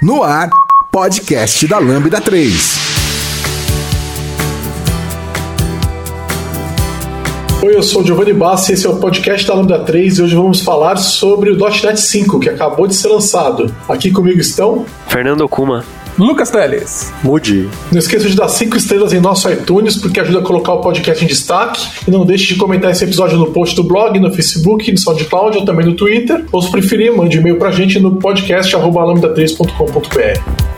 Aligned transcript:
No 0.00 0.22
ar, 0.22 0.48
podcast 0.92 1.66
da 1.66 1.80
Lambda 1.80 2.20
3. 2.20 2.78
Oi, 7.64 7.74
eu 7.74 7.82
sou 7.82 8.02
o 8.02 8.06
Giovanni 8.06 8.32
Bassi, 8.32 8.74
esse 8.74 8.86
é 8.86 8.88
o 8.88 9.00
podcast 9.00 9.44
da 9.44 9.54
Lambda 9.54 9.80
3 9.80 10.18
e 10.18 10.22
hoje 10.22 10.36
vamos 10.36 10.60
falar 10.60 10.98
sobre 10.98 11.50
o 11.50 11.58
.NET 11.58 12.00
5, 12.00 12.38
que 12.38 12.48
acabou 12.48 12.86
de 12.86 12.94
ser 12.94 13.08
lançado. 13.08 13.74
Aqui 13.88 14.12
comigo 14.12 14.38
estão... 14.38 14.86
Fernando 15.08 15.40
Okuma. 15.40 15.84
Lucas 16.18 16.50
Teles. 16.50 17.12
Mude. 17.22 17.68
Não 17.92 17.98
esqueça 17.98 18.28
de 18.28 18.34
dar 18.34 18.48
5 18.48 18.76
estrelas 18.76 19.12
em 19.12 19.20
nosso 19.20 19.48
iTunes, 19.50 19.96
porque 19.96 20.18
ajuda 20.18 20.40
a 20.40 20.42
colocar 20.42 20.72
o 20.74 20.80
podcast 20.80 21.24
em 21.24 21.28
destaque. 21.28 21.86
E 22.06 22.10
não 22.10 22.26
deixe 22.26 22.54
de 22.54 22.56
comentar 22.56 22.90
esse 22.90 23.04
episódio 23.04 23.38
no 23.38 23.52
post 23.52 23.76
do 23.76 23.84
blog, 23.84 24.18
no 24.18 24.32
Facebook, 24.32 24.90
no 24.90 24.98
SoundCloud 24.98 25.58
ou 25.58 25.64
também 25.64 25.86
no 25.86 25.94
Twitter. 25.94 26.44
Ou 26.50 26.60
se 26.60 26.68
preferir, 26.70 27.16
mande 27.16 27.38
e-mail 27.38 27.56
pra 27.56 27.70
gente 27.70 28.00
no 28.00 28.16
podcast.lambda3.com.br. 28.16 30.77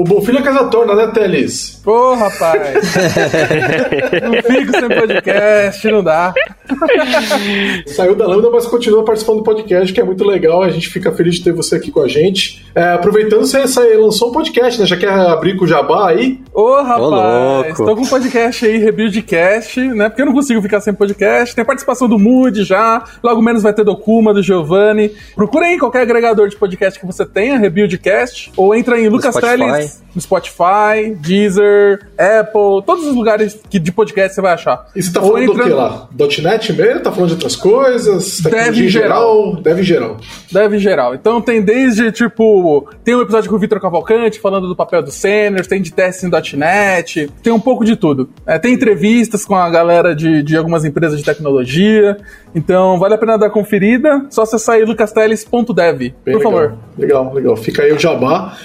o 0.00 0.04
Bom 0.04 0.22
Filho 0.22 0.38
é 0.38 0.42
casa 0.42 0.64
torna, 0.64 0.94
né, 0.94 1.08
Teles? 1.08 1.78
Pô, 1.84 2.14
rapaz. 2.14 2.94
não 4.22 4.42
fico 4.42 4.72
sem 4.72 4.88
podcast, 4.88 5.90
não 5.90 6.02
dá. 6.02 6.32
Saiu 7.86 8.14
da 8.14 8.26
Lambda, 8.26 8.48
mas 8.50 8.66
continua 8.66 9.04
participando 9.04 9.38
do 9.38 9.42
podcast, 9.42 9.92
que 9.92 10.00
é 10.00 10.04
muito 10.04 10.24
legal. 10.24 10.62
A 10.62 10.70
gente 10.70 10.88
fica 10.88 11.12
feliz 11.12 11.34
de 11.34 11.44
ter 11.44 11.52
você 11.52 11.76
aqui 11.76 11.90
com 11.90 12.00
a 12.00 12.08
gente. 12.08 12.64
É, 12.74 12.92
aproveitando, 12.92 13.42
você, 13.42 13.58
lançou 13.96 14.30
um 14.30 14.32
podcast, 14.32 14.80
né? 14.80 14.86
Já 14.86 14.96
quer 14.96 15.10
abrir 15.10 15.58
com 15.58 15.66
o 15.66 15.68
Jabá 15.68 16.08
aí? 16.08 16.40
Ô, 16.54 16.80
rapaz, 16.80 17.76
tô 17.76 17.94
com 17.94 18.02
um 18.02 18.06
podcast 18.06 18.64
aí, 18.64 18.78
Rebuildcast, 18.78 19.80
né? 19.80 20.08
Porque 20.08 20.22
eu 20.22 20.26
não 20.26 20.32
consigo 20.32 20.62
ficar 20.62 20.80
sem 20.80 20.94
podcast. 20.94 21.54
Tem 21.54 21.64
participação 21.64 22.08
do 22.08 22.18
Mood 22.18 22.64
já, 22.64 23.04
logo 23.22 23.42
menos 23.42 23.62
vai 23.62 23.74
ter 23.74 23.84
do 23.84 23.96
Kuma, 23.96 24.32
do 24.32 24.42
Giovanni. 24.42 25.12
Procura 25.34 25.66
aí 25.66 25.78
qualquer 25.78 26.00
agregador 26.00 26.48
de 26.48 26.56
podcast 26.56 26.98
que 26.98 27.04
você 27.04 27.26
tenha, 27.26 27.58
Rebuildcast, 27.58 28.50
ou 28.56 28.74
entra 28.74 28.98
em 28.98 29.10
Lucas 29.10 29.34
Teles 29.34 29.89
no 30.14 30.20
Spotify, 30.20 31.14
Deezer, 31.20 32.06
Apple, 32.18 32.84
todos 32.84 33.06
os 33.06 33.14
lugares 33.14 33.60
que 33.68 33.78
de 33.78 33.92
podcast 33.92 34.34
você 34.34 34.40
vai 34.40 34.52
achar. 34.54 34.86
E 34.94 35.02
você 35.02 35.12
tá 35.12 35.20
falando 35.20 35.52
do 35.52 35.62
que 35.62 35.68
lá? 35.68 36.08
.NET 36.42 36.72
mesmo? 36.72 37.00
Tá 37.00 37.12
falando 37.12 37.28
de 37.28 37.34
outras 37.34 37.56
coisas? 37.56 38.40
Deve 38.40 38.88
geral. 38.88 39.56
Deve 39.56 39.82
geral. 39.82 40.16
Deve 40.50 40.78
geral. 40.78 41.14
Então 41.14 41.40
tem 41.40 41.62
desde, 41.62 42.10
tipo, 42.12 42.88
tem 43.04 43.14
um 43.14 43.22
episódio 43.22 43.48
com 43.48 43.56
o 43.56 43.58
Vitor 43.58 43.80
Cavalcante 43.80 44.40
falando 44.40 44.68
do 44.68 44.76
papel 44.76 45.02
do 45.02 45.10
seniors, 45.10 45.66
tem 45.66 45.80
de 45.80 45.92
testes 45.92 46.24
em 46.24 46.56
.NET, 46.56 47.30
tem 47.42 47.52
um 47.52 47.60
pouco 47.60 47.84
de 47.84 47.96
tudo. 47.96 48.30
É, 48.46 48.58
tem 48.58 48.74
entrevistas 48.74 49.44
com 49.44 49.54
a 49.54 49.68
galera 49.70 50.14
de, 50.14 50.42
de 50.42 50.56
algumas 50.56 50.84
empresas 50.84 51.18
de 51.18 51.24
tecnologia, 51.24 52.16
então 52.54 52.98
vale 52.98 53.14
a 53.14 53.18
pena 53.18 53.38
dar 53.38 53.50
conferida, 53.50 54.26
só 54.30 54.42
acessar 54.42 54.76
aí 54.76 54.84
lucasteles.dev, 54.84 56.12
por 56.24 56.34
legal. 56.34 56.42
favor. 56.42 56.78
Legal, 56.98 57.34
legal. 57.34 57.56
Fica 57.56 57.82
aí 57.82 57.92
o 57.92 57.98
jabá. 57.98 58.56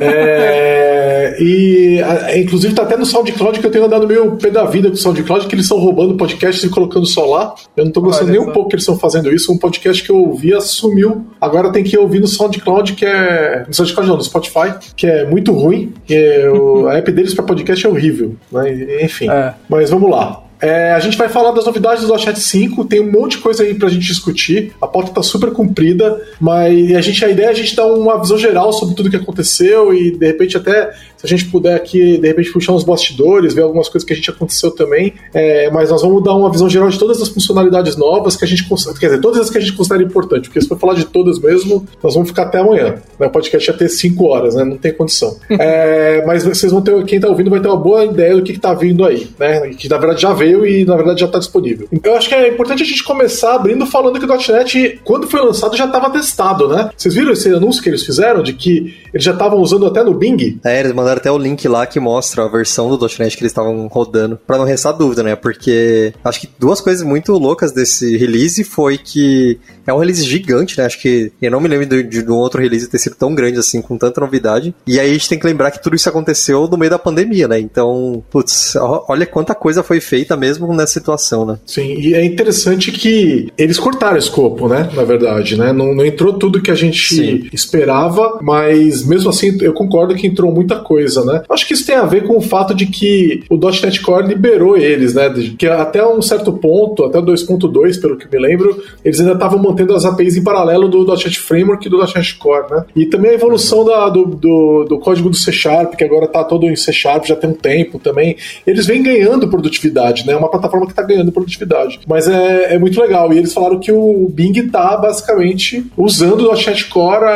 É, 0.00 1.36
e 1.40 2.00
a, 2.02 2.38
inclusive 2.38 2.74
tá 2.74 2.82
até 2.82 2.96
no 2.96 3.06
SoundCloud 3.06 3.60
que 3.60 3.66
eu 3.66 3.70
tenho 3.70 3.84
andado 3.84 4.06
meio 4.06 4.36
pé 4.36 4.50
da 4.50 4.64
vida 4.64 4.88
com 4.88 4.94
o 4.94 4.98
SoundCloud, 4.98 5.46
que 5.46 5.54
eles 5.54 5.66
estão 5.66 5.78
roubando 5.78 6.16
podcasts 6.16 6.64
e 6.64 6.68
colocando 6.68 7.06
só 7.06 7.24
lá. 7.24 7.54
Eu 7.76 7.84
não 7.84 7.92
tô 7.92 8.00
gostando 8.00 8.30
Olha 8.30 8.40
nem 8.40 8.48
um 8.48 8.52
pouco 8.52 8.68
que 8.68 8.76
eles 8.76 8.82
estão 8.82 8.98
fazendo 8.98 9.32
isso. 9.32 9.52
Um 9.52 9.58
podcast 9.58 10.02
que 10.02 10.10
eu 10.10 10.16
ouvia 10.16 10.60
sumiu. 10.60 11.26
Agora 11.40 11.70
tem 11.70 11.84
que 11.84 11.96
ouvir 11.96 12.20
no 12.20 12.26
SoundCloud, 12.26 12.94
que 12.94 13.04
é. 13.04 13.64
No 13.66 13.74
SoundCloud 13.74 14.08
não, 14.08 14.16
no 14.16 14.24
Spotify, 14.24 14.74
que 14.96 15.06
é 15.06 15.26
muito 15.26 15.52
ruim. 15.52 15.92
É, 16.08 16.48
o, 16.50 16.88
a 16.88 16.96
app 16.98 17.10
deles 17.12 17.34
para 17.34 17.44
podcast 17.44 17.86
é 17.86 17.88
horrível. 17.88 18.36
Né? 18.50 19.02
Enfim. 19.02 19.30
É. 19.30 19.54
Mas 19.68 19.90
vamos 19.90 20.10
lá. 20.10 20.45
É, 20.60 20.92
a 20.92 21.00
gente 21.00 21.16
vai 21.16 21.28
falar 21.28 21.50
das 21.50 21.66
novidades 21.66 22.06
do 22.06 22.14
.NET 22.14 22.40
5, 22.40 22.84
tem 22.86 23.00
um 23.00 23.10
monte 23.10 23.32
de 23.32 23.38
coisa 23.38 23.62
aí 23.62 23.74
pra 23.74 23.88
gente 23.88 24.06
discutir. 24.06 24.72
A 24.80 24.86
pauta 24.86 25.12
tá 25.12 25.22
super 25.22 25.52
comprida, 25.52 26.20
mas 26.40 26.94
a, 26.94 27.00
gente, 27.00 27.24
a 27.24 27.28
ideia 27.28 27.46
é 27.46 27.50
a 27.50 27.54
gente 27.54 27.76
dar 27.76 27.86
uma 27.86 28.18
visão 28.20 28.38
geral 28.38 28.72
sobre 28.72 28.94
tudo 28.94 29.10
que 29.10 29.16
aconteceu 29.16 29.92
e 29.92 30.16
de 30.16 30.26
repente 30.26 30.56
até 30.56 30.94
a 31.26 31.36
gente 31.36 31.46
puder 31.46 31.74
aqui, 31.74 32.18
de 32.18 32.26
repente, 32.26 32.52
puxar 32.52 32.72
uns 32.72 32.84
bastidores, 32.84 33.54
ver 33.54 33.62
algumas 33.62 33.88
coisas 33.88 34.06
que 34.06 34.12
a 34.12 34.16
gente 34.16 34.30
aconteceu 34.30 34.70
também. 34.70 35.14
É, 35.34 35.70
mas 35.70 35.90
nós 35.90 36.02
vamos 36.02 36.22
dar 36.22 36.34
uma 36.34 36.50
visão 36.50 36.68
geral 36.68 36.88
de 36.88 36.98
todas 36.98 37.20
as 37.20 37.28
funcionalidades 37.28 37.96
novas 37.96 38.36
que 38.36 38.44
a 38.44 38.48
gente 38.48 38.66
quer 38.98 39.06
dizer, 39.06 39.20
todas 39.20 39.40
as 39.40 39.50
que 39.50 39.58
a 39.58 39.60
gente 39.60 39.72
considera 39.72 40.02
importante, 40.02 40.48
porque 40.48 40.60
se 40.60 40.68
for 40.68 40.78
falar 40.78 40.94
de 40.94 41.04
todas 41.06 41.38
mesmo, 41.38 41.86
nós 42.02 42.14
vamos 42.14 42.28
ficar 42.28 42.42
até 42.42 42.58
amanhã. 42.58 42.96
Né? 43.18 43.26
O 43.26 43.30
podcast 43.30 43.70
ia 43.70 43.76
ter 43.76 43.88
5 43.88 44.24
horas, 44.24 44.54
né? 44.54 44.64
Não 44.64 44.76
tem 44.76 44.92
condição. 44.92 45.36
é, 45.50 46.24
mas 46.26 46.44
vocês 46.44 46.72
vão 46.72 46.82
ter, 46.82 47.04
quem 47.04 47.20
tá 47.20 47.28
ouvindo 47.28 47.50
vai 47.50 47.60
ter 47.60 47.68
uma 47.68 47.76
boa 47.76 48.04
ideia 48.04 48.34
do 48.34 48.42
que, 48.42 48.52
que 48.52 48.60
tá 48.60 48.74
vindo 48.74 49.04
aí, 49.04 49.28
né? 49.38 49.70
Que 49.70 49.88
na 49.88 49.98
verdade 49.98 50.22
já 50.22 50.32
veio 50.32 50.66
e 50.66 50.84
na 50.84 50.96
verdade 50.96 51.20
já 51.20 51.28
tá 51.28 51.38
disponível. 51.38 51.86
Então 51.92 52.12
eu 52.12 52.18
acho 52.18 52.28
que 52.28 52.34
é 52.34 52.48
importante 52.48 52.82
a 52.82 52.86
gente 52.86 53.04
começar 53.04 53.54
abrindo 53.54 53.86
falando 53.86 54.18
que 54.18 54.24
o 54.24 54.52
.NET, 54.52 55.00
quando 55.04 55.26
foi 55.26 55.40
lançado, 55.40 55.76
já 55.76 55.86
estava 55.86 56.10
testado, 56.10 56.68
né? 56.68 56.90
Vocês 56.96 57.14
viram 57.14 57.32
esse 57.32 57.48
anúncio 57.48 57.82
que 57.82 57.88
eles 57.88 58.04
fizeram 58.04 58.42
de 58.42 58.52
que 58.52 58.94
eles 59.12 59.24
já 59.24 59.32
estavam 59.32 59.58
usando 59.60 59.86
até 59.86 60.02
no 60.02 60.14
Bing? 60.14 60.58
É, 60.64 60.80
eles 60.80 60.92
mandaram 60.92 61.15
até 61.16 61.30
o 61.30 61.38
link 61.38 61.66
lá 61.68 61.86
que 61.86 61.98
mostra 61.98 62.44
a 62.44 62.48
versão 62.48 62.88
do 62.88 62.98
.NET 63.18 63.36
que 63.36 63.42
eles 63.42 63.52
estavam 63.52 63.86
rodando, 63.86 64.38
para 64.46 64.58
não 64.58 64.64
restar 64.64 64.96
dúvida, 64.96 65.22
né? 65.22 65.36
Porque 65.36 66.12
acho 66.24 66.40
que 66.40 66.48
duas 66.58 66.80
coisas 66.80 67.04
muito 67.06 67.32
loucas 67.32 67.72
desse 67.72 68.16
release 68.16 68.62
foi 68.64 68.98
que 68.98 69.58
é 69.86 69.92
um 69.92 69.98
release 69.98 70.22
gigante, 70.24 70.78
né? 70.78 70.84
Acho 70.84 71.00
que 71.00 71.32
eu 71.40 71.50
não 71.50 71.60
me 71.60 71.68
lembro 71.68 71.86
de, 71.86 72.02
de, 72.02 72.22
de, 72.22 72.30
um 72.30 72.36
outro 72.36 72.60
release 72.60 72.88
ter 72.88 72.98
sido 72.98 73.14
tão 73.14 73.34
grande 73.34 73.58
assim, 73.58 73.80
com 73.80 73.96
tanta 73.96 74.20
novidade. 74.20 74.74
E 74.86 74.98
aí 74.98 75.10
a 75.10 75.12
gente 75.12 75.28
tem 75.28 75.38
que 75.38 75.46
lembrar 75.46 75.70
que 75.70 75.82
tudo 75.82 75.96
isso 75.96 76.08
aconteceu 76.08 76.66
no 76.66 76.76
meio 76.76 76.90
da 76.90 76.98
pandemia, 76.98 77.46
né? 77.46 77.58
Então, 77.58 78.22
putz, 78.30 78.74
olha 79.08 79.26
quanta 79.26 79.54
coisa 79.54 79.82
foi 79.82 80.00
feita 80.00 80.36
mesmo 80.36 80.72
nessa 80.74 80.94
situação, 80.94 81.46
né? 81.46 81.58
Sim, 81.64 81.94
e 81.98 82.14
é 82.14 82.24
interessante 82.24 82.90
que 82.90 83.48
eles 83.56 83.78
cortaram 83.78 84.16
o 84.16 84.18
escopo, 84.18 84.68
né? 84.68 84.90
Na 84.94 85.04
verdade, 85.04 85.56
né? 85.56 85.72
Não, 85.72 85.94
não 85.94 86.04
entrou 86.04 86.32
tudo 86.32 86.60
que 86.60 86.70
a 86.70 86.74
gente 86.74 87.14
Sim. 87.14 87.48
esperava, 87.52 88.38
mas 88.42 89.04
mesmo 89.04 89.30
assim 89.30 89.56
eu 89.60 89.72
concordo 89.72 90.14
que 90.14 90.26
entrou 90.26 90.52
muita 90.52 90.76
coisa, 90.76 90.95
né? 91.24 91.42
Acho 91.48 91.66
que 91.66 91.74
isso 91.74 91.86
tem 91.86 91.96
a 91.96 92.04
ver 92.04 92.24
com 92.24 92.36
o 92.36 92.40
fato 92.40 92.74
de 92.74 92.86
que 92.86 93.44
o 93.50 93.56
.NET 93.56 94.00
Core 94.00 94.26
liberou 94.26 94.76
eles, 94.76 95.14
né? 95.14 95.32
Que 95.58 95.66
até 95.66 96.06
um 96.06 96.22
certo 96.22 96.52
ponto, 96.52 97.04
até 97.04 97.20
2.2, 97.20 98.00
pelo 98.00 98.16
que 98.16 98.30
me 98.30 98.38
lembro, 98.38 98.82
eles 99.04 99.20
ainda 99.20 99.32
estavam 99.32 99.58
mantendo 99.58 99.94
as 99.94 100.04
APIs 100.04 100.36
em 100.36 100.42
paralelo 100.44 100.88
do 100.88 101.04
.NET 101.06 101.38
Framework 101.38 101.86
e 101.86 101.90
do 101.90 101.98
.NET 101.98 102.34
Core, 102.36 102.70
né? 102.70 102.84
E 102.94 103.06
também 103.06 103.30
a 103.30 103.34
evolução 103.34 103.84
da, 103.84 104.08
do, 104.08 104.24
do, 104.26 104.84
do, 104.88 104.98
código 104.98 105.30
do 105.30 105.36
C 105.36 105.52
Sharp, 105.52 105.94
que 105.94 106.04
agora 106.04 106.26
está 106.26 106.44
todo 106.44 106.66
em 106.66 106.76
C 106.76 106.92
Sharp, 106.92 107.24
já 107.24 107.36
tem 107.36 107.50
um 107.50 107.54
tempo 107.54 107.98
também. 107.98 108.36
Eles 108.66 108.86
vêm 108.86 109.02
ganhando 109.02 109.48
produtividade, 109.48 110.26
né? 110.26 110.32
É 110.32 110.36
uma 110.36 110.50
plataforma 110.50 110.86
que 110.86 110.92
está 110.92 111.02
ganhando 111.02 111.32
produtividade. 111.32 112.00
Mas 112.06 112.28
é, 112.28 112.74
é 112.74 112.78
muito 112.78 113.00
legal. 113.00 113.32
E 113.32 113.38
eles 113.38 113.52
falaram 113.52 113.78
que 113.78 113.92
o 113.92 114.28
Bing 114.30 114.52
está 114.58 114.96
basicamente 114.96 115.86
usando 115.96 116.48
o 116.48 116.54
.NET 116.54 116.84
Core, 116.86 117.26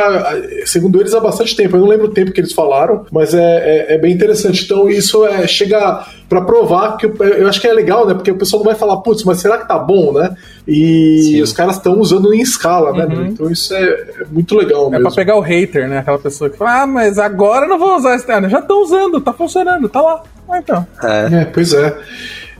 segundo 0.65 0.99
eles, 0.99 1.13
há 1.13 1.19
bastante 1.19 1.55
tempo. 1.55 1.75
Eu 1.75 1.81
não 1.81 1.87
lembro 1.87 2.07
o 2.07 2.11
tempo 2.11 2.31
que 2.31 2.39
eles 2.39 2.53
falaram, 2.53 3.05
mas 3.11 3.33
é, 3.33 3.50
é, 3.51 3.95
é 3.95 3.97
bem 3.97 4.13
interessante. 4.13 4.63
Então 4.63 4.89
isso 4.89 5.25
é, 5.25 5.47
chega 5.47 6.05
para 6.29 6.41
provar 6.41 6.95
que 6.95 7.05
eu, 7.05 7.15
eu, 7.17 7.47
acho 7.47 7.59
que 7.59 7.67
é 7.67 7.73
legal, 7.73 8.07
né? 8.07 8.13
Porque 8.13 8.31
o 8.31 8.37
pessoal 8.37 8.63
não 8.63 8.71
vai 8.71 8.79
falar, 8.79 8.97
putz, 8.97 9.23
mas 9.23 9.39
será 9.39 9.57
que 9.57 9.67
tá 9.67 9.77
bom, 9.77 10.13
né? 10.13 10.35
E 10.67 11.21
Sim. 11.23 11.41
os 11.41 11.51
caras 11.51 11.75
estão 11.75 11.99
usando 11.99 12.33
em 12.33 12.39
escala, 12.39 12.93
né? 12.93 13.05
Uhum. 13.05 13.25
Então 13.25 13.51
isso 13.51 13.73
é, 13.73 13.83
é, 13.83 14.25
muito 14.31 14.55
legal 14.55 14.87
é 14.87 14.91
mesmo. 14.91 15.07
É 15.07 15.09
pra 15.09 15.15
pegar 15.15 15.35
o 15.35 15.41
hater, 15.41 15.89
né? 15.89 15.99
Aquela 15.99 16.19
pessoa 16.19 16.49
que 16.49 16.57
fala, 16.57 16.83
ah, 16.83 16.87
mas 16.87 17.19
agora 17.19 17.67
não 17.67 17.77
vou 17.77 17.97
usar 17.97 18.15
externo. 18.15 18.49
Já 18.49 18.59
estão 18.59 18.81
usando, 18.81 19.19
tá 19.19 19.33
funcionando, 19.33 19.89
tá 19.89 20.01
lá. 20.01 20.23
Ah, 20.49 20.57
então. 20.57 20.87
É. 21.03 21.41
é, 21.41 21.45
pois 21.45 21.73
é. 21.73 21.97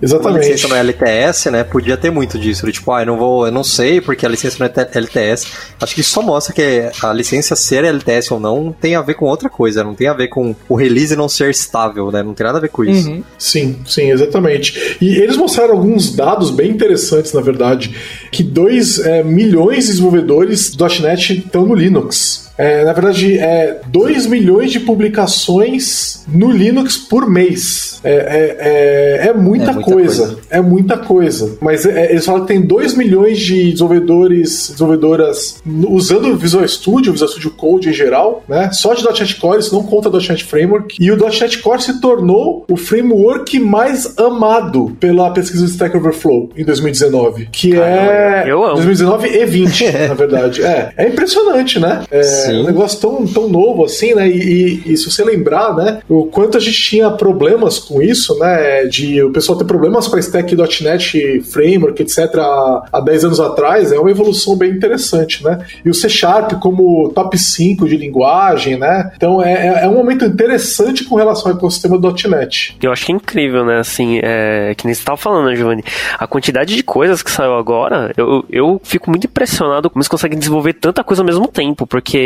Exatamente. 0.01 0.45
A 0.45 0.50
licença 0.50 0.68
no 0.68 0.75
LTS, 0.75 1.51
né? 1.51 1.63
Podia 1.63 1.95
ter 1.95 2.09
muito 2.09 2.39
disso. 2.39 2.69
Tipo, 2.71 2.92
ah, 2.92 3.01
eu 3.01 3.06
não 3.06 3.18
vou, 3.18 3.45
eu 3.45 3.51
não 3.51 3.63
sei 3.63 4.01
porque 4.01 4.25
a 4.25 4.30
licença 4.30 4.57
não 4.59 4.65
é 4.65 4.98
LTS. 4.98 5.48
Acho 5.80 5.94
que 5.94 6.01
isso 6.01 6.12
só 6.12 6.21
mostra 6.21 6.53
que 6.53 6.89
a 7.03 7.13
licença 7.13 7.56
ser 7.56 7.83
LTS 7.83 8.31
ou 8.31 8.39
não 8.39 8.71
tem 8.71 8.95
a 8.95 9.01
ver 9.01 9.13
com 9.13 9.25
outra 9.25 9.50
coisa, 9.50 9.83
não 9.83 9.94
tem 9.94 10.07
a 10.07 10.13
ver 10.13 10.27
com 10.27 10.56
o 10.68 10.75
release 10.75 11.15
não 11.15 11.30
ser 11.30 11.51
estável, 11.51 12.12
né? 12.12 12.24
Não 12.24 12.33
tem 12.33 12.45
nada 12.45 12.57
a 12.57 12.62
ver 12.62 12.69
com 12.69 12.83
isso. 12.83 13.09
Uhum. 13.09 13.24
Sim, 13.38 13.80
sim, 13.86 14.12
exatamente. 14.12 14.98
E 15.00 15.15
eles 15.15 15.38
mostraram 15.38 15.74
alguns 15.74 16.15
dados 16.15 16.50
bem 16.50 16.71
interessantes, 16.71 17.33
na 17.33 17.42
verdade, 17.42 17.95
que 18.31 18.44
2 18.44 19.00
é, 19.00 19.24
milhões 19.24 19.86
de 19.86 19.92
desenvolvedores 19.92 20.75
do 20.75 20.86
.NET 20.86 21.38
estão 21.38 21.65
no 21.65 21.75
Linux. 21.75 22.50
É, 22.61 22.85
na 22.85 22.93
verdade, 22.93 23.39
é 23.39 23.79
2 23.87 24.27
milhões 24.27 24.71
de 24.71 24.79
publicações 24.79 26.23
no 26.27 26.51
Linux 26.51 26.95
por 26.95 27.27
mês. 27.27 27.99
É, 28.03 28.11
é, 28.11 29.25
é, 29.25 29.27
é 29.29 29.33
muita, 29.33 29.71
é 29.71 29.73
muita 29.73 29.91
coisa. 29.91 30.25
coisa. 30.27 30.41
É 30.47 30.61
muita 30.61 30.97
coisa. 30.97 31.57
Mas 31.59 31.87
é, 31.87 32.11
eles 32.11 32.23
falam 32.23 32.41
que 32.41 32.47
tem 32.47 32.61
2 32.61 32.93
milhões 32.93 33.39
de 33.39 33.71
desenvolvedores, 33.71 34.69
desenvolvedoras 34.69 35.59
usando 35.89 36.27
o 36.29 36.37
Visual 36.37 36.67
Studio, 36.67 37.09
o 37.09 37.13
Visual 37.13 37.31
Studio 37.31 37.49
Code 37.49 37.89
em 37.89 37.93
geral, 37.93 38.43
né? 38.47 38.69
Só 38.71 38.93
de 38.93 39.03
.NET 39.03 39.35
Core, 39.37 39.59
isso 39.59 39.73
não 39.73 39.81
conta 39.81 40.11
.NET 40.11 40.43
Framework. 40.43 40.97
E 40.99 41.11
o 41.11 41.17
.NET 41.17 41.57
Core 41.59 41.81
se 41.81 41.99
tornou 41.99 42.63
o 42.69 42.77
framework 42.77 43.59
mais 43.59 44.17
amado 44.19 44.95
pela 44.99 45.31
pesquisa 45.31 45.63
do 45.65 45.69
Stack 45.71 45.97
Overflow 45.97 46.49
em 46.55 46.63
2019, 46.63 47.47
que 47.51 47.75
é 47.75 48.43
eu 48.45 48.63
amo. 48.63 48.75
2019 48.75 49.27
e 49.29 49.45
20, 49.45 49.91
na 50.09 50.13
verdade. 50.13 50.63
É, 50.63 50.93
é 50.95 51.07
impressionante, 51.07 51.79
né? 51.79 52.03
É 52.11 52.50
um 52.59 52.63
negócio 52.63 53.00
tão, 53.00 53.25
tão 53.25 53.50
novo 53.50 53.86
assim, 53.86 54.13
né? 54.13 54.30
E, 54.30 54.81
e, 54.86 54.94
e, 54.94 54.98
se 54.98 55.09
você 55.09 55.24
lembrar, 55.24 55.75
né, 55.75 56.00
o 56.09 56.25
quanto 56.25 56.57
a 56.57 56.59
gente 56.59 56.81
tinha 56.81 57.09
problemas 57.12 57.80
com 57.80 58.01
isso, 58.01 58.38
né? 58.38 58.86
De 58.86 59.21
o 59.21 59.31
pessoal 59.31 59.57
ter 59.57 59.65
problemas 59.65 60.07
com 60.07 60.15
a 60.15 60.19
stack.NET 60.19 61.42
Framework, 61.42 62.01
etc., 62.01 62.36
há, 62.36 62.83
há 62.92 63.01
10 63.01 63.25
anos 63.25 63.39
atrás, 63.39 63.92
é 63.92 64.00
uma 64.00 64.12
evolução 64.12 64.56
bem 64.56 64.71
interessante, 64.71 65.44
né? 65.44 65.59
E 65.83 65.89
o 65.89 65.94
C 65.94 66.09
Sharp 66.09 66.53
como 66.59 67.09
top 67.09 67.38
5 67.38 67.88
de 67.88 67.98
linguagem, 67.98 68.77
né? 68.77 69.12
Então 69.15 69.42
é, 69.42 69.68
é, 69.68 69.86
é 69.86 69.88
um 69.88 69.95
momento 69.95 70.25
interessante 70.25 71.04
com 71.04 71.15
relação 71.15 71.51
ao 71.51 71.57
ecossistema 71.57 72.00
.NET. 72.30 72.77
Eu 72.81 72.92
acho 72.92 73.06
que 73.06 73.12
é 73.12 73.15
incrível, 73.15 73.65
né? 73.65 73.80
Assim, 73.80 74.19
é, 74.24 74.74
que 74.75 74.86
nem 74.86 74.94
você 74.94 75.01
estava 75.01 75.18
falando, 75.18 75.47
né, 75.47 75.56
Giovanni? 75.56 75.83
A 76.18 76.27
quantidade 76.27 76.75
de 76.75 76.83
coisas 76.83 77.21
que 77.24 77.31
saiu 77.31 77.54
agora, 77.56 78.13
eu, 78.18 78.44
eu 78.50 78.81
fico 78.83 79.09
muito 79.09 79.25
impressionado 79.25 79.89
como 79.89 80.01
eles 80.01 80.07
conseguem 80.07 80.38
desenvolver 80.38 80.74
tanta 80.74 81.04
coisa 81.04 81.21
ao 81.21 81.25
mesmo 81.25 81.47
tempo, 81.47 81.86
porque 81.86 82.18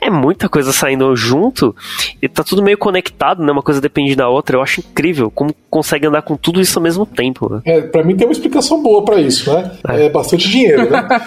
é 0.00 0.10
muita 0.10 0.48
coisa 0.48 0.72
saindo 0.72 1.14
junto 1.16 1.74
e 2.20 2.28
tá 2.28 2.42
tudo 2.42 2.62
meio 2.62 2.78
conectado, 2.78 3.42
né? 3.42 3.52
Uma 3.52 3.62
coisa 3.62 3.80
depende 3.80 4.14
da 4.14 4.28
outra. 4.28 4.56
Eu 4.56 4.62
acho 4.62 4.80
incrível 4.80 5.30
como 5.30 5.54
consegue 5.68 6.06
andar 6.06 6.22
com 6.22 6.36
tudo 6.36 6.60
isso 6.60 6.78
ao 6.78 6.82
mesmo 6.82 7.06
tempo. 7.06 7.52
Né? 7.52 7.60
É, 7.64 7.80
pra 7.80 8.02
mim 8.02 8.16
tem 8.16 8.26
uma 8.26 8.32
explicação 8.32 8.82
boa 8.82 9.04
para 9.04 9.20
isso, 9.20 9.52
né? 9.52 9.70
É. 9.88 10.06
é. 10.06 10.08
bastante 10.08 10.48
dinheiro, 10.48 10.90
né? 10.90 11.06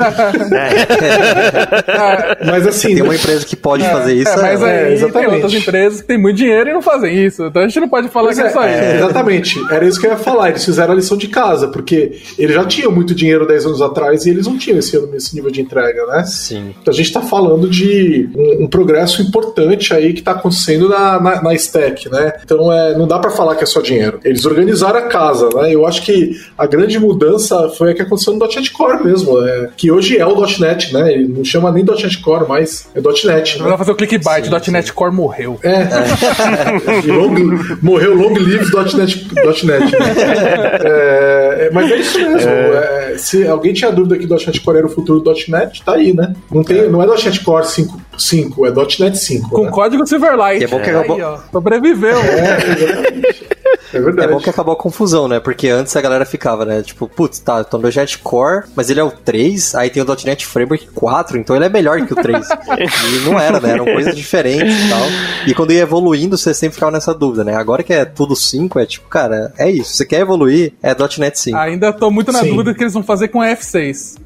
É. 0.53 2.45
mas 2.45 2.67
assim. 2.67 2.93
Tem 2.93 3.03
uma 3.03 3.15
empresa 3.15 3.45
que 3.45 3.55
pode 3.55 3.83
é, 3.83 3.89
fazer 3.89 4.13
isso. 4.15 4.31
É, 4.31 4.41
mas 4.41 4.61
é, 4.61 4.85
aí 4.85 4.93
exatamente. 4.93 5.25
tem 5.25 5.35
outras 5.35 5.53
empresas 5.53 6.01
que 6.01 6.07
têm 6.07 6.17
muito 6.17 6.37
dinheiro 6.37 6.69
e 6.69 6.73
não 6.73 6.81
fazem 6.81 7.25
isso. 7.25 7.45
Então 7.45 7.61
a 7.61 7.67
gente 7.67 7.79
não 7.79 7.89
pode 7.89 8.09
falar 8.09 8.27
pois 8.27 8.39
que 8.39 8.45
é, 8.45 8.49
só 8.49 8.67
isso. 8.67 8.83
exatamente. 8.95 9.65
Era 9.71 9.85
isso 9.85 9.99
que 9.99 10.07
eu 10.07 10.11
ia 10.11 10.17
falar. 10.17 10.49
Eles 10.49 10.65
fizeram 10.65 10.93
a 10.93 10.95
lição 10.95 11.17
de 11.17 11.27
casa, 11.27 11.67
porque 11.67 12.19
eles 12.37 12.55
já 12.55 12.65
tinham 12.65 12.91
muito 12.91 13.15
dinheiro 13.15 13.47
10 13.47 13.65
anos 13.65 13.81
atrás 13.81 14.25
e 14.25 14.29
eles 14.29 14.47
não 14.47 14.57
tinham 14.57 14.79
esse, 14.79 14.97
esse 15.15 15.35
nível 15.35 15.51
de 15.51 15.61
entrega, 15.61 16.05
né? 16.07 16.23
Sim. 16.25 16.73
Então 16.81 16.93
a 16.93 16.95
gente 16.95 17.11
tá 17.11 17.21
falando 17.21 17.69
de 17.69 18.22
um, 18.35 18.63
um 18.63 18.67
progresso 18.67 19.21
importante 19.21 19.93
aí 19.93 20.13
que 20.13 20.21
tá 20.21 20.31
acontecendo 20.31 20.89
na, 20.89 21.19
na, 21.19 21.41
na 21.41 21.53
stack, 21.53 22.09
né? 22.09 22.33
Então 22.43 22.71
é, 22.71 22.97
não 22.97 23.07
dá 23.07 23.19
para 23.19 23.31
falar 23.31 23.55
que 23.55 23.63
é 23.63 23.67
só 23.67 23.81
dinheiro. 23.81 24.19
Eles 24.23 24.45
organizaram 24.45 24.99
a 24.99 25.03
casa, 25.03 25.49
né? 25.53 25.73
Eu 25.73 25.85
acho 25.85 26.03
que 26.03 26.31
a 26.57 26.65
grande 26.65 26.99
mudança 26.99 27.69
foi 27.77 27.91
a 27.91 27.93
que 27.93 28.01
aconteceu 28.01 28.33
no 28.33 28.39
.NET 28.39 28.71
Core 28.71 29.03
mesmo, 29.03 29.41
é, 29.45 29.69
que 29.75 29.91
hoje 29.91 30.17
é 30.17 30.25
o 30.25 30.39
.NET, 30.59 30.93
né? 30.93 31.13
Ele 31.13 31.27
não 31.27 31.43
chama 31.43 31.71
nem 31.71 31.83
.NET 31.83 32.19
Core, 32.19 32.45
mas 32.47 32.87
é 32.95 33.01
.NET. 33.01 33.59
Né? 33.59 33.67
Vai 33.69 33.77
fazer 33.77 33.91
o 33.91 33.95
clickbait, 33.95 34.45
sim, 34.45 34.71
.NET 34.71 34.87
sim. 34.87 34.93
Core 34.93 35.13
morreu. 35.13 35.59
É. 35.63 35.73
é. 35.73 37.11
long, 37.11 37.33
morreu 37.81 38.13
long 38.15 38.33
lives 38.33 38.71
.NET. 38.93 39.27
.NET 39.33 39.65
né? 39.65 39.79
é, 40.83 41.69
mas 41.71 41.91
é 41.91 41.97
isso 41.97 42.19
mesmo. 42.19 42.49
É. 42.49 43.13
é. 43.13 43.17
se 43.17 43.47
alguém 43.47 43.73
tinha 43.73 43.91
dúvida 43.91 44.17
que 44.17 44.27
.NET 44.27 44.61
Core 44.61 44.77
era 44.77 44.87
o 44.87 44.89
futuro 44.89 45.19
do 45.19 45.33
.NET, 45.47 45.83
tá 45.83 45.93
aí, 45.93 46.13
né? 46.13 46.33
Não, 46.51 46.63
tem, 46.63 46.89
não 46.89 47.01
é 47.01 47.05
.NET 47.07 47.39
Core 47.41 47.65
5, 47.65 48.01
5 48.17 48.67
é 48.67 48.71
.NET 48.71 49.17
5. 49.17 49.49
Com 49.49 49.65
né? 49.65 49.71
código 49.71 50.05
Silverlight. 50.05 50.59
Que 50.59 50.65
é 50.65 50.67
bom 50.67 50.81
que 50.81 50.89
acabou... 50.89 51.15
Aí, 51.15 51.21
ó, 51.23 51.37
sobreviveu. 51.51 52.17
É, 52.19 53.43
É 53.93 54.01
verdade. 54.01 54.31
É 54.31 54.33
bom 54.33 54.39
que 54.39 54.49
acabou 54.49 54.73
a 54.73 54.77
confusão, 54.77 55.27
né? 55.27 55.39
Porque 55.39 55.69
antes 55.69 55.95
a 55.95 56.01
galera 56.01 56.25
ficava, 56.25 56.65
né? 56.65 56.81
Tipo, 56.81 57.07
putz, 57.07 57.39
tá, 57.39 57.59
eu 57.59 57.65
tô 57.65 57.77
no 57.77 57.87
.NET 57.87 58.17
Core, 58.19 58.65
mas 58.75 58.89
ele 58.89 58.99
é 58.99 59.03
o 59.03 59.11
3, 59.11 59.75
aí 59.75 59.89
tem 59.89 60.01
o 60.01 60.05
.NET 60.25 60.45
Framework 60.45 60.87
4, 60.87 61.37
então 61.37 61.55
ele 61.55 61.65
é 61.65 61.69
melhor 61.69 62.03
que 62.05 62.13
o 62.13 62.15
3. 62.15 62.47
e 62.49 63.29
não 63.29 63.39
era, 63.39 63.59
né? 63.59 63.71
Eram 63.71 63.85
coisas 63.85 64.15
diferentes 64.15 64.85
e 64.85 64.89
tal. 64.89 65.01
E 65.47 65.53
quando 65.53 65.71
ia 65.71 65.81
evoluindo, 65.81 66.37
você 66.37 66.53
sempre 66.53 66.73
ficava 66.73 66.91
nessa 66.91 67.13
dúvida, 67.13 67.43
né? 67.43 67.55
Agora 67.55 67.83
que 67.83 67.93
é 67.93 68.03
tudo 68.03 68.35
5, 68.35 68.79
é 68.79 68.85
tipo, 68.85 69.07
cara, 69.07 69.53
é 69.57 69.69
isso. 69.69 69.93
Você 69.93 70.05
quer 70.05 70.21
evoluir, 70.21 70.73
é 70.81 70.95
.NET 71.19 71.39
5. 71.39 71.57
Ainda 71.57 71.93
tô 71.93 72.09
muito 72.09 72.31
na 72.31 72.39
Sim. 72.39 72.49
dúvida 72.49 72.71
do 72.71 72.75
que 72.75 72.83
eles 72.83 72.93
vão 72.93 73.03
fazer 73.03 73.27
com 73.27 73.39
F6. 73.39 74.17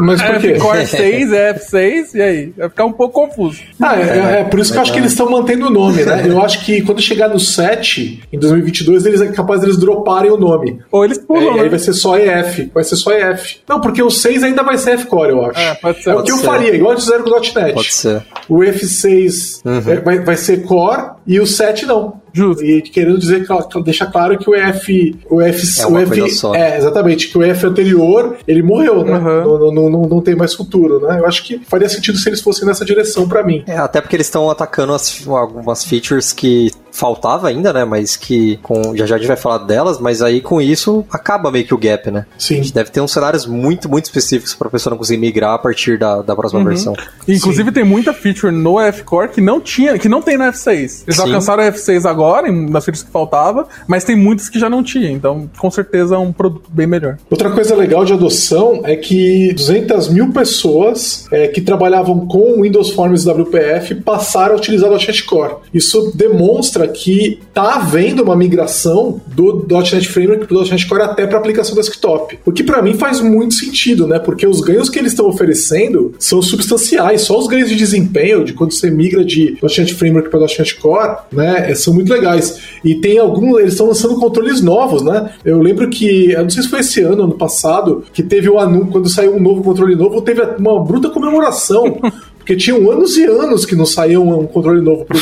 Mas 0.00 0.22
por 0.22 0.38
quê? 0.38 0.52
F-Core 0.52 0.86
6, 0.86 1.32
é 1.32 1.54
F6, 1.54 2.14
e 2.14 2.22
aí? 2.22 2.52
Vai 2.56 2.68
ficar 2.68 2.84
um 2.84 2.92
pouco 2.92 3.14
confuso. 3.14 3.35
Ah, 3.80 4.00
é, 4.00 4.02
é, 4.02 4.40
é 4.40 4.44
por 4.44 4.58
isso 4.58 4.72
que 4.72 4.78
eu 4.78 4.82
acho 4.82 4.92
que 4.92 4.98
eles 4.98 5.12
estão 5.12 5.30
mantendo 5.30 5.66
o 5.66 5.70
nome, 5.70 6.04
né? 6.04 6.24
Eu 6.26 6.40
acho 6.42 6.64
que 6.64 6.82
quando 6.82 7.00
chegar 7.00 7.28
no 7.28 7.38
7, 7.38 8.22
em 8.32 8.38
2022, 8.38 9.06
eles 9.06 9.20
é 9.20 9.28
capaz 9.28 9.60
deles 9.60 9.76
droparem 9.76 10.30
o 10.30 10.36
nome. 10.36 10.80
Ou 10.90 11.04
eles 11.04 11.18
pulam, 11.18 11.52
é, 11.52 11.56
né? 11.56 11.62
aí 11.62 11.68
vai 11.68 11.78
ser 11.78 11.92
só 11.92 12.18
EF. 12.18 12.70
Vai 12.72 12.84
ser 12.84 12.96
só 12.96 13.12
EF. 13.12 13.58
Não, 13.68 13.80
porque 13.80 14.02
o 14.02 14.10
6 14.10 14.42
ainda 14.42 14.62
vai 14.62 14.78
ser 14.78 14.92
F-Core, 14.92 15.30
eu 15.30 15.44
acho. 15.44 15.60
É, 15.60 15.74
pode 15.74 16.02
ser. 16.02 16.10
É 16.10 16.14
o 16.14 16.22
que 16.22 16.32
eu 16.32 16.38
faria, 16.38 16.74
igual 16.74 16.92
eles 16.92 17.04
fizeram 17.04 17.24
com 17.24 17.30
o 17.30 17.40
.NET. 17.40 17.74
Pode 17.74 17.92
ser. 17.92 18.22
O 18.48 18.58
F6 18.58 19.60
uhum. 19.64 19.92
é, 19.92 20.00
vai, 20.00 20.18
vai 20.20 20.36
ser 20.36 20.62
Core 20.64 21.10
e 21.26 21.40
o 21.40 21.46
7 21.46 21.86
não. 21.86 22.20
Justo. 22.36 22.62
E 22.62 22.82
querendo 22.82 23.18
dizer, 23.18 23.46
deixa 23.82 24.04
claro 24.04 24.36
que 24.36 24.50
o 24.50 24.54
F. 24.54 25.18
O 25.30 25.40
F, 25.40 25.80
é 25.80 25.86
o 25.86 25.98
F 25.98 26.30
só. 26.30 26.54
É, 26.54 26.76
exatamente, 26.76 27.28
que 27.28 27.38
o 27.38 27.42
F 27.42 27.66
anterior, 27.66 28.36
ele 28.46 28.62
morreu, 28.62 29.02
né? 29.02 29.14
Uhum. 29.14 29.44
Não, 29.44 29.72
não, 29.72 29.90
não, 29.90 30.02
não, 30.02 30.20
tem 30.20 30.36
mais 30.36 30.52
futuro, 30.52 31.00
né? 31.00 31.18
Eu 31.18 31.26
acho 31.26 31.42
que 31.42 31.58
faria 31.66 31.88
sentido 31.88 32.18
se 32.18 32.28
eles 32.28 32.42
fossem 32.42 32.66
nessa 32.66 32.84
direção 32.84 33.26
para 33.26 33.42
mim. 33.42 33.64
É, 33.66 33.78
até 33.78 34.02
porque 34.02 34.16
eles 34.16 34.26
estão 34.26 34.50
atacando 34.50 34.92
as, 34.92 35.26
algumas 35.26 35.82
features 35.82 36.32
que 36.34 36.70
faltava 36.96 37.48
ainda, 37.48 37.72
né? 37.72 37.84
Mas 37.84 38.16
que 38.16 38.58
com 38.62 38.96
já 38.96 39.06
já 39.06 39.16
a 39.16 39.18
gente 39.18 39.28
vai 39.28 39.36
falar 39.36 39.58
delas, 39.58 39.98
mas 39.98 40.22
aí 40.22 40.40
com 40.40 40.60
isso 40.60 41.04
acaba 41.10 41.50
meio 41.50 41.66
que 41.66 41.74
o 41.74 41.78
gap, 41.78 42.10
né? 42.10 42.26
Sim. 42.38 42.54
A 42.54 42.56
gente 42.58 42.74
deve 42.74 42.90
ter 42.90 43.00
uns 43.00 43.12
cenários 43.12 43.46
muito, 43.46 43.88
muito 43.88 44.06
específicos 44.06 44.54
para 44.54 44.68
a 44.68 44.70
pessoa 44.70 44.92
não 44.92 44.98
conseguir 44.98 45.20
migrar 45.20 45.54
a 45.54 45.58
partir 45.58 45.98
da, 45.98 46.22
da 46.22 46.34
próxima 46.34 46.60
uhum. 46.60 46.66
versão. 46.66 46.94
Inclusive 47.28 47.68
Sim. 47.68 47.74
tem 47.74 47.84
muita 47.84 48.12
feature 48.12 48.52
no 48.52 48.80
F-Core 48.80 49.28
que 49.28 49.40
não 49.40 49.60
tinha, 49.60 49.98
que 49.98 50.08
não 50.08 50.22
tem 50.22 50.38
no 50.38 50.44
F6. 50.44 51.04
Eles 51.06 51.16
Sim. 51.16 51.22
alcançaram 51.22 51.62
o 51.62 51.66
F6 51.66 52.08
agora, 52.08 52.25
nas 52.52 52.84
features 52.84 53.02
que 53.02 53.10
faltava, 53.10 53.66
mas 53.86 54.04
tem 54.04 54.16
muitas 54.16 54.48
que 54.48 54.58
já 54.58 54.68
não 54.68 54.82
tinha, 54.82 55.10
então 55.10 55.48
com 55.58 55.70
certeza 55.70 56.16
é 56.16 56.18
um 56.18 56.32
produto 56.32 56.70
bem 56.70 56.86
melhor. 56.86 57.18
Outra 57.30 57.50
coisa 57.50 57.74
legal 57.74 58.04
de 58.04 58.12
adoção 58.12 58.80
é 58.84 58.96
que 58.96 59.52
200 59.54 60.08
mil 60.08 60.32
pessoas 60.32 61.26
é, 61.32 61.48
que 61.48 61.60
trabalhavam 61.60 62.26
com 62.26 62.62
Windows 62.62 62.90
Forms 62.90 63.26
WPF 63.26 63.96
passaram 63.96 64.54
a 64.54 64.58
utilizar 64.58 64.90
o 64.90 64.96
.NET 64.96 65.24
Core. 65.24 65.56
Isso 65.72 66.12
demonstra 66.14 66.86
que 66.88 67.40
tá 67.52 67.74
havendo 67.74 68.22
uma 68.22 68.36
migração 68.36 69.20
do 69.26 69.66
.NET 69.68 70.08
Framework 70.08 70.46
para 70.46 70.56
o 70.56 70.64
.NET 70.64 70.86
Core 70.86 71.02
até 71.02 71.26
para 71.26 71.38
aplicação 71.38 71.74
desktop. 71.74 72.38
O 72.44 72.52
que 72.52 72.62
para 72.62 72.82
mim 72.82 72.94
faz 72.94 73.20
muito 73.20 73.54
sentido, 73.54 74.06
né? 74.06 74.18
Porque 74.18 74.46
os 74.46 74.60
ganhos 74.60 74.88
que 74.88 74.98
eles 74.98 75.12
estão 75.12 75.26
oferecendo 75.26 76.14
são 76.18 76.40
substanciais. 76.42 77.22
Só 77.22 77.38
os 77.38 77.46
ganhos 77.46 77.68
de 77.68 77.76
desempenho, 77.76 78.44
de 78.44 78.52
quando 78.52 78.72
você 78.72 78.90
migra 78.90 79.24
de 79.24 79.56
.NET 79.62 79.94
Framework 79.94 80.30
para 80.30 80.40
.NET 80.40 80.74
Core, 80.76 81.16
né? 81.32 81.74
São 81.74 81.94
muito 81.94 82.08
legais. 82.16 82.60
E 82.84 82.94
tem 82.94 83.18
alguns, 83.18 83.58
eles 83.58 83.72
estão 83.72 83.86
lançando 83.86 84.16
controles 84.16 84.60
novos, 84.60 85.02
né? 85.02 85.30
Eu 85.44 85.60
lembro 85.60 85.88
que, 85.88 86.32
eu 86.32 86.42
não 86.42 86.50
sei 86.50 86.62
se 86.62 86.68
foi 86.68 86.80
esse 86.80 87.02
ano, 87.02 87.24
ano 87.24 87.34
passado, 87.34 88.04
que 88.12 88.22
teve 88.22 88.48
o 88.48 88.58
anúncio, 88.58 88.92
quando 88.92 89.08
saiu 89.08 89.36
um 89.36 89.40
novo 89.40 89.62
controle 89.62 89.94
novo, 89.94 90.20
teve 90.22 90.42
uma 90.58 90.82
bruta 90.84 91.10
comemoração 91.10 92.00
Porque 92.46 92.54
tinham 92.54 92.88
anos 92.88 93.16
e 93.16 93.24
anos 93.24 93.66
que 93.66 93.74
não 93.74 93.84
saía 93.84 94.20
um 94.20 94.46
controle 94.46 94.80
novo 94.80 95.04
pro, 95.04 95.18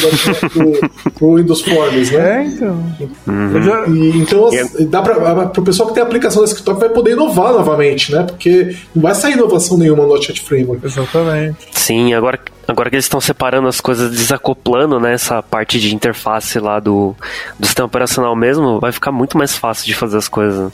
pro, 0.50 0.90
pro 1.14 1.34
Windows 1.36 1.62
Forms, 1.62 2.10
né? 2.10 2.42
É, 2.42 2.46
então. 2.46 2.84
Uhum. 3.26 3.96
E, 3.96 4.18
então, 4.18 4.50
é. 4.52 4.84
dá 4.84 5.00
pra, 5.00 5.46
pro 5.46 5.62
pessoal 5.62 5.88
que 5.88 5.94
tem 5.94 6.02
aplicação 6.02 6.42
desktop 6.42 6.78
vai 6.78 6.90
poder 6.90 7.12
inovar 7.12 7.54
novamente, 7.54 8.12
né? 8.12 8.24
Porque 8.24 8.76
não 8.94 9.04
vai 9.04 9.14
sair 9.14 9.32
inovação 9.32 9.78
nenhuma 9.78 10.04
no 10.04 10.22
Chat 10.22 10.38
Framework. 10.42 10.84
Exatamente. 10.84 11.56
Sim, 11.72 12.12
agora 12.12 12.38
Agora 12.66 12.90
que 12.90 12.96
eles 12.96 13.04
estão 13.04 13.20
separando 13.20 13.68
as 13.68 13.80
coisas, 13.80 14.10
desacoplando 14.10 14.98
né, 14.98 15.14
essa 15.14 15.42
parte 15.42 15.78
de 15.78 15.94
interface 15.94 16.58
lá 16.58 16.80
do, 16.80 17.14
do 17.58 17.66
sistema 17.66 17.86
operacional 17.86 18.34
mesmo, 18.34 18.80
vai 18.80 18.92
ficar 18.92 19.12
muito 19.12 19.36
mais 19.36 19.56
fácil 19.56 19.86
de 19.86 19.94
fazer 19.94 20.16
as 20.16 20.28
coisas. 20.28 20.72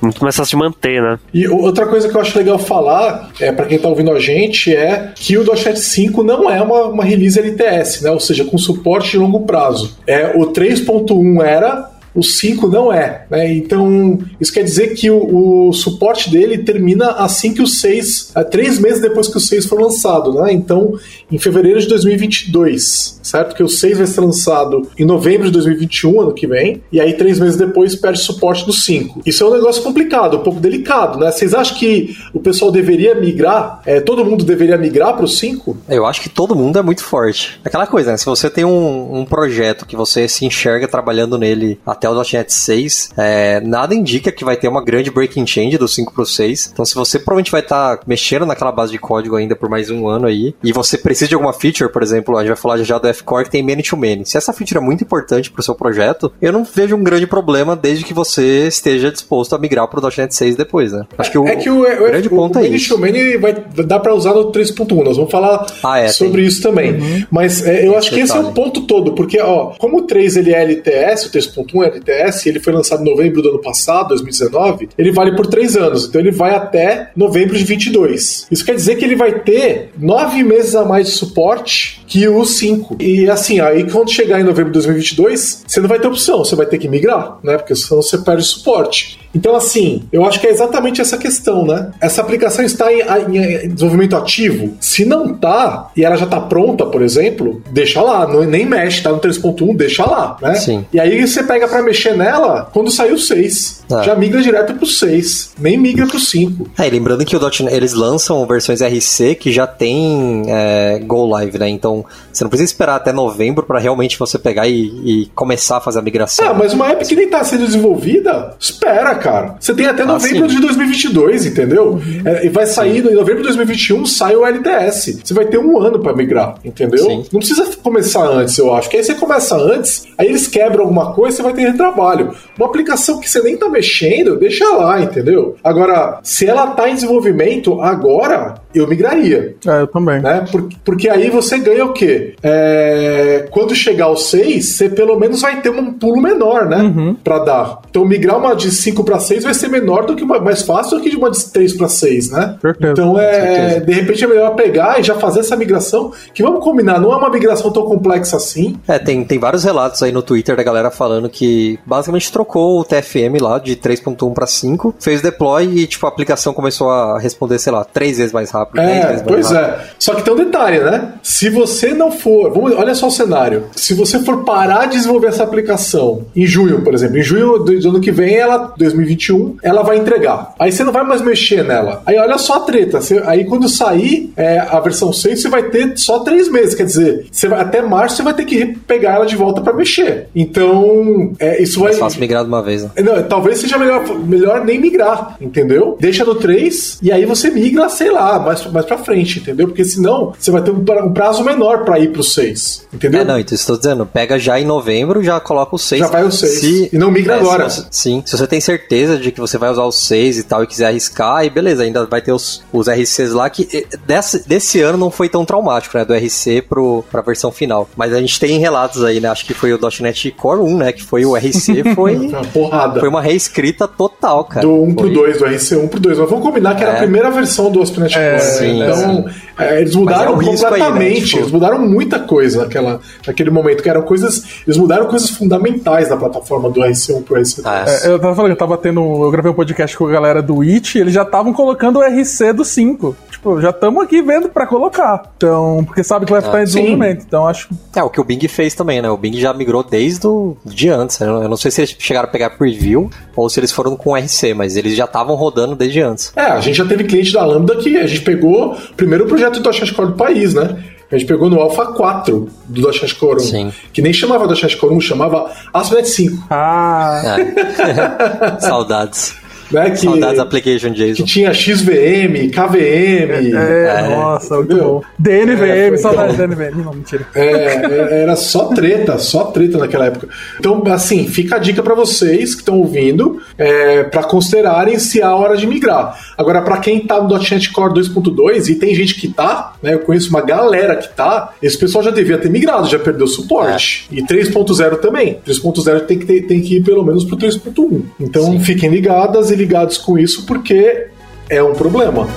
Muito 0.00 0.22
mais 0.22 0.36
fácil 0.36 0.58
de 0.58 0.64
manter, 0.64 1.02
né? 1.02 1.18
E 1.32 1.48
outra 1.48 1.86
coisa 1.86 2.08
que 2.08 2.16
eu 2.16 2.20
acho 2.20 2.36
legal 2.36 2.58
falar, 2.58 3.30
é, 3.40 3.50
para 3.50 3.66
quem 3.66 3.76
está 3.76 3.88
ouvindo 3.88 4.12
a 4.12 4.20
gente, 4.20 4.74
é 4.74 5.12
que 5.14 5.36
o 5.36 5.44
.NET 5.44 5.78
5 5.78 6.22
não 6.22 6.50
é 6.50 6.60
uma, 6.60 6.84
uma 6.84 7.04
release 7.04 7.38
LTS, 7.38 8.02
né? 8.02 8.10
Ou 8.10 8.20
seja, 8.20 8.44
com 8.44 8.58
suporte 8.58 9.12
de 9.12 9.18
longo 9.18 9.40
prazo. 9.40 9.96
É, 10.06 10.32
o 10.36 10.52
3.1 10.52 11.42
era, 11.42 11.94
o 12.14 12.22
5 12.22 12.68
não 12.68 12.92
é. 12.92 13.26
Né? 13.28 13.52
Então, 13.54 14.18
isso 14.40 14.52
quer 14.52 14.62
dizer 14.62 14.94
que 14.94 15.10
o, 15.10 15.68
o, 15.68 15.72
suporte 15.72 16.30
dele 16.30 16.58
termina 16.58 17.10
assim 17.12 17.52
que 17.52 17.60
o 17.60 17.66
6, 17.66 18.32
é, 18.36 18.44
três 18.44 18.78
meses 18.78 19.02
depois 19.02 19.26
que 19.26 19.36
o 19.36 19.40
6 19.40 19.66
for 19.66 19.80
lançado. 19.80 20.32
Né? 20.34 20.52
Então, 20.52 20.94
em 21.34 21.38
fevereiro 21.38 21.80
de 21.80 21.88
2022, 21.88 23.18
certo? 23.22 23.56
Que 23.56 23.62
o 23.62 23.68
6 23.68 23.98
vai 23.98 24.06
ser 24.06 24.20
lançado 24.20 24.88
em 24.96 25.04
novembro 25.04 25.46
de 25.46 25.52
2021, 25.52 26.20
ano 26.20 26.32
que 26.32 26.46
vem, 26.46 26.80
e 26.92 27.00
aí 27.00 27.14
três 27.14 27.40
meses 27.40 27.56
depois 27.56 27.96
perde 27.96 28.20
suporte 28.20 28.64
do 28.64 28.72
5. 28.72 29.22
Isso 29.26 29.42
é 29.42 29.46
um 29.48 29.52
negócio 29.52 29.82
complicado, 29.82 30.36
um 30.36 30.42
pouco 30.42 30.60
delicado, 30.60 31.18
né? 31.18 31.32
Vocês 31.32 31.52
acham 31.52 31.76
que 31.76 32.16
o 32.32 32.38
pessoal 32.38 32.70
deveria 32.70 33.16
migrar? 33.16 33.80
É, 33.84 34.00
todo 34.00 34.24
mundo 34.24 34.44
deveria 34.44 34.78
migrar 34.78 35.14
para 35.14 35.24
o 35.24 35.28
5? 35.28 35.76
Eu 35.88 36.06
acho 36.06 36.20
que 36.20 36.28
todo 36.28 36.54
mundo 36.54 36.78
é 36.78 36.82
muito 36.82 37.02
forte. 37.02 37.60
Aquela 37.64 37.86
coisa, 37.86 38.12
né? 38.12 38.16
Se 38.16 38.26
você 38.26 38.48
tem 38.48 38.64
um, 38.64 39.18
um 39.18 39.24
projeto 39.24 39.86
que 39.86 39.96
você 39.96 40.28
se 40.28 40.44
enxerga 40.44 40.86
trabalhando 40.86 41.36
nele 41.36 41.80
até 41.84 42.08
o 42.08 42.14
.NET 42.14 42.52
6, 42.52 43.10
é, 43.16 43.60
nada 43.60 43.92
indica 43.92 44.30
que 44.30 44.44
vai 44.44 44.56
ter 44.56 44.68
uma 44.68 44.84
grande 44.84 45.10
breaking 45.10 45.46
change 45.46 45.78
do 45.78 45.88
5 45.88 46.12
pro 46.14 46.24
6. 46.24 46.70
Então, 46.72 46.84
se 46.84 46.94
você 46.94 47.18
provavelmente 47.18 47.50
vai 47.50 47.60
estar 47.60 47.96
tá 47.96 48.04
mexendo 48.06 48.46
naquela 48.46 48.70
base 48.70 48.92
de 48.92 48.98
código 48.98 49.34
ainda 49.34 49.56
por 49.56 49.68
mais 49.68 49.90
um 49.90 50.06
ano 50.06 50.26
aí, 50.26 50.54
e 50.62 50.72
você 50.72 50.96
precisa 50.96 51.23
de 51.28 51.34
alguma 51.34 51.52
feature, 51.52 51.90
por 51.90 52.02
exemplo, 52.02 52.36
a 52.36 52.40
gente 52.40 52.48
vai 52.48 52.56
falar 52.56 52.76
já 52.78 52.98
do 52.98 53.08
F-Core 53.08 53.44
que 53.44 53.50
tem 53.50 53.62
many-to-many. 53.62 54.24
Se 54.26 54.36
essa 54.36 54.52
feature 54.52 54.78
é 54.78 54.80
muito 54.80 55.04
importante 55.04 55.50
pro 55.50 55.62
seu 55.62 55.74
projeto, 55.74 56.32
eu 56.40 56.52
não 56.52 56.64
vejo 56.64 56.96
um 56.96 57.02
grande 57.02 57.26
problema 57.26 57.76
desde 57.76 58.04
que 58.04 58.14
você 58.14 58.66
esteja 58.66 59.10
disposto 59.10 59.54
a 59.54 59.58
migrar 59.58 59.88
pro 59.88 60.00
.NET 60.00 60.34
6 60.34 60.56
depois, 60.56 60.92
né? 60.92 61.04
Acho 61.18 61.30
que 61.30 61.38
o, 61.38 61.46
é 61.46 61.56
que 61.56 61.70
o, 61.70 61.80
o 61.80 62.06
grande 62.06 62.28
o, 62.28 62.30
ponto 62.30 62.58
o, 62.58 62.62
é 62.62 62.68
isso. 62.68 62.94
O 62.94 62.98
many 62.98 63.36
vai 63.36 63.54
dar 63.84 64.00
para 64.00 64.14
usar 64.14 64.34
no 64.34 64.50
3.1. 64.52 65.04
Nós 65.04 65.16
vamos 65.16 65.30
falar 65.30 65.66
ah, 65.82 65.98
é, 65.98 66.08
sobre 66.08 66.42
tem. 66.42 66.48
isso 66.48 66.62
também. 66.62 66.92
Uhum. 66.92 67.26
Mas 67.30 67.66
é, 67.66 67.86
eu 67.86 67.96
acho 67.96 68.10
que 68.10 68.20
esse 68.20 68.36
é 68.36 68.40
o 68.40 68.52
ponto 68.52 68.82
todo, 68.82 69.12
porque 69.12 69.40
ó, 69.40 69.72
como 69.78 69.98
o 69.98 70.02
3 70.02 70.36
ele 70.36 70.52
é 70.52 70.62
LTS, 70.62 71.26
o 71.26 71.30
3.1 71.30 71.84
é 71.84 71.86
LTS, 71.88 72.48
ele 72.48 72.60
foi 72.60 72.72
lançado 72.72 73.02
em 73.02 73.10
novembro 73.10 73.42
do 73.42 73.50
ano 73.50 73.60
passado, 73.60 74.08
2019, 74.08 74.88
ele 74.96 75.12
vale 75.12 75.36
por 75.36 75.46
3 75.46 75.76
anos. 75.76 76.06
Então 76.06 76.20
ele 76.20 76.30
vai 76.30 76.54
até 76.54 77.10
novembro 77.16 77.56
de 77.56 77.64
22. 77.64 78.46
Isso 78.50 78.64
quer 78.64 78.74
dizer 78.74 78.96
que 78.96 79.04
ele 79.04 79.16
vai 79.16 79.40
ter 79.40 79.90
9 79.98 80.42
meses 80.42 80.74
a 80.74 80.84
mais 80.84 81.03
de 81.04 81.10
suporte 81.10 82.02
que 82.06 82.26
o 82.26 82.44
5. 82.44 82.96
E 83.00 83.28
assim, 83.28 83.60
aí 83.60 83.88
quando 83.90 84.10
chegar 84.10 84.40
em 84.40 84.44
novembro 84.44 84.72
de 84.72 84.78
2022, 84.80 85.64
você 85.66 85.80
não 85.80 85.88
vai 85.88 85.98
ter 85.98 86.08
opção, 86.08 86.38
você 86.38 86.56
vai 86.56 86.66
ter 86.66 86.78
que 86.78 86.88
migrar, 86.88 87.38
né? 87.42 87.56
Porque 87.56 87.74
senão 87.74 88.02
você 88.02 88.18
perde 88.18 88.44
suporte. 88.44 89.23
Então, 89.34 89.56
assim, 89.56 90.04
eu 90.12 90.24
acho 90.24 90.40
que 90.40 90.46
é 90.46 90.50
exatamente 90.50 91.00
essa 91.00 91.18
questão, 91.18 91.66
né? 91.66 91.90
Essa 92.00 92.20
aplicação 92.20 92.64
está 92.64 92.92
em, 92.92 93.00
em, 93.00 93.64
em 93.64 93.68
desenvolvimento 93.68 94.16
ativo. 94.16 94.74
Se 94.80 95.04
não 95.04 95.34
tá, 95.34 95.90
e 95.96 96.04
ela 96.04 96.16
já 96.16 96.26
tá 96.26 96.40
pronta, 96.40 96.86
por 96.86 97.02
exemplo, 97.02 97.62
deixa 97.70 98.00
lá, 98.00 98.26
não, 98.26 98.44
nem 98.44 98.64
mexe, 98.64 99.02
tá 99.02 99.10
no 99.10 99.20
3.1, 99.20 99.76
deixa 99.76 100.04
lá, 100.04 100.36
né? 100.40 100.54
Sim. 100.54 100.84
E 100.92 101.00
aí 101.00 101.26
você 101.26 101.42
pega 101.42 101.66
para 101.66 101.82
mexer 101.82 102.16
nela 102.16 102.68
quando 102.72 102.90
sair 102.90 103.12
o 103.12 103.18
6. 103.18 103.84
Ah. 103.92 104.02
Já 104.02 104.14
migra 104.14 104.40
direto 104.40 104.74
pro 104.74 104.86
6, 104.86 105.52
nem 105.58 105.76
migra 105.76 106.06
pro 106.06 106.18
5. 106.18 106.70
É, 106.78 106.88
lembrando 106.88 107.24
que 107.24 107.36
o 107.36 107.40
.NET, 107.40 107.74
eles 107.74 107.92
lançam 107.92 108.46
versões 108.46 108.80
RC 108.80 109.34
que 109.34 109.52
já 109.52 109.66
tem 109.66 110.44
é, 110.48 111.00
Go 111.04 111.26
Live, 111.26 111.58
né? 111.58 111.68
Então, 111.68 112.04
você 112.32 112.44
não 112.44 112.48
precisa 112.48 112.70
esperar 112.70 112.96
até 112.96 113.12
novembro 113.12 113.64
para 113.64 113.78
realmente 113.78 114.18
você 114.18 114.38
pegar 114.38 114.66
e, 114.66 114.82
e, 115.04 115.26
começar 115.34 115.78
a 115.78 115.80
fazer 115.80 115.98
a 115.98 116.02
migração. 116.02 116.46
Ah, 116.46 116.54
mas 116.54 116.72
uma 116.72 116.90
app 116.90 117.04
que 117.04 117.14
nem 117.14 117.28
tá 117.28 117.42
sendo 117.44 117.66
desenvolvida, 117.66 118.54
espera, 118.58 119.14
cara. 119.24 119.56
Você 119.58 119.74
tem 119.74 119.86
até 119.86 120.02
ah, 120.02 120.06
novembro 120.06 120.46
de 120.46 120.60
2022, 120.60 121.46
entendeu? 121.46 121.92
Uhum. 121.92 122.22
É, 122.26 122.44
e 122.44 122.50
vai 122.50 122.66
sair 122.66 123.02
sim. 123.02 123.08
em 123.08 123.14
novembro 123.14 123.38
de 123.38 123.48
2021, 123.48 124.04
sai 124.04 124.36
o 124.36 124.44
LTS. 124.44 125.20
Você 125.24 125.32
vai 125.32 125.46
ter 125.46 125.58
um 125.58 125.80
ano 125.80 125.98
para 125.98 126.14
migrar, 126.14 126.56
entendeu? 126.62 127.04
Sim. 127.04 127.24
Não 127.32 127.40
precisa 127.40 127.64
começar 127.82 128.26
antes, 128.26 128.58
eu 128.58 128.74
acho. 128.74 128.90
Que 128.90 128.98
aí 128.98 129.04
você 129.04 129.14
começa 129.14 129.56
antes, 129.56 130.06
aí 130.18 130.28
eles 130.28 130.46
quebram 130.46 130.82
alguma 130.82 131.14
coisa, 131.14 131.38
você 131.38 131.42
vai 131.42 131.54
ter 131.54 131.62
retrabalho. 131.62 132.34
Uma 132.58 132.66
aplicação 132.66 133.18
que 133.18 133.28
você 133.28 133.40
nem 133.42 133.56
tá 133.56 133.68
mexendo, 133.68 134.36
deixa 134.36 134.68
lá, 134.68 135.00
entendeu? 135.00 135.56
Agora, 135.64 136.20
se 136.22 136.46
ela 136.46 136.66
tá 136.68 136.88
em 136.90 136.94
desenvolvimento 136.94 137.80
agora, 137.80 138.56
eu 138.74 138.88
migraria. 138.88 139.54
É, 139.66 139.82
eu 139.82 139.86
também. 139.86 140.20
Né? 140.20 140.44
Porque, 140.50 140.76
porque 140.84 141.08
aí 141.08 141.30
você 141.30 141.58
ganha 141.58 141.84
o 141.84 141.92
quê? 141.92 142.34
É, 142.42 143.46
quando 143.50 143.74
chegar 143.74 144.06
ao 144.06 144.16
6, 144.16 144.64
você 144.64 144.88
pelo 144.88 145.18
menos 145.18 145.40
vai 145.40 145.60
ter 145.60 145.70
um 145.70 145.92
pulo 145.92 146.20
menor, 146.20 146.66
né? 146.66 146.78
Uhum. 146.78 147.14
Pra 147.14 147.38
dar. 147.38 147.80
Então, 147.88 148.04
migrar 148.04 148.38
uma 148.38 148.54
de 148.54 148.70
5 148.70 149.04
para 149.04 149.18
6 149.18 149.44
vai 149.44 149.54
ser 149.54 149.68
menor 149.68 150.06
do 150.06 150.16
que 150.16 150.22
uma, 150.22 150.40
mais 150.40 150.62
fácil 150.62 150.98
do 150.98 151.02
que 151.02 151.10
de 151.10 151.16
uma 151.16 151.30
de 151.30 151.44
3 151.44 151.74
para 151.74 151.88
6, 151.88 152.30
né? 152.30 152.56
Perfeito. 152.60 152.92
Então, 152.92 153.18
é, 153.18 153.80
de 153.80 153.92
repente 153.92 154.24
é 154.24 154.26
melhor 154.26 154.54
pegar 154.54 154.98
e 154.98 155.02
já 155.02 155.14
fazer 155.14 155.40
essa 155.40 155.56
migração, 155.56 156.12
que 156.32 156.42
vamos 156.42 156.62
combinar, 156.62 157.00
não 157.00 157.12
é 157.12 157.16
uma 157.16 157.30
migração 157.30 157.70
tão 157.70 157.84
complexa 157.84 158.36
assim. 158.36 158.76
É, 158.88 158.98
tem, 158.98 159.24
tem 159.24 159.38
vários 159.38 159.64
relatos 159.64 160.02
aí 160.02 160.10
no 160.10 160.22
Twitter 160.22 160.56
da 160.56 160.62
galera 160.62 160.90
falando 160.90 161.28
que 161.28 161.78
basicamente 161.86 162.32
trocou 162.32 162.80
o 162.80 162.84
TFM 162.84 163.40
lá 163.40 163.58
de 163.58 163.76
3.1 163.76 164.32
para 164.32 164.46
5, 164.46 164.94
fez 164.98 165.22
deploy 165.22 165.64
e, 165.64 165.86
tipo, 165.86 166.06
a 166.06 166.08
aplicação 166.08 166.52
começou 166.52 166.90
a 166.90 167.18
responder, 167.18 167.58
sei 167.58 167.72
lá, 167.72 167.84
três 167.84 168.18
vezes 168.18 168.32
mais 168.32 168.50
rápido 168.50 168.63
rápido. 168.64 168.80
É, 168.80 169.22
pois 169.26 169.52
é. 169.52 169.78
Só 169.98 170.14
que 170.14 170.22
tem 170.22 170.32
um 170.32 170.36
detalhe, 170.36 170.78
né? 170.80 171.14
Se 171.22 171.48
você 171.48 171.94
não 171.94 172.10
for. 172.10 172.52
Vamos, 172.52 172.72
olha 172.74 172.94
só 172.94 173.08
o 173.08 173.10
cenário. 173.10 173.64
Se 173.74 173.94
você 173.94 174.18
for 174.18 174.44
parar 174.44 174.86
de 174.86 174.96
desenvolver 174.96 175.28
essa 175.28 175.42
aplicação 175.42 176.26
em 176.34 176.46
junho, 176.46 176.82
por 176.82 176.94
exemplo, 176.94 177.18
em 177.18 177.22
junho 177.22 177.58
do 177.58 177.88
ano 177.88 178.00
que 178.00 178.10
vem, 178.10 178.34
ela, 178.34 178.72
2021, 178.76 179.56
ela 179.62 179.82
vai 179.82 179.98
entregar. 179.98 180.54
Aí 180.58 180.72
você 180.72 180.84
não 180.84 180.92
vai 180.92 181.04
mais 181.04 181.22
mexer 181.22 181.64
nela. 181.64 182.02
Aí 182.06 182.16
olha 182.18 182.38
só 182.38 182.54
a 182.54 182.60
treta. 182.60 183.00
Você, 183.00 183.22
aí 183.26 183.44
quando 183.44 183.68
sair 183.68 184.32
é, 184.36 184.58
a 184.58 184.80
versão 184.80 185.12
6, 185.12 185.40
você 185.40 185.48
vai 185.48 185.64
ter 185.64 185.96
só 185.96 186.20
três 186.20 186.48
meses. 186.48 186.74
Quer 186.74 186.84
dizer, 186.84 187.26
você 187.30 187.48
vai, 187.48 187.60
até 187.60 187.82
março 187.82 188.16
você 188.16 188.22
vai 188.22 188.34
ter 188.34 188.44
que 188.44 188.66
pegar 188.86 189.14
ela 189.14 189.26
de 189.26 189.36
volta 189.36 189.60
para 189.60 189.72
mexer. 189.72 190.28
Então, 190.34 191.32
é, 191.38 191.62
isso 191.62 191.80
vai. 191.80 191.92
É 191.92 191.96
fácil 191.96 192.20
migrar 192.20 192.42
de 192.42 192.48
uma 192.48 192.62
vez, 192.62 192.82
né? 192.82 192.90
Não, 193.02 193.22
talvez 193.22 193.58
seja 193.58 193.78
melhor, 193.78 194.06
melhor 194.18 194.64
nem 194.64 194.78
migrar, 194.80 195.36
entendeu? 195.40 195.96
Deixa 196.00 196.24
no 196.24 196.34
3 196.34 196.98
e 197.02 197.12
aí 197.12 197.24
você 197.24 197.50
migra, 197.50 197.88
sei 197.88 198.10
lá, 198.10 198.38
mais, 198.54 198.72
mais 198.72 198.86
pra 198.86 198.98
frente, 198.98 199.40
entendeu? 199.40 199.66
Porque 199.66 199.84
senão 199.84 200.32
você 200.38 200.50
vai 200.50 200.62
ter 200.62 200.70
um 200.70 201.12
prazo 201.12 201.44
menor 201.44 201.84
para 201.84 201.98
ir 201.98 202.10
pro 202.10 202.22
6, 202.22 202.88
entendeu? 202.92 203.20
É, 203.20 203.24
não, 203.24 203.38
então 203.38 203.54
estou 203.54 203.76
dizendo, 203.76 204.06
pega 204.06 204.38
já 204.38 204.58
em 204.58 204.64
novembro, 204.64 205.22
já 205.22 205.40
coloca 205.40 205.74
o 205.74 205.78
6. 205.78 206.00
Já 206.00 206.08
vai 206.08 206.24
o 206.24 206.30
6. 206.30 206.60
Se, 206.60 206.90
e 206.92 206.98
não 206.98 207.10
migra 207.10 207.34
é, 207.34 207.40
agora. 207.40 207.68
Se 207.68 207.82
você, 207.82 207.88
sim, 207.90 208.22
se 208.24 208.36
você 208.36 208.46
tem 208.46 208.60
certeza 208.60 209.18
de 209.18 209.32
que 209.32 209.40
você 209.40 209.58
vai 209.58 209.70
usar 209.70 209.84
o 209.84 209.92
6 209.92 210.38
e 210.38 210.42
tal 210.42 210.62
e 210.62 210.66
quiser 210.66 210.86
arriscar, 210.86 211.38
aí 211.38 211.50
beleza, 211.50 211.82
ainda 211.82 212.06
vai 212.06 212.20
ter 212.20 212.32
os, 212.32 212.62
os 212.72 212.88
RCs 212.88 213.32
lá 213.32 213.48
que 213.50 213.86
desse, 214.06 214.46
desse 214.46 214.80
ano 214.80 214.98
não 214.98 215.10
foi 215.10 215.28
tão 215.28 215.44
traumático, 215.44 215.96
né? 215.96 216.04
Do 216.04 216.14
RC 216.14 216.62
pro, 216.62 217.04
pra 217.10 217.22
versão 217.22 217.50
final. 217.50 217.88
Mas 217.96 218.12
a 218.12 218.20
gente 218.20 218.38
tem 218.38 218.58
relatos 218.58 219.02
aí, 219.04 219.20
né? 219.20 219.28
Acho 219.28 219.44
que 219.44 219.54
foi 219.54 219.72
o 219.72 219.78
.NET 220.00 220.30
Core 220.32 220.60
1, 220.60 220.76
né? 220.76 220.92
Que 220.92 221.02
foi 221.02 221.24
o 221.24 221.36
RC, 221.36 221.84
foi. 221.94 222.16
uma 222.16 222.44
porrada. 222.44 223.00
Foi 223.00 223.08
uma 223.08 223.22
reescrita 223.22 223.88
total, 223.88 224.44
cara. 224.44 224.66
Do 224.66 224.82
1 224.82 224.84
foi... 224.86 224.94
pro 224.94 225.12
2, 225.12 225.38
do 225.38 225.44
RC 225.46 225.76
1 225.76 225.88
pro 225.88 226.00
2. 226.00 226.18
Mas 226.18 226.30
vamos 226.30 226.44
combinar 226.44 226.74
que 226.74 226.82
era 226.82 226.92
a 226.92 226.96
é. 226.96 226.98
primeira 226.98 227.30
versão 227.30 227.70
do 227.70 227.82
ASP.NET 227.82 228.16
é, 228.16 228.30
Core. 228.30 228.42
Né? 228.42 228.43
Sim, 228.44 228.82
então, 228.82 229.24
é, 229.58 229.80
eles 229.80 229.94
mudaram 229.94 230.40
é 230.40 230.44
completamente. 230.44 231.02
Aí, 231.02 231.14
né? 231.14 231.20
tipo... 231.20 231.38
Eles 231.38 231.50
mudaram 231.52 231.78
muita 231.78 232.18
coisa 232.18 232.62
naquela, 232.62 233.00
naquele 233.26 233.50
momento, 233.50 233.82
que 233.82 233.88
eram 233.88 234.02
coisas. 234.02 234.44
Eles 234.66 234.76
mudaram 234.76 235.06
coisas 235.06 235.30
fundamentais 235.30 236.08
da 236.08 236.16
plataforma 236.16 236.70
do 236.70 236.80
RC1 236.80 237.22
pro 237.22 237.36
RC2. 237.36 237.62
Ah, 237.64 237.84
é, 237.86 238.08
eu 238.08 238.18
tava 238.18 238.34
falando, 238.34 238.52
eu 238.52 238.56
tava 238.56 238.76
tendo. 238.76 239.00
Eu 239.00 239.30
gravei 239.30 239.50
um 239.50 239.54
podcast 239.54 239.96
com 239.96 240.06
a 240.06 240.10
galera 240.10 240.42
do 240.42 240.60
It 240.62 240.96
e 240.96 241.00
eles 241.00 241.14
já 241.14 241.22
estavam 241.22 241.52
colocando 241.52 241.98
o 241.98 242.02
RC 242.02 242.52
do 242.52 242.64
5. 242.64 243.16
Tipo, 243.44 243.60
já 243.60 243.68
estamos 243.68 244.02
aqui 244.02 244.22
vendo 244.22 244.48
para 244.48 244.66
colocar. 244.66 245.22
Então, 245.36 245.84
porque 245.84 246.02
sabe 246.02 246.24
que 246.24 246.32
vai 246.32 246.40
ficar 246.40 246.56
ah, 246.56 246.62
em 246.62 246.64
desenvolvimento. 246.64 247.20
Sim. 247.20 247.26
Então, 247.28 247.46
acho. 247.46 247.68
É, 247.94 248.02
o 248.02 248.08
que 248.08 248.18
o 248.18 248.24
Bing 248.24 248.40
fez 248.48 248.74
também, 248.74 249.02
né? 249.02 249.10
O 249.10 249.18
Bing 249.18 249.38
já 249.38 249.52
migrou 249.52 249.82
desde 249.82 250.26
o 250.26 250.56
de 250.64 250.88
antes. 250.88 251.18
Né? 251.18 251.26
Eu 251.26 251.48
não 251.48 251.56
sei 251.58 251.70
se 251.70 251.82
eles 251.82 251.94
chegaram 251.98 252.26
a 252.26 252.30
pegar 252.30 252.56
preview 252.56 253.10
ou 253.36 253.50
se 253.50 253.60
eles 253.60 253.70
foram 253.70 253.96
com 253.96 254.16
RC, 254.16 254.54
mas 254.54 254.76
eles 254.76 254.96
já 254.96 255.04
estavam 255.04 255.36
rodando 255.36 255.76
desde 255.76 256.00
antes. 256.00 256.32
É, 256.34 256.40
a 256.40 256.60
gente 256.60 256.76
já 256.76 256.86
teve 256.86 257.04
cliente 257.04 257.34
da 257.34 257.44
Lambda 257.44 257.76
que 257.76 257.98
a 257.98 258.06
gente 258.06 258.22
pegou 258.22 258.72
o 258.72 258.94
primeiro 258.96 259.26
projeto 259.26 259.60
do 259.60 259.94
Core 259.94 260.08
do 260.08 260.14
país, 260.14 260.54
né? 260.54 260.82
A 261.12 261.18
gente 261.18 261.28
pegou 261.28 261.50
no 261.50 261.60
Alpha 261.60 261.84
4 261.84 262.48
do 262.66 262.80
.NET 262.80 263.14
Core 263.16 263.36
1. 263.36 263.40
Sim. 263.40 263.72
Que 263.92 264.00
nem 264.00 264.12
chamava 264.12 264.46
.NET 264.46 264.74
Core 264.78 264.94
1, 264.94 265.00
chamava 265.02 265.50
ASP.NET 265.70 266.08
5. 266.08 266.46
Ah! 266.48 267.36
É. 267.38 268.60
Saudades. 268.66 269.43
Né, 269.70 269.90
que, 269.90 269.96
Saudades 269.96 270.38
Application 270.38 270.90
JSON. 270.90 271.14
Que 271.14 271.24
tinha 271.24 271.52
XVM, 271.52 272.50
KVM. 272.50 273.56
É, 273.56 274.04
é, 274.04 274.08
nossa, 274.08 274.56
muito 274.56 274.76
bom. 274.76 275.02
DNVM, 275.18 275.94
é, 275.94 275.96
saudades 275.96 276.34
então, 276.34 276.48
DNVM. 276.48 276.84
Não, 276.84 276.92
mentira. 276.92 277.26
É, 277.34 277.44
é, 277.44 278.22
era 278.22 278.36
só 278.36 278.66
treta, 278.66 279.18
só 279.18 279.44
treta 279.44 279.78
naquela 279.78 280.06
época. 280.06 280.28
Então, 280.58 280.82
assim, 280.88 281.26
fica 281.26 281.56
a 281.56 281.58
dica 281.58 281.82
para 281.82 281.94
vocês 281.94 282.54
que 282.54 282.60
estão 282.60 282.78
ouvindo, 282.78 283.40
é, 283.56 284.04
para 284.04 284.22
considerarem 284.24 284.98
se 284.98 285.20
é 285.20 285.24
a 285.24 285.34
hora 285.34 285.56
de 285.56 285.66
migrar. 285.66 286.18
Agora, 286.36 286.62
para 286.62 286.78
quem 286.78 287.00
tá 287.00 287.20
no 287.20 287.28
.NET 287.28 287.70
Core 287.72 287.94
2.2, 287.94 288.68
e 288.68 288.74
tem 288.74 288.94
gente 288.94 289.14
que 289.14 289.28
tá, 289.28 289.74
né, 289.82 289.94
eu 289.94 290.00
conheço 290.00 290.30
uma 290.30 290.40
galera 290.40 290.96
que 290.96 291.08
tá, 291.08 291.52
esse 291.62 291.78
pessoal 291.78 292.04
já 292.04 292.10
devia 292.10 292.38
ter 292.38 292.50
migrado, 292.50 292.88
já 292.88 292.98
perdeu 292.98 293.26
suporte. 293.26 294.08
É. 294.12 294.16
E 294.16 294.22
3.0 294.22 294.98
também. 294.98 295.38
3.0 295.46 296.00
tem 296.00 296.18
que, 296.18 296.26
ter, 296.26 296.42
tem 296.42 296.60
que 296.60 296.76
ir 296.76 296.82
pelo 296.82 297.04
menos 297.04 297.24
pro 297.24 297.36
3.1. 297.36 298.02
Então, 298.20 298.44
Sim. 298.44 298.60
fiquem 298.60 298.90
ligadas 298.90 299.50
e 299.54 299.56
ligados 299.56 299.96
com 299.98 300.18
isso 300.18 300.44
porque 300.44 301.06
é 301.48 301.62
um 301.62 301.74
problema. 301.74 302.28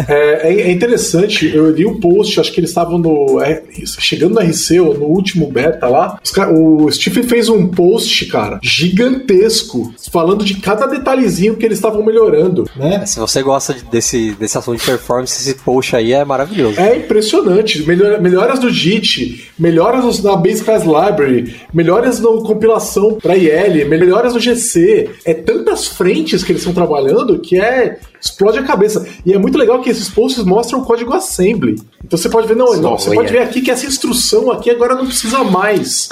É, 0.08 0.48
é, 0.48 0.60
é 0.62 0.70
interessante, 0.70 1.54
eu 1.54 1.70
li 1.70 1.86
um 1.86 2.00
post, 2.00 2.40
acho 2.40 2.52
que 2.52 2.60
eles 2.60 2.70
estavam 2.70 2.98
no. 2.98 3.40
É, 3.40 3.62
chegando 3.98 4.34
no 4.34 4.40
RC, 4.40 4.80
ou 4.80 4.98
no 4.98 5.04
último 5.06 5.46
beta 5.50 5.86
lá. 5.88 6.18
o 6.50 6.90
Stephen 6.90 7.22
fez 7.22 7.48
um 7.48 7.68
post, 7.68 8.26
cara, 8.26 8.58
gigantesco, 8.62 9.94
falando 10.10 10.44
de 10.44 10.54
cada 10.54 10.86
detalhezinho 10.86 11.56
que 11.56 11.64
eles 11.64 11.78
estavam 11.78 12.02
melhorando, 12.02 12.68
né? 12.74 13.00
É, 13.02 13.06
se 13.06 13.20
você 13.20 13.42
gosta 13.42 13.76
desse, 13.90 14.32
desse 14.32 14.56
assunto 14.56 14.78
de 14.78 14.86
performance, 14.86 15.40
esse 15.40 15.54
post 15.60 15.94
aí 15.94 16.12
é 16.12 16.24
maravilhoso. 16.24 16.80
É 16.80 16.96
impressionante. 16.96 17.86
Melhor, 17.86 18.20
melhoras 18.20 18.58
do 18.58 18.70
JIT, 18.70 19.52
melhoras 19.58 20.22
na 20.22 20.36
Base 20.36 20.62
Class 20.62 20.84
Library, 20.84 21.54
melhoras 21.72 22.20
na 22.20 22.28
compilação 22.28 23.18
para 23.20 23.36
IL, 23.36 23.88
melhoras 23.88 24.34
no 24.34 24.40
GC. 24.40 25.10
É 25.24 25.34
tantas 25.34 25.86
frentes 25.86 26.42
que 26.42 26.52
eles 26.52 26.62
estão 26.62 26.74
trabalhando 26.74 27.38
que 27.38 27.58
é 27.58 27.81
explode 28.20 28.58
a 28.58 28.62
cabeça. 28.62 29.06
E 29.24 29.32
é 29.32 29.38
muito 29.38 29.58
legal 29.58 29.80
que 29.80 29.90
esses 29.90 30.08
posts 30.08 30.44
mostram 30.44 30.80
o 30.80 30.84
código 30.84 31.12
assembly. 31.12 31.80
Então 32.04 32.18
você 32.18 32.28
pode 32.28 32.46
ver, 32.46 32.56
não, 32.56 32.74
não 32.76 32.98
você 32.98 33.14
pode 33.14 33.32
ver 33.32 33.40
aqui 33.40 33.60
que 33.60 33.70
essa 33.70 33.86
instrução 33.86 34.50
aqui 34.50 34.70
agora 34.70 34.94
não 34.94 35.06
precisa 35.06 35.42
mais. 35.44 36.08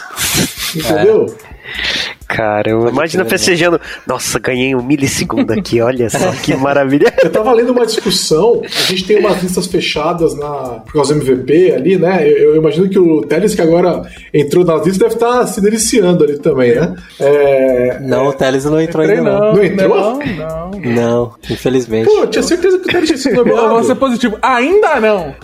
Entendeu? 0.75 1.27
É. 1.47 2.20
Caramba, 2.31 2.91
imagina 2.91 3.25
festejando. 3.25 3.81
Nossa, 4.07 4.39
ganhei 4.39 4.73
um 4.73 4.83
milissegundo 4.83 5.53
aqui, 5.53 5.81
olha 5.81 6.09
só 6.09 6.31
que 6.31 6.55
maravilha. 6.57 7.13
Eu 7.23 7.31
tava 7.31 7.53
lendo 7.53 7.73
uma 7.73 7.85
discussão, 7.85 8.63
a 8.65 8.91
gente 8.91 9.05
tem 9.05 9.19
umas 9.19 9.43
listas 9.43 9.67
fechadas 9.67 10.37
na 10.37 10.81
causa 10.93 11.13
MVP 11.13 11.73
ali, 11.73 11.99
né? 11.99 12.23
Eu, 12.23 12.55
eu, 12.55 12.57
imagino 12.57 12.89
que 12.89 12.99
o 12.99 13.23
Teles, 13.23 13.57
que 13.57 13.61
agora 13.61 14.03
entrou 14.33 14.65
nas 14.65 14.87
listas, 14.87 14.99
deve 14.99 15.15
estar 15.15 15.41
tá 15.41 15.47
se 15.49 15.61
deliciando 15.61 16.23
ali 16.23 16.39
também, 16.39 16.77
né? 16.77 16.95
É, 17.19 17.99
não, 18.01 18.27
é... 18.27 18.29
o 18.29 18.33
Teles 18.33 18.65
não 18.65 18.81
entrou 18.81 19.05
ainda, 19.05 19.23
não. 19.23 19.41
Não, 19.41 19.53
não 19.55 19.65
entrou? 19.65 20.19
Não, 20.19 20.71
não. 20.71 20.71
Não, 20.81 21.35
infelizmente. 21.51 22.07
Pô, 22.07 22.29
tinha 22.29 22.45
certeza 22.45 22.79
que 22.79 22.89
o 22.89 22.93
Teles 22.93 23.09
tinha 23.09 23.19
sido 23.19 23.37
nomeado. 23.45 23.71
Vou 23.71 23.83
ser 23.83 23.97
positivo. 23.97 24.39
Ainda 24.41 25.01
não! 25.01 25.35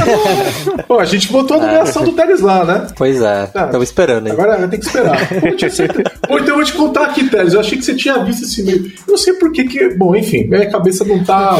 Pô, 0.88 0.98
a 0.98 1.04
gente 1.04 1.30
botou 1.30 1.58
a 1.58 1.60
nomeação 1.60 2.02
é. 2.02 2.04
do 2.06 2.12
Teles 2.12 2.40
lá, 2.40 2.64
né? 2.64 2.86
Pois 2.96 3.20
é, 3.20 3.50
ah, 3.54 3.66
tava 3.66 3.84
esperando, 3.84 4.26
hein? 4.26 4.32
Agora 4.32 4.66
tem 4.68 4.80
que 4.80 4.86
esperar. 4.86 5.28
Pô, 5.28 5.50
tinha 5.54 5.70
certeza. 5.70 6.13
Ou 6.28 6.38
então 6.38 6.50
eu 6.50 6.56
vou 6.56 6.64
te 6.64 6.72
contar 6.72 7.06
aqui, 7.06 7.28
Teles. 7.28 7.54
Eu 7.54 7.60
achei 7.60 7.78
que 7.78 7.84
você 7.84 7.94
tinha 7.94 8.22
visto 8.24 8.44
esse 8.44 8.60
e-mail. 8.60 8.86
Eu 8.86 9.10
não 9.10 9.16
sei 9.16 9.34
por 9.34 9.52
que 9.52 9.64
que. 9.64 9.90
Bom, 9.90 10.14
enfim, 10.14 10.44
minha 10.44 10.68
cabeça 10.70 11.04
não 11.04 11.22
tá 11.24 11.58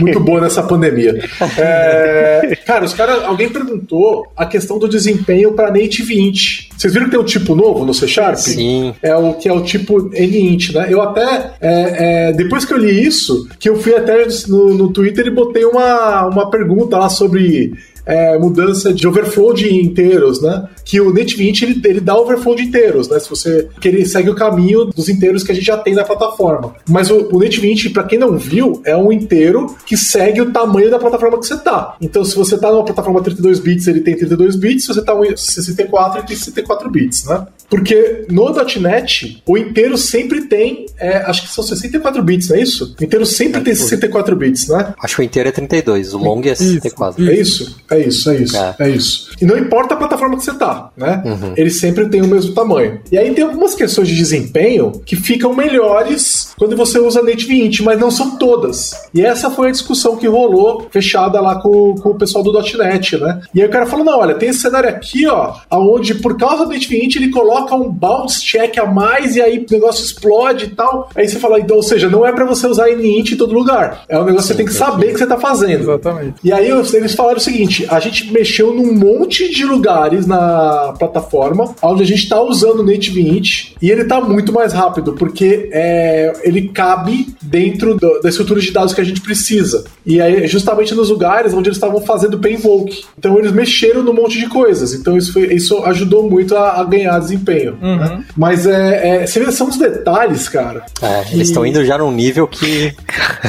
muito 0.00 0.20
boa 0.20 0.40
nessa 0.40 0.62
pandemia. 0.62 1.22
É... 1.58 2.56
Cara, 2.66 2.84
os 2.84 2.92
caras. 2.92 3.24
Alguém 3.24 3.48
perguntou 3.48 4.26
a 4.36 4.46
questão 4.46 4.78
do 4.78 4.88
desempenho 4.88 5.52
para 5.52 5.70
Native 5.70 6.20
Int. 6.20 6.68
Vocês 6.76 6.92
viram 6.92 7.06
que 7.06 7.12
tem 7.12 7.20
um 7.20 7.24
tipo 7.24 7.54
novo 7.54 7.84
no 7.84 7.94
C 7.94 8.06
Sharp? 8.06 8.36
Sim. 8.36 8.94
É 9.02 9.14
o 9.16 9.34
que 9.34 9.48
é 9.48 9.52
o 9.52 9.62
tipo 9.62 10.10
NINT, 10.10 10.72
né? 10.72 10.86
Eu 10.88 11.00
até. 11.00 11.52
É, 11.60 12.28
é, 12.28 12.32
depois 12.32 12.64
que 12.64 12.72
eu 12.72 12.78
li 12.78 13.04
isso, 13.04 13.48
que 13.58 13.68
eu 13.68 13.76
fui 13.76 13.94
até 13.94 14.26
no, 14.48 14.74
no 14.74 14.92
Twitter 14.92 15.26
e 15.26 15.30
botei 15.30 15.64
uma, 15.64 16.26
uma 16.26 16.50
pergunta 16.50 16.98
lá 16.98 17.08
sobre 17.08 17.72
é, 18.06 18.38
mudança 18.38 18.92
de 18.92 19.06
overflow 19.06 19.54
de 19.54 19.74
inteiros, 19.74 20.40
né? 20.40 20.68
Que 20.84 21.00
o 21.00 21.12
NetVint 21.12 21.62
ele, 21.62 21.80
ele 21.84 22.00
dá 22.00 22.16
overflow 22.16 22.54
de 22.54 22.62
inteiros, 22.62 23.08
né? 23.08 23.18
Se 23.18 23.28
você 23.28 23.68
que 23.80 23.88
ele 23.88 24.04
segue 24.06 24.30
o 24.30 24.34
caminho 24.34 24.86
dos 24.86 25.08
inteiros 25.08 25.42
que 25.42 25.52
a 25.52 25.54
gente 25.54 25.64
já 25.64 25.76
tem 25.76 25.94
na 25.94 26.04
plataforma. 26.04 26.74
Mas 26.88 27.10
o, 27.10 27.28
o 27.32 27.38
NetVint, 27.38 27.90
para 27.92 28.04
quem 28.04 28.18
não 28.18 28.36
viu, 28.36 28.82
é 28.84 28.96
um 28.96 29.12
inteiro 29.12 29.74
que 29.86 29.96
segue 29.96 30.40
o 30.40 30.52
tamanho 30.52 30.90
da 30.90 30.98
plataforma 30.98 31.38
que 31.38 31.46
você 31.46 31.56
tá. 31.56 31.96
Então, 32.00 32.24
se 32.24 32.34
você 32.36 32.58
tá 32.58 32.70
numa 32.70 32.84
plataforma 32.84 33.22
32 33.22 33.58
bits, 33.58 33.86
ele 33.86 34.00
tem 34.00 34.16
32 34.16 34.56
bits. 34.56 34.84
Se 34.84 34.94
você 34.94 35.02
tá 35.02 35.14
em 35.14 35.36
64, 35.36 36.18
ele 36.18 36.26
tem 36.26 36.36
64 36.36 36.90
bits, 36.90 37.24
né? 37.24 37.46
Porque 37.74 38.24
no 38.30 38.46
.NET, 38.80 39.42
o 39.44 39.58
inteiro 39.58 39.98
sempre 39.98 40.42
tem, 40.42 40.86
é, 40.96 41.16
acho 41.26 41.42
que 41.42 41.48
são 41.48 41.64
64 41.64 42.22
bits, 42.22 42.48
não 42.48 42.56
é 42.56 42.60
isso? 42.60 42.94
O 43.00 43.02
inteiro 43.02 43.26
sempre 43.26 43.60
é, 43.60 43.64
tem 43.64 43.74
64 43.74 44.36
bits, 44.36 44.68
né? 44.68 44.94
Acho 45.02 45.16
que 45.16 45.22
o 45.22 45.24
inteiro 45.24 45.48
é 45.48 45.52
32, 45.52 46.14
o 46.14 46.18
long 46.18 46.40
é 46.44 46.54
64. 46.54 47.20
Isso, 47.20 47.32
é 47.32 47.34
isso, 47.34 47.76
é 47.90 48.00
isso, 48.00 48.30
é 48.30 48.36
isso, 48.36 48.56
é. 48.56 48.76
é 48.78 48.88
isso. 48.90 49.30
E 49.42 49.44
não 49.44 49.58
importa 49.58 49.94
a 49.94 49.96
plataforma 49.96 50.36
que 50.36 50.44
você 50.44 50.54
tá, 50.54 50.92
né? 50.96 51.20
Uhum. 51.26 51.54
Eles 51.56 51.80
sempre 51.80 52.08
têm 52.08 52.22
o 52.22 52.28
mesmo 52.28 52.54
tamanho. 52.54 53.00
E 53.10 53.18
aí 53.18 53.34
tem 53.34 53.42
algumas 53.42 53.74
questões 53.74 54.06
de 54.06 54.14
desempenho 54.14 54.92
que 55.04 55.16
ficam 55.16 55.52
melhores 55.52 56.52
quando 56.56 56.76
você 56.76 57.00
usa 57.00 57.24
Native 57.24 57.60
Int, 57.60 57.80
mas 57.80 57.98
não 57.98 58.12
são 58.12 58.38
todas. 58.38 58.92
E 59.12 59.20
essa 59.20 59.50
foi 59.50 59.70
a 59.70 59.72
discussão 59.72 60.16
que 60.16 60.28
rolou, 60.28 60.86
fechada 60.92 61.40
lá 61.40 61.60
com, 61.60 61.96
com 61.96 62.10
o 62.10 62.14
pessoal 62.14 62.44
do 62.44 62.52
.NET, 62.52 63.18
né? 63.18 63.40
E 63.52 63.60
aí 63.60 63.66
o 63.66 63.70
cara 63.70 63.84
falou, 63.84 64.04
não, 64.04 64.20
olha, 64.20 64.36
tem 64.36 64.50
esse 64.50 64.60
cenário 64.60 64.88
aqui, 64.88 65.26
ó, 65.26 65.54
aonde 65.68 66.14
por 66.14 66.36
causa 66.36 66.64
do 66.64 66.72
Native 66.72 67.04
Int 67.04 67.16
ele 67.16 67.30
coloca 67.30 67.63
um 67.72 67.90
bounce 67.90 68.42
check 68.42 68.78
a 68.78 68.86
mais 68.86 69.36
e 69.36 69.42
aí 69.42 69.58
o 69.58 69.72
negócio 69.72 70.04
explode 70.04 70.66
e 70.66 70.70
tal. 70.70 71.08
Aí 71.14 71.28
você 71.28 71.38
fala, 71.38 71.58
então, 71.58 71.76
ou 71.76 71.82
seja, 71.82 72.08
não 72.08 72.26
é 72.26 72.32
para 72.32 72.44
você 72.44 72.66
usar 72.66 72.90
NINT 72.90 73.32
em 73.32 73.36
todo 73.36 73.54
lugar. 73.54 74.04
É 74.08 74.18
um 74.18 74.24
negócio 74.24 74.48
que 74.48 74.48
você 74.48 74.54
tem 74.54 74.66
que 74.66 74.72
saber 74.72 75.12
que 75.12 75.18
você 75.18 75.26
tá 75.26 75.38
fazendo. 75.38 75.82
Exatamente. 75.82 76.34
E 76.42 76.52
aí 76.52 76.68
eles 76.70 77.14
falaram 77.14 77.38
o 77.38 77.40
seguinte: 77.40 77.86
a 77.90 78.00
gente 78.00 78.32
mexeu 78.32 78.74
num 78.74 78.94
monte 78.94 79.50
de 79.50 79.64
lugares 79.64 80.26
na 80.26 80.94
plataforma 80.98 81.74
onde 81.82 82.02
a 82.02 82.06
gente 82.06 82.28
tá 82.28 82.40
usando 82.40 82.80
o 82.80 82.84
Native 82.84 83.20
Int 83.20 83.72
e 83.80 83.90
ele 83.90 84.04
tá 84.04 84.20
muito 84.20 84.52
mais 84.52 84.72
rápido, 84.72 85.12
porque 85.14 85.68
é, 85.72 86.32
ele 86.42 86.68
cabe 86.68 87.34
dentro 87.42 87.94
do, 87.96 88.20
da 88.20 88.28
estrutura 88.28 88.60
de 88.60 88.70
dados 88.72 88.94
que 88.94 89.00
a 89.00 89.04
gente 89.04 89.20
precisa. 89.20 89.84
E 90.06 90.20
aí, 90.20 90.46
justamente 90.46 90.94
nos 90.94 91.10
lugares 91.10 91.52
onde 91.52 91.68
eles 91.68 91.76
estavam 91.76 92.00
fazendo 92.00 92.38
Invoke. 92.54 93.04
Então 93.18 93.38
eles 93.38 93.52
mexeram 93.52 94.02
num 94.02 94.12
monte 94.12 94.38
de 94.38 94.48
coisas. 94.48 94.94
Então 94.94 95.16
isso, 95.16 95.32
foi, 95.32 95.52
isso 95.54 95.82
ajudou 95.84 96.28
muito 96.30 96.56
a, 96.56 96.80
a 96.80 96.84
ganhar 96.84 97.18
desempenho. 97.18 97.43
Uhum. 97.80 97.96
Né? 97.96 98.24
Mas 98.36 98.66
é, 98.66 99.22
é, 99.22 99.26
você 99.26 99.40
vê, 99.40 99.52
são 99.52 99.68
os 99.68 99.76
detalhes, 99.76 100.48
cara. 100.48 100.84
É, 101.00 101.24
que... 101.24 101.34
eles 101.34 101.48
estão 101.48 101.64
indo 101.64 101.84
já 101.84 101.98
num 101.98 102.12
nível 102.12 102.46
que. 102.46 102.94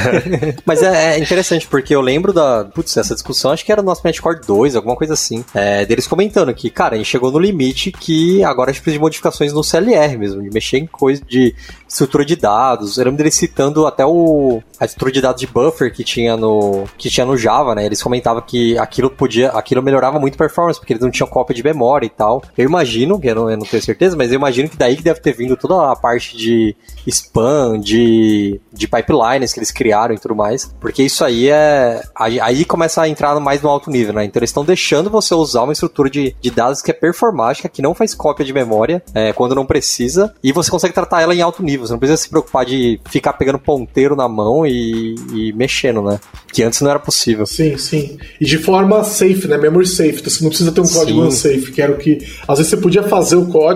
Mas 0.64 0.82
é, 0.82 1.14
é, 1.14 1.18
interessante, 1.18 1.66
porque 1.66 1.94
eu 1.94 2.00
lembro 2.00 2.32
da. 2.32 2.64
Putz, 2.64 2.96
essa 2.96 3.14
discussão, 3.14 3.50
acho 3.50 3.64
que 3.64 3.72
era 3.72 3.82
no 3.82 3.86
nosso 3.86 4.02
Core 4.22 4.40
2, 4.46 4.76
alguma 4.76 4.96
coisa 4.96 5.14
assim. 5.14 5.44
É, 5.54 5.84
deles 5.84 6.06
comentando 6.06 6.52
que, 6.54 6.70
cara, 6.70 6.94
a 6.94 6.98
gente 6.98 7.08
chegou 7.08 7.30
no 7.30 7.38
limite 7.38 7.92
que 7.92 8.42
agora 8.44 8.70
a 8.70 8.72
gente 8.72 8.82
precisa 8.82 8.98
de 8.98 9.02
modificações 9.02 9.52
no 9.52 9.62
CLR 9.62 10.16
mesmo, 10.16 10.42
de 10.42 10.50
mexer 10.50 10.78
em 10.78 10.86
coisa 10.86 11.22
de 11.26 11.54
estrutura 11.88 12.24
de 12.24 12.36
dados. 12.36 12.98
Eu 12.98 13.04
lembro 13.04 13.18
deles 13.18 13.34
citando 13.34 13.86
até 13.86 14.04
o 14.04 14.62
a 14.78 14.84
estrutura 14.84 15.12
de 15.12 15.20
dados 15.20 15.40
de 15.40 15.46
buffer 15.46 15.92
que 15.92 16.04
tinha 16.04 16.36
no 16.36 16.84
que 16.98 17.08
tinha 17.08 17.24
no 17.24 17.36
Java, 17.36 17.74
né? 17.74 17.84
Eles 17.84 18.02
comentavam 18.02 18.42
que 18.42 18.78
aquilo 18.78 19.10
podia, 19.10 19.48
aquilo 19.50 19.82
melhorava 19.82 20.18
muito 20.18 20.34
a 20.34 20.38
performance, 20.38 20.78
porque 20.78 20.92
eles 20.92 21.02
não 21.02 21.10
tinham 21.10 21.28
cópia 21.28 21.54
de 21.54 21.62
memória 21.62 22.06
e 22.06 22.10
tal. 22.10 22.42
Eu 22.56 22.64
imagino, 22.64 23.18
que 23.18 23.28
eu 23.28 23.34
não, 23.34 23.50
eu 23.50 23.56
não 23.56 23.66
tenho 23.66 23.82
certeza, 23.86 24.16
mas 24.16 24.30
eu 24.30 24.36
imagino 24.36 24.68
que 24.68 24.76
daí 24.76 24.96
que 24.96 25.02
deve 25.02 25.20
ter 25.20 25.32
vindo 25.32 25.56
toda 25.56 25.90
a 25.90 25.96
parte 25.96 26.36
de 26.36 26.76
spam, 27.06 27.78
de, 27.80 28.60
de 28.72 28.88
pipelines 28.88 29.52
que 29.52 29.58
eles 29.58 29.70
criaram 29.70 30.14
e 30.14 30.18
tudo 30.18 30.34
mais, 30.34 30.74
porque 30.80 31.02
isso 31.02 31.24
aí 31.24 31.48
é 31.48 32.02
aí, 32.14 32.64
começa 32.64 33.02
a 33.02 33.08
entrar 33.08 33.38
mais 33.40 33.62
no 33.62 33.68
alto 33.68 33.90
nível, 33.90 34.14
né? 34.14 34.24
Então 34.24 34.40
eles 34.40 34.50
estão 34.50 34.64
deixando 34.64 35.10
você 35.10 35.34
usar 35.34 35.62
uma 35.62 35.72
estrutura 35.72 36.10
de, 36.10 36.34
de 36.40 36.50
dados 36.50 36.82
que 36.82 36.90
é 36.90 36.94
performática, 36.94 37.68
que 37.68 37.82
não 37.82 37.94
faz 37.94 38.14
cópia 38.14 38.44
de 38.44 38.52
memória 38.52 39.02
é, 39.14 39.32
quando 39.32 39.54
não 39.54 39.66
precisa, 39.66 40.34
e 40.42 40.52
você 40.52 40.70
consegue 40.70 40.94
tratar 40.94 41.22
ela 41.22 41.34
em 41.34 41.40
alto 41.40 41.62
nível. 41.62 41.86
Você 41.86 41.92
não 41.92 41.98
precisa 41.98 42.16
se 42.16 42.28
preocupar 42.28 42.64
de 42.64 43.00
ficar 43.08 43.34
pegando 43.34 43.58
ponteiro 43.58 44.16
na 44.16 44.28
mão 44.28 44.66
e, 44.66 45.14
e 45.32 45.52
mexendo, 45.52 46.02
né? 46.02 46.18
Que 46.52 46.62
antes 46.62 46.80
não 46.80 46.90
era 46.90 46.98
possível. 46.98 47.46
Sim, 47.46 47.76
sim. 47.76 48.18
E 48.40 48.44
de 48.44 48.58
forma 48.58 49.04
safe, 49.04 49.46
né? 49.46 49.56
Memory 49.56 49.86
safe. 49.86 50.20
Então 50.20 50.30
você 50.30 50.42
não 50.42 50.48
precisa 50.50 50.72
ter 50.72 50.80
um 50.80 50.88
código 50.88 51.20
sim. 51.20 51.26
unsafe, 51.26 51.72
que 51.72 51.82
era 51.82 51.92
o 51.92 51.96
que. 51.96 52.18
Às 52.48 52.58
vezes 52.58 52.70
você 52.70 52.76
podia 52.76 53.02
fazer 53.02 53.36
o 53.36 53.46
código, 53.46 53.66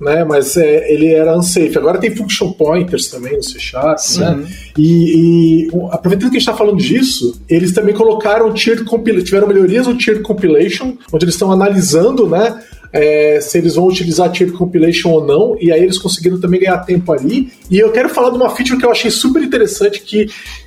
né? 0.00 0.24
Mas 0.24 0.56
é, 0.56 0.92
ele 0.92 1.12
era 1.12 1.36
unsafe. 1.36 1.76
Agora 1.76 1.98
tem 1.98 2.14
function 2.14 2.52
pointers 2.52 3.08
também 3.08 3.36
no 3.36 3.42
C 3.42 3.58
Sharp, 3.58 3.98
né? 4.18 4.46
E, 4.76 5.66
e, 5.66 5.68
aproveitando 5.90 6.30
que 6.30 6.36
a 6.36 6.40
gente 6.40 6.48
está 6.48 6.54
falando 6.54 6.78
disso, 6.78 7.40
eles 7.48 7.72
também 7.72 7.94
colocaram 7.94 8.52
tier 8.52 8.84
compilation, 8.84 9.24
tiveram 9.24 9.48
melhorias 9.48 9.86
no 9.86 9.96
tier 9.96 10.22
compilation, 10.22 10.96
onde 11.12 11.24
eles 11.24 11.34
estão 11.34 11.52
analisando, 11.52 12.28
né? 12.28 12.60
é, 12.92 13.40
se 13.40 13.56
eles 13.56 13.74
vão 13.74 13.86
utilizar 13.86 14.30
Tier 14.30 14.52
Compilation 14.52 15.10
ou 15.10 15.26
não, 15.26 15.56
e 15.58 15.72
aí 15.72 15.82
eles 15.82 15.98
conseguiram 15.98 16.38
também 16.38 16.60
ganhar 16.60 16.78
tempo 16.78 17.10
ali. 17.12 17.50
E 17.70 17.78
eu 17.78 17.90
quero 17.90 18.10
falar 18.10 18.30
de 18.30 18.36
uma 18.36 18.50
feature 18.50 18.78
que 18.78 18.84
eu 18.84 18.90
achei 18.90 19.10
super 19.10 19.42
interessante, 19.42 20.02
que 20.02 20.26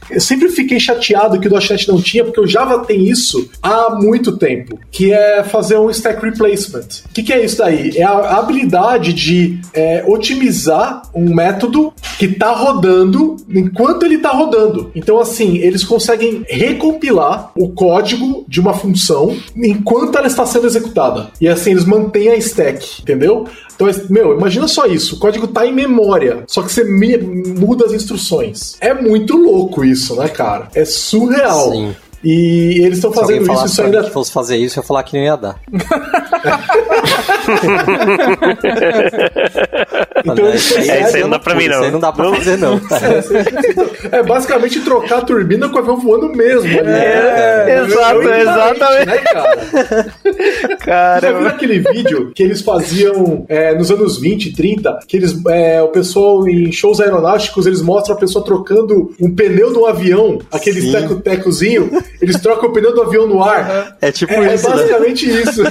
eu 0.10 0.22
sempre 0.22 0.50
fiquei 0.50 0.80
chateado 0.80 1.40
que 1.40 1.48
o 1.48 1.52
.NET 1.52 1.88
não 1.88 2.02
tinha, 2.02 2.24
porque 2.24 2.40
o 2.40 2.48
Java 2.48 2.80
tem 2.80 3.08
isso 3.08 3.50
há 3.62 3.96
muito 3.96 4.38
tempo, 4.38 4.80
que 4.92 5.12
é 5.12 5.44
fazer 5.44 5.78
um 5.78 5.90
stack 5.90 6.24
replacement. 6.24 6.88
O 7.10 7.14
que, 7.14 7.24
que 7.24 7.34
é 7.34 7.44
isso 7.44 7.58
daí? 7.58 7.98
É 7.98 8.04
a 8.04 8.38
habilidade 8.38 9.14
de 9.14 9.60
é, 9.74 10.04
otimizar 10.08 11.04
um 11.14 11.34
método 11.34 11.94
que 12.18 12.26
está 12.26 12.52
rodando 12.52 13.38
enquanto 13.50 14.04
ele 14.04 14.16
está 14.16 14.30
rodando. 14.30 14.92
Então, 14.96 15.20
assim, 15.20 15.58
eles 15.58 15.84
conseguem 15.84 16.46
recompilar 16.48 17.52
o 17.56 17.70
código 17.70 18.46
de 18.48 18.60
uma 18.60 18.74
função 18.74 19.36
enquanto 19.56 20.18
ela 20.18 20.28
está 20.28 20.46
sendo 20.46 20.66
executada. 20.68 21.30
E 21.40 21.48
assim, 21.48 21.72
eles 21.72 21.86
mantêm 21.86 22.30
a 22.30 22.36
stack, 22.38 23.02
entendeu? 23.02 23.48
Então, 23.76 23.88
meu, 24.10 24.38
imagina 24.38 24.68
só 24.68 24.86
isso. 24.86 25.16
O 25.16 25.20
código 25.20 25.48
tá 25.48 25.66
em 25.66 25.74
memória, 25.74 26.44
só 26.48 26.62
que 26.62 26.72
você 26.72 26.84
muda 26.84 27.86
as 27.86 27.94
instruções. 27.94 28.78
É 28.80 28.94
muito 28.94 29.38
louco 29.38 29.84
isso, 29.84 30.16
né, 30.16 30.30
cara? 30.30 30.70
É 30.74 30.86
surreal. 30.86 31.72
Sim. 31.72 31.96
E 32.24 32.82
eles 32.84 32.98
estão 32.98 33.14
fazendo 33.14 33.52
isso, 33.54 33.66
isso 33.66 33.84
ainda. 33.84 34.04
Se 34.04 34.10
fosse 34.10 34.32
fazer 34.32 34.58
isso, 34.58 34.80
eu 34.80 34.82
ia 34.82 34.88
falar 34.88 35.04
que 35.04 35.16
não 35.16 35.24
ia 35.24 35.36
dar. 35.36 35.60
então, 40.26 40.48
é, 40.48 40.56
isso 40.56 40.80
aí 41.18 41.22
não 41.22 41.30
dá 41.30 41.38
pra 41.38 41.54
mim, 41.54 41.68
não. 41.68 41.76
Isso 41.76 41.84
aí 41.84 41.92
não 41.92 42.00
dá 42.00 42.12
pra 42.12 42.34
fazer, 42.34 42.58
não. 42.58 42.82
é 44.12 44.24
basicamente 44.24 44.82
trocar 44.82 45.20
a 45.20 45.22
turbina 45.22 45.70
com 45.70 45.76
o 45.76 45.80
avião 45.80 45.98
voando 45.98 46.30
mesmo. 46.30 46.80
Ali, 46.80 46.90
é, 46.90 47.66
é, 47.68 47.84
exato, 47.86 48.22
é 48.22 48.42
exatamente. 48.42 49.06
Né, 49.06 49.18
cara? 49.18 50.14
cara 50.80 51.22
Já 51.22 51.38
viu 51.38 51.48
aquele 51.48 51.80
vídeo 51.80 52.32
que 52.34 52.44
eles 52.44 52.62
faziam 52.62 53.46
é, 53.48 53.74
nos 53.76 53.92
anos 53.92 54.20
20, 54.20 54.54
30, 54.54 55.00
que 55.08 55.18
eles, 55.18 55.36
é, 55.48 55.82
o 55.82 55.90
pessoal 55.90 56.48
em 56.48 56.72
shows 56.72 57.00
aeronáuticos, 57.00 57.66
eles 57.66 57.82
mostram 57.82 58.16
a 58.16 58.20
pessoa 58.20 58.44
trocando 58.44 59.14
um 59.20 59.34
pneu 59.34 59.72
de 59.72 59.80
um 59.80 59.86
avião, 59.86 60.40
aquele 60.52 60.92
teco-tecozinho, 60.92 61.92
eles 62.22 62.40
trocam 62.40 62.70
o 62.70 62.74
pneu 62.74 62.94
do 62.94 63.02
avião 63.02 63.28
no 63.28 63.44
ar. 63.44 63.98
É 64.02 64.12
tipo 64.12 64.34
é, 64.34 64.56
isso. 64.56 64.68
É 64.68 64.70
basicamente 64.70 65.28
né? 65.28 65.42
isso. 65.42 65.62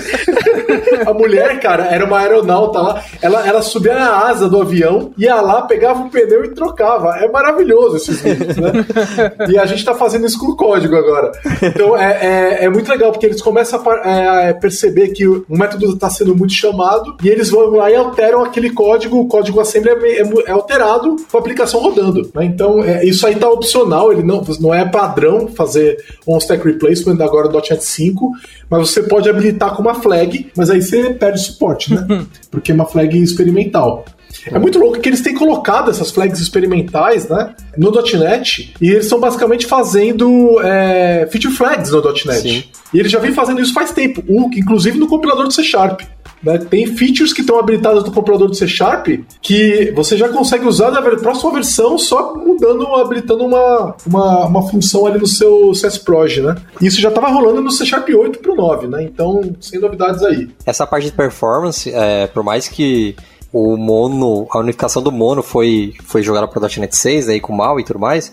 a 1.06 1.12
mulher, 1.12 1.60
cara, 1.60 1.86
era 1.86 2.04
uma 2.04 2.18
aeronauta 2.18 2.80
lá. 2.80 3.02
Ela, 3.20 3.46
ela 3.46 3.62
subia 3.62 3.94
na 3.94 4.26
asa 4.26 4.48
do 4.48 4.60
avião, 4.60 5.12
ia 5.16 5.40
lá, 5.40 5.62
pegava 5.62 6.02
o 6.02 6.10
pneu 6.10 6.44
e 6.44 6.48
trocava. 6.48 7.16
É 7.18 7.28
maravilhoso 7.28 7.96
esses 7.96 8.23
né? 8.24 9.48
E 9.48 9.58
a 9.58 9.66
gente 9.66 9.84
tá 9.84 9.94
fazendo 9.94 10.26
isso 10.26 10.38
com 10.38 10.46
o 10.46 10.56
código 10.56 10.96
agora. 10.96 11.32
Então 11.62 11.96
é, 11.96 12.60
é, 12.60 12.64
é 12.64 12.68
muito 12.70 12.90
legal, 12.90 13.12
porque 13.12 13.26
eles 13.26 13.42
começam 13.42 13.82
a, 13.86 14.08
é, 14.08 14.52
perceber 14.52 15.08
que 15.08 15.26
o 15.26 15.44
método 15.48 15.92
está 15.92 16.08
sendo 16.10 16.34
muito 16.34 16.52
chamado 16.52 17.16
e 17.22 17.28
eles 17.28 17.50
vão 17.50 17.70
lá 17.70 17.90
e 17.90 17.96
alteram 17.96 18.44
aquele 18.44 18.70
código. 18.70 19.18
O 19.18 19.26
código 19.26 19.60
assembly 19.60 19.90
é, 19.90 20.22
é, 20.22 20.32
é 20.46 20.50
alterado 20.50 21.16
com 21.30 21.36
a 21.36 21.40
aplicação 21.40 21.80
rodando. 21.80 22.30
Né? 22.34 22.44
Então, 22.44 22.80
isso 23.02 23.26
aí 23.26 23.36
tá 23.36 23.48
opcional, 23.48 24.12
ele 24.12 24.22
não, 24.22 24.42
não 24.60 24.72
é 24.72 24.84
padrão 24.84 25.48
fazer 25.48 26.02
um 26.26 26.36
stack 26.38 26.64
replacement 26.64 27.22
agora 27.22 27.48
do 27.48 27.54
.NET 27.58 27.84
5, 27.84 28.30
mas 28.68 28.90
você 28.90 29.02
pode 29.02 29.28
habilitar 29.28 29.74
com 29.74 29.82
uma 29.82 29.94
flag, 29.94 30.50
mas 30.56 30.70
aí 30.70 30.82
você 30.82 31.14
perde 31.14 31.40
suporte, 31.40 31.92
né? 31.94 32.26
Porque 32.50 32.72
é 32.72 32.74
uma 32.74 32.86
flag 32.86 33.20
experimental. 33.22 34.04
É 34.46 34.58
muito 34.58 34.78
louco 34.78 35.00
que 35.00 35.08
eles 35.08 35.20
têm 35.20 35.34
colocado 35.34 35.90
essas 35.90 36.10
flags 36.10 36.40
experimentais 36.40 37.28
né, 37.28 37.54
no 37.76 37.90
.NET 37.90 38.74
e 38.80 38.90
eles 38.90 39.04
estão 39.04 39.20
basicamente 39.20 39.66
fazendo 39.66 40.60
é, 40.62 41.26
feature 41.30 41.54
flags 41.54 41.90
no 41.90 42.02
.NET. 42.02 42.40
Sim. 42.40 42.64
E 42.92 43.00
eles 43.00 43.10
já 43.10 43.18
vêm 43.18 43.32
fazendo 43.32 43.60
isso 43.60 43.72
faz 43.72 43.92
tempo, 43.92 44.22
o, 44.28 44.48
inclusive 44.54 44.98
no 44.98 45.08
compilador 45.08 45.44
do 45.46 45.52
C 45.52 45.62
Sharp. 45.62 46.02
Né? 46.42 46.58
Tem 46.58 46.86
features 46.86 47.32
que 47.32 47.40
estão 47.40 47.58
habilitadas 47.58 48.04
no 48.04 48.12
compilador 48.12 48.48
do 48.48 48.54
C 48.54 48.68
Sharp 48.68 49.08
que 49.40 49.92
você 49.96 50.16
já 50.16 50.28
consegue 50.28 50.66
usar 50.66 50.90
na 50.90 51.00
próxima 51.00 51.52
versão 51.52 51.98
só 51.98 52.36
mudando, 52.36 52.86
habilitando 52.94 53.44
uma, 53.44 53.96
uma, 54.06 54.46
uma 54.46 54.68
função 54.68 55.06
ali 55.06 55.18
no 55.18 55.26
seu 55.26 55.72
CSProj, 55.72 56.42
né? 56.42 56.56
Isso 56.80 57.00
já 57.00 57.08
estava 57.08 57.28
rolando 57.28 57.62
no 57.62 57.70
C 57.70 57.86
Sharp 57.86 58.08
8 58.10 58.38
para 58.40 58.52
o 58.52 58.56
9, 58.56 58.86
né? 58.86 59.02
Então, 59.02 59.54
sem 59.60 59.80
novidades 59.80 60.22
aí. 60.22 60.50
Essa 60.66 60.86
parte 60.86 61.06
de 61.06 61.12
performance, 61.12 61.90
é, 61.90 62.26
por 62.26 62.44
mais 62.44 62.68
que 62.68 63.16
o 63.54 63.76
mono, 63.76 64.48
a 64.50 64.58
unificação 64.58 65.00
do 65.00 65.12
mono 65.12 65.40
foi, 65.40 65.94
foi 66.02 66.24
jogada 66.24 66.48
para 66.48 66.68
.NET 66.76 66.96
6, 66.96 67.28
aí 67.28 67.40
com 67.40 67.52
mal 67.52 67.78
e 67.78 67.84
tudo 67.84 68.00
mais, 68.00 68.32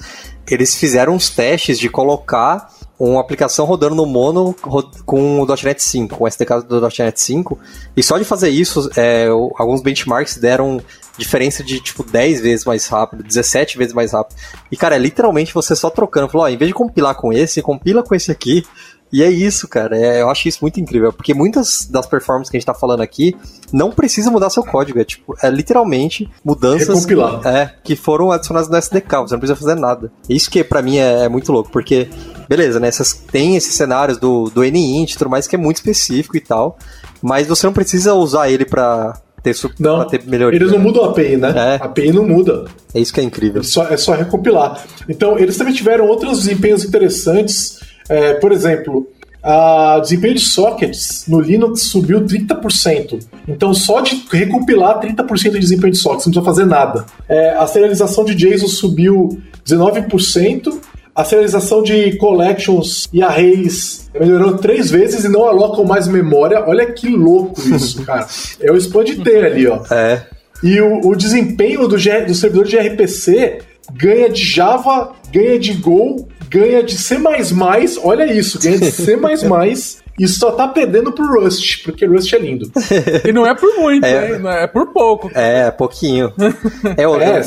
eles 0.49 0.75
fizeram 0.75 1.13
uns 1.13 1.29
testes 1.29 1.77
de 1.77 1.87
colocar 1.89 2.67
uma 2.97 3.21
aplicação 3.21 3.67
rodando 3.67 3.93
no 3.93 4.07
mono 4.07 4.55
com 5.05 5.41
o 5.41 5.45
.NET 5.45 5.83
5, 5.83 6.17
com 6.17 6.23
o 6.23 6.27
SDK 6.27 6.63
do 6.67 6.81
.NET 6.81 7.21
5, 7.21 7.59
e 7.95 8.01
só 8.01 8.17
de 8.17 8.25
fazer 8.25 8.49
isso, 8.49 8.89
é, 8.97 9.27
alguns 9.27 9.83
benchmarks 9.83 10.37
deram 10.37 10.81
diferença 11.15 11.63
de 11.63 11.79
tipo 11.79 12.03
10 12.03 12.41
vezes 12.41 12.65
mais 12.65 12.87
rápido, 12.87 13.21
17 13.21 13.77
vezes 13.77 13.93
mais 13.93 14.13
rápido. 14.13 14.37
E 14.71 14.77
cara, 14.77 14.95
é 14.95 14.99
literalmente 14.99 15.53
você 15.53 15.75
só 15.75 15.91
trocando, 15.91 16.29
falou, 16.29 16.47
ó, 16.47 16.49
em 16.49 16.57
vez 16.57 16.69
de 16.69 16.73
compilar 16.73 17.13
com 17.13 17.31
esse, 17.31 17.61
compila 17.61 18.01
com 18.01 18.15
esse 18.15 18.31
aqui. 18.31 18.65
E 19.11 19.21
é 19.21 19.29
isso, 19.29 19.67
cara. 19.67 19.97
É, 19.97 20.21
eu 20.21 20.29
acho 20.29 20.47
isso 20.47 20.59
muito 20.61 20.79
incrível, 20.79 21.11
porque 21.11 21.33
muitas 21.33 21.85
das 21.85 22.07
performances 22.07 22.49
que 22.49 22.57
a 22.57 22.59
gente 22.59 22.65
tá 22.65 22.73
falando 22.73 23.01
aqui 23.01 23.35
não 23.71 23.91
precisa 23.91 24.31
mudar 24.31 24.49
seu 24.49 24.63
código. 24.63 24.99
É 24.99 25.03
tipo, 25.03 25.35
é 25.41 25.49
literalmente 25.49 26.29
mudanças 26.43 27.05
é, 27.45 27.71
que 27.83 27.95
foram 27.95 28.31
adicionadas 28.31 28.69
no 28.69 28.77
SDK. 28.77 29.17
Você 29.17 29.33
não 29.33 29.39
precisa 29.39 29.55
fazer 29.55 29.75
nada. 29.75 30.11
Isso 30.29 30.49
que 30.49 30.63
para 30.63 30.81
mim 30.81 30.97
é, 30.97 31.25
é, 31.25 31.29
muito 31.29 31.51
louco, 31.51 31.69
porque 31.71 32.07
beleza, 32.47 32.79
né? 32.79 32.87
Essas, 32.87 33.13
tem 33.13 33.55
esses 33.55 33.75
cenários 33.75 34.17
do, 34.17 34.49
do 34.49 34.63
NINT 34.63 35.13
e 35.13 35.17
tudo 35.17 35.29
mais 35.29 35.47
que 35.47 35.55
é 35.55 35.59
muito 35.59 35.77
específico 35.77 36.37
e 36.37 36.41
tal, 36.41 36.77
mas 37.21 37.47
você 37.47 37.65
não 37.65 37.73
precisa 37.73 38.13
usar 38.13 38.49
ele 38.49 38.65
para 38.65 39.19
ter, 39.43 39.55
não, 39.79 40.05
ter 40.05 40.23
melhoria. 40.25 40.57
Eles 40.57 40.71
não 40.71 40.79
mudam 40.79 41.03
a 41.03 41.09
API, 41.09 41.37
né? 41.37 41.53
É. 41.55 41.83
A 41.83 41.85
API 41.85 42.11
não 42.11 42.27
muda. 42.27 42.65
É 42.93 42.99
isso 42.99 43.13
que 43.13 43.19
é 43.19 43.23
incrível. 43.23 43.61
É 43.61 43.63
só, 43.63 43.87
é 43.87 43.97
só 43.97 44.13
recompilar. 44.13 44.83
Então, 45.09 45.37
eles 45.37 45.57
também 45.57 45.73
tiveram 45.73 46.07
outros 46.07 46.43
desempenhos 46.43 46.83
interessantes. 46.83 47.79
É, 48.09 48.33
por 48.35 48.51
exemplo, 48.51 49.07
a 49.43 49.99
desempenho 49.99 50.35
de 50.35 50.41
sockets 50.41 51.25
no 51.27 51.39
Linux 51.39 51.83
subiu 51.83 52.21
30%. 52.21 53.23
Então, 53.47 53.73
só 53.73 54.01
de 54.01 54.23
recompilar 54.31 54.99
30% 54.99 55.51
de 55.51 55.59
desempenho 55.59 55.93
de 55.93 55.99
sockets, 55.99 56.27
não 56.27 56.33
precisa 56.33 56.45
fazer 56.45 56.65
nada. 56.65 57.05
É, 57.27 57.55
a 57.55 57.65
serialização 57.65 58.23
de 58.23 58.35
JSON 58.35 58.67
subiu 58.67 59.41
19%. 59.65 60.79
A 61.13 61.25
serialização 61.25 61.83
de 61.83 62.15
collections 62.17 63.09
e 63.11 63.21
arrays 63.21 64.09
melhorou 64.17 64.57
três 64.57 64.89
vezes 64.89 65.25
e 65.25 65.29
não 65.29 65.45
alocam 65.45 65.83
mais 65.83 66.07
memória. 66.07 66.63
Olha 66.65 66.85
que 66.85 67.09
louco 67.09 67.59
isso, 67.61 68.03
cara. 68.05 68.27
É 68.61 68.71
o 68.71 68.77
expand 68.77 69.05
T 69.05 69.37
ali, 69.37 69.67
ó. 69.67 69.83
É. 69.91 70.25
E 70.63 70.79
o, 70.79 71.07
o 71.07 71.15
desempenho 71.15 71.87
do, 71.87 71.97
do 71.97 72.35
servidor 72.35 72.65
de 72.65 72.77
RPC 72.77 73.59
ganha 73.93 74.29
de 74.29 74.43
Java, 74.43 75.13
ganha 75.33 75.59
de 75.59 75.73
Go, 75.73 76.27
ganha 76.51 76.83
de 76.83 76.97
C++, 76.97 77.17
olha 78.03 78.33
isso, 78.33 78.59
ganha 78.59 78.77
de 78.77 78.91
C++, 78.91 79.17
e 80.19 80.27
só 80.27 80.51
tá 80.51 80.67
perdendo 80.67 81.13
pro 81.13 81.41
Rust, 81.41 81.83
porque 81.83 82.05
Rust 82.05 82.31
é 82.33 82.37
lindo. 82.37 82.69
e 83.25 83.31
não 83.31 83.47
é 83.47 83.55
por 83.55 83.73
muito, 83.77 84.05
é, 84.05 84.35
hein? 84.35 84.41
é 84.45 84.67
por 84.67 84.87
pouco. 84.87 85.31
É, 85.33 85.71
pouquinho. 85.71 86.33
É, 86.97 87.05
eu, 87.05 87.15
é, 87.21 87.41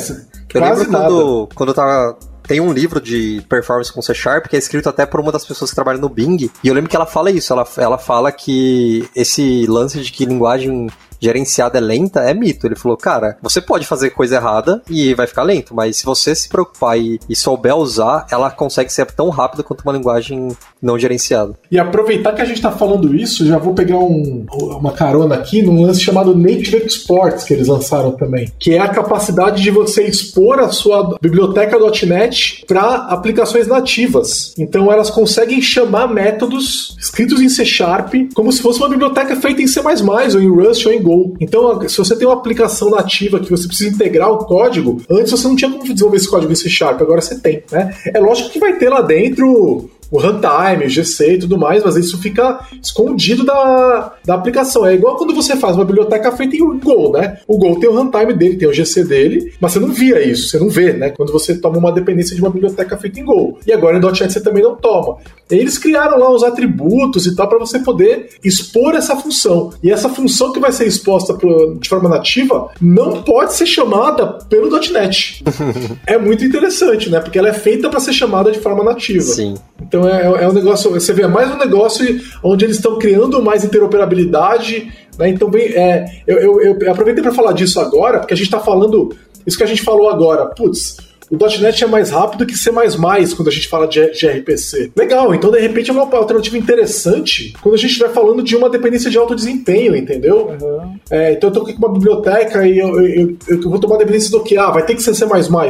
eu 0.53 0.61
lembro 0.61 0.85
quando, 0.87 1.49
quando 1.53 1.69
eu 1.69 1.75
tava 1.75 2.17
tem 2.47 2.59
um 2.59 2.71
livro 2.71 3.01
de 3.01 3.41
performance 3.49 3.91
com 3.91 4.01
C 4.01 4.13
Sharp 4.13 4.47
que 4.47 4.55
é 4.55 4.59
escrito 4.59 4.87
até 4.87 5.05
por 5.05 5.19
uma 5.19 5.31
das 5.31 5.45
pessoas 5.45 5.71
que 5.71 5.75
trabalham 5.75 6.01
no 6.01 6.09
Bing. 6.09 6.49
E 6.63 6.67
eu 6.67 6.73
lembro 6.73 6.89
que 6.89 6.95
ela 6.95 7.05
fala 7.05 7.31
isso. 7.31 7.51
Ela, 7.51 7.67
ela 7.77 7.97
fala 7.97 8.31
que 8.31 9.09
esse 9.15 9.65
lance 9.67 9.99
de 10.01 10.11
que 10.11 10.25
linguagem 10.25 10.87
gerenciada 11.25 11.77
é 11.77 11.81
lenta 11.81 12.21
é 12.21 12.33
mito. 12.33 12.67
Ele 12.67 12.75
falou, 12.75 12.97
cara, 12.97 13.37
você 13.41 13.59
pode 13.59 13.85
fazer 13.85 14.11
coisa 14.11 14.35
errada 14.35 14.81
e 14.89 15.13
vai 15.13 15.27
ficar 15.27 15.43
lento, 15.43 15.73
mas 15.73 15.97
se 15.97 16.05
você 16.05 16.35
se 16.35 16.47
preocupar 16.47 16.99
e, 16.99 17.19
e 17.27 17.35
souber 17.35 17.75
usar, 17.75 18.27
ela 18.31 18.51
consegue 18.51 18.91
ser 18.91 19.05
tão 19.07 19.29
rápida 19.29 19.63
quanto 19.63 19.81
uma 19.81 19.93
linguagem 19.93 20.49
não 20.81 20.99
gerenciada. 20.99 21.53
E 21.71 21.79
aproveitar 21.79 22.33
que 22.33 22.41
a 22.41 22.45
gente 22.45 22.57
está 22.57 22.71
falando 22.71 23.15
isso, 23.15 23.45
já 23.45 23.57
vou 23.57 23.73
pegar 23.73 23.97
um, 23.97 24.45
uma 24.51 24.91
carona 24.91 25.35
aqui 25.35 25.61
num 25.61 25.83
lance 25.83 26.01
chamado 26.01 26.35
Native 26.35 26.77
Exports 26.77 27.43
que 27.43 27.53
eles 27.53 27.67
lançaram 27.67 28.11
também, 28.11 28.51
que 28.59 28.73
é 28.73 28.79
a 28.79 28.89
capacidade 28.89 29.61
de 29.63 29.71
você 29.71 30.03
expor 30.03 30.59
a 30.59 30.69
sua 30.69 31.17
biblioteca 31.21 31.77
.NET 32.05 32.65
para 32.67 32.95
aplicações 33.09 33.67
nativas. 33.67 34.53
Então 34.57 34.91
elas 34.91 35.09
conseguem 35.09 35.61
chamar 35.61 36.07
métodos 36.07 36.95
escritos 36.99 37.41
em 37.41 37.49
C 37.49 37.65
Sharp 37.65 38.13
como 38.33 38.51
se 38.51 38.61
fosse 38.61 38.79
uma 38.79 38.89
biblioteca 38.89 39.35
feita 39.35 39.61
em 39.61 39.67
C++ 39.67 39.81
ou 39.81 40.41
em 40.41 40.49
Rust 40.49 40.85
ou 40.85 40.91
em 40.91 41.01
Go 41.01 41.14
Então, 41.39 41.87
se 41.87 41.97
você 41.97 42.15
tem 42.15 42.27
uma 42.27 42.35
aplicação 42.35 42.89
nativa 42.89 43.39
que 43.39 43.49
você 43.49 43.67
precisa 43.67 43.93
integrar 43.93 44.31
o 44.31 44.39
código, 44.39 45.01
antes 45.09 45.31
você 45.31 45.47
não 45.47 45.55
tinha 45.55 45.71
como 45.71 45.83
desenvolver 45.83 46.17
esse 46.17 46.29
código 46.29 46.51
em 46.51 46.55
C 46.55 46.69
Sharp, 46.69 47.01
agora 47.01 47.21
você 47.21 47.39
tem, 47.39 47.63
né? 47.71 47.95
É 48.13 48.19
lógico 48.19 48.49
que 48.49 48.59
vai 48.59 48.77
ter 48.77 48.89
lá 48.89 49.01
dentro 49.01 49.89
o 50.11 50.19
runtime, 50.19 50.85
o 50.85 50.89
GC 50.89 51.33
e 51.33 51.39
tudo 51.39 51.57
mais, 51.57 51.83
mas 51.83 51.95
isso 51.95 52.17
fica 52.19 52.59
escondido 52.81 53.43
da, 53.43 54.13
da 54.25 54.35
aplicação. 54.35 54.85
É 54.85 54.93
igual 54.93 55.15
quando 55.17 55.33
você 55.33 55.55
faz 55.55 55.75
uma 55.75 55.85
biblioteca 55.85 56.31
feita 56.31 56.55
em 56.55 56.79
Go, 56.79 57.11
né? 57.11 57.39
O 57.47 57.57
Go 57.57 57.79
tem 57.79 57.89
o 57.89 57.95
runtime 57.95 58.33
dele, 58.33 58.57
tem 58.57 58.67
o 58.67 58.73
GC 58.73 59.03
dele, 59.03 59.53
mas 59.59 59.73
você 59.73 59.79
não 59.79 59.89
via 59.89 60.25
isso, 60.25 60.49
você 60.49 60.59
não 60.59 60.69
vê, 60.69 60.93
né? 60.93 61.09
Quando 61.09 61.31
você 61.31 61.55
toma 61.57 61.77
uma 61.77 61.91
dependência 61.91 62.35
de 62.35 62.41
uma 62.41 62.49
biblioteca 62.49 62.97
feita 62.97 63.19
em 63.19 63.25
Go. 63.25 63.57
E 63.65 63.73
agora 63.73 63.97
em 63.97 64.01
.NET 64.01 64.31
você 64.31 64.41
também 64.41 64.63
não 64.63 64.75
toma. 64.75 65.17
Eles 65.49 65.77
criaram 65.77 66.17
lá 66.17 66.29
os 66.31 66.43
atributos 66.43 67.25
e 67.25 67.35
tal 67.35 67.47
para 67.47 67.59
você 67.59 67.79
poder 67.79 68.29
expor 68.43 68.95
essa 68.95 69.15
função. 69.15 69.71
E 69.83 69.91
essa 69.91 70.09
função 70.09 70.51
que 70.51 70.59
vai 70.59 70.71
ser 70.71 70.85
exposta 70.85 71.33
pro, 71.33 71.77
de 71.79 71.87
forma 71.87 72.09
nativa 72.09 72.69
não 72.81 73.21
pode 73.23 73.53
ser 73.53 73.65
chamada 73.65 74.39
pelo 74.49 74.69
.NET. 74.91 75.43
é 76.05 76.17
muito 76.17 76.43
interessante, 76.43 77.09
né? 77.09 77.19
Porque 77.19 77.37
ela 77.37 77.49
é 77.49 77.53
feita 77.53 77.89
para 77.89 77.99
ser 77.99 78.13
chamada 78.13 78.51
de 78.51 78.59
forma 78.59 78.83
nativa. 78.83 79.21
Sim. 79.21 79.55
Então 79.81 80.07
é, 80.07 80.43
é 80.43 80.47
um 80.47 80.53
negócio, 80.53 80.91
você 80.91 81.13
vê 81.13 81.23
é 81.23 81.27
mais 81.27 81.51
um 81.51 81.57
negócio 81.57 82.21
onde 82.43 82.65
eles 82.65 82.77
estão 82.77 82.97
criando 82.97 83.41
mais 83.41 83.63
interoperabilidade. 83.63 84.91
Né? 85.17 85.29
Então, 85.29 85.49
bem, 85.49 85.67
é, 85.73 86.05
eu, 86.25 86.37
eu, 86.61 86.79
eu 86.79 86.91
aproveitei 86.91 87.23
para 87.23 87.33
falar 87.33 87.53
disso 87.53 87.79
agora, 87.79 88.19
porque 88.19 88.33
a 88.33 88.37
gente 88.37 88.47
está 88.47 88.59
falando, 88.59 89.15
isso 89.45 89.57
que 89.57 89.63
a 89.63 89.67
gente 89.67 89.81
falou 89.81 90.09
agora, 90.09 90.45
putz, 90.47 90.97
o 91.29 91.37
.NET 91.37 91.83
é 91.83 91.87
mais 91.87 92.11
rápido 92.11 92.45
que 92.45 92.55
C++ 92.55 92.71
quando 92.71 93.47
a 93.47 93.51
gente 93.51 93.67
fala 93.67 93.87
de, 93.87 93.99
RPC. 93.99 94.91
Legal, 94.95 95.33
então 95.33 95.51
de 95.51 95.59
repente 95.59 95.89
é 95.89 95.93
uma 95.93 96.03
alternativa 96.03 96.57
interessante 96.57 97.53
quando 97.61 97.75
a 97.75 97.77
gente 97.77 97.91
estiver 97.91 98.09
falando 98.09 98.43
de 98.43 98.55
uma 98.55 98.69
dependência 98.69 99.09
de 99.09 99.17
alto 99.17 99.35
desempenho, 99.35 99.95
entendeu? 99.95 100.55
Uhum. 100.61 100.99
É, 101.09 101.33
então 101.33 101.49
eu 101.49 101.53
tô 101.53 101.61
aqui 101.61 101.73
com 101.73 101.79
uma 101.79 101.93
biblioteca 101.93 102.67
e 102.67 102.77
eu, 102.77 102.99
eu, 102.99 103.07
eu, 103.07 103.37
eu, 103.47 103.69
vou 103.69 103.79
tomar 103.79 103.97
dependência 103.97 104.29
do 104.29 104.43
que? 104.43 104.57
Ah, 104.57 104.69
vai 104.69 104.85
ter 104.85 104.95
que 104.95 105.01
ser 105.01 105.15
C++. 105.15 105.25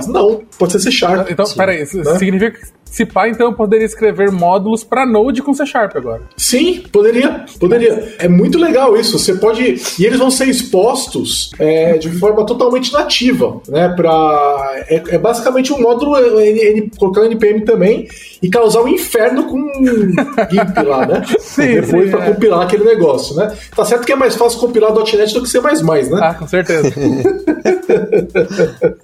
Não, 0.10 0.42
pode 0.60 0.74
ser 0.74 0.80
C 0.80 0.92
Sharp. 0.92 1.30
Então, 1.30 1.46
sim, 1.46 1.56
peraí, 1.56 1.80
né? 1.80 1.86
significa 1.86 2.52
que 2.52 2.66
se 2.96 3.06
pá, 3.06 3.28
então 3.28 3.48
eu 3.48 3.54
poderia 3.54 3.86
escrever 3.86 4.32
módulos 4.32 4.82
para 4.82 5.06
Node 5.06 5.42
com 5.42 5.54
C 5.54 5.66
Sharp 5.66 5.98
agora. 5.98 6.22
Sim, 6.38 6.82
poderia, 6.94 7.44
poderia. 7.60 8.16
É 8.18 8.30
muito 8.30 8.58
legal 8.58 8.96
isso. 8.96 9.20
Você 9.20 9.34
pode. 9.34 9.76
E 10.00 10.06
eles 10.06 10.18
vão 10.18 10.32
ser 10.32 10.48
expostos 10.48 11.52
é, 11.60 11.98
de 11.98 12.10
forma 12.12 12.46
totalmente 12.46 12.94
nativa, 12.94 13.60
né? 13.68 13.90
Pra... 13.90 14.84
É, 14.88 15.04
é 15.10 15.18
basicamente 15.18 15.74
um 15.74 15.82
módulo 15.82 16.18
N, 16.40 16.58
N, 16.58 16.92
colocando 16.98 17.26
NPM 17.26 17.66
também 17.66 18.08
e 18.42 18.50
causar 18.50 18.82
um 18.82 18.88
inferno 18.88 19.44
com 19.44 19.58
GIMP 20.50 20.78
lá, 20.86 21.06
né? 21.06 21.22
Sim, 21.38 21.82
Depois 21.82 22.10
para 22.10 22.24
é. 22.24 22.32
compilar 22.32 22.62
aquele 22.62 22.86
negócio, 22.86 23.36
né? 23.36 23.54
Tá 23.76 23.84
certo 23.84 24.06
que 24.06 24.14
é 24.14 24.16
mais 24.16 24.38
fácil 24.38 24.58
compilar 24.58 24.94
.NET 24.94 25.34
do 25.34 25.42
que 25.42 25.50
C++, 25.50 25.60
né? 25.60 26.20
Ah, 26.22 26.34
com 26.34 26.48
certeza. 26.48 26.94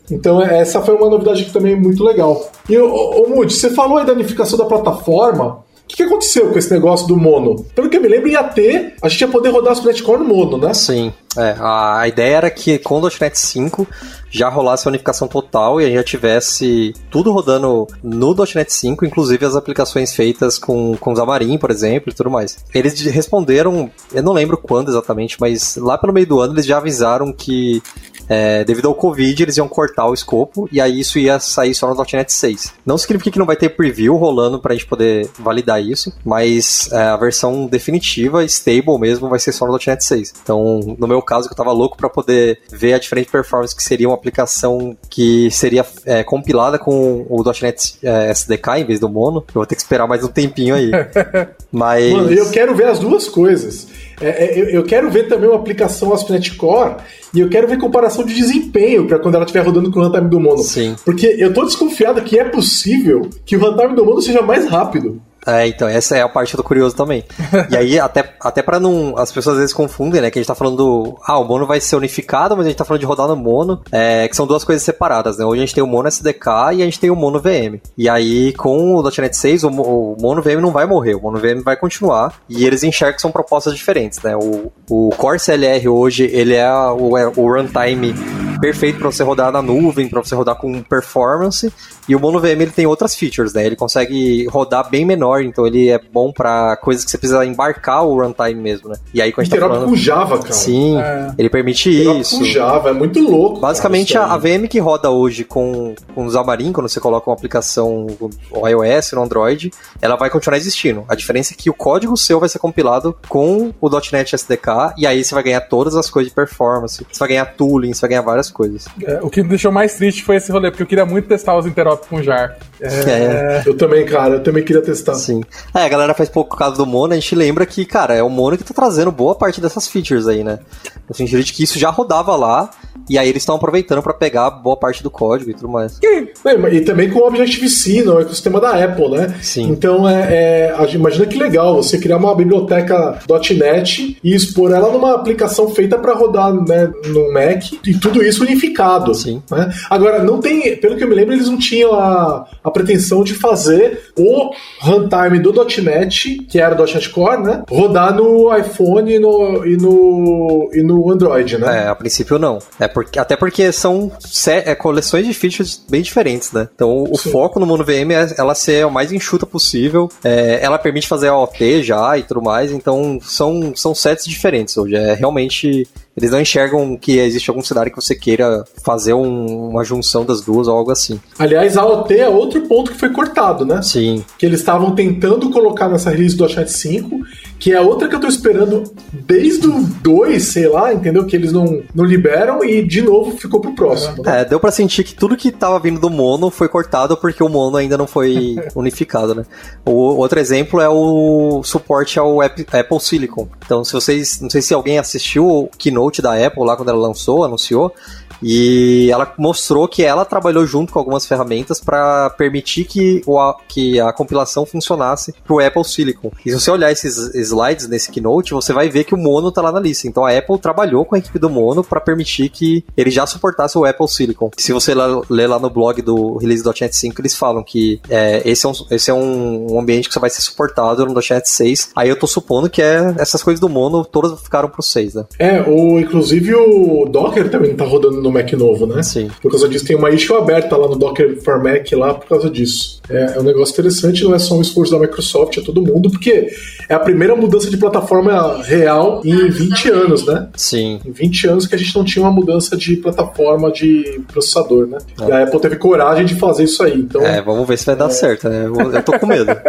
então 0.09 0.41
essa 0.41 0.81
foi 0.81 0.95
uma 0.95 1.09
novidade 1.09 1.43
que 1.43 1.51
também 1.51 1.73
é 1.73 1.75
muito 1.75 2.01
legal. 2.05 2.49
E 2.69 2.77
o, 2.77 2.85
o 2.85 3.29
Moody, 3.35 3.53
você 3.53 3.69
falou 3.69 3.80
aí 3.97 4.05
da 4.05 4.13
unificação 4.13 4.57
da 4.57 4.65
plataforma. 4.65 5.63
O 5.83 5.87
que, 5.87 5.97
que, 5.97 6.03
aconteceu 6.03 6.49
com 6.49 6.57
esse 6.57 6.71
negócio 6.71 7.05
do 7.05 7.17
mono? 7.17 7.65
Pelo 7.75 7.89
que 7.89 7.97
eu 7.97 8.01
me 8.01 8.07
lembro, 8.07 8.29
ia 8.29 8.43
ter, 8.43 8.95
a 9.01 9.09
gente 9.09 9.21
ia 9.21 9.27
poder 9.27 9.49
rodar 9.49 9.73
as 9.73 10.01
Core 10.01 10.19
no 10.19 10.25
mono, 10.25 10.57
né? 10.57 10.73
Sim. 10.73 11.11
É, 11.37 11.55
a 11.59 12.07
ideia 12.07 12.37
era 12.37 12.49
que 12.49 12.77
com 12.77 12.99
o 12.99 13.01
.NET 13.01 13.37
5 13.37 13.87
já 14.29 14.47
rolasse 14.47 14.87
a 14.87 14.89
unificação 14.89 15.27
total 15.27 15.79
e 15.79 15.83
a 15.83 15.87
gente 15.87 15.97
já 15.97 16.03
tivesse 16.03 16.93
tudo 17.09 17.31
rodando 17.31 17.87
no 18.01 18.33
.NET 18.55 18.71
5, 18.71 19.05
inclusive 19.05 19.45
as 19.45 19.55
aplicações 19.55 20.13
feitas 20.13 20.57
com, 20.57 20.95
com 20.97 21.15
Xamarin, 21.15 21.57
por 21.57 21.69
exemplo, 21.71 22.09
e 22.09 22.15
tudo 22.15 22.29
mais. 22.29 22.63
Eles 22.73 22.99
responderam, 23.01 23.91
eu 24.13 24.23
não 24.23 24.31
lembro 24.31 24.57
quando 24.57 24.89
exatamente, 24.89 25.35
mas 25.39 25.75
lá 25.75 25.97
pelo 25.97 26.13
meio 26.13 26.27
do 26.27 26.39
ano 26.39 26.53
eles 26.53 26.65
já 26.65 26.77
avisaram 26.77 27.33
que 27.33 27.83
é, 28.31 28.63
devido 28.63 28.87
ao 28.87 28.95
Covid, 28.95 29.43
eles 29.43 29.57
iam 29.57 29.67
cortar 29.67 30.07
o 30.07 30.13
escopo 30.13 30.69
e 30.71 30.79
aí 30.79 31.01
isso 31.01 31.19
ia 31.19 31.37
sair 31.37 31.75
só 31.75 31.93
no 31.93 32.05
.NET 32.13 32.31
6. 32.31 32.73
Não 32.85 32.97
significa 32.97 33.29
que 33.29 33.37
não 33.37 33.45
vai 33.45 33.57
ter 33.57 33.67
preview 33.67 34.15
rolando 34.15 34.57
para 34.57 34.71
a 34.71 34.75
gente 34.75 34.87
poder 34.87 35.29
validar 35.37 35.83
isso, 35.83 36.13
mas 36.23 36.89
é, 36.93 36.95
a 36.95 37.17
versão 37.17 37.67
definitiva, 37.67 38.45
stable 38.45 38.97
mesmo, 38.97 39.27
vai 39.27 39.37
ser 39.37 39.51
só 39.51 39.67
no 39.67 39.77
.NET 39.85 40.01
6. 40.01 40.33
Então, 40.43 40.95
no 40.97 41.07
meu 41.09 41.21
caso, 41.21 41.49
que 41.49 41.53
eu 41.53 41.57
tava 41.57 41.73
louco 41.73 41.97
para 41.97 42.09
poder 42.09 42.61
ver 42.71 42.93
a 42.93 42.99
diferente 42.99 43.29
performance 43.29 43.75
que 43.75 43.83
seria 43.83 44.07
uma 44.07 44.15
aplicação 44.15 44.95
que 45.09 45.51
seria 45.51 45.85
é, 46.05 46.23
compilada 46.23 46.79
com 46.79 47.25
o 47.29 47.43
.NET 47.61 47.97
é, 48.01 48.31
SDK 48.31 48.77
em 48.77 48.85
vez 48.85 49.01
do 49.01 49.09
Mono, 49.09 49.43
eu 49.49 49.55
vou 49.55 49.65
ter 49.65 49.75
que 49.75 49.81
esperar 49.81 50.07
mais 50.07 50.23
um 50.23 50.29
tempinho 50.29 50.75
aí. 50.75 50.89
mas... 51.69 52.13
Mano, 52.13 52.31
eu 52.31 52.49
quero 52.49 52.73
ver 52.73 52.87
as 52.87 52.99
duas 52.99 53.27
coisas. 53.27 53.87
É, 54.21 54.45
é, 54.45 54.61
eu, 54.61 54.65
eu, 54.69 54.83
quero 54.83 55.09
ver 55.09 55.27
também 55.27 55.49
uma 55.49 55.57
aplicação 55.57 56.13
ASP.NET 56.13 56.55
Core 56.55 56.95
e 57.33 57.39
eu 57.39 57.49
quero 57.49 57.67
ver 57.67 57.77
comparação 57.77 58.23
de 58.23 58.33
desempenho 58.33 59.07
para 59.07 59.19
quando 59.19 59.35
ela 59.35 59.45
estiver 59.45 59.65
rodando 59.65 59.91
com 59.91 59.99
o 59.99 60.03
runtime 60.03 60.29
do 60.29 60.39
Mono. 60.39 60.63
Sim. 60.63 60.95
Porque 61.03 61.35
eu 61.39 61.53
tô 61.53 61.65
desconfiado 61.65 62.21
que 62.21 62.37
é 62.37 62.43
possível 62.43 63.29
que 63.45 63.55
o 63.55 63.59
runtime 63.59 63.95
do 63.95 64.05
Mono 64.05 64.21
seja 64.21 64.41
mais 64.41 64.67
rápido. 64.67 65.21
É, 65.45 65.67
então, 65.67 65.87
essa 65.87 66.15
é 66.15 66.21
a 66.21 66.29
parte 66.29 66.55
do 66.55 66.63
curioso 66.63 66.95
também. 66.95 67.23
e 67.69 67.75
aí, 67.75 67.97
até, 67.99 68.33
até 68.39 68.61
para 68.61 68.79
não. 68.79 69.17
As 69.17 69.31
pessoas 69.31 69.55
às 69.55 69.61
vezes 69.61 69.73
confundem, 69.73 70.21
né? 70.21 70.29
Que 70.29 70.39
a 70.39 70.41
gente 70.41 70.47
tá 70.47 70.55
falando 70.55 70.77
do. 70.77 71.17
Ah, 71.25 71.39
o 71.39 71.43
mono 71.43 71.65
vai 71.65 71.79
ser 71.79 71.95
unificado, 71.95 72.55
mas 72.55 72.65
a 72.65 72.69
gente 72.69 72.77
tá 72.77 72.85
falando 72.85 72.99
de 72.99 73.05
rodar 73.05 73.27
no 73.27 73.35
mono, 73.35 73.81
é, 73.91 74.27
que 74.27 74.35
são 74.35 74.45
duas 74.45 74.63
coisas 74.63 74.83
separadas, 74.83 75.37
né? 75.37 75.45
Hoje 75.45 75.61
a 75.61 75.65
gente 75.65 75.75
tem 75.75 75.83
o 75.83 75.87
mono 75.87 76.07
SDK 76.07 76.47
e 76.73 76.81
a 76.81 76.85
gente 76.85 76.99
tem 76.99 77.09
o 77.09 77.15
mono 77.15 77.39
VM. 77.39 77.79
E 77.97 78.07
aí, 78.07 78.53
com 78.53 78.95
o 78.95 79.03
.NET 79.03 79.35
6, 79.35 79.63
o, 79.63 79.69
o 79.69 80.17
mono 80.19 80.41
VM 80.41 80.61
não 80.61 80.71
vai 80.71 80.85
morrer, 80.85 81.15
o 81.15 81.21
mono 81.21 81.39
VM 81.39 81.63
vai 81.63 81.75
continuar. 81.75 82.35
E 82.47 82.65
eles 82.65 82.83
enxergam 82.83 83.15
que 83.15 83.21
são 83.21 83.31
propostas 83.31 83.75
diferentes, 83.75 84.21
né? 84.21 84.35
O, 84.35 84.71
o 84.89 85.09
Core 85.17 85.39
CLR 85.39 85.87
hoje, 85.87 86.29
ele 86.31 86.55
é 86.55 86.71
o, 86.71 87.17
é 87.17 87.27
o 87.27 87.51
runtime 87.51 88.13
perfeito 88.61 88.99
para 88.99 89.11
você 89.11 89.23
rodar 89.23 89.51
na 89.51 89.61
nuvem, 89.61 90.07
para 90.07 90.23
você 90.23 90.35
rodar 90.35 90.55
com 90.55 90.81
performance. 90.83 91.73
E 92.07 92.15
o 92.15 92.19
Mono 92.19 92.39
VM 92.39 92.61
ele 92.61 92.71
tem 92.71 92.85
outras 92.85 93.15
features, 93.15 93.53
né? 93.53 93.65
Ele 93.65 93.75
consegue 93.75 94.45
rodar 94.47 94.89
bem 94.89 95.05
menor, 95.05 95.30
então 95.39 95.65
ele 95.65 95.89
é 95.89 95.99
bom 95.99 96.31
para 96.31 96.75
coisas 96.77 97.05
que 97.05 97.11
você 97.11 97.17
precisa 97.17 97.45
embarcar 97.45 98.03
o 98.03 98.21
runtime 98.21 98.55
mesmo, 98.55 98.89
né? 98.89 98.95
E 99.13 99.21
aí 99.21 99.31
quando 99.31 99.41
a 99.41 99.43
gente 99.45 99.59
tá 99.59 99.67
falando... 99.67 99.89
com 99.89 99.95
Java, 99.95 100.39
cara. 100.39 100.53
Sim, 100.53 100.99
é. 100.99 101.31
ele 101.37 101.49
permite 101.49 101.89
isso. 101.89 102.39
com 102.39 102.45
Java, 102.45 102.89
é 102.89 102.93
muito 102.93 103.19
louco. 103.19 103.59
Basicamente 103.59 104.13
cara, 104.13 104.25
a, 104.25 104.33
a, 104.33 104.37
VM 104.37 104.67
que 104.67 104.79
roda 104.79 105.09
hoje 105.09 105.43
com, 105.43 105.95
com 106.13 106.25
o 106.25 106.31
Xamarin, 106.31 106.71
quando 106.71 106.89
você 106.89 106.99
coloca 106.99 107.29
uma 107.29 107.35
aplicação 107.35 108.07
no 108.19 108.67
iOS, 108.67 109.11
no 109.13 109.23
Android, 109.23 109.71
ela 110.01 110.15
vai 110.15 110.29
continuar 110.29 110.57
existindo. 110.57 111.05
A 111.07 111.15
diferença 111.15 111.53
é 111.53 111.57
que 111.57 111.69
o 111.69 111.73
código 111.73 112.15
seu 112.17 112.39
vai 112.39 112.49
ser 112.49 112.59
compilado 112.59 113.15
com 113.27 113.73
o 113.79 113.89
.NET 114.11 114.35
SDK 114.35 114.93
e 114.97 115.05
aí 115.05 115.23
você 115.23 115.33
vai 115.33 115.43
ganhar 115.43 115.61
todas 115.61 115.95
as 115.95 116.09
coisas 116.09 116.31
de 116.31 116.35
performance, 116.35 117.05
você 117.11 117.19
vai 117.19 117.29
ganhar 117.29 117.45
tooling, 117.45 117.93
você 117.93 118.01
vai 118.01 118.09
ganhar 118.09 118.21
várias 118.21 118.49
coisas. 118.49 118.85
É, 119.03 119.19
o 119.21 119.29
que 119.29 119.41
me 119.41 119.49
deixou 119.49 119.71
mais 119.71 119.95
triste 119.95 120.23
foi 120.23 120.37
esse 120.37 120.51
rolê, 120.51 120.69
porque 120.69 120.83
eu 120.83 120.87
queria 120.87 121.05
muito 121.05 121.27
testar 121.27 121.57
os 121.57 121.65
interop 121.65 122.07
com 122.07 122.21
Jar. 122.21 122.57
É... 122.81 123.11
é... 123.11 123.63
Eu 123.65 123.77
também, 123.77 124.05
cara, 124.05 124.35
eu 124.35 124.43
também 124.43 124.63
queria 124.63 124.81
testar. 124.81 125.13
Sim. 125.15 125.41
É, 125.73 125.83
a 125.83 125.89
galera 125.89 126.13
faz 126.13 126.29
pouco 126.29 126.57
caso 126.57 126.77
do 126.77 126.85
Mono, 126.85 127.13
a 127.13 127.15
gente 127.15 127.35
lembra 127.35 127.65
que, 127.65 127.85
cara, 127.85 128.15
é 128.15 128.23
o 128.23 128.29
Mono 128.29 128.57
que 128.57 128.63
tá 128.63 128.73
trazendo 128.73 129.11
boa 129.11 129.35
parte 129.35 129.61
dessas 129.61 129.87
features 129.87 130.27
aí, 130.27 130.43
né? 130.43 130.59
No 131.07 131.15
sentido 131.15 131.43
de 131.43 131.53
que 131.53 131.63
isso 131.63 131.77
já 131.77 131.89
rodava 131.89 132.35
lá, 132.35 132.69
e 133.09 133.17
aí 133.17 133.27
eles 133.27 133.41
estão 133.41 133.55
aproveitando 133.55 134.01
para 134.01 134.13
pegar 134.13 134.49
boa 134.49 134.77
parte 134.77 135.03
do 135.03 135.09
código 135.09 135.51
e 135.51 135.53
tudo 135.53 135.69
mais. 135.69 135.99
E, 136.01 136.31
e 136.71 136.81
também 136.81 137.09
com 137.09 137.19
o 137.19 137.27
Objective-C 137.27 138.03
no 138.03 138.19
ecossistema 138.19 138.59
da 138.59 138.83
Apple, 138.83 139.09
né? 139.09 139.35
Sim. 139.41 139.69
Então, 139.69 140.07
é, 140.07 140.73
é, 140.79 140.93
imagina 140.93 141.25
que 141.25 141.37
legal 141.37 141.75
você 141.75 141.97
criar 141.97 142.17
uma 142.17 142.33
biblioteca 142.35 143.19
.NET 143.57 144.17
e 144.23 144.35
expor 144.35 144.71
ela 144.71 144.91
numa 144.91 145.15
aplicação 145.15 145.69
feita 145.69 145.97
para 145.97 146.13
rodar 146.13 146.53
né, 146.53 146.91
no 147.07 147.33
Mac 147.33 147.63
e 147.85 147.93
tudo 147.97 148.23
isso 148.23 148.43
unificado. 148.43 149.13
Sim. 149.13 149.41
Né? 149.51 149.71
Agora, 149.89 150.23
não 150.23 150.39
tem, 150.39 150.77
pelo 150.77 150.95
que 150.95 151.03
eu 151.03 151.07
me 151.07 151.15
lembro, 151.15 151.33
eles 151.33 151.49
não 151.49 151.57
tinham 151.57 151.93
a, 151.93 152.47
a 152.63 152.70
pretensão 152.71 153.23
de 153.23 153.33
fazer 153.33 154.11
o 154.17 154.51
runtime 154.79 155.39
do 155.39 155.53
.NET, 155.81 156.45
que 156.49 156.59
era 156.59 156.75
o 156.75 156.85
.NET 156.85 157.09
Core, 157.09 157.43
né? 157.43 157.63
Rodar 157.69 158.15
no 158.15 158.55
iPhone 158.55 159.13
e 159.13 159.19
no, 159.19 159.65
e 159.65 159.77
no, 159.77 160.69
e 160.73 160.83
no 160.83 161.11
Android, 161.11 161.57
né? 161.57 161.85
É, 161.85 161.87
a 161.87 161.95
princípio 161.95 162.37
não. 162.39 162.59
É 162.79 162.87
porque, 162.87 163.19
até 163.19 163.35
porque 163.35 163.71
são 163.71 164.11
é, 164.47 164.75
coleções 164.75 165.25
de 165.25 165.33
features 165.33 165.83
bem 165.89 166.01
diferentes, 166.01 166.51
né? 166.51 166.67
Então 166.73 167.03
o 167.03 167.17
Sim. 167.17 167.31
foco 167.31 167.59
no 167.59 167.65
MonoVM 167.65 168.11
é 168.11 168.35
ela 168.37 168.55
ser 168.55 168.85
o 168.85 168.91
mais 168.91 169.11
enxuta 169.11 169.45
possível. 169.45 170.09
É, 170.23 170.59
ela 170.61 170.77
permite 170.77 171.07
fazer 171.07 171.27
a 171.27 171.37
OT 171.37 171.83
já 171.83 172.17
e 172.17 172.23
tudo 172.23 172.41
mais, 172.41 172.71
então 172.71 173.19
são, 173.21 173.73
são 173.75 173.93
sets 173.93 174.25
diferentes 174.25 174.77
hoje. 174.77 174.95
É 174.95 175.13
realmente 175.13 175.87
eles 176.15 176.31
não 176.31 176.41
enxergam 176.41 176.97
que 176.97 177.17
existe 177.19 177.49
algum 177.49 177.63
cenário 177.63 177.91
que 177.91 178.01
você 178.01 178.13
queira 178.13 178.65
fazer 178.83 179.13
um, 179.13 179.69
uma 179.69 179.83
junção 179.83 180.25
das 180.25 180.41
duas 180.41 180.67
ou 180.67 180.75
algo 180.75 180.91
assim. 180.91 181.19
Aliás, 181.39 181.77
a 181.77 181.85
OT 181.85 182.15
é 182.15 182.27
outro 182.27 182.61
ponto 182.67 182.91
que 182.91 182.97
foi 182.97 183.09
cortado, 183.09 183.65
né? 183.65 183.81
Sim. 183.81 184.23
Que 184.37 184.45
eles 184.45 184.59
estavam 184.59 184.93
tentando 184.93 185.49
colocar 185.49 185.87
nessa 185.87 186.09
release 186.09 186.35
do 186.35 186.45
.NET 186.47 186.69
5, 186.69 187.21
que 187.57 187.71
é 187.71 187.79
outra 187.79 188.09
que 188.09 188.15
eu 188.15 188.19
tô 188.19 188.27
esperando 188.27 188.83
desde 189.13 189.67
o 189.67 189.81
2, 189.81 190.43
sei 190.43 190.67
lá, 190.67 190.93
entendeu? 190.93 191.25
Que 191.25 191.35
eles 191.35 191.53
não, 191.53 191.81
não 191.95 192.03
liberam 192.03 192.63
e 192.63 192.85
de 192.85 193.01
novo 193.01 193.37
ficou 193.37 193.61
pro 193.61 193.73
próximo. 193.73 194.21
Né? 194.23 194.41
É, 194.41 194.45
deu 194.45 194.59
para 194.59 194.71
sentir 194.71 195.05
que 195.05 195.15
tudo 195.15 195.37
que 195.37 195.51
tava 195.51 195.79
vindo 195.79 195.99
do 195.99 196.09
Mono 196.09 196.49
foi 196.49 196.67
cortado 196.67 197.15
porque 197.15 197.41
o 197.41 197.47
Mono 197.47 197.77
ainda 197.77 197.97
não 197.97 198.07
foi 198.07 198.57
unificado, 198.75 199.33
né? 199.33 199.45
O 199.85 199.91
outro 199.91 200.39
exemplo 200.39 200.81
é 200.81 200.89
o 200.89 201.61
suporte 201.63 202.19
ao 202.19 202.41
Apple 202.41 202.99
Silicon. 202.99 203.47
Então, 203.65 203.83
se 203.85 203.93
vocês, 203.93 204.41
não 204.41 204.49
sei 204.49 204.61
se 204.61 204.73
alguém 204.73 204.99
assistiu 204.99 205.47
o 205.47 205.69
Keynote 205.77 206.00
keynote 206.01 206.21
da 206.21 206.33
Apple 206.33 206.65
lá 206.65 206.75
quando 206.75 206.89
ela 206.89 206.97
lançou, 206.97 207.43
anunciou, 207.43 207.93
e 208.41 209.09
ela 209.11 209.33
mostrou 209.37 209.87
que 209.87 210.03
ela 210.03 210.25
trabalhou 210.25 210.65
junto 210.65 210.93
com 210.93 210.99
algumas 210.99 211.25
ferramentas 211.25 211.79
para 211.79 212.29
permitir 212.31 212.85
que, 212.85 213.21
o, 213.25 213.53
que 213.67 213.99
a 213.99 214.11
compilação 214.11 214.65
funcionasse 214.65 215.33
para 215.43 215.53
o 215.53 215.59
Apple 215.59 215.83
Silicon. 215.83 216.31
E 216.45 216.49
se 216.49 216.59
você 216.59 216.71
olhar 216.71 216.91
esses 216.91 217.33
slides 217.35 217.87
nesse 217.87 218.11
keynote, 218.11 218.53
você 218.53 218.73
vai 218.73 218.89
ver 218.89 219.03
que 219.03 219.13
o 219.13 219.17
Mono 219.17 219.49
está 219.49 219.61
lá 219.61 219.71
na 219.71 219.79
lista. 219.79 220.07
Então 220.07 220.25
a 220.25 220.35
Apple 220.35 220.57
trabalhou 220.59 221.05
com 221.05 221.15
a 221.15 221.19
equipe 221.19 221.37
do 221.37 221.49
Mono 221.49 221.83
para 221.83 221.99
permitir 221.99 222.49
que 222.49 222.83
ele 222.95 223.09
já 223.09 223.25
suportasse 223.25 223.77
o 223.77 223.85
Apple 223.85 224.07
Silicon. 224.07 224.51
Se 224.57 224.73
você 224.73 224.93
ler 225.29 225.47
lá 225.47 225.59
no 225.59 225.69
blog 225.69 226.01
do 226.01 226.37
Release.NET 226.37 226.95
5, 226.95 227.21
eles 227.21 227.35
falam 227.35 227.63
que 227.63 228.01
é, 228.09 228.41
esse 228.49 228.65
é, 228.65 228.69
um, 228.69 228.73
esse 228.89 229.11
é 229.11 229.13
um 229.13 229.79
ambiente 229.79 230.07
que 230.07 230.13
só 230.13 230.19
vai 230.19 230.29
ser 230.29 230.41
suportado 230.41 231.05
no 231.05 231.13
.NET 231.13 231.47
6. 231.47 231.91
Aí 231.95 232.09
eu 232.09 232.17
tô 232.17 232.27
supondo 232.27 232.69
que 232.69 232.81
é 232.81 233.13
essas 233.17 233.43
coisas 233.43 233.59
do 233.59 233.69
Mono 233.69 234.03
todas 234.05 234.39
ficaram 234.41 234.69
pro 234.69 234.81
6, 234.81 235.15
né? 235.15 235.25
É, 235.37 235.61
o, 235.61 235.99
inclusive 235.99 236.53
o 236.55 237.05
Docker 237.05 237.49
também 237.49 237.75
tá 237.75 237.85
rodando 237.85 238.21
no 238.21 238.30
Mac 238.31 238.51
novo, 238.53 238.85
né? 238.85 239.03
Sim. 239.03 239.29
Por 239.41 239.51
causa 239.51 239.67
disso 239.67 239.85
tem 239.85 239.95
uma 239.95 240.09
issue 240.09 240.35
aberta 240.35 240.75
lá 240.75 240.87
no 240.87 240.95
Docker 240.95 241.41
for 241.41 241.61
Mac 241.61 241.91
lá 241.93 242.13
por 242.13 242.27
causa 242.27 242.49
disso. 242.49 243.01
É, 243.09 243.33
é 243.35 243.39
um 243.39 243.43
negócio 243.43 243.73
interessante, 243.73 244.23
não 244.23 244.33
é 244.33 244.39
só 244.39 244.55
um 244.55 244.61
esforço 244.61 244.91
da 244.91 244.99
Microsoft, 244.99 245.57
é 245.57 245.61
todo 245.61 245.81
mundo, 245.81 246.09
porque 246.09 246.49
é 246.87 246.93
a 246.93 246.99
primeira 246.99 247.35
mudança 247.35 247.69
de 247.69 247.77
plataforma 247.77 248.61
real 248.63 249.21
em 249.25 249.49
20 249.49 249.89
anos, 249.89 250.25
né? 250.25 250.47
Sim. 250.55 250.99
Em 251.05 251.11
20 251.11 251.47
anos 251.47 251.67
que 251.67 251.75
a 251.75 251.77
gente 251.77 251.95
não 251.95 252.03
tinha 252.03 252.23
uma 252.23 252.31
mudança 252.31 252.77
de 252.77 252.95
plataforma 252.97 253.71
de 253.71 254.21
processador, 254.31 254.87
né? 254.87 254.97
É. 255.21 255.25
E 255.27 255.31
a 255.31 255.43
Apple 255.43 255.59
teve 255.59 255.75
coragem 255.75 256.25
de 256.25 256.35
fazer 256.35 256.63
isso 256.63 256.81
aí. 256.83 256.97
Então, 256.97 257.21
é, 257.21 257.41
vamos 257.41 257.67
ver 257.67 257.77
se 257.77 257.85
vai 257.85 257.95
dar 257.95 258.07
é... 258.07 258.09
certo, 258.09 258.49
né? 258.49 258.65
Eu, 258.65 258.91
eu 258.91 259.03
tô 259.03 259.17
com 259.19 259.25
medo. 259.25 259.51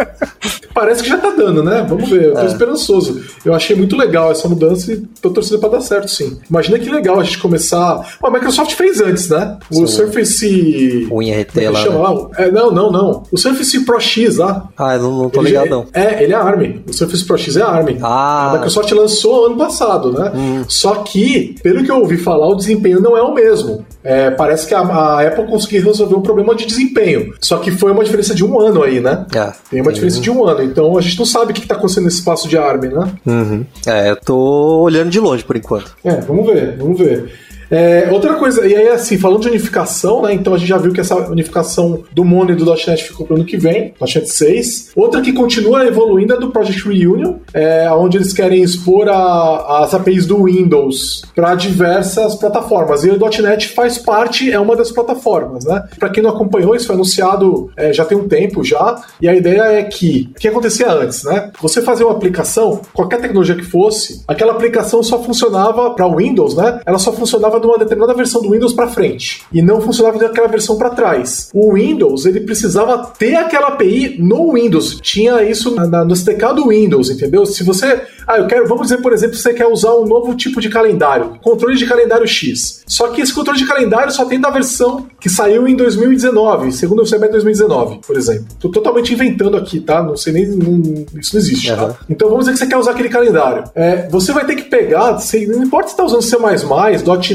Parece 0.73 1.03
que 1.03 1.09
já 1.09 1.17
tá 1.17 1.29
dando, 1.29 1.63
né? 1.63 1.85
Vamos 1.87 2.09
ver, 2.09 2.25
eu 2.25 2.33
tô 2.33 2.41
é. 2.41 2.45
esperançoso. 2.45 3.23
Eu 3.45 3.53
achei 3.53 3.75
muito 3.75 3.95
legal 3.95 4.31
essa 4.31 4.47
mudança 4.47 4.91
e 4.91 4.97
tô 5.21 5.29
torcendo 5.29 5.59
pra 5.59 5.69
dar 5.69 5.81
certo, 5.81 6.09
sim. 6.09 6.39
Imagina 6.49 6.79
que 6.79 6.89
legal 6.89 7.19
a 7.19 7.23
gente 7.23 7.37
começar. 7.37 8.17
a 8.21 8.29
Microsoft 8.31 8.52
fez 8.75 9.01
antes, 9.01 9.29
né? 9.29 9.57
O 9.71 9.75
sim. 9.75 9.87
Surface. 9.87 11.07
O 11.09 11.21
INRT 11.21 11.59
é 11.59 11.69
lá. 11.69 11.83
Né? 11.83 11.89
lá? 11.89 12.29
É, 12.37 12.51
não, 12.51 12.71
não, 12.71 12.91
não. 12.91 13.23
O 13.31 13.37
Surface 13.37 13.85
Pro 13.85 13.99
X 13.99 14.37
lá. 14.37 14.69
Ah, 14.77 14.95
eu 14.95 15.01
não, 15.03 15.23
não 15.23 15.29
tô 15.29 15.41
ele, 15.41 15.49
ligado, 15.49 15.69
não. 15.69 15.85
É, 15.93 16.23
ele 16.23 16.33
é 16.33 16.35
ARM. 16.35 16.81
O 16.87 16.93
Surface 16.93 17.25
Pro 17.25 17.37
X 17.37 17.57
é 17.57 17.61
ARM. 17.61 17.97
Ah. 18.01 18.49
A 18.49 18.53
Microsoft 18.53 18.91
lançou 18.91 19.47
ano 19.47 19.57
passado, 19.57 20.11
né? 20.11 20.31
Hum. 20.35 20.63
Só 20.67 20.95
que, 20.95 21.55
pelo 21.61 21.83
que 21.83 21.91
eu 21.91 21.97
ouvi 21.97 22.17
falar, 22.17 22.47
o 22.47 22.55
desempenho 22.55 22.99
não 22.99 23.17
é 23.17 23.21
o 23.21 23.33
mesmo. 23.33 23.85
É, 24.03 24.31
parece 24.31 24.67
que 24.67 24.73
a, 24.73 24.79
a, 24.81 25.27
Apple 25.27 25.45
conseguiu 25.45 25.83
resolver 25.83 26.15
um 26.15 26.21
problema 26.21 26.53
de 26.55 26.65
desempenho. 26.65 27.33
Só 27.39 27.57
que 27.57 27.71
foi 27.71 27.91
uma 27.91 28.03
diferença 28.03 28.35
de 28.35 28.43
um 28.43 28.59
ano 28.59 28.83
aí, 28.83 28.99
né? 28.99 29.25
É, 29.33 29.51
tem 29.69 29.81
uma 29.81 29.93
diferença 29.93 30.19
de 30.19 30.29
um 30.29 30.45
ano. 30.45 30.63
Então 30.63 30.97
a 30.97 31.01
gente 31.01 31.17
não 31.17 31.25
sabe 31.25 31.51
o 31.51 31.53
que 31.53 31.61
está 31.61 31.75
acontecendo 31.75 32.05
nesse 32.05 32.17
espaço 32.17 32.47
de 32.47 32.57
ARM, 32.57 32.81
né? 32.83 33.13
Uhum. 33.25 33.65
É, 33.87 34.11
eu 34.11 34.17
tô 34.17 34.81
olhando 34.81 35.09
de 35.09 35.19
longe 35.19 35.43
por 35.43 35.55
enquanto. 35.55 35.95
É, 36.03 36.15
vamos 36.21 36.45
ver, 36.45 36.77
vamos 36.77 36.99
ver. 36.99 37.31
É, 37.73 38.07
outra 38.11 38.35
coisa, 38.35 38.67
e 38.67 38.75
aí 38.75 38.89
assim, 38.89 39.17
falando 39.17 39.41
de 39.41 39.47
unificação, 39.47 40.21
né? 40.21 40.31
Então 40.31 40.53
a 40.53 40.57
gente 40.59 40.67
já 40.69 40.77
viu 40.77 40.93
que 40.93 41.01
essa 41.01 41.15
unificação 41.15 42.03
do 42.11 42.23
Mono 42.23 42.51
e 42.51 42.55
do 42.55 42.65
.NET 42.65 43.03
ficou 43.03 43.25
para 43.25 43.33
o 43.33 43.37
ano 43.37 43.45
que 43.45 43.57
vem, 43.57 43.95
.NET 43.99 44.27
6. 44.29 44.91
Outra 44.95 45.21
que 45.21 45.33
continua 45.33 45.83
evoluindo 45.87 46.35
é 46.35 46.39
do 46.39 46.51
Project 46.51 46.87
Reunion, 46.87 47.37
é, 47.51 47.91
onde 47.91 48.17
eles 48.17 48.31
querem 48.31 48.61
expor 48.61 49.09
a, 49.09 49.83
as 49.83 49.91
APIs 49.91 50.27
do 50.27 50.43
Windows 50.43 51.23
para 51.35 51.55
diversas 51.55 52.35
plataformas. 52.35 53.03
E 53.03 53.09
o 53.09 53.17
.NET 53.17 53.69
faz 53.69 53.97
parte, 53.97 54.51
é 54.51 54.59
uma 54.59 54.75
das 54.75 54.91
plataformas, 54.91 55.65
né? 55.65 55.83
Para 55.97 56.09
quem 56.09 56.21
não 56.21 56.29
acompanhou, 56.29 56.75
isso 56.75 56.85
foi 56.85 56.95
anunciado 56.95 57.71
é, 57.75 57.91
já 57.91 58.05
tem 58.05 58.15
um 58.15 58.27
tempo 58.27 58.63
já, 58.63 59.01
e 59.19 59.27
a 59.27 59.33
ideia 59.33 59.63
é 59.63 59.83
que, 59.83 60.29
o 60.35 60.39
que 60.39 60.47
acontecia 60.47 60.91
antes, 60.91 61.23
né? 61.23 61.51
Você 61.59 61.81
fazia 61.81 62.05
uma 62.05 62.15
aplicação, 62.15 62.81
qualquer 62.93 63.19
tecnologia 63.19 63.55
que 63.55 63.63
fosse, 63.63 64.21
aquela 64.27 64.51
aplicação 64.51 65.01
só 65.01 65.23
funcionava 65.23 65.89
para 65.91 66.07
Windows, 66.07 66.55
né? 66.55 66.79
Ela 66.85 66.99
só 66.99 67.11
funcionava 67.11 67.62
de 67.63 67.67
uma 67.67 67.77
determinada 67.77 68.13
versão 68.13 68.41
do 68.41 68.51
Windows 68.51 68.73
para 68.73 68.87
frente 68.87 69.43
e 69.51 69.61
não 69.61 69.81
funcionava 69.81 70.19
daquela 70.19 70.47
versão 70.47 70.77
para 70.77 70.89
trás. 70.89 71.49
O 71.53 71.73
Windows 71.73 72.25
ele 72.25 72.41
precisava 72.41 73.11
ter 73.17 73.35
aquela 73.35 73.69
API 73.69 74.17
no 74.19 74.53
Windows. 74.53 74.99
Tinha 75.01 75.43
isso 75.43 75.73
na, 75.73 75.87
na, 75.87 76.05
no 76.05 76.13
SDK 76.13 76.53
do 76.55 76.67
Windows, 76.67 77.09
entendeu? 77.09 77.45
Se 77.45 77.63
você, 77.63 78.01
ah, 78.27 78.37
eu 78.37 78.47
quero, 78.47 78.67
vamos 78.67 78.83
dizer 78.87 79.01
por 79.01 79.13
exemplo, 79.13 79.35
você 79.35 79.53
quer 79.53 79.67
usar 79.67 79.93
um 79.95 80.05
novo 80.05 80.35
tipo 80.35 80.61
de 80.61 80.69
calendário, 80.69 81.37
controle 81.41 81.75
de 81.75 81.85
calendário 81.85 82.27
X. 82.27 82.83
Só 82.87 83.09
que 83.09 83.21
esse 83.21 83.33
controle 83.33 83.59
de 83.59 83.65
calendário 83.65 84.11
só 84.11 84.25
tem 84.25 84.39
da 84.39 84.49
versão 84.49 85.07
que 85.19 85.29
saiu 85.29 85.67
em 85.67 85.75
2019, 85.75 86.71
segundo 86.71 87.03
o 87.03 87.09
CME 87.09 87.29
2019, 87.29 88.01
por 88.05 88.17
exemplo. 88.17 88.45
Tô 88.59 88.69
totalmente 88.69 89.13
inventando 89.13 89.57
aqui, 89.57 89.79
tá? 89.79 90.01
Não 90.01 90.15
sei 90.15 90.33
nem, 90.33 90.47
não, 90.47 91.05
isso 91.19 91.33
não 91.33 91.41
existe, 91.41 91.71
uhum. 91.71 91.77
tá? 91.77 91.95
Então 92.09 92.29
vamos 92.29 92.45
dizer 92.45 92.53
que 92.53 92.59
você 92.59 92.67
quer 92.67 92.77
usar 92.77 92.91
aquele 92.91 93.09
calendário. 93.09 93.63
É, 93.75 94.07
você 94.09 94.31
vai 94.31 94.45
ter 94.45 94.55
que 94.55 94.63
pegar, 94.63 95.17
não 95.47 95.63
importa 95.63 95.87
se 95.87 95.93
está 95.93 96.03
usando 96.03 96.21
C++, 96.21 96.37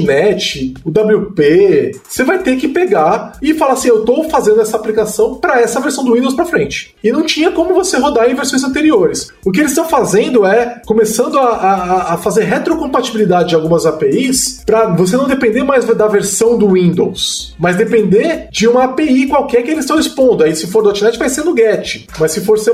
.NET 0.01 0.75
o 0.85 0.91
WP, 0.91 2.01
você 2.09 2.25
vai 2.25 2.39
ter 2.39 2.57
que 2.57 2.69
pegar 2.69 3.33
e 3.43 3.55
falar 3.55 3.75
assim, 3.75 3.89
eu 3.89 4.01
estou 4.01 4.29
fazendo 4.29 4.61
essa 4.61 4.77
aplicação 4.77 5.35
para 5.35 5.61
essa 5.61 5.81
versão 5.81 6.05
do 6.05 6.15
Windows 6.15 6.35
para 6.35 6.45
frente. 6.45 6.95
E 7.03 7.11
não 7.11 7.25
tinha 7.25 7.51
como 7.51 7.75
você 7.75 7.99
rodar 7.99 8.31
em 8.31 8.35
versões 8.35 8.65
anteriores. 8.65 9.31
O 9.45 9.51
que 9.51 9.61
eles 9.61 9.73
estão 9.73 9.89
fazendo 9.89 10.47
é 10.47 10.78
começando 10.87 11.39
a, 11.39 11.49
a, 11.49 12.15
a 12.15 12.17
fazer 12.19 12.45
retrocompatibilidade 12.45 13.51
de 13.51 13.55
algumas 13.55 13.87
APIs 13.87 14.63
para 14.65 14.87
você 14.95 15.17
não 15.17 15.27
depender 15.27 15.63
mais 15.63 15.85
da 15.85 16.07
versão 16.07 16.59
do 16.59 16.73
Windows, 16.73 17.55
mas 17.59 17.77
depender 17.77 18.49
de 18.51 18.67
uma 18.67 18.85
API 18.85 19.27
qualquer 19.27 19.63
que 19.63 19.71
eles 19.71 19.85
estão 19.85 19.99
expondo. 19.99 20.45
Aí 20.45 20.55
se 20.55 20.67
for 20.67 20.85
.NET 20.85 21.19
vai 21.19 21.29
ser 21.29 21.45
no 21.45 21.57
GET, 21.57 22.07
mas 22.19 22.33
se 22.33 22.41
for 22.41 22.59
C++ 22.59 22.73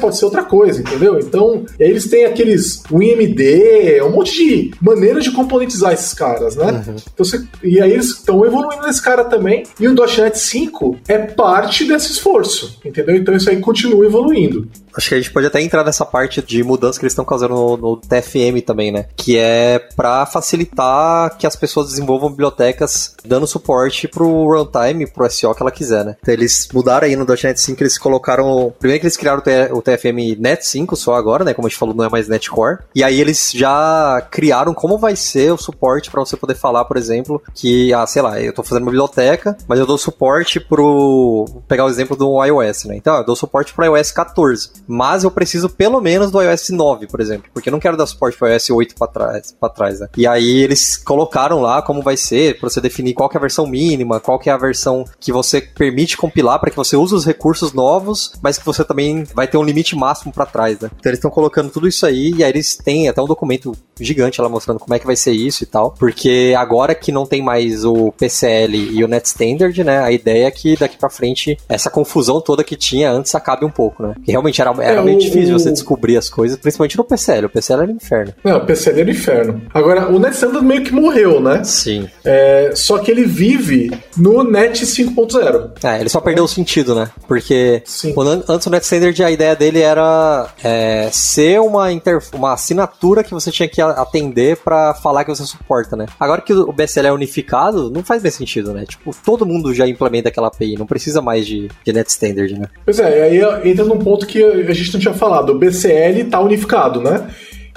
pode 0.00 0.16
ser 0.16 0.24
outra 0.24 0.42
coisa, 0.42 0.80
entendeu? 0.80 1.18
Então, 1.18 1.64
eles 1.78 2.06
têm 2.08 2.24
aqueles 2.24 2.82
WinMD, 2.90 4.02
um 4.02 4.10
monte 4.10 4.32
de 4.36 4.70
maneiras 4.80 5.24
de 5.24 5.30
componentizar 5.30 5.92
esses 5.92 6.14
caras, 6.14 6.56
né? 6.56 6.84
Uhum. 6.86 6.96
Então, 7.12 7.24
você, 7.24 7.44
e 7.62 7.80
aí 7.80 7.92
eles 7.92 8.06
estão 8.06 8.44
evoluindo 8.44 8.86
nesse 8.86 9.02
cara 9.02 9.24
também. 9.24 9.64
E 9.78 9.88
o 9.88 9.94
.NET 9.94 10.38
5 10.38 10.98
é 11.08 11.18
parte 11.18 11.84
desse 11.84 12.12
esforço, 12.12 12.78
entendeu? 12.84 13.16
Então 13.16 13.34
isso 13.34 13.50
aí 13.50 13.58
continua 13.60 14.04
evoluindo. 14.04 14.68
Acho 14.96 15.10
que 15.10 15.14
a 15.14 15.18
gente 15.18 15.30
pode 15.30 15.46
até 15.46 15.60
entrar 15.60 15.84
nessa 15.84 16.06
parte 16.06 16.40
de 16.40 16.62
mudança 16.62 16.98
que 16.98 17.04
eles 17.04 17.12
estão 17.12 17.24
causando 17.24 17.45
no, 17.48 17.76
no 17.76 17.96
TFM 17.96 18.62
também, 18.64 18.90
né? 18.92 19.06
Que 19.16 19.38
é 19.38 19.78
para 19.78 20.26
facilitar 20.26 21.36
que 21.36 21.46
as 21.46 21.56
pessoas 21.56 21.88
desenvolvam 21.88 22.30
bibliotecas 22.30 23.14
dando 23.24 23.46
suporte 23.46 24.08
pro 24.08 24.46
runtime, 24.46 25.06
pro 25.06 25.28
SEO 25.30 25.54
que 25.54 25.62
ela 25.62 25.70
quiser, 25.70 26.04
né? 26.04 26.16
Então 26.20 26.32
eles 26.32 26.68
mudaram 26.72 27.06
aí 27.06 27.16
no 27.16 27.24
.NET 27.24 27.60
5, 27.60 27.82
eles 27.82 27.98
colocaram... 27.98 28.72
Primeiro 28.78 29.00
que 29.00 29.06
eles 29.06 29.16
criaram 29.16 29.42
o 29.72 29.82
TFM 29.82 30.38
Net 30.38 30.66
5 30.66 30.96
só 30.96 31.14
agora, 31.14 31.44
né? 31.44 31.54
Como 31.54 31.66
a 31.66 31.68
gente 31.68 31.78
falou, 31.78 31.94
não 31.94 32.04
é 32.04 32.08
mais 32.08 32.28
Netcore. 32.28 32.78
E 32.94 33.02
aí 33.02 33.20
eles 33.20 33.52
já 33.52 34.26
criaram 34.30 34.72
como 34.72 34.98
vai 34.98 35.16
ser 35.16 35.52
o 35.52 35.58
suporte 35.58 36.10
para 36.10 36.20
você 36.20 36.36
poder 36.36 36.54
falar, 36.54 36.84
por 36.84 36.96
exemplo, 36.96 37.42
que, 37.54 37.92
ah, 37.92 38.06
sei 38.06 38.22
lá, 38.22 38.40
eu 38.40 38.52
tô 38.52 38.62
fazendo 38.62 38.84
uma 38.84 38.90
biblioteca, 38.90 39.56
mas 39.68 39.78
eu 39.78 39.86
dou 39.86 39.98
suporte 39.98 40.60
pro... 40.60 41.46
Vou 41.48 41.62
pegar 41.66 41.84
o 41.84 41.88
exemplo 41.88 42.16
do 42.16 42.44
iOS, 42.44 42.84
né? 42.84 42.96
Então, 42.96 43.16
eu 43.16 43.24
dou 43.24 43.36
suporte 43.36 43.74
pro 43.74 43.84
iOS 43.84 44.10
14 44.12 44.56
mas 44.86 45.24
eu 45.24 45.30
preciso 45.30 45.68
pelo 45.68 46.00
menos 46.00 46.30
do 46.30 46.40
iOS 46.40 46.70
9, 46.70 47.06
por 47.06 47.20
exemplo, 47.20 47.35
porque 47.52 47.68
eu 47.68 47.72
não 47.72 47.80
quero 47.80 47.96
dar 47.96 48.06
suporte 48.06 48.38
para 48.38 48.52
iOS 48.52 48.70
8 48.70 48.94
para 48.94 49.06
trás, 49.08 49.56
para 49.58 49.68
trás, 49.68 50.00
né? 50.00 50.08
E 50.16 50.26
aí 50.26 50.62
eles 50.62 50.96
colocaram 50.96 51.60
lá 51.60 51.82
como 51.82 52.02
vai 52.02 52.16
ser 52.16 52.58
para 52.58 52.68
você 52.68 52.80
definir 52.80 53.14
qual 53.14 53.30
é 53.32 53.36
a 53.36 53.40
versão 53.40 53.66
mínima, 53.66 54.20
qual 54.20 54.40
é 54.44 54.50
a 54.50 54.56
versão 54.56 55.04
que 55.18 55.32
você 55.32 55.60
permite 55.60 56.16
compilar 56.16 56.58
para 56.58 56.70
que 56.70 56.76
você 56.76 56.96
use 56.96 57.14
os 57.14 57.24
recursos 57.24 57.72
novos, 57.72 58.32
mas 58.42 58.58
que 58.58 58.64
você 58.64 58.84
também 58.84 59.24
vai 59.34 59.46
ter 59.46 59.56
um 59.56 59.62
limite 59.62 59.96
máximo 59.96 60.32
para 60.32 60.46
trás, 60.46 60.80
né? 60.80 60.90
Então 60.98 61.10
eles 61.10 61.18
estão 61.18 61.30
colocando 61.30 61.70
tudo 61.70 61.88
isso 61.88 62.06
aí 62.06 62.32
e 62.36 62.44
aí 62.44 62.50
eles 62.50 62.76
têm 62.76 63.08
até 63.08 63.20
um 63.20 63.26
documento 63.26 63.72
gigante 63.98 64.40
lá 64.40 64.48
mostrando 64.48 64.78
como 64.78 64.94
é 64.94 64.98
que 64.98 65.06
vai 65.06 65.16
ser 65.16 65.32
isso 65.32 65.62
e 65.62 65.66
tal, 65.66 65.92
porque 65.92 66.54
agora 66.56 66.94
que 66.94 67.10
não 67.10 67.26
tem 67.26 67.42
mais 67.42 67.84
o 67.84 68.12
PCL 68.12 68.76
e 68.76 69.04
o 69.04 69.08
Net 69.08 69.26
Standard, 69.26 69.84
né? 69.84 69.98
A 69.98 70.12
ideia 70.12 70.46
é 70.46 70.50
que 70.50 70.76
daqui 70.76 70.96
para 70.96 71.10
frente 71.10 71.56
essa 71.68 71.90
confusão 71.90 72.40
toda 72.40 72.64
que 72.64 72.76
tinha 72.76 73.10
antes 73.10 73.34
acabe 73.34 73.64
um 73.64 73.70
pouco, 73.70 74.02
né? 74.02 74.14
Que 74.24 74.30
realmente 74.30 74.60
era 74.60 74.70
era 74.82 75.00
é, 75.00 75.04
meio 75.04 75.16
o, 75.16 75.20
difícil 75.20 75.54
o... 75.54 75.58
você 75.58 75.70
descobrir 75.70 76.16
as 76.16 76.28
coisas, 76.28 76.58
principalmente 76.58 76.96
no 76.96 77.04
PCL. 77.04 77.25
O 77.46 77.48
PCL 77.48 77.82
era 77.82 77.92
inferno. 77.92 78.34
Não, 78.44 78.58
o 78.58 78.66
PCL 78.66 79.00
era 79.00 79.10
inferno. 79.10 79.62
Agora, 79.72 80.08
o 80.08 80.18
Net 80.18 80.34
Standard 80.34 80.64
meio 80.64 80.84
que 80.84 80.92
morreu, 80.92 81.40
né? 81.40 81.62
Sim. 81.64 82.08
É, 82.24 82.72
só 82.74 82.98
que 82.98 83.10
ele 83.10 83.24
vive 83.24 83.90
no 84.16 84.42
Net 84.44 84.84
5.0. 84.84 85.70
É, 85.82 86.00
ele 86.00 86.08
só 86.08 86.20
perdeu 86.20 86.44
o 86.44 86.48
sentido, 86.48 86.94
né? 86.94 87.08
Porque 87.26 87.82
quando, 88.14 88.44
antes 88.48 88.66
o 88.66 88.70
Net 88.70 88.84
Standard, 88.84 89.24
a 89.24 89.30
ideia 89.30 89.56
dele 89.56 89.80
era 89.80 90.48
é, 90.62 91.08
ser 91.12 91.60
uma, 91.60 91.86
uma 92.34 92.52
assinatura 92.52 93.22
que 93.22 93.32
você 93.32 93.50
tinha 93.50 93.68
que 93.68 93.80
atender 93.80 94.56
para 94.58 94.94
falar 94.94 95.24
que 95.24 95.30
você 95.30 95.44
suporta, 95.44 95.96
né? 95.96 96.06
Agora 96.18 96.40
que 96.40 96.52
o 96.52 96.72
BSL 96.72 97.08
é 97.08 97.12
unificado, 97.12 97.90
não 97.90 98.02
faz 98.02 98.22
mais 98.22 98.34
sentido, 98.34 98.72
né? 98.72 98.84
Tipo, 98.86 99.14
todo 99.24 99.46
mundo 99.46 99.74
já 99.74 99.86
implementa 99.86 100.28
aquela 100.28 100.48
API, 100.48 100.76
não 100.76 100.86
precisa 100.86 101.20
mais 101.20 101.46
de, 101.46 101.68
de 101.84 101.92
Net 101.92 102.08
Standard, 102.10 102.58
né? 102.58 102.66
Pois 102.84 102.98
é, 102.98 103.22
aí 103.22 103.70
entra 103.70 103.84
num 103.84 103.98
ponto 103.98 104.26
que 104.26 104.42
a 104.42 104.72
gente 104.72 104.92
não 104.92 105.00
tinha 105.00 105.14
falado, 105.14 105.50
o 105.50 105.58
BCL 105.58 106.20
está 106.20 106.40
unificado, 106.40 107.00
né? 107.00 107.15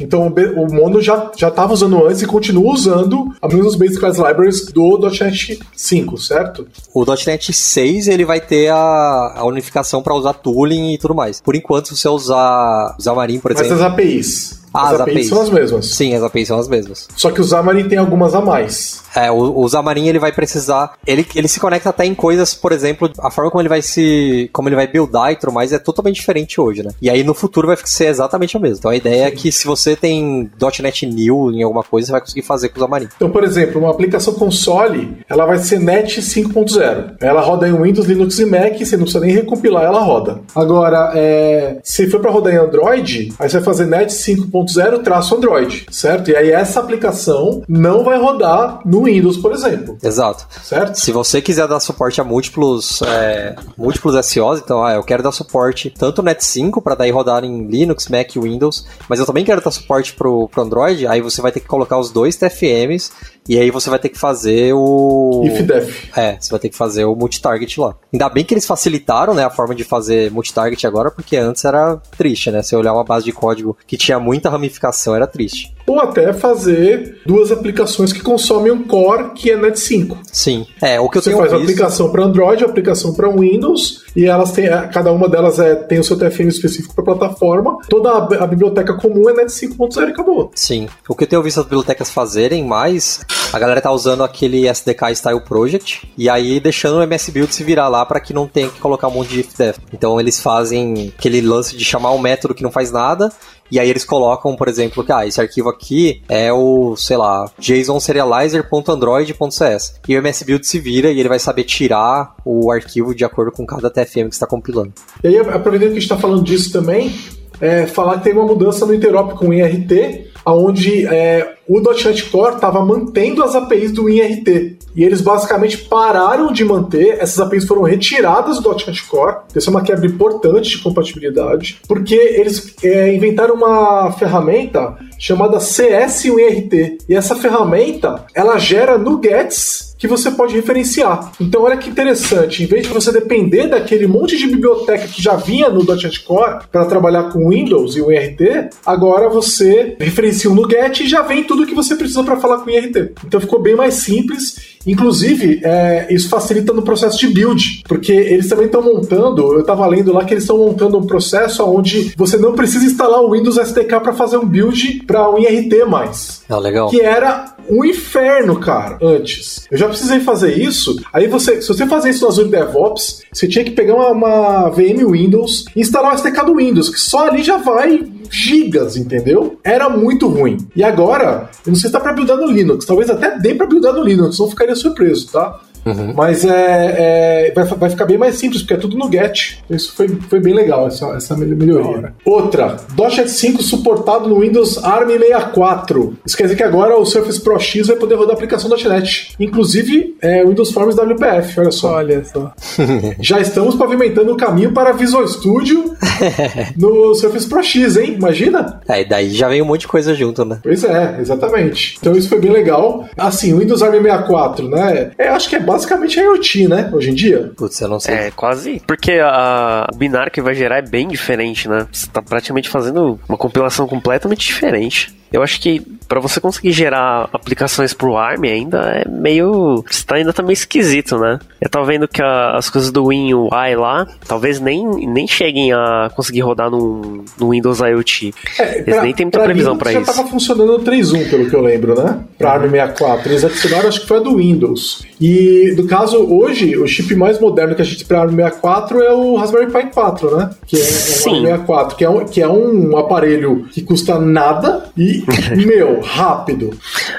Então 0.01 0.27
o 0.27 0.73
Mono 0.73 1.01
já 1.01 1.29
estava 1.35 1.73
usando 1.73 2.05
antes 2.07 2.21
e 2.21 2.25
continua 2.25 2.73
usando 2.73 3.33
as 3.41 3.53
mesmas 3.53 3.75
Basic 3.75 3.99
Class 3.99 4.17
Libraries 4.17 4.65
do 4.67 4.97
.NET 4.97 5.59
5, 5.75 6.17
certo? 6.17 6.67
O 6.93 7.03
.NET 7.05 7.51
6 7.51 8.07
ele 8.07 8.23
vai 8.23 8.39
ter 8.39 8.69
a, 8.69 9.33
a 9.35 9.45
unificação 9.45 10.01
para 10.01 10.15
usar 10.15 10.33
tooling 10.33 10.93
e 10.93 10.97
tudo 10.97 11.13
mais. 11.13 11.41
Por 11.41 11.55
enquanto, 11.55 11.89
se 11.89 11.97
você 11.97 12.07
usar 12.07 12.95
Xamarin, 12.99 13.39
por 13.39 13.51
exemplo... 13.51 13.71
Mas 13.71 13.81
as 13.81 13.85
APIs. 13.85 14.59
Ah, 14.73 14.87
as, 14.89 14.93
as 14.93 15.01
APIs, 15.01 15.15
APIs 15.15 15.29
são 15.29 15.41
as 15.41 15.49
mesmas. 15.49 15.85
Sim, 15.87 16.15
as 16.15 16.23
APIs 16.23 16.47
são 16.47 16.59
as 16.59 16.67
mesmas. 16.67 17.07
Só 17.15 17.31
que 17.31 17.41
o 17.41 17.43
Xamarin 17.43 17.87
tem 17.87 17.97
algumas 17.97 18.35
a 18.35 18.41
mais. 18.41 19.03
É, 19.15 19.31
o, 19.31 19.63
o 19.63 19.69
Xamarin 19.69 20.07
ele 20.07 20.19
vai 20.19 20.31
precisar. 20.31 20.93
Ele, 21.05 21.25
ele 21.35 21.47
se 21.47 21.59
conecta 21.59 21.89
até 21.89 22.05
em 22.05 22.13
coisas, 22.13 22.53
por 22.53 22.71
exemplo, 22.71 23.11
a 23.19 23.31
forma 23.31 23.49
como 23.49 23.61
ele 23.61 23.69
vai 23.69 23.81
se. 23.81 24.49
como 24.53 24.69
ele 24.69 24.75
vai 24.75 24.87
buildar 24.87 25.31
e 25.31 25.35
tudo 25.35 25.51
mais 25.51 25.73
é 25.73 25.79
totalmente 25.79 26.15
diferente 26.15 26.59
hoje, 26.61 26.83
né? 26.83 26.91
E 27.01 27.09
aí 27.09 27.23
no 27.23 27.33
futuro 27.33 27.67
vai 27.67 27.77
ser 27.83 28.05
exatamente 28.05 28.55
a 28.55 28.59
mesma. 28.59 28.77
Então 28.79 28.91
a 28.91 28.95
ideia 28.95 29.23
é 29.23 29.27
Sim. 29.27 29.33
é 29.33 29.35
que 29.35 29.51
se 29.51 29.65
você 29.65 29.95
tem 29.95 30.49
.NET 30.81 31.05
New 31.05 31.51
em 31.51 31.63
alguma 31.63 31.83
coisa, 31.83 32.07
você 32.07 32.11
vai 32.11 32.21
conseguir 32.21 32.43
fazer 32.43 32.69
com 32.69 32.79
o 32.79 32.83
Xamarin. 32.83 33.07
Então, 33.15 33.29
por 33.29 33.43
exemplo, 33.43 33.81
uma 33.81 33.91
aplicação 33.91 34.33
console, 34.33 35.17
ela 35.27 35.45
vai 35.45 35.57
ser 35.57 35.79
NET 35.79 36.21
5.0. 36.21 37.15
Ela 37.19 37.41
roda 37.41 37.67
em 37.67 37.73
Windows, 37.73 38.07
Linux 38.07 38.37
e 38.39 38.45
Mac, 38.45 38.77
você 38.77 38.95
não 38.95 39.03
precisa 39.03 39.25
nem 39.25 39.33
recompilar, 39.33 39.83
ela 39.83 40.01
roda. 40.01 40.41
Agora, 40.55 41.11
é, 41.15 41.77
se 41.83 42.09
for 42.09 42.19
para 42.19 42.31
rodar 42.31 42.53
em 42.53 42.57
Android, 42.57 43.33
aí 43.39 43.49
você 43.49 43.57
vai 43.57 43.65
fazer 43.65 43.85
NET 43.85 44.09
5.0 44.11 44.58
traço 45.03 45.35
Android, 45.35 45.85
certo? 45.91 46.31
E 46.31 46.35
aí 46.35 46.51
essa 46.51 46.79
aplicação 46.79 47.63
não 47.67 48.03
vai 48.03 48.19
rodar 48.19 48.81
no 48.85 49.03
Windows, 49.03 49.37
por 49.37 49.51
exemplo. 49.51 49.97
Exato. 50.01 50.47
Certo? 50.63 50.95
Se 50.95 51.11
você 51.11 51.41
quiser 51.41 51.67
dar 51.67 51.79
suporte 51.79 52.21
a 52.21 52.23
múltiplos, 52.23 53.01
é, 53.01 53.55
múltiplos 53.77 54.13
SOs, 54.25 54.59
então, 54.59 54.83
ah, 54.83 54.93
eu 54.93 55.03
quero 55.03 55.23
dar 55.23 55.31
suporte 55.31 55.89
tanto 55.89 56.21
Net 56.23 56.43
5 56.43 56.81
para 56.81 56.95
daí 56.95 57.11
rodar 57.11 57.43
em 57.43 57.67
Linux, 57.67 58.07
Mac 58.07 58.35
e 58.35 58.39
Windows, 58.39 58.85
mas 59.07 59.19
eu 59.19 59.25
também 59.25 59.45
quero 59.45 59.61
dar 59.61 59.71
suporte 59.71 60.13
pro, 60.13 60.47
pro 60.47 60.63
Android, 60.63 61.07
aí 61.07 61.21
você 61.21 61.41
vai 61.41 61.51
ter 61.51 61.59
que 61.59 61.67
colocar 61.67 61.97
os 61.97 62.11
dois 62.11 62.35
TFMs 62.35 63.11
e 63.49 63.57
aí 63.57 63.71
você 63.71 63.89
vai 63.89 63.97
ter 63.97 64.09
que 64.09 64.19
fazer 64.19 64.73
o. 64.73 65.41
IFDEF. 65.43 66.11
É, 66.15 66.37
você 66.39 66.51
vai 66.51 66.59
ter 66.59 66.69
que 66.69 66.77
fazer 66.77 67.05
o 67.05 67.15
multitarget 67.15 67.79
lá. 67.79 67.95
Ainda 68.13 68.29
bem 68.29 68.45
que 68.45 68.53
eles 68.53 68.67
facilitaram, 68.67 69.33
né, 69.33 69.43
a 69.43 69.49
forma 69.49 69.73
de 69.73 69.83
fazer 69.83 70.31
multitarget 70.31 70.85
agora, 70.85 71.09
porque 71.09 71.35
antes 71.35 71.65
era 71.65 71.97
triste, 72.15 72.51
né? 72.51 72.61
Se 72.61 72.75
olhar 72.75 72.93
uma 72.93 73.03
base 73.03 73.25
de 73.25 73.31
código 73.31 73.75
que 73.87 73.97
tinha 73.97 74.19
muita 74.19 74.48
ramificação, 74.49 75.15
era 75.15 75.27
triste 75.27 75.73
ou 75.89 75.99
até 75.99 76.31
fazer 76.33 77.19
duas 77.25 77.51
aplicações 77.51 78.13
que 78.13 78.21
consomem 78.21 78.71
um 78.71 78.83
core 78.83 79.31
que 79.31 79.49
é 79.49 79.57
Net 79.57 79.79
5. 79.79 80.19
Sim. 80.31 80.67
É, 80.79 80.99
o 80.99 81.09
que 81.09 81.17
eu 81.17 81.21
Você 81.21 81.31
tenho 81.31 81.41
faz 81.41 81.51
visto... 81.51 81.63
aplicação 81.63 82.11
para 82.11 82.23
Android, 82.23 82.63
aplicação 82.63 83.13
para 83.13 83.27
Windows, 83.27 84.03
e 84.15 84.25
elas 84.25 84.51
têm, 84.51 84.69
cada 84.93 85.11
uma 85.11 85.27
delas 85.27 85.57
é, 85.57 85.73
tem 85.73 85.99
o 85.99 86.03
seu 86.03 86.15
TFM 86.15 86.47
específico 86.47 86.93
para 86.93 87.03
plataforma. 87.03 87.79
Toda 87.89 88.11
a, 88.11 88.43
a, 88.43 88.47
biblioteca 88.47 88.93
comum 88.93 89.29
é 89.29 89.33
Net 89.33 89.51
5.0 89.51 90.09
e 90.09 90.11
acabou. 90.11 90.51
Sim. 90.53 90.87
O 91.07 91.15
que 91.15 91.23
eu 91.23 91.27
tenho 91.27 91.41
visto 91.41 91.59
as 91.59 91.65
bibliotecas 91.65 92.11
fazerem 92.11 92.63
mais, 92.63 93.21
a 93.51 93.57
galera 93.57 93.81
tá 93.81 93.91
usando 93.91 94.23
aquele 94.23 94.67
SDK 94.67 95.15
Style 95.15 95.41
Project 95.41 96.07
e 96.15 96.29
aí 96.29 96.59
deixando 96.59 96.97
o 96.97 97.03
MS 97.03 97.31
Build 97.31 97.53
se 97.53 97.63
virar 97.63 97.87
lá 97.87 98.05
para 98.05 98.19
que 98.19 98.31
não 98.31 98.47
tenha 98.47 98.69
que 98.69 98.79
colocar 98.79 99.07
um 99.07 99.11
monte 99.11 99.29
de 99.29 99.39
ifdef. 99.39 99.79
Então 99.91 100.19
eles 100.19 100.39
fazem 100.39 101.11
aquele 101.17 101.41
lance 101.41 101.75
de 101.75 101.83
chamar 101.83 102.11
um 102.11 102.19
método 102.19 102.53
que 102.53 102.61
não 102.61 102.71
faz 102.71 102.91
nada 102.91 103.31
e 103.71 103.79
aí 103.79 103.89
eles 103.89 104.05
colocam, 104.05 104.55
por 104.55 104.67
exemplo, 104.67 105.03
que 105.03 105.11
ah, 105.11 105.27
esse 105.27 105.41
arquivo 105.41 105.69
aqui 105.69 106.23
é 106.27 106.51
o, 106.51 106.95
sei 106.95 107.17
lá, 107.17 107.45
jsonserializer.android.cs. 107.59 109.99
E 110.07 110.15
o 110.15 110.19
MS 110.19 110.43
Build 110.45 110.65
se 110.65 110.79
vira 110.79 111.11
e 111.11 111.19
ele 111.19 111.29
vai 111.29 111.37
saber 111.39 111.63
tirar 111.63 112.35
o 112.43 112.71
arquivo 112.71 113.13
de 113.13 113.23
acordo 113.23 113.51
com 113.51 113.63
cada 113.65 113.89
TFM 113.89 114.29
que 114.29 114.35
está 114.35 114.47
compilando. 114.47 114.93
E 115.23 115.27
aí, 115.27 115.37
aproveitando 115.37 115.91
que 115.91 115.97
a 115.97 115.99
gente 115.99 116.03
está 116.03 116.17
falando 116.17 116.43
disso 116.43 116.71
também, 116.71 117.13
é, 117.61 117.85
falar 117.85 118.17
que 118.17 118.23
tem 118.23 118.33
uma 118.33 118.45
mudança 118.45 118.85
no 118.85 118.93
interop 118.93 119.35
com 119.35 119.49
o 119.49 119.53
IRT, 119.53 120.31
onde 120.45 121.05
é, 121.05 121.55
o 121.67 121.79
.NET 121.79 122.29
Core 122.29 122.55
estava 122.55 122.83
mantendo 122.83 123.43
as 123.43 123.55
APIs 123.55 123.91
do 123.91 124.09
INRT. 124.09 124.78
E 124.95 125.03
eles 125.03 125.21
basicamente 125.21 125.77
pararam 125.77 126.51
de 126.51 126.63
manter, 126.63 127.17
essas 127.19 127.39
APIs 127.39 127.65
foram 127.65 127.83
retiradas 127.83 128.59
do 128.59 128.69
.NET 128.69 129.03
Core. 129.03 129.37
Isso 129.55 129.69
é 129.69 129.71
uma 129.71 129.83
quebra 129.83 130.05
importante 130.05 130.69
de 130.69 130.79
compatibilidade, 130.79 131.79
porque 131.87 132.15
eles 132.15 132.75
é, 132.83 133.13
inventaram 133.13 133.55
uma 133.55 134.11
ferramenta 134.13 134.97
chamada 135.17 135.59
CS 135.59 136.25
INRT. 136.25 136.97
E 137.07 137.15
essa 137.15 137.35
ferramenta, 137.35 138.25
ela 138.33 138.57
gera 138.57 138.97
nuggets 138.97 139.88
que 139.99 140.07
você 140.07 140.31
pode 140.31 140.55
referenciar. 140.55 141.31
Então, 141.39 141.63
olha 141.63 141.77
que 141.77 141.89
interessante, 141.89 142.63
em 142.63 142.65
vez 142.65 142.87
de 142.87 142.93
você 142.93 143.11
depender 143.11 143.67
daquele 143.67 144.07
monte 144.07 144.37
de 144.37 144.47
biblioteca 144.47 145.07
que 145.07 145.21
já 145.21 145.35
vinha 145.35 145.69
no 145.69 145.83
.NET 145.83 146.21
Core 146.21 146.59
para 146.71 146.85
trabalhar 146.85 147.23
com 147.31 147.49
Windows 147.49 147.95
e 147.97 148.01
o 148.01 148.11
IRT, 148.11 148.69
agora 148.85 149.29
você 149.29 149.97
referencia 149.99 150.49
um 150.49 150.55
NuGet 150.55 151.03
e 151.03 151.07
já 151.07 151.21
vem 151.21 151.43
tudo 151.43 151.65
que 151.65 151.75
você 151.75 151.95
precisa 151.95 152.23
para 152.23 152.37
falar 152.37 152.59
com 152.59 152.67
o 152.67 152.73
IRT. 152.73 153.11
Então, 153.25 153.41
ficou 153.41 153.61
bem 153.61 153.75
mais 153.75 153.95
simples 153.95 154.69
Inclusive, 154.87 155.61
é, 155.63 156.07
isso 156.09 156.29
facilita 156.29 156.73
no 156.73 156.81
processo 156.81 157.19
de 157.19 157.27
build, 157.27 157.83
porque 157.87 158.11
eles 158.11 158.47
também 158.47 158.65
estão 158.65 158.81
montando, 158.81 159.53
eu 159.53 159.59
estava 159.59 159.85
lendo 159.85 160.13
lá 160.13 160.23
que 160.23 160.33
eles 160.33 160.43
estão 160.43 160.57
montando 160.57 160.97
um 160.97 161.05
processo 161.05 161.63
onde 161.65 162.13
você 162.15 162.37
não 162.37 162.53
precisa 162.53 162.85
instalar 162.85 163.21
o 163.21 163.31
Windows 163.31 163.57
SDK 163.57 163.99
para 163.99 164.13
fazer 164.13 164.37
um 164.37 164.45
build 164.45 165.03
para 165.05 165.29
um 165.29 165.37
IRT 165.37 165.85
mais. 165.85 166.41
É 166.49 166.55
legal. 166.55 166.89
Que 166.89 167.01
era 167.01 167.55
um 167.69 167.85
inferno, 167.85 168.59
cara, 168.59 168.97
antes. 169.01 169.67
Eu 169.69 169.77
já 169.77 169.87
precisei 169.87 170.19
fazer 170.19 170.57
isso. 170.57 170.99
Aí 171.13 171.27
você, 171.27 171.61
se 171.61 171.67
você 171.67 171.85
fazer 171.85 172.09
isso 172.09 172.23
no 172.23 172.29
Azure 172.29 172.49
DevOps, 172.49 173.23
você 173.31 173.47
tinha 173.47 173.63
que 173.63 173.71
pegar 173.71 173.95
uma, 173.95 174.09
uma 174.11 174.69
VM 174.69 175.09
Windows 175.09 175.65
e 175.75 175.81
instalar 175.81 176.13
o 176.13 176.15
SDK 176.15 176.45
do 176.45 176.55
Windows, 176.55 176.89
que 176.89 176.99
só 176.99 177.27
ali 177.27 177.43
já 177.43 177.57
vai 177.57 178.07
gigas, 178.29 178.95
entendeu? 178.95 179.59
Era 179.63 179.89
muito 179.89 180.27
ruim. 180.27 180.57
E 180.75 180.83
agora, 180.83 181.49
eu 181.65 181.71
não 181.71 181.75
sei 181.75 181.89
se 181.89 181.93
tá 181.93 181.99
pra 181.99 182.13
buildar 182.13 182.37
no 182.37 182.47
Linux, 182.47 182.85
talvez 182.85 183.09
até 183.09 183.37
dê 183.39 183.55
pra 183.55 183.65
buildar 183.65 183.93
no 183.93 184.03
Linux, 184.03 184.37
não 184.39 184.49
ficaria 184.49 184.75
surpreso, 184.75 185.31
tá? 185.31 185.59
Uhum. 185.85 186.13
Mas 186.15 186.45
é, 186.45 187.47
é 187.47 187.51
vai, 187.53 187.63
vai, 187.63 187.89
ficar 187.89 188.05
bem 188.05 188.17
mais 188.17 188.35
simples, 188.35 188.61
porque 188.61 188.73
é 188.73 188.77
tudo 188.77 188.97
no 188.97 189.09
GET. 189.09 189.59
Isso 189.69 189.93
foi, 189.95 190.07
foi 190.07 190.39
bem 190.39 190.53
legal, 190.53 190.87
essa, 190.87 191.07
essa 191.15 191.35
melhoria. 191.35 192.13
Outra, 192.25 192.77
.NET 192.97 193.29
5 193.29 193.63
suportado 193.63 194.27
no 194.27 194.39
Windows 194.39 194.83
ARM 194.83 195.09
64. 195.09 196.17
Isso 196.25 196.37
quer 196.37 196.43
dizer 196.43 196.55
que 196.55 196.63
agora 196.63 196.97
o 196.97 197.05
Surface 197.05 197.41
Pro 197.41 197.59
X 197.59 197.87
vai 197.87 197.95
poder 197.95 198.15
rodar 198.15 198.31
a 198.31 198.33
aplicação 198.33 198.69
.NET. 198.69 199.33
Inclusive, 199.39 200.15
é, 200.21 200.43
Windows 200.45 200.71
Forms 200.71 200.95
WPF, 200.95 201.59
olha 201.59 201.71
só. 201.71 201.93
Olha 201.95 202.23
só. 202.23 202.53
Já 203.19 203.39
estamos 203.39 203.75
pavimentando 203.75 204.31
o 204.31 204.37
caminho 204.37 204.71
para 204.71 204.91
Visual 204.91 205.27
Studio 205.27 205.95
no 206.77 207.13
Surface 207.15 207.47
Pro 207.47 207.63
X, 207.63 207.97
hein? 207.97 208.15
Imagina? 208.15 208.79
É, 208.87 209.03
daí 209.03 209.29
já 209.29 209.47
vem 209.47 209.61
um 209.61 209.65
monte 209.65 209.81
de 209.81 209.87
coisa 209.87 210.13
junto, 210.13 210.43
né? 210.45 210.59
Pois 210.61 210.83
é, 210.83 211.17
exatamente. 211.19 211.97
Então 211.99 212.13
isso 212.13 212.29
foi 212.29 212.39
bem 212.39 212.51
legal. 212.51 213.05
Assim, 213.17 213.53
o 213.53 213.59
Windows 213.59 213.81
ARM 213.81 214.01
64, 214.01 214.69
né? 214.69 215.11
É, 215.17 215.29
acho 215.29 215.49
que 215.49 215.55
é 215.55 215.59
basicamente 215.69 216.19
IoT, 216.19 216.67
né? 216.67 216.89
Hoje 216.91 217.11
em 217.11 217.13
dia. 217.13 217.51
Putz, 217.55 217.79
eu 217.79 217.87
não 217.87 217.99
sei. 217.99 218.15
É, 218.15 218.31
quase. 218.31 218.81
Porque 218.87 219.13
a, 219.21 219.87
o 219.93 219.95
binário 219.95 220.31
que 220.31 220.41
vai 220.41 220.55
gerar 220.55 220.77
é 220.77 220.81
bem 220.81 221.07
diferente, 221.07 221.69
né? 221.69 221.85
Você 221.91 222.07
tá 222.07 222.21
praticamente 222.21 222.67
fazendo 222.67 223.19
uma 223.29 223.37
compilação 223.37 223.87
completamente 223.87 224.45
diferente. 224.47 225.13
Eu 225.31 225.43
acho 225.43 225.61
que 225.61 225.79
para 226.07 226.19
você 226.19 226.41
conseguir 226.41 226.71
gerar 226.71 227.29
aplicações 227.31 227.93
pro 227.93 228.17
ARM 228.17 228.45
ainda 228.45 228.79
é 228.79 229.07
meio. 229.07 229.83
Está 229.87 230.15
ainda 230.15 230.33
tá 230.33 230.41
meio 230.41 230.53
esquisito, 230.53 231.19
né? 231.19 231.37
Eu 231.61 231.69
tava 231.69 231.85
vendo 231.85 232.07
que 232.07 232.19
a, 232.19 232.55
as 232.57 232.67
coisas 232.67 232.91
do 232.91 233.05
WinUI 233.05 233.75
lá 233.75 234.07
talvez 234.27 234.59
nem, 234.59 234.83
nem 235.05 235.27
cheguem 235.27 235.71
a 235.71 236.09
conseguir 236.15 236.41
rodar 236.41 236.71
no, 236.71 237.23
no 237.39 237.49
Windows 237.51 237.79
IoT. 237.79 238.33
É, 238.57 238.79
Eles 238.79 238.85
pra, 238.85 239.03
nem 239.03 239.13
tem 239.13 239.25
muita 239.27 239.43
previsão 239.43 239.77
para 239.77 239.91
isso. 239.91 240.03
Já 240.03 240.13
tava 240.13 240.27
funcionando 240.27 240.79
no 240.79 240.83
3.1, 240.83 241.29
pelo 241.29 241.47
que 241.47 241.55
eu 241.55 241.61
lembro, 241.61 241.93
né? 241.93 242.19
Pra 242.35 242.53
ARM 242.53 242.71
64. 242.71 243.31
Eles 243.31 243.45
adicionaram, 243.45 243.87
acho 243.87 244.01
que 244.01 244.07
foi 244.07 244.17
a 244.17 244.21
do 244.21 244.35
Windows. 244.37 245.05
E 245.19 245.73
no 245.75 245.85
caso, 245.85 246.17
hoje, 246.17 246.77
o 246.77 246.87
chip 246.87 247.13
mais 247.15 247.39
moderno 247.39 247.75
que 247.75 247.81
a 247.81 247.85
gente 247.85 248.05
pra 248.05 248.21
ARM 248.21 248.35
64 248.35 249.03
é 249.03 249.13
o 249.13 249.35
Raspberry 249.35 249.71
Pi 249.71 249.91
4, 249.93 250.37
né? 250.37 250.49
Que 250.65 250.77
é, 250.77 250.79
é 250.79 250.83
o 250.83 251.35
ARM 251.35 251.41
64, 251.41 251.97
que 251.97 252.05
é, 252.05 252.09
um, 252.09 252.25
que 252.25 252.41
é 252.41 252.47
um 252.47 252.97
aparelho 252.97 253.67
que 253.71 253.81
custa 253.81 254.19
nada 254.19 254.89
e, 254.97 255.23
meu, 255.65 255.99
rápido. 256.01 256.71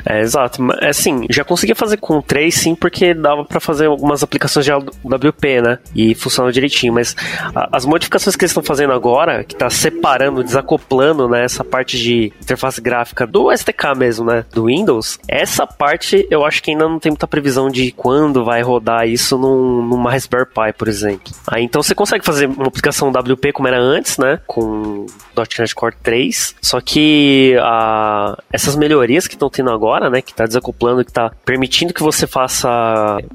É, 0.07 0.20
exato. 0.20 0.62
É 0.80 0.88
assim, 0.88 1.26
já 1.28 1.44
conseguia 1.44 1.74
fazer 1.74 1.98
com 1.98 2.20
3 2.22 2.55
sim, 2.55 2.74
porque 2.74 3.12
dava 3.12 3.44
para 3.44 3.61
fazer 3.61 3.86
algumas 3.86 4.22
aplicações 4.22 4.64
de 4.64 4.72
WP, 4.72 5.61
né? 5.62 5.78
E 5.94 6.14
funciona 6.14 6.51
direitinho, 6.51 6.92
mas 6.92 7.14
a, 7.55 7.68
as 7.76 7.84
modificações 7.84 8.36
que 8.36 8.44
eles 8.44 8.51
estão 8.51 8.62
fazendo 8.62 8.92
agora, 8.92 9.44
que 9.44 9.55
tá 9.55 9.68
separando, 9.68 10.42
desacoplando, 10.42 11.28
né, 11.28 11.44
essa 11.44 11.64
parte 11.64 11.98
de 11.98 12.32
interface 12.42 12.80
gráfica 12.80 13.26
do 13.26 13.51
SDK 13.51 13.94
mesmo, 13.96 14.24
né, 14.24 14.44
do 14.53 14.66
Windows, 14.66 15.18
essa 15.28 15.66
parte 15.66 16.26
eu 16.30 16.44
acho 16.44 16.62
que 16.62 16.70
ainda 16.70 16.88
não 16.88 16.98
tem 16.98 17.11
muita 17.11 17.26
previsão 17.26 17.68
de 17.68 17.89
quando 17.91 18.45
vai 18.45 18.62
rodar 18.62 19.09
isso 19.09 19.38
num, 19.38 19.82
numa 19.82 20.12
Raspberry 20.12 20.47
Pi, 20.47 20.72
por 20.76 20.88
exemplo. 20.88 21.32
Aí 21.47 21.64
então 21.64 21.82
você 21.82 21.95
consegue 21.95 22.24
fazer 22.24 22.47
uma 22.47 22.66
aplicação 22.66 23.11
WP 23.11 23.53
como 23.53 23.68
era 23.68 23.78
antes, 23.78 24.18
né, 24.18 24.41
com 24.47 25.07
.NET 25.36 25.74
Core 25.74 25.95
3, 26.03 26.57
só 26.61 26.80
que 26.80 27.57
a, 27.61 28.36
essas 28.53 28.76
melhorias 28.76 29.26
que 29.26 29.34
estão 29.34 29.49
tendo 29.49 29.70
agora, 29.70 30.11
né? 30.11 30.20
Que 30.20 30.32
está 30.32 30.47
desacoplando, 30.47 31.05
que 31.05 31.11
está 31.11 31.30
permitindo 31.45 31.95
que 31.95 32.03
você 32.03 32.26
faça 32.26 32.68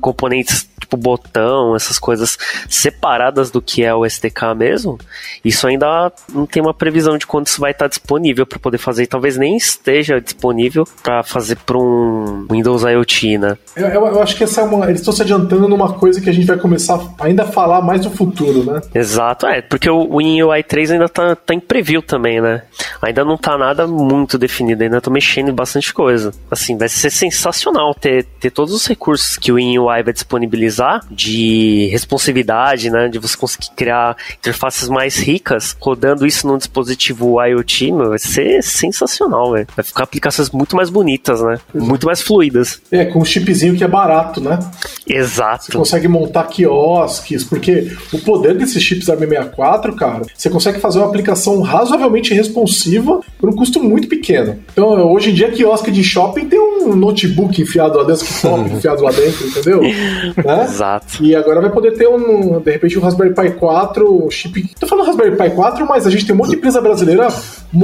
componentes 0.02 0.68
tipo 0.80 0.98
botão, 0.98 1.76
essas 1.76 1.98
coisas 1.98 2.38
separadas 2.70 3.50
do 3.50 3.62
que 3.62 3.84
é 3.84 3.94
o 3.94 4.06
SDK 4.06 4.54
mesmo, 4.56 5.00
isso 5.44 5.68
ainda 5.68 6.12
não 6.32 6.46
tem 6.46 6.62
uma 6.62 6.74
previsão 6.74 7.18
de 7.18 7.26
quando 7.26 7.48
isso 7.48 7.60
vai 7.60 7.72
estar 7.72 7.88
disponível 7.88 8.46
para 8.46 8.60
poder 8.60 8.78
fazer. 8.78 9.08
talvez 9.08 9.38
nem 9.38 9.58
esteja 9.58 10.22
disponível 10.22 10.88
para 11.02 11.24
fazer 11.24 11.58
para 11.58 11.78
um 11.78 12.46
Windows 12.50 12.84
IoT, 12.84 13.38
né? 13.38 13.58
Eu, 13.76 13.88
eu, 13.88 14.08
eu, 14.08 14.22
acho 14.22 14.36
que 14.36 14.44
essa 14.46 14.62
é 14.62 14.64
uma, 14.64 14.86
eles 14.86 15.02
estão 15.02 15.14
se 15.14 15.22
adiantando 15.22 15.68
numa 15.68 15.94
coisa 15.94 16.22
que 16.22 16.30
a 16.30 16.34
gente 16.34 16.48
vai 16.48 16.58
começar 16.58 17.00
ainda 17.20 17.44
a 17.44 17.48
falar 17.48 17.82
mais 17.82 18.06
no 18.06 18.12
futuro, 18.12 18.64
né? 18.64 18.82
Exato, 18.94 19.46
é, 19.46 19.62
porque 19.62 19.90
o 19.90 20.16
WinUI 20.16 20.64
3 20.64 20.92
ainda 20.92 21.10
tá, 21.10 21.36
tá 21.36 21.54
em 21.54 21.60
preview 21.60 22.02
também, 22.02 22.40
né? 22.40 22.64
Ainda 23.02 23.26
não 23.26 23.38
tá 23.38 23.58
nada 23.58 23.86
muito 23.86 24.38
definido, 24.38 24.84
ainda 24.84 25.02
tô 25.02 25.12
mexendo 25.12 25.50
em 25.50 25.54
bastante 25.54 25.94
coisa. 25.94 26.32
Assim, 26.50 26.78
vai 26.78 26.88
ser 26.88 27.10
sensacional 27.10 27.94
ter, 27.94 28.26
ter 28.40 28.52
todos 28.52 28.74
os 28.74 28.88
recursos 28.88 29.38
que 29.38 29.52
o 29.52 29.56
WinUI 29.56 30.04
vai 30.04 30.14
disponibilizar 30.14 31.02
de 31.12 31.88
responsividade, 31.92 32.90
né? 32.90 33.08
De 33.08 33.20
você 33.20 33.36
conseguir 33.36 33.72
criar 33.76 34.16
interfaces 34.38 34.88
mais 34.88 35.18
ricas, 35.18 35.76
rodando 35.80 36.26
isso 36.26 36.48
num 36.48 36.58
dispositivo 36.58 37.44
IoT, 37.44 37.92
meu, 37.92 38.10
vai 38.10 38.20
ser 38.20 38.64
sensacional, 38.64 39.52
velho. 39.52 39.68
Vai 39.76 39.84
ficar 39.84 40.04
aplicações 40.04 40.50
muito 40.50 40.76
mais 40.76 40.90
bonitas, 40.90 41.42
né? 41.42 41.60
Muito 41.74 42.06
mais 42.06 42.22
fluidas. 42.22 42.82
É, 42.92 43.06
com 43.06 43.20
um 43.20 43.26
chipzinho 43.26 43.76
que 43.76 43.84
é 43.84 43.88
barato, 43.88 44.35
né? 44.42 44.60
Exato. 45.08 45.66
Você 45.66 45.72
consegue 45.72 46.08
montar 46.08 46.46
quiosques, 46.46 47.44
porque 47.44 47.92
o 48.12 48.20
poder 48.20 48.58
desses 48.58 48.82
chips 48.82 49.08
ARM64, 49.08 49.96
cara, 49.96 50.22
você 50.36 50.50
consegue 50.50 50.80
fazer 50.80 51.00
uma 51.00 51.08
aplicação 51.08 51.62
razoavelmente 51.62 52.34
responsiva 52.34 53.20
por 53.40 53.50
um 53.50 53.54
custo 53.54 53.84
muito 53.84 54.08
pequeno. 54.08 54.60
Então, 54.72 55.12
hoje 55.12 55.32
em 55.32 55.34
dia, 55.34 55.52
quiosque 55.52 55.92
de 55.92 56.04
shopping 56.04 56.48
tem 56.48 56.60
um 56.60 56.96
notebook 56.96 57.62
enfiado 57.62 57.98
lá 57.98 58.04
dentro, 58.04 58.26
desktop 58.26 58.70
enfiado 58.74 59.04
lá 59.04 59.12
dentro, 59.12 59.48
entendeu? 59.48 59.82
né? 59.82 60.64
Exato. 60.64 61.24
E 61.24 61.36
agora 61.36 61.62
vai 61.62 61.70
poder 61.70 61.92
ter 61.92 62.08
um, 62.08 62.60
de 62.60 62.72
repente, 62.72 62.98
um 62.98 63.02
Raspberry 63.02 63.34
Pi 63.34 63.52
4, 63.52 64.28
chip. 64.32 64.76
Tô 64.80 64.88
falando 64.88 65.08
Raspberry 65.08 65.36
Pi 65.36 65.50
4, 65.52 65.86
mas 65.86 66.08
a 66.08 66.10
gente 66.10 66.26
tem 66.26 66.36
um 66.36 66.38
monte 66.38 66.50
de 66.50 66.56
empresa 66.56 66.82
brasileira 66.82 67.28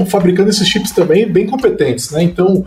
fabricando 0.07 0.49
esses 0.49 0.67
chips 0.67 0.91
também 0.91 1.27
bem 1.27 1.45
competentes, 1.45 2.11
né? 2.11 2.23
Então, 2.23 2.65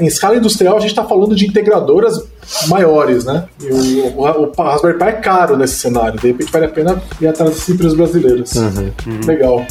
em 0.00 0.06
escala 0.06 0.36
industrial, 0.36 0.76
a 0.76 0.80
gente 0.80 0.90
está 0.90 1.04
falando 1.04 1.34
de 1.34 1.46
integradoras 1.46 2.18
maiores, 2.68 3.24
né? 3.24 3.44
E 3.60 4.00
o, 4.00 4.20
o, 4.20 4.52
o, 4.56 4.62
Raspberry 4.62 4.98
Pi 4.98 5.04
é 5.04 5.12
caro 5.12 5.56
nesse 5.56 5.76
cenário, 5.76 6.18
de 6.18 6.28
repente 6.28 6.50
vale 6.50 6.66
a 6.66 6.68
pena 6.68 7.02
ir 7.20 7.26
atrás 7.26 7.50
dessas 7.50 7.68
empresas 7.68 7.96
brasileiras. 7.96 8.54
Uhum. 8.54 8.92
Uhum. 9.06 9.20
Legal. 9.26 9.66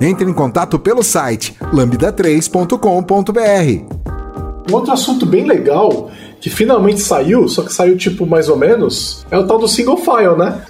Entre 0.00 0.28
em 0.28 0.32
contato 0.32 0.78
pelo 0.78 1.02
site 1.02 1.56
lambda3.com.br. 1.72 4.70
Um 4.70 4.74
outro 4.74 4.92
assunto 4.92 5.24
bem 5.24 5.44
legal 5.44 6.10
que 6.46 6.50
finalmente 6.50 7.00
saiu, 7.00 7.48
só 7.48 7.64
que 7.64 7.72
saiu 7.72 7.96
tipo 7.96 8.24
mais 8.24 8.48
ou 8.48 8.56
menos, 8.56 9.26
é 9.32 9.36
o 9.36 9.44
tal 9.48 9.58
do 9.58 9.66
single 9.66 9.96
file, 9.96 10.36
né? 10.36 10.64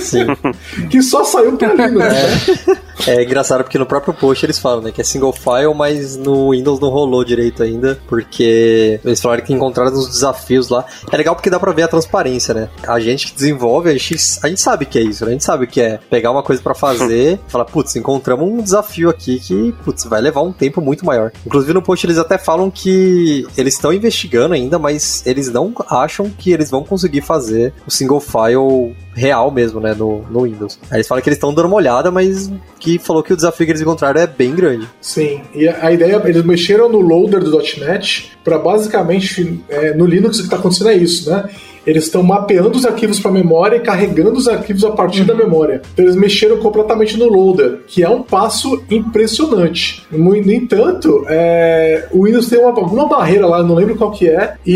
Sim. 0.00 0.24
que 0.88 1.02
só 1.02 1.22
saiu 1.22 1.54
pra 1.58 1.74
Linux, 1.74 1.92
né? 1.92 2.78
É 3.06 3.22
engraçado 3.22 3.62
porque 3.62 3.78
no 3.78 3.84
próprio 3.84 4.14
post 4.14 4.44
eles 4.46 4.58
falam, 4.58 4.80
né, 4.82 4.90
que 4.90 5.00
é 5.00 5.04
single 5.04 5.32
file, 5.32 5.74
mas 5.76 6.16
no 6.16 6.52
Windows 6.52 6.80
não 6.80 6.88
rolou 6.88 7.22
direito 7.24 7.62
ainda, 7.62 8.00
porque 8.08 8.98
eles 9.04 9.20
falaram 9.20 9.44
que 9.44 9.52
encontraram 9.52 9.92
uns 9.92 10.08
desafios 10.08 10.70
lá. 10.70 10.84
É 11.12 11.16
legal 11.16 11.34
porque 11.34 11.50
dá 11.50 11.60
pra 11.60 11.72
ver 11.72 11.82
a 11.82 11.88
transparência, 11.88 12.54
né? 12.54 12.68
A 12.88 12.98
gente 12.98 13.26
que 13.26 13.34
desenvolve, 13.34 13.90
a 13.90 13.92
gente, 13.92 14.16
a 14.42 14.48
gente 14.48 14.60
sabe 14.62 14.86
que 14.86 14.98
é 14.98 15.02
isso, 15.02 15.24
né? 15.24 15.30
A 15.30 15.32
gente 15.32 15.44
sabe 15.44 15.66
que 15.66 15.80
é 15.80 16.00
pegar 16.10 16.30
uma 16.30 16.42
coisa 16.42 16.62
para 16.62 16.74
fazer, 16.74 17.38
falar, 17.48 17.66
putz, 17.66 17.94
encontramos 17.96 18.48
um 18.48 18.62
desafio 18.62 19.10
aqui 19.10 19.38
que, 19.40 19.72
putz, 19.84 20.04
vai 20.04 20.22
levar 20.22 20.40
um 20.40 20.52
tempo 20.52 20.80
muito 20.80 21.04
maior. 21.04 21.32
Inclusive 21.44 21.74
no 21.74 21.82
post 21.82 22.06
eles 22.06 22.18
até 22.18 22.38
falam 22.38 22.70
que 22.70 23.46
eles 23.58 23.74
estão 23.74 23.92
investigando 23.92 24.54
ainda, 24.54 24.78
mas 24.86 25.26
eles 25.26 25.48
não 25.48 25.72
acham 25.90 26.30
que 26.30 26.52
eles 26.52 26.70
vão 26.70 26.84
conseguir 26.84 27.20
fazer 27.20 27.74
o 27.84 27.90
single 27.90 28.20
file 28.20 28.94
real 29.16 29.50
mesmo, 29.50 29.80
né, 29.80 29.94
no, 29.94 30.22
no 30.30 30.42
Windows. 30.42 30.78
Aí 30.90 30.98
eles 30.98 31.08
falam 31.08 31.22
que 31.22 31.28
eles 31.28 31.38
estão 31.38 31.52
dando 31.52 31.66
uma 31.66 31.76
olhada, 31.76 32.10
mas 32.10 32.52
que 32.78 32.98
falou 32.98 33.22
que 33.22 33.32
o 33.32 33.36
desafio 33.36 33.66
que 33.66 33.72
eles 33.72 33.80
encontraram 33.80 34.20
é 34.20 34.26
bem 34.26 34.54
grande. 34.54 34.86
Sim, 35.00 35.40
e 35.54 35.66
a 35.66 35.90
ideia, 35.90 36.20
eles 36.24 36.44
mexeram 36.44 36.88
no 36.88 37.00
loader 37.00 37.42
do 37.42 37.58
.NET 37.80 38.32
para 38.44 38.58
basicamente, 38.58 39.60
é, 39.68 39.94
no 39.94 40.04
Linux 40.04 40.36
o 40.36 40.40
que 40.40 40.46
está 40.46 40.56
acontecendo 40.56 40.90
é 40.90 40.96
isso, 40.96 41.30
né? 41.30 41.48
Eles 41.86 42.04
estão 42.04 42.20
mapeando 42.20 42.76
os 42.76 42.84
arquivos 42.84 43.20
para 43.20 43.30
memória 43.30 43.76
e 43.76 43.80
carregando 43.80 44.32
os 44.32 44.48
arquivos 44.48 44.84
a 44.84 44.90
partir 44.90 45.20
uhum. 45.20 45.26
da 45.26 45.34
memória. 45.34 45.82
Então 45.92 46.04
eles 46.04 46.16
mexeram 46.16 46.56
completamente 46.56 47.16
no 47.16 47.28
loader, 47.28 47.80
que 47.86 48.02
é 48.02 48.08
um 48.08 48.22
passo 48.22 48.82
impressionante. 48.90 50.04
No 50.10 50.36
entanto, 50.36 51.24
é, 51.28 52.08
o 52.10 52.24
Windows 52.24 52.48
tem 52.48 52.58
uma, 52.58 52.70
alguma 52.70 53.08
barreira 53.08 53.46
lá, 53.46 53.62
não 53.62 53.76
lembro 53.76 53.94
qual 53.94 54.10
que 54.10 54.28
é, 54.28 54.54
e 54.66 54.74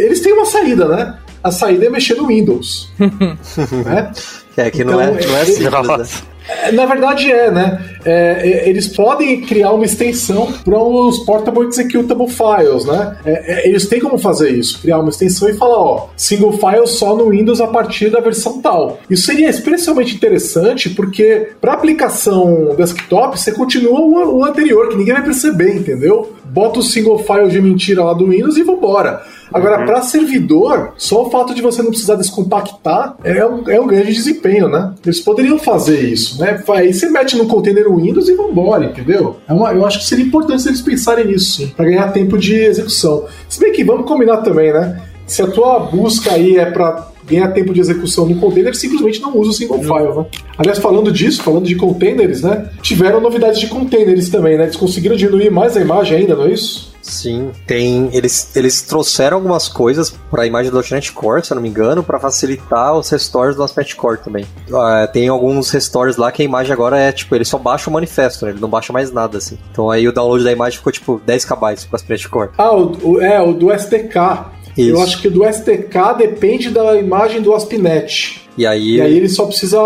eles 0.00 0.20
têm 0.20 0.34
uma 0.34 0.44
saída, 0.44 0.86
né? 0.86 1.18
A 1.42 1.50
saída 1.50 1.86
é 1.86 1.90
mexer 1.90 2.14
no 2.14 2.26
Windows. 2.26 2.90
né? 2.98 4.12
É 4.56 4.70
que 4.70 4.82
então, 4.82 4.94
não 4.94 5.00
é, 5.00 5.06
não 5.06 5.36
é 5.36 5.44
simples, 5.44 5.70
né? 5.70 6.28
É, 6.48 6.72
na 6.72 6.86
verdade 6.86 7.30
é, 7.30 7.50
né? 7.50 7.78
É, 8.04 8.40
é, 8.42 8.68
eles 8.68 8.88
podem 8.88 9.42
criar 9.42 9.72
uma 9.72 9.84
extensão 9.84 10.50
para 10.64 10.78
os 10.78 11.18
Portable 11.20 11.66
Executable 11.66 12.28
Files, 12.28 12.86
né? 12.86 13.18
É, 13.24 13.66
é, 13.66 13.68
eles 13.68 13.86
têm 13.86 14.00
como 14.00 14.16
fazer 14.16 14.50
isso, 14.50 14.80
criar 14.80 14.98
uma 14.98 15.10
extensão 15.10 15.48
e 15.48 15.54
falar, 15.54 15.78
ó, 15.78 16.08
single 16.16 16.52
file 16.52 16.86
só 16.86 17.14
no 17.14 17.30
Windows 17.30 17.60
a 17.60 17.66
partir 17.66 18.08
da 18.08 18.20
versão 18.20 18.62
tal. 18.62 18.98
Isso 19.10 19.26
seria 19.26 19.50
especialmente 19.50 20.14
interessante 20.14 20.88
porque 20.90 21.50
para 21.60 21.74
aplicação 21.74 22.74
desktop 22.76 23.38
você 23.38 23.52
continua 23.52 24.00
o, 24.00 24.38
o 24.38 24.44
anterior, 24.44 24.88
que 24.88 24.96
ninguém 24.96 25.14
vai 25.14 25.24
perceber, 25.24 25.76
entendeu? 25.76 26.32
Bota 26.50 26.80
o 26.80 26.82
single 26.82 27.18
file 27.18 27.48
de 27.48 27.60
mentira 27.60 28.04
lá 28.04 28.12
do 28.12 28.28
Windows 28.28 28.56
e 28.56 28.62
vambora. 28.62 29.22
Agora, 29.52 29.80
uhum. 29.80 29.86
para 29.86 30.02
servidor, 30.02 30.92
só 30.96 31.26
o 31.26 31.30
fato 31.30 31.54
de 31.54 31.62
você 31.62 31.82
não 31.82 31.90
precisar 31.90 32.16
descompactar 32.16 33.16
é 33.24 33.44
um, 33.46 33.68
é 33.68 33.80
um 33.80 33.86
grande 33.86 34.12
desempenho, 34.12 34.68
né? 34.68 34.92
Eles 35.04 35.20
poderiam 35.20 35.58
fazer 35.58 36.00
isso, 36.00 36.40
né? 36.40 36.62
Aí 36.68 36.92
você 36.92 37.08
mete 37.08 37.36
no 37.36 37.46
container 37.46 37.88
Windows 37.90 38.28
e 38.28 38.34
vambora, 38.34 38.84
entendeu? 38.84 39.36
É 39.48 39.52
uma, 39.52 39.72
eu 39.72 39.86
acho 39.86 40.00
que 40.00 40.04
seria 40.04 40.24
importante 40.24 40.68
eles 40.68 40.82
pensarem 40.82 41.26
nisso, 41.26 41.62
sim, 41.62 41.68
para 41.68 41.86
ganhar 41.86 42.12
tempo 42.12 42.36
de 42.36 42.54
execução. 42.54 43.24
Se 43.48 43.58
bem 43.58 43.72
que 43.72 43.84
vamos 43.84 44.06
combinar 44.06 44.38
também, 44.38 44.72
né? 44.72 45.00
Se 45.28 45.42
a 45.42 45.46
tua 45.46 45.78
busca 45.78 46.32
aí 46.32 46.56
é 46.56 46.66
para 46.66 47.08
ganhar 47.28 47.48
tempo 47.52 47.72
de 47.72 47.80
execução 47.80 48.26
no 48.26 48.40
container, 48.40 48.74
simplesmente 48.74 49.20
não 49.20 49.36
usa 49.36 49.50
o 49.50 49.52
single 49.52 49.82
file, 49.82 50.14
né? 50.16 50.26
Aliás, 50.56 50.78
falando 50.78 51.12
disso, 51.12 51.42
falando 51.42 51.66
de 51.66 51.76
containers, 51.76 52.42
né? 52.42 52.70
Tiveram 52.80 53.20
novidades 53.20 53.60
de 53.60 53.66
containers 53.66 54.30
também, 54.30 54.56
né? 54.56 54.64
Eles 54.64 54.76
conseguiram 54.76 55.14
diminuir 55.14 55.50
mais 55.50 55.76
a 55.76 55.80
imagem 55.80 56.18
ainda, 56.18 56.34
não 56.34 56.44
é 56.44 56.52
isso? 56.52 56.88
Sim, 57.08 57.50
tem. 57.66 58.10
Eles, 58.12 58.54
eles 58.54 58.82
trouxeram 58.82 59.38
algumas 59.38 59.68
coisas 59.68 60.10
para 60.30 60.42
a 60.42 60.46
imagem 60.46 60.70
do 60.70 60.82
.NET 60.90 61.12
Core, 61.12 61.44
se 61.44 61.52
eu 61.52 61.54
não 61.54 61.62
me 61.62 61.68
engano, 61.68 62.02
para 62.02 62.18
facilitar 62.18 62.94
os 62.94 63.08
restores 63.08 63.56
do 63.56 63.64
.NET 63.76 63.96
Core 63.96 64.18
também. 64.18 64.44
Uh, 64.68 65.10
tem 65.12 65.28
alguns 65.28 65.70
restores 65.70 66.16
lá 66.16 66.30
que 66.30 66.42
a 66.42 66.44
imagem 66.44 66.72
agora 66.72 66.98
é 66.98 67.10
tipo, 67.10 67.34
ele 67.34 67.44
só 67.44 67.56
baixa 67.56 67.88
o 67.88 67.92
manifesto, 67.92 68.44
né? 68.44 68.52
Ele 68.52 68.60
não 68.60 68.68
baixa 68.68 68.92
mais 68.92 69.10
nada 69.10 69.38
assim. 69.38 69.58
Então 69.70 69.90
aí 69.90 70.06
o 70.06 70.12
download 70.12 70.44
da 70.44 70.52
imagem 70.52 70.78
ficou 70.78 70.92
tipo 70.92 71.20
10 71.24 71.44
KB 71.44 71.58
para 71.90 72.00
.NET 72.08 72.28
Core. 72.28 72.50
Ah, 72.58 72.74
o, 72.74 72.96
o, 73.02 73.20
é, 73.22 73.40
o 73.40 73.54
do 73.54 73.72
SDK. 73.72 74.57
Isso. 74.78 74.90
Eu 74.90 75.00
acho 75.00 75.20
que 75.20 75.28
do 75.28 75.44
SDK 75.44 76.16
depende 76.16 76.70
da 76.70 76.96
imagem 76.96 77.42
do 77.42 77.54
ASP.NET. 77.54 78.48
E 78.58 78.66
aí, 78.66 78.96
e 78.96 79.00
aí 79.00 79.16
ele 79.16 79.28
só 79.28 79.46
precisa. 79.46 79.78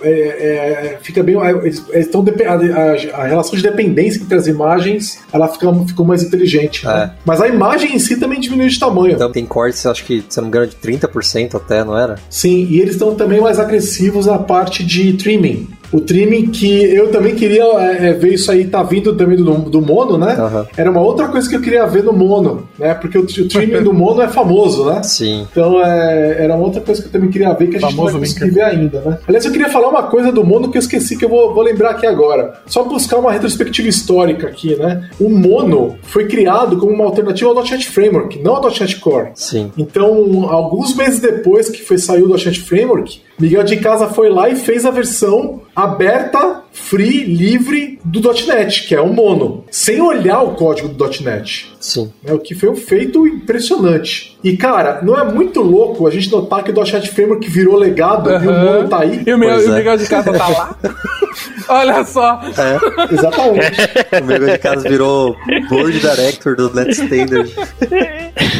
É, 0.00 0.10
é, 0.10 0.98
fica 1.02 1.22
bem. 1.22 1.36
É, 1.36 1.50
eles, 1.50 1.84
estão 1.94 2.24
a, 2.24 3.20
a, 3.20 3.26
relação 3.26 3.54
de 3.54 3.62
dependência 3.62 4.22
entre 4.22 4.34
as 4.34 4.46
imagens 4.46 5.18
ela 5.30 5.46
fica, 5.48 5.70
ficou 5.86 6.06
mais 6.06 6.22
inteligente. 6.22 6.86
Né? 6.86 7.12
É. 7.12 7.18
Mas 7.26 7.42
a 7.42 7.48
imagem 7.48 7.94
em 7.94 7.98
si 7.98 8.18
também 8.18 8.40
diminui 8.40 8.68
de 8.68 8.80
tamanho. 8.80 9.12
Então 9.12 9.30
tem 9.30 9.44
cortes, 9.44 9.84
acho 9.84 10.02
que, 10.02 10.24
se 10.26 10.38
não 10.38 10.44
me 10.44 10.48
engano, 10.48 10.66
de 10.66 10.76
30% 10.76 11.56
até, 11.56 11.84
não 11.84 11.96
era? 11.96 12.16
Sim, 12.30 12.66
e 12.70 12.80
eles 12.80 12.94
estão 12.94 13.14
também 13.14 13.38
mais 13.38 13.58
agressivos 13.58 14.24
na 14.24 14.38
parte 14.38 14.82
de 14.82 15.12
trimming. 15.12 15.68
O 15.92 16.00
trimming 16.00 16.50
que 16.50 16.94
eu 16.94 17.10
também 17.10 17.34
queria 17.34 17.64
é, 17.64 18.08
é, 18.08 18.12
ver 18.12 18.34
isso 18.34 18.50
aí, 18.50 18.66
tá 18.66 18.82
vindo 18.82 19.14
também 19.16 19.36
do, 19.36 19.54
do 19.70 19.80
mono, 19.80 20.18
né? 20.18 20.36
Uhum. 20.36 20.66
Era 20.76 20.90
uma 20.90 21.00
outra 21.00 21.28
coisa 21.28 21.48
que 21.48 21.56
eu 21.56 21.60
queria 21.60 21.86
ver 21.86 22.02
no 22.02 22.12
mono, 22.12 22.68
né? 22.78 22.94
Porque 22.94 23.18
o, 23.18 23.22
o 23.22 23.48
trimming 23.48 23.82
do 23.82 23.92
mono 23.92 24.20
é 24.22 24.28
famoso, 24.28 24.86
né? 24.86 25.02
Sim. 25.04 25.46
Então 25.50 25.80
é, 25.84 26.44
era 26.44 26.54
uma 26.54 26.64
outra 26.64 26.80
coisa 26.80 27.00
que 27.00 27.08
eu 27.08 27.12
também 27.12 27.30
queria 27.30 27.52
ver 27.52 27.68
que 27.68 27.76
a 27.76 27.80
gente 27.80 27.94
famoso 27.94 28.12
não 28.14 28.20
vai 28.20 28.28
conseguir 28.28 28.50
ver 28.50 28.62
ainda, 28.62 29.00
né? 29.00 29.18
Aliás, 29.26 29.44
eu 29.44 29.52
queria 29.52 29.68
falar 29.68 29.88
uma 29.88 30.04
coisa 30.04 30.32
do 30.32 30.44
mono 30.44 30.70
que 30.70 30.76
eu 30.76 30.80
esqueci 30.80 31.16
que 31.16 31.24
eu 31.24 31.28
vou, 31.28 31.54
vou 31.54 31.62
lembrar 31.62 31.90
aqui 31.90 32.06
agora. 32.06 32.60
Só 32.66 32.82
buscar 32.84 33.18
uma 33.18 33.32
retrospectiva 33.32 33.88
histórica 33.88 34.48
aqui, 34.48 34.74
né? 34.76 35.08
O 35.20 35.28
mono 35.28 35.96
foi 36.02 36.26
criado 36.26 36.76
como 36.78 36.92
uma 36.92 37.04
alternativa 37.04 37.50
ao 37.50 37.56
.NET 37.56 37.88
Framework, 37.88 38.38
não 38.42 38.56
ao 38.56 38.62
.NET 38.62 38.96
Core. 38.96 39.30
Sim. 39.34 39.70
Então, 39.76 40.48
alguns 40.48 40.94
meses 40.94 41.20
depois 41.20 41.68
que 41.68 41.82
foi 41.82 41.98
saiu 41.98 42.26
o 42.26 42.28
.NET 42.28 42.60
Framework, 42.60 43.20
Miguel 43.38 43.64
de 43.64 43.76
Casa 43.76 44.08
foi 44.08 44.28
lá 44.28 44.48
e 44.48 44.56
fez 44.56 44.84
a 44.86 44.90
versão 44.90 45.60
aberta, 45.76 46.62
free, 46.72 47.24
livre 47.24 47.98
do 48.02 48.20
.NET, 48.46 48.88
que 48.88 48.94
é 48.94 49.00
o 49.00 49.12
mono, 49.12 49.64
sem 49.70 50.00
olhar 50.00 50.40
o 50.40 50.54
código 50.54 50.88
do 50.88 51.04
.NET. 51.22 51.70
Sim. 51.78 52.10
É, 52.24 52.32
o 52.32 52.38
que 52.38 52.54
foi 52.54 52.70
um 52.70 52.76
feito 52.76 53.26
impressionante. 53.26 54.38
E, 54.42 54.56
cara, 54.56 55.00
não 55.02 55.18
é 55.18 55.24
muito 55.30 55.60
louco 55.60 56.06
a 56.06 56.10
gente 56.10 56.32
notar 56.32 56.64
que 56.64 56.70
o 56.70 56.74
.NET 56.74 57.10
Framework 57.10 57.48
virou 57.50 57.76
legado 57.76 58.30
uhum. 58.30 58.42
e 58.42 58.48
o 58.48 58.52
mono 58.52 58.88
tá 58.88 59.00
aí? 59.00 59.22
E 59.26 59.32
o, 59.34 59.38
meu, 59.38 59.50
é. 59.50 59.58
o 59.58 59.74
Miguel 59.74 59.98
de 59.98 60.06
Casa 60.06 60.32
tá 60.32 60.48
lá? 60.48 60.78
Olha 61.68 62.04
só. 62.04 62.40
É, 62.42 63.14
exatamente. 63.14 63.76
o 64.22 64.24
Miguel 64.24 64.48
de 64.48 64.58
Casa 64.58 64.88
virou 64.88 65.36
board 65.68 65.98
director 65.98 66.56
do 66.56 66.72
Let's 66.72 66.98
Standard. 66.98 67.52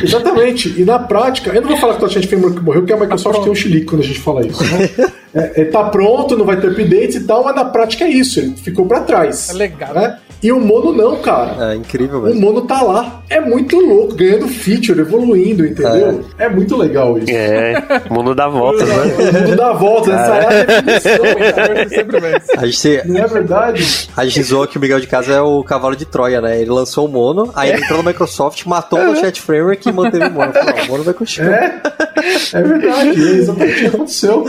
exatamente. 0.03 0.75
E 0.81 0.85
na 0.85 0.99
prática, 0.99 1.51
eu 1.51 1.61
não 1.63 1.69
vou 1.69 1.79
falar 1.79 1.97
que 1.97 2.05
o 2.05 2.09
.NET 2.09 2.27
Framework 2.27 2.61
morreu, 2.61 2.83
porque 2.83 2.93
a 2.93 2.97
Microsoft 2.97 3.37
tá 3.37 3.43
tem 3.43 3.53
um 3.53 3.55
chilique 3.55 3.87
quando 3.87 4.03
a 4.03 4.07
gente 4.07 4.21
fala 4.21 4.47
isso. 4.47 4.63
Né? 4.65 4.91
É, 5.35 5.63
é, 5.63 5.65
tá 5.67 5.85
pronto, 5.85 6.37
não 6.37 6.47
vai 6.47 6.59
ter 6.59 6.69
updates 6.69 7.17
e 7.17 7.25
tal, 7.25 7.45
mas 7.45 7.55
na 7.55 7.65
prática 7.67 8.05
é 8.05 8.09
isso, 8.09 8.41
ele 8.41 8.57
ficou 8.57 8.87
para 8.87 9.01
trás. 9.01 9.51
É 9.51 9.53
legal. 9.53 9.93
Né? 9.93 10.19
E 10.43 10.53
o 10.53 10.61
Mono 10.61 10.93
não, 10.93 11.17
cara. 11.17 11.73
É 11.73 11.77
incrível, 11.77 12.23
velho. 12.23 12.35
O 12.35 12.41
Mono 12.41 12.63
tá 12.63 12.83
lá. 12.83 13.23
É 13.29 13.41
muito 13.41 13.79
louco, 13.81 14.15
ganhando 14.15 14.47
feature, 14.47 15.01
evoluindo, 15.01 15.67
entendeu? 15.67 16.25
É, 16.39 16.45
é 16.45 16.49
muito 16.49 16.77
legal 16.77 17.19
isso. 17.19 17.31
É, 17.31 17.75
o 18.09 18.15
mundo 18.15 18.35
dá 18.35 18.49
volta, 18.49 18.85
né? 18.85 18.95
O 18.95 19.33
mundo 19.41 19.57
dá 19.57 19.73
volta, 19.73 20.13
essa 20.13 20.35
é 20.37 20.47
a 20.47 20.65
definição. 20.65 21.89
sempre 21.89 22.17
a 22.57 22.67
gente, 22.67 23.09
não 23.09 23.21
é 23.21 23.27
verdade? 23.27 24.09
A 24.17 24.25
gente 24.25 24.43
zoou 24.43 24.67
que 24.67 24.79
o 24.79 24.81
Miguel 24.81 25.01
de 25.01 25.07
Casa 25.07 25.33
é 25.33 25.41
o 25.41 25.63
cavalo 25.65 25.97
de 25.97 26.05
Troia, 26.05 26.41
né? 26.41 26.61
Ele 26.61 26.71
lançou 26.71 27.07
o 27.07 27.09
Mono, 27.09 27.51
aí 27.55 27.71
ele 27.71 27.83
entrou 27.83 28.03
no 28.03 28.09
Microsoft, 28.09 28.65
matou 28.65 28.99
o 28.99 29.17
Chat 29.17 29.41
Framework 29.41 29.89
e 29.89 29.93
manteve 29.93 30.27
o 30.27 30.31
Mono. 30.31 30.53
Falou, 30.53 30.85
o 30.85 30.87
Mono 30.87 31.05
vai 31.05 31.15
continuar. 31.15 31.53
É, 31.53 31.81
é 32.53 32.63
verdade, 32.63 33.09
é 33.09 33.37
exatamente 33.37 33.73
o 33.73 33.79
que 33.79 33.87
aconteceu. 33.87 34.45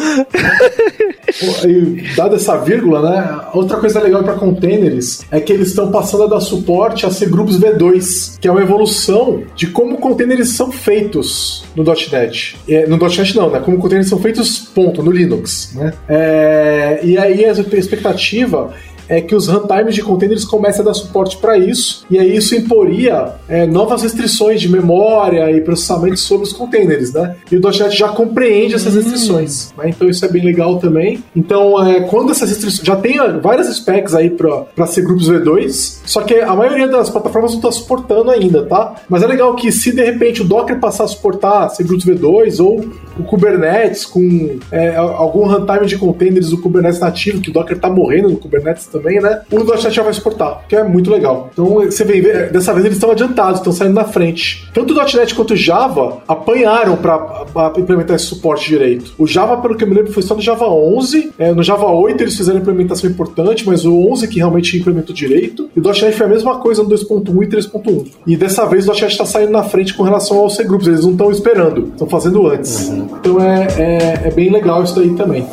E, 1.66 2.16
dada 2.16 2.36
essa 2.36 2.58
vírgula, 2.58 3.02
né? 3.10 3.40
Outra 3.54 3.78
coisa 3.78 4.00
legal 4.02 4.24
para 4.24 4.34
containers 4.34 5.22
é 5.32 5.40
que 5.40 5.52
eles 5.52 5.70
estão 5.70 5.92
passando 5.92 6.24
a 6.24 6.28
dar 6.28 6.40
suporte 6.40 7.06
a 7.06 7.12
ser 7.12 7.30
grupos 7.30 7.60
V2, 7.60 8.40
que 8.40 8.48
é 8.48 8.52
uma 8.52 8.62
evolução 8.68 9.44
de 9.56 9.68
como 9.68 9.98
containers 9.98 10.50
são 10.50 10.72
feitos 10.72 11.66
no 11.76 11.84
.NET. 11.84 12.58
É, 12.68 12.86
no 12.86 12.98
.NET 12.98 13.36
não, 13.36 13.50
né? 13.50 13.60
Como 13.60 13.78
containers 13.78 14.10
são 14.10 14.20
feitos, 14.20 14.60
ponto, 14.60 15.02
no 15.02 15.12
Linux, 15.12 15.74
né? 15.74 15.94
É, 16.08 17.00
e 17.04 17.18
aí 17.18 17.46
a 17.46 17.52
expectativa 17.52 18.74
é 19.08 19.22
que 19.22 19.36
os 19.36 19.48
runtimes 19.48 19.96
de 19.96 20.02
containers 20.02 20.46
comecem 20.46 20.82
a 20.82 20.86
dar 20.86 20.94
suporte 20.94 21.38
para 21.38 21.58
isso, 21.58 22.06
e 22.10 22.18
aí 22.20 22.36
isso 22.36 22.56
imporia 22.56 23.34
é, 23.48 23.66
novas 23.66 24.04
restrições 24.04 24.62
de 24.62 24.70
memória 24.70 25.52
e 25.52 25.62
processamento 25.62 26.18
sobre 26.18 26.48
os 26.48 26.54
containers, 26.54 27.14
né? 27.14 27.36
E 27.52 27.56
o 27.56 27.62
.NET 27.62 27.98
já 27.98 28.10
compreende 28.10 28.76
essas 28.76 28.94
hum. 28.94 28.98
restrições, 28.98 29.74
né? 29.78 29.90
Então 29.90 30.10
isso 30.10 30.24
é 30.26 30.28
bem 30.28 30.44
legal 30.44 30.78
também. 30.78 31.24
Então, 31.36 31.86
é, 31.86 32.02
quando 32.02 32.32
essas 32.32 32.50
restrições... 32.50 32.86
Já 32.86 32.96
tem 32.96 33.18
várias 33.42 33.76
specs 33.76 34.14
aí 34.14 34.30
para 34.30 34.88
ser 34.88 35.04
grupos 35.04 35.30
V2, 35.30 36.02
só 36.06 36.22
que 36.22 36.36
a 36.36 36.56
maioria 36.56 36.88
das 36.88 37.10
plataformas 37.10 37.52
não 37.52 37.60
está 37.60 37.72
suportando 37.72 38.32
ainda, 38.32 38.64
tá? 38.64 38.96
Mas 39.10 39.24
é 39.24 39.28
legal 39.28 39.56
que 39.56 39.72
se 39.72 39.92
de 39.94 40.04
repente 40.04 40.42
o 40.42 40.46
Docker 40.46 40.80
passar 40.80 41.06
a 41.06 41.08
suportar 41.08 41.70
ser 41.70 41.84
grupos 41.84 42.06
V2 42.06 42.64
ou 42.64 42.86
o 43.20 43.24
Kubernetes 43.24 44.06
com 44.06 44.58
é, 44.72 44.96
algum 44.96 45.48
runtime 45.48 45.86
de 45.86 45.98
containers 45.98 46.50
do 46.50 46.58
Kubernetes 46.58 47.00
nativo, 47.00 47.42
que 47.42 47.50
o 47.50 47.54
Docker 47.54 47.78
tá 47.80 47.90
morrendo 47.90 48.30
no 48.30 48.38
Kubernetes 48.38 48.86
também, 48.86 48.97
né? 49.00 49.42
O 49.52 49.64
.NET 49.64 49.92
já 49.92 50.04
vai 50.04 50.14
suportar, 50.14 50.66
que 50.68 50.76
é 50.76 50.84
muito 50.84 51.12
legal. 51.12 51.50
Então 51.54 51.66
você 51.66 52.04
vê, 52.04 52.48
dessa 52.48 52.74
vez 52.74 52.86
eles 52.86 52.98
estão 52.98 53.12
adiantados, 53.12 53.60
estão 53.60 53.74
saindo 53.74 53.94
na 53.94 54.04
frente. 54.04 54.68
Tanto 54.74 54.94
o 54.94 54.96
.NET 54.96 55.34
quanto 55.36 55.54
o 55.54 55.58
Java 55.58 56.20
apanharam 56.28 56.98
para 56.98 57.74
implementar 57.78 58.16
esse 58.16 58.26
suporte 58.26 58.68
direito. 58.68 59.14
O 59.18 59.28
Java, 59.28 59.58
pelo 59.58 59.76
que 59.76 59.84
eu 59.84 59.88
me 59.88 59.96
lembro, 59.96 60.12
foi 60.12 60.24
só 60.24 60.36
no 60.36 60.42
Java 60.42 60.68
11. 60.68 61.32
É, 61.38 61.52
no 61.52 61.64
Java 61.64 61.88
8 61.88 62.22
eles 62.24 62.38
fizeram 62.38 62.60
implementação 62.60 63.10
importante, 63.10 63.66
mas 63.66 63.86
o 63.86 64.10
11 64.12 64.28
que 64.28 64.38
realmente 64.38 64.78
implementou 64.78 65.16
direito. 65.16 65.70
E 65.76 65.80
o 65.80 65.84
.NET 65.84 66.12
foi 66.14 66.26
a 66.26 66.30
mesma 66.30 66.60
coisa 66.60 66.84
no 66.84 66.90
2.1 66.90 67.44
e 67.44 67.48
3.1. 67.48 68.08
E 68.26 68.36
dessa 68.36 68.66
vez 68.66 68.88
o 68.88 68.92
.NET 68.92 69.08
está 69.08 69.26
saindo 69.26 69.52
na 69.52 69.64
frente 69.64 69.94
com 69.94 70.04
relação 70.04 70.38
aos 70.40 70.56
C-Groups. 70.56 70.88
Eles 70.88 71.04
não 71.04 71.12
estão 71.12 71.32
esperando, 71.32 71.90
estão 71.94 72.08
fazendo 72.08 72.48
antes. 72.48 72.90
Uhum. 72.90 73.08
Então 73.20 73.42
é, 73.42 73.68
é, 73.78 74.28
é 74.28 74.32
bem 74.32 74.50
legal 74.50 74.84
isso 74.84 74.96
daí 74.96 75.14
também. 75.16 75.46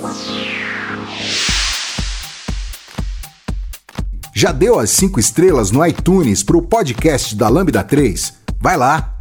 Já 4.44 4.52
deu 4.52 4.78
as 4.78 4.90
5 4.90 5.18
estrelas 5.18 5.70
no 5.70 5.82
iTunes 5.86 6.42
para 6.42 6.58
o 6.58 6.60
podcast 6.60 7.34
da 7.34 7.48
Lambda 7.48 7.82
3? 7.82 8.34
Vai 8.60 8.76
lá! 8.76 9.14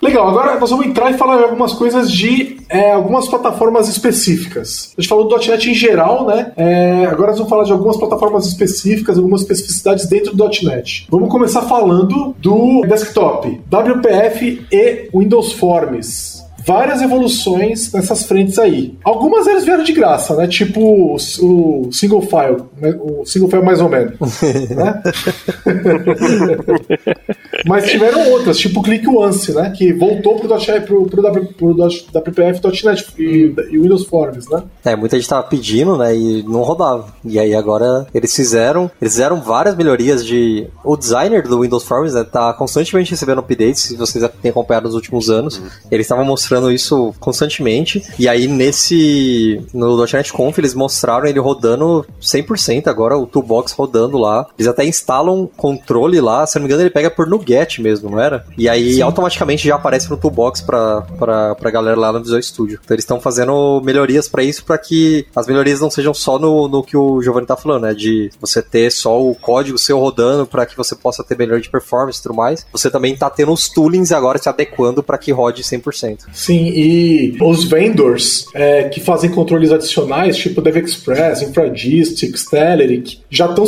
Legal, 0.00 0.28
agora 0.28 0.60
nós 0.60 0.70
vamos 0.70 0.86
entrar 0.86 1.10
e 1.10 1.18
falar 1.18 1.42
algumas 1.42 1.72
coisas 1.72 2.08
de 2.08 2.58
é, 2.68 2.92
algumas 2.92 3.26
plataformas 3.26 3.88
específicas. 3.88 4.92
A 4.96 5.00
gente 5.00 5.08
falou 5.08 5.26
do 5.26 5.36
.NET 5.36 5.68
em 5.68 5.74
geral, 5.74 6.28
né? 6.28 6.52
É, 6.56 7.04
agora 7.06 7.30
nós 7.30 7.38
vamos 7.38 7.50
falar 7.50 7.64
de 7.64 7.72
algumas 7.72 7.96
plataformas 7.96 8.46
específicas, 8.46 9.18
algumas 9.18 9.40
especificidades 9.40 10.06
dentro 10.06 10.36
do 10.36 10.48
.NET. 10.62 11.08
Vamos 11.10 11.30
começar 11.30 11.62
falando 11.62 12.32
do 12.38 12.82
desktop, 12.82 13.60
WPF 13.68 14.66
e 14.70 15.08
Windows 15.12 15.52
Forms 15.54 16.33
várias 16.64 17.02
evoluções 17.02 17.92
nessas 17.92 18.24
frentes 18.24 18.58
aí. 18.58 18.96
Algumas 19.04 19.46
eles 19.46 19.64
vieram 19.64 19.84
de 19.84 19.92
graça, 19.92 20.34
né? 20.36 20.46
Tipo 20.46 20.80
o, 20.80 21.16
o 21.16 21.92
single 21.92 22.22
file, 22.22 22.62
né? 22.80 22.94
o 22.98 23.24
single 23.24 23.48
file 23.48 23.62
mais 23.62 23.80
ou 23.80 23.88
menos. 23.88 24.14
né? 24.70 25.02
Mas 27.66 27.90
tiveram 27.90 28.30
outras, 28.30 28.58
tipo 28.58 28.80
o 28.80 28.82
Click 28.82 29.06
Once, 29.08 29.52
né? 29.52 29.70
Que 29.70 29.92
voltou 29.92 30.38
pro, 30.38 30.48
pro, 30.48 31.06
pro, 31.06 31.06
pro, 31.06 31.46
pro 31.54 31.72
WPF.NET 31.72 33.06
e, 33.18 33.54
e 33.70 33.78
Windows 33.78 34.04
Forms, 34.04 34.48
né? 34.48 34.62
É, 34.84 34.96
muita 34.96 35.16
gente 35.16 35.28
tava 35.28 35.42
pedindo, 35.44 35.96
né? 35.96 36.16
E 36.16 36.42
não 36.42 36.62
rodava. 36.62 37.06
E 37.24 37.38
aí 37.38 37.54
agora 37.54 38.06
eles 38.14 38.34
fizeram, 38.34 38.90
eles 39.00 39.14
fizeram 39.14 39.40
várias 39.40 39.76
melhorias 39.76 40.24
de. 40.24 40.66
O 40.84 40.96
designer 40.96 41.42
do 41.42 41.60
Windows 41.60 41.84
Forms, 41.84 42.14
né? 42.14 42.24
Tá 42.24 42.52
constantemente 42.52 43.10
recebendo 43.10 43.38
updates, 43.38 43.82
se 43.82 43.96
vocês 43.96 44.24
têm 44.42 44.50
acompanhado 44.50 44.86
nos 44.86 44.94
últimos 44.94 45.30
anos. 45.30 45.58
Uhum. 45.58 45.66
Eles 45.90 46.04
estavam 46.04 46.24
mostrando 46.24 46.53
mostrando 46.54 46.70
isso 46.70 47.14
constantemente. 47.18 48.02
E 48.18 48.28
aí 48.28 48.46
nesse 48.46 49.60
no 49.72 49.96
.NET 49.96 50.32
Conf 50.32 50.58
eles 50.58 50.74
mostraram 50.74 51.26
ele 51.26 51.40
rodando 51.40 52.06
100% 52.20 52.86
agora 52.86 53.16
o 53.16 53.26
Toolbox 53.26 53.72
rodando 53.72 54.16
lá. 54.18 54.46
Eles 54.58 54.68
até 54.68 54.84
instalam 54.84 55.48
controle 55.56 56.20
lá, 56.20 56.46
se 56.46 56.56
não 56.56 56.62
me 56.62 56.68
engano 56.68 56.82
ele 56.82 56.90
pega 56.90 57.10
por 57.10 57.26
NuGet 57.26 57.82
mesmo, 57.82 58.10
não 58.10 58.20
era? 58.20 58.44
E 58.56 58.68
aí 58.68 58.94
Sim. 58.94 59.02
automaticamente 59.02 59.66
já 59.66 59.74
aparece 59.74 60.08
no 60.10 60.16
Toolbox 60.16 60.60
pra, 60.60 61.02
pra, 61.18 61.54
pra 61.54 61.70
galera 61.70 61.98
lá 61.98 62.12
no 62.12 62.20
Visual 62.20 62.42
Studio. 62.42 62.78
Então 62.82 62.94
eles 62.94 63.04
estão 63.04 63.20
fazendo 63.20 63.80
melhorias 63.84 64.28
para 64.28 64.42
isso 64.42 64.64
para 64.64 64.78
que 64.78 65.26
as 65.34 65.46
melhorias 65.46 65.80
não 65.80 65.90
sejam 65.90 66.14
só 66.14 66.38
no, 66.38 66.68
no 66.68 66.82
que 66.82 66.96
o 66.96 67.20
Giovanni 67.22 67.46
tá 67.46 67.56
falando, 67.56 67.82
né? 67.82 67.94
De 67.94 68.30
você 68.40 68.62
ter 68.62 68.90
só 68.90 69.20
o 69.20 69.34
código 69.34 69.78
seu 69.78 69.98
rodando 69.98 70.46
para 70.46 70.66
que 70.66 70.76
você 70.76 70.94
possa 70.94 71.24
ter 71.24 71.36
melhor 71.36 71.60
de 71.60 71.68
performance 71.68 72.20
e 72.20 72.22
tudo 72.22 72.34
mais. 72.34 72.66
Você 72.72 72.90
também 72.90 73.16
tá 73.16 73.28
tendo 73.28 73.52
os 73.52 73.68
toolings 73.68 74.12
agora 74.12 74.38
se 74.38 74.48
adequando 74.48 75.02
para 75.02 75.18
que 75.18 75.32
rode 75.32 75.62
100%. 75.62 76.24
Sim, 76.44 76.68
e 76.76 77.36
os 77.40 77.64
vendors 77.64 78.48
é, 78.52 78.84
que 78.84 79.00
fazem 79.00 79.30
controles 79.30 79.72
adicionais, 79.72 80.36
tipo 80.36 80.60
DevExpress, 80.60 81.40
Infragistics, 81.40 82.44
Telerik, 82.44 83.20
já 83.30 83.46
estão 83.46 83.64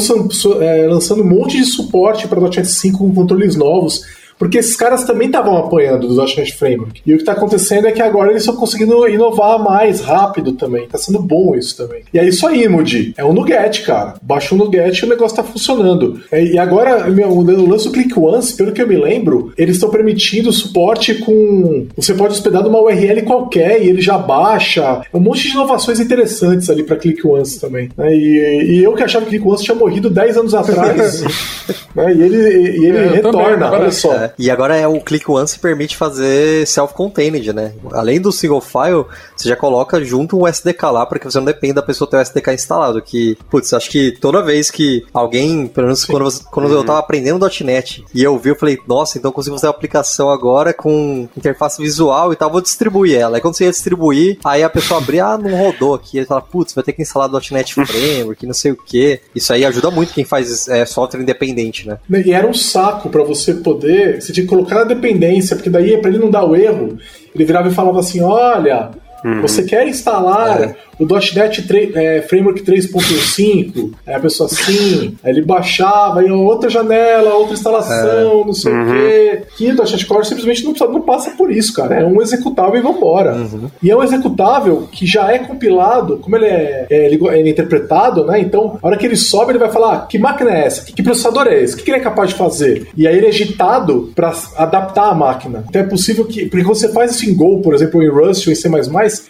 é, 0.61 0.87
lançando 0.87 1.23
um 1.23 1.27
monte 1.27 1.57
de 1.57 1.65
suporte 1.65 2.29
para 2.29 2.39
.NET 2.39 2.67
5 2.67 2.99
com 2.99 3.15
controles 3.15 3.57
novos 3.57 4.03
porque 4.39 4.59
esses 4.59 4.77
caras 4.77 5.05
também 5.05 5.27
estavam 5.27 5.57
apanhando 5.57 6.09
do 6.09 6.15
.NET 6.17 6.55
Framework. 6.55 7.01
E 7.05 7.13
o 7.13 7.17
que 7.17 7.23
está 7.23 7.33
acontecendo 7.33 7.87
é 7.87 7.93
que 7.93 8.03
agora 8.03 8.31
eles 8.31 8.43
estão 8.43 8.57
conseguindo 8.57 9.09
inovar 9.09 9.59
mais 9.59 10.01
rápido 10.01 10.53
também. 10.53 10.85
Está 10.85 10.99
sendo 10.99 11.21
bom 11.21 11.55
isso 11.57 11.77
também. 11.77 12.03
E 12.13 12.19
é 12.19 12.25
isso 12.25 12.47
aí, 12.47 12.69
Moody. 12.69 13.15
É 13.17 13.25
um 13.25 13.33
Nuget, 13.33 13.83
cara. 13.83 14.15
Baixa 14.23 14.55
o 14.55 14.59
Nuget 14.59 14.99
e 14.99 15.05
o 15.05 15.09
negócio 15.09 15.35
está 15.39 15.43
funcionando. 15.43 16.21
É, 16.31 16.45
e 16.45 16.59
agora, 16.59 17.09
meu, 17.11 17.29
o 17.29 17.69
lance 17.69 17.85
do 17.85 17.93
Click 17.93 18.19
Once, 18.19 18.55
pelo 18.55 18.73
que 18.73 18.83
eu 18.83 18.87
me 18.87 18.97
lembro, 18.97 19.53
eles 19.57 19.77
estão 19.77 19.91
permitindo 19.91 20.53
suporte 20.53 21.15
com. 21.15 21.87
Você 21.97 22.15
pode 22.15 22.35
hospedar 22.35 22.63
numa 22.63 22.81
URL 22.81 23.23
qualquer 23.23 23.83
e 23.83 23.89
ele 23.89 24.01
já 24.01 24.19
baixa. 24.19 25.03
É 25.13 25.17
um 25.17 25.21
monte 25.21 25.43
de 25.45 25.51
inovações 25.51 26.01
interessantes 26.01 26.69
ali 26.69 26.83
para 26.83 26.97
Click 26.97 27.27
Once 27.27 27.61
também. 27.61 27.89
Né? 27.97 28.15
E, 28.15 28.77
e, 28.77 28.85
eu 28.85 28.95
que 28.95 29.03
achava 29.03 29.25
que 29.25 29.31
Click 29.31 29.47
Once 29.47 29.65
tinha 29.65 29.75
morrido 29.75 30.11
10 30.11 30.37
anos 30.37 30.55
atrás. 30.55 31.23
né? 31.95 32.15
E 32.15 32.23
ele, 32.23 32.37
e 32.37 32.87
ele 32.87 32.99
é, 32.99 33.07
retorna, 33.09 33.67
também, 33.67 33.81
olha 33.81 33.91
só. 33.91 34.15
É. 34.15 34.26
E 34.39 34.51
agora 34.51 34.77
é 34.77 34.87
o 34.87 35.01
Click 35.01 35.31
Once 35.31 35.59
permite 35.59 35.97
fazer 35.97 36.67
self-contained, 36.67 37.53
né? 37.53 37.73
Além 37.93 38.21
do 38.21 38.33
single 38.33 38.61
file, 38.61 39.05
você 39.37 39.49
já 39.49 39.57
coloca 39.57 40.03
junto 40.05 40.39
um 40.39 40.47
SDK 40.47 40.87
lá 40.87 41.07
para 41.07 41.19
que 41.19 41.25
você 41.25 41.39
não 41.39 41.45
dependa 41.45 41.75
da 41.75 41.83
pessoa 41.83 42.09
ter 42.09 42.17
o 42.17 42.21
SDK 42.21 42.53
instalado. 42.53 43.01
Que, 43.03 43.37
putz, 43.51 43.73
acho 43.73 43.91
que 43.91 44.13
toda 44.13 44.43
vez 44.43 44.71
que 44.71 45.05
alguém, 45.13 45.67
pelo 45.67 45.87
menos 45.87 46.05
quando, 46.05 46.25
você, 46.25 46.43
quando 46.51 46.67
uhum. 46.67 46.73
eu 46.73 46.85
tava 46.85 46.99
aprendendo 46.99 47.47
.NET 47.65 48.05
e 48.15 48.23
eu 48.23 48.39
vi, 48.39 48.51
eu 48.51 48.57
falei, 48.57 48.79
nossa, 48.87 49.19
então 49.19 49.31
eu 49.31 49.33
consigo 49.33 49.57
fazer 49.57 49.67
uma 49.67 49.73
aplicação 49.73 50.31
agora 50.31 50.73
com 50.73 51.29
interface 51.37 51.81
visual 51.81 52.33
e 52.33 52.37
tal, 52.37 52.51
vou 52.51 52.61
distribuir 52.61 53.19
ela. 53.19 53.37
Aí 53.37 53.41
quando 53.41 53.57
você 53.57 53.65
ia 53.65 53.71
distribuir, 53.71 54.39
aí 54.45 54.63
a 54.63 54.71
pessoa 54.71 55.01
abria, 55.01 55.27
ah, 55.27 55.39
não 55.39 55.55
rodou 55.55 55.95
aqui. 55.95 56.19
Aí 56.19 56.25
fala, 56.25 56.41
putz, 56.41 56.75
vai 56.75 56.85
ter 56.85 56.93
que 56.93 57.03
instalar 57.03 57.31
.NET 57.51 57.75
Framework, 57.87 58.47
não 58.47 58.55
sei 58.55 58.73
o 58.73 58.77
que. 58.77 59.21
Isso 59.35 59.53
aí 59.53 59.65
ajuda 59.65 59.91
muito 59.91 60.13
quem 60.13 60.25
faz 60.25 60.69
é, 60.69 60.85
software 60.85 61.21
independente, 61.21 61.87
né? 61.87 61.99
E 62.11 62.33
era 62.33 62.47
um 62.47 62.55
saco 62.55 63.09
para 63.09 63.23
você 63.23 63.55
poder 63.55 64.16
você 64.21 64.33
tinha 64.33 64.45
que 64.45 64.51
colocar 64.51 64.77
na 64.77 64.85
dependência, 64.85 65.57
porque 65.57 65.71
daí, 65.71 65.99
para 65.99 66.11
ele 66.11 66.19
não 66.19 66.31
dar 66.31 66.45
o 66.45 66.57
erro, 66.57 66.99
ele 67.35 67.45
virava 67.45 67.69
e 67.69 67.75
falava 67.75 68.01
assim: 68.01 68.21
olha, 68.21 68.91
uhum. 69.27 69.43
você 69.43 69.63
quer 69.63 69.87
instalar 69.87 70.63
é 70.63 70.77
o 70.99 71.05
.NET 71.07 71.63
3, 71.67 71.95
é, 71.95 72.23
Framework 72.23 72.63
3.5, 72.63 73.93
aí 74.07 74.15
a 74.15 74.21
pessoa 74.21 74.49
assim, 74.49 75.15
aí 75.23 75.31
ele 75.31 75.43
baixava, 75.43 76.21
aí 76.21 76.31
outra 76.31 76.71
janela, 76.71 77.35
outra 77.35 77.55
instalação, 77.55 78.43
é. 78.43 78.47
não 78.47 78.53
sei 78.55 78.73
uhum. 78.73 78.83
o 78.83 78.93
quê. 78.93 79.43
E 79.61 79.71
o 79.71 79.75
.NET 79.77 80.07
Core 80.07 80.27
simplesmente 80.27 80.65
não, 80.65 80.73
não, 80.73 81.03
passa 81.03 81.31
por 81.33 81.51
isso, 81.51 81.75
cara. 81.75 81.97
É 81.97 82.05
um 82.05 82.21
executável 82.23 82.77
e 82.77 82.81
vambora. 82.83 83.35
Uhum. 83.35 83.71
E 83.83 83.91
é 83.91 83.97
um 83.97 84.03
executável 84.03 84.89
que 84.91 85.07
já 85.07 85.31
é 85.31 85.39
compilado, 85.39 86.19
como 86.19 86.37
ele 86.37 86.47
é, 86.47 86.87
é, 86.89 87.07
ele, 87.07 87.17
ele 87.29 87.49
é 87.49 87.51
interpretado, 87.51 88.25
né? 88.25 88.41
Então, 88.41 88.79
a 88.83 88.87
hora 88.87 88.97
que 88.97 89.05
ele 89.05 89.17
sobe, 89.17 89.53
ele 89.53 89.59
vai 89.59 89.71
falar, 89.71 89.95
ah, 89.95 90.07
que 90.07 90.19
máquina 90.19 90.51
é 90.51 90.67
essa? 90.67 90.85
Que, 90.85 90.93
que 90.93 91.03
processador 91.03 91.47
é 91.47 91.63
esse? 91.63 91.75
O 91.75 91.77
que, 91.77 91.85
que 91.85 91.91
ele 91.91 91.99
é 91.99 92.03
capaz 92.03 92.31
de 92.31 92.37
fazer? 92.37 92.89
E 92.97 93.07
aí 93.07 93.17
ele 93.17 93.27
é 93.27 93.29
agitado 93.29 94.13
para 94.15 94.33
adaptar 94.57 95.11
a 95.11 95.15
máquina. 95.15 95.65
Então 95.69 95.83
é 95.83 95.85
possível 95.85 96.25
que, 96.25 96.47
porque 96.47 96.65
você 96.65 96.89
faz 96.89 97.15
isso 97.15 97.29
em 97.29 97.35
Go, 97.35 97.61
por 97.61 97.75
exemplo, 97.75 98.01
ou 98.01 98.03
em 98.03 98.09
Rust 98.09 98.47
ou 98.47 98.53
em 98.53 98.57
C++, 98.57 98.69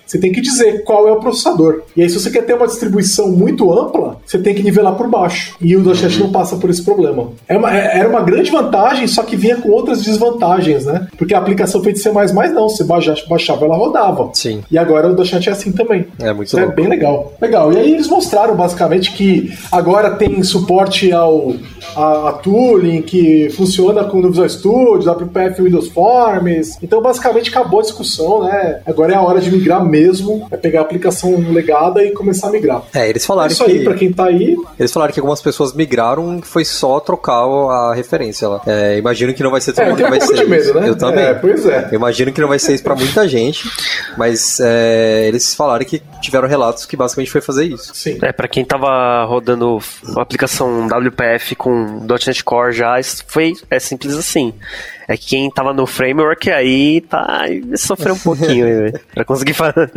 você 0.07 0.19
tem 0.19 0.33
que 0.33 0.41
dizer 0.41 0.85
qual 0.85 1.09
é 1.09 1.13
o 1.13 1.21
processador. 1.21 1.83
E 1.97 2.03
aí, 2.03 2.09
se 2.09 2.19
você 2.19 2.31
quer 2.31 2.43
ter 2.43 2.55
uma 2.55 2.67
distribuição 2.67 3.29
muito 3.31 3.73
ampla, 3.73 4.19
você 4.25 4.39
tem 4.39 4.55
que 4.55 4.63
nivelar 4.63 4.95
por 4.95 5.09
baixo. 5.09 5.57
E 5.61 5.77
o 5.77 5.83
.NET 5.83 6.19
não 6.19 6.31
passa 6.31 6.57
por 6.57 6.71
esse 6.71 6.83
problema. 6.83 7.31
É 7.49 7.57
uma, 7.57 7.77
é, 7.77 7.99
era 7.99 8.09
uma 8.09 8.23
grande 8.23 8.51
vantagem, 8.51 9.07
só 9.07 9.23
que 9.23 9.37
vinha 9.37 9.57
com 9.57 9.71
outras 9.71 10.03
desvantagens, 10.03 10.85
né? 10.85 11.09
Porque 11.17 11.35
a 11.35 11.39
aplicação 11.39 11.83
feita 11.83 11.99
C++ 11.99 12.11
não, 12.11 12.69
você 12.69 12.85
baixava, 12.85 13.65
ela 13.65 13.77
rodava. 13.77 14.31
Sim. 14.33 14.63
E 14.71 14.79
agora 14.79 15.09
o 15.09 15.15
.NET 15.15 15.49
é 15.49 15.53
assim 15.53 15.73
também. 15.73 16.07
É 16.21 16.33
muito 16.33 16.49
Isso 16.49 16.59
é 16.59 16.63
louco. 16.63 16.77
bem 16.77 16.89
legal. 16.89 17.33
Legal. 17.41 17.73
E 17.73 17.79
aí 17.79 17.93
eles 17.93 18.09
mostraram 18.09 18.55
basicamente 18.55 19.13
que 19.13 19.53
agora 19.71 20.11
tem 20.11 20.43
suporte 20.43 21.13
ao 21.13 21.55
a, 21.95 22.29
a 22.29 22.33
tooling 22.33 23.03
que 23.03 23.49
funciona 23.51 24.05
com 24.05 24.19
o 24.19 24.29
Visual 24.29 24.49
Studio, 24.49 25.11
WPF 25.11 25.63
Windows 25.63 25.89
Forms. 25.89 26.79
Então 26.83 27.01
basicamente 27.01 27.51
acabou 27.51 27.81
a 27.81 27.83
discussão, 27.83 28.45
né? 28.45 28.81
Agora 28.87 29.13
é 29.13 29.17
a 29.17 29.21
hora 29.21 29.41
de 29.41 29.51
migrar 29.51 29.66
mesmo, 29.85 30.47
é 30.51 30.57
pegar 30.57 30.81
a 30.81 30.83
aplicação 30.83 31.37
legada 31.53 32.03
e 32.05 32.13
começar 32.13 32.49
a 32.49 32.51
migrar. 32.51 32.83
É, 32.95 33.09
eles 33.09 33.25
É 33.25 33.27
falaram 33.27 33.51
isso 33.53 33.65
que. 33.65 33.71
aí, 33.71 33.85
pra 33.85 33.95
quem 33.95 34.13
tá 34.13 34.27
aí. 34.27 34.57
Eles 34.79 34.93
falaram 34.93 35.13
que 35.13 35.21
algumas 35.21 35.43
pessoas 35.43 35.73
migraram 35.75 36.41
foi 36.43 36.65
só 36.65 37.01
trocar 37.01 37.43
a 37.45 37.93
referência 37.95 38.49
lá. 38.49 38.61
É, 38.67 38.97
imagino 38.99 39.35
que 39.35 39.43
não 39.43 39.51
vai 39.51 39.61
ser 39.61 39.73
todo 39.73 39.83
É, 39.83 39.87
eu 39.87 39.91
mundo 39.91 39.97
tenho 39.99 40.09
que 40.11 40.15
um 40.15 40.19
vai 40.19 40.27
pouco 40.29 40.37
ser 40.37 40.45
de 40.45 40.51
medo, 40.51 40.81
né? 40.81 40.89
Eu 40.89 40.97
também. 40.97 41.25
É, 41.25 41.35
pois 41.35 41.67
é. 41.67 41.89
Eu 41.91 41.97
imagino 41.97 42.33
que 42.33 42.41
não 42.41 42.49
vai 42.49 42.59
ser 42.59 42.75
isso 42.75 42.83
pra 42.85 42.95
muita 42.95 43.29
gente, 43.29 43.69
mas 44.17 44.59
é, 44.61 45.27
eles 45.27 45.55
falaram 45.55 45.85
que 45.85 46.03
tiveram 46.21 46.49
relatos 46.49 46.87
que 46.87 46.97
basicamente 46.97 47.31
foi 47.31 47.41
fazer 47.41 47.65
isso. 47.65 47.93
Sim. 47.95 48.19
É, 48.23 48.33
pra 48.33 48.49
quem 48.49 48.65
tava 48.65 49.25
rodando 49.25 49.79
a 50.17 50.23
aplicação 50.23 50.87
WPF 50.87 51.55
com 51.57 52.01
.NET 52.27 52.45
Core 52.45 52.73
já, 52.73 52.99
isso 52.99 53.25
foi, 53.27 53.53
é 53.71 53.79
simples 53.79 54.17
assim. 54.17 54.53
É 55.09 55.17
que 55.17 55.27
quem 55.27 55.51
tava 55.51 55.73
no 55.73 55.87
framework 55.87 56.51
aí 56.51 57.01
tá 57.01 57.45
sofreu 57.77 58.15
um 58.15 58.19
pouquinho 58.19 58.67
aí, 58.67 58.75
velho, 58.91 59.01
pra 59.15 59.25
conseguir 59.25 59.55
fazer. 59.55 59.91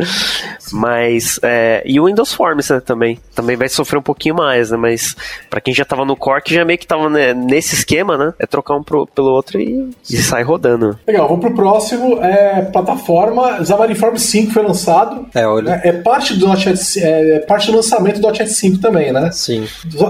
Mas, 0.72 1.38
é, 1.42 1.82
e 1.84 1.98
o 2.00 2.06
Windows 2.06 2.32
Forms 2.32 2.68
né, 2.70 2.80
também. 2.80 3.18
Também 3.34 3.56
vai 3.56 3.68
sofrer 3.68 3.98
um 3.98 4.02
pouquinho 4.02 4.34
mais, 4.34 4.70
né? 4.70 4.76
Mas 4.76 5.14
pra 5.48 5.60
quem 5.60 5.74
já 5.74 5.84
tava 5.84 6.04
no 6.04 6.16
Core, 6.16 6.42
que 6.42 6.54
já 6.54 6.64
meio 6.64 6.78
que 6.78 6.86
tava 6.86 7.08
né, 7.08 7.34
nesse 7.34 7.74
esquema, 7.74 8.16
né? 8.16 8.32
É 8.38 8.46
trocar 8.46 8.76
um 8.76 8.82
pro, 8.82 9.06
pelo 9.06 9.30
outro 9.30 9.60
e, 9.60 9.90
e 10.08 10.16
sai 10.18 10.42
rodando. 10.42 10.98
Legal, 11.06 11.26
vamos 11.28 11.44
pro 11.44 11.54
próximo. 11.54 12.22
É, 12.22 12.62
plataforma 12.62 13.64
Xamarin 13.64 13.94
Forms 13.94 14.22
5 14.22 14.52
foi 14.52 14.62
lançado. 14.62 15.26
É, 15.34 15.46
olha. 15.46 15.80
É, 15.84 15.88
é 15.88 15.92
parte 15.92 16.34
do 16.34 16.46
.NET, 16.48 17.00
é, 17.00 17.36
é 17.36 17.38
parte 17.40 17.66
do 17.70 17.76
lançamento 17.76 18.20
do 18.20 18.28
.NET 18.30 18.48
5 18.48 18.78
também, 18.78 19.12
né? 19.12 19.30
Sim, 19.32 19.66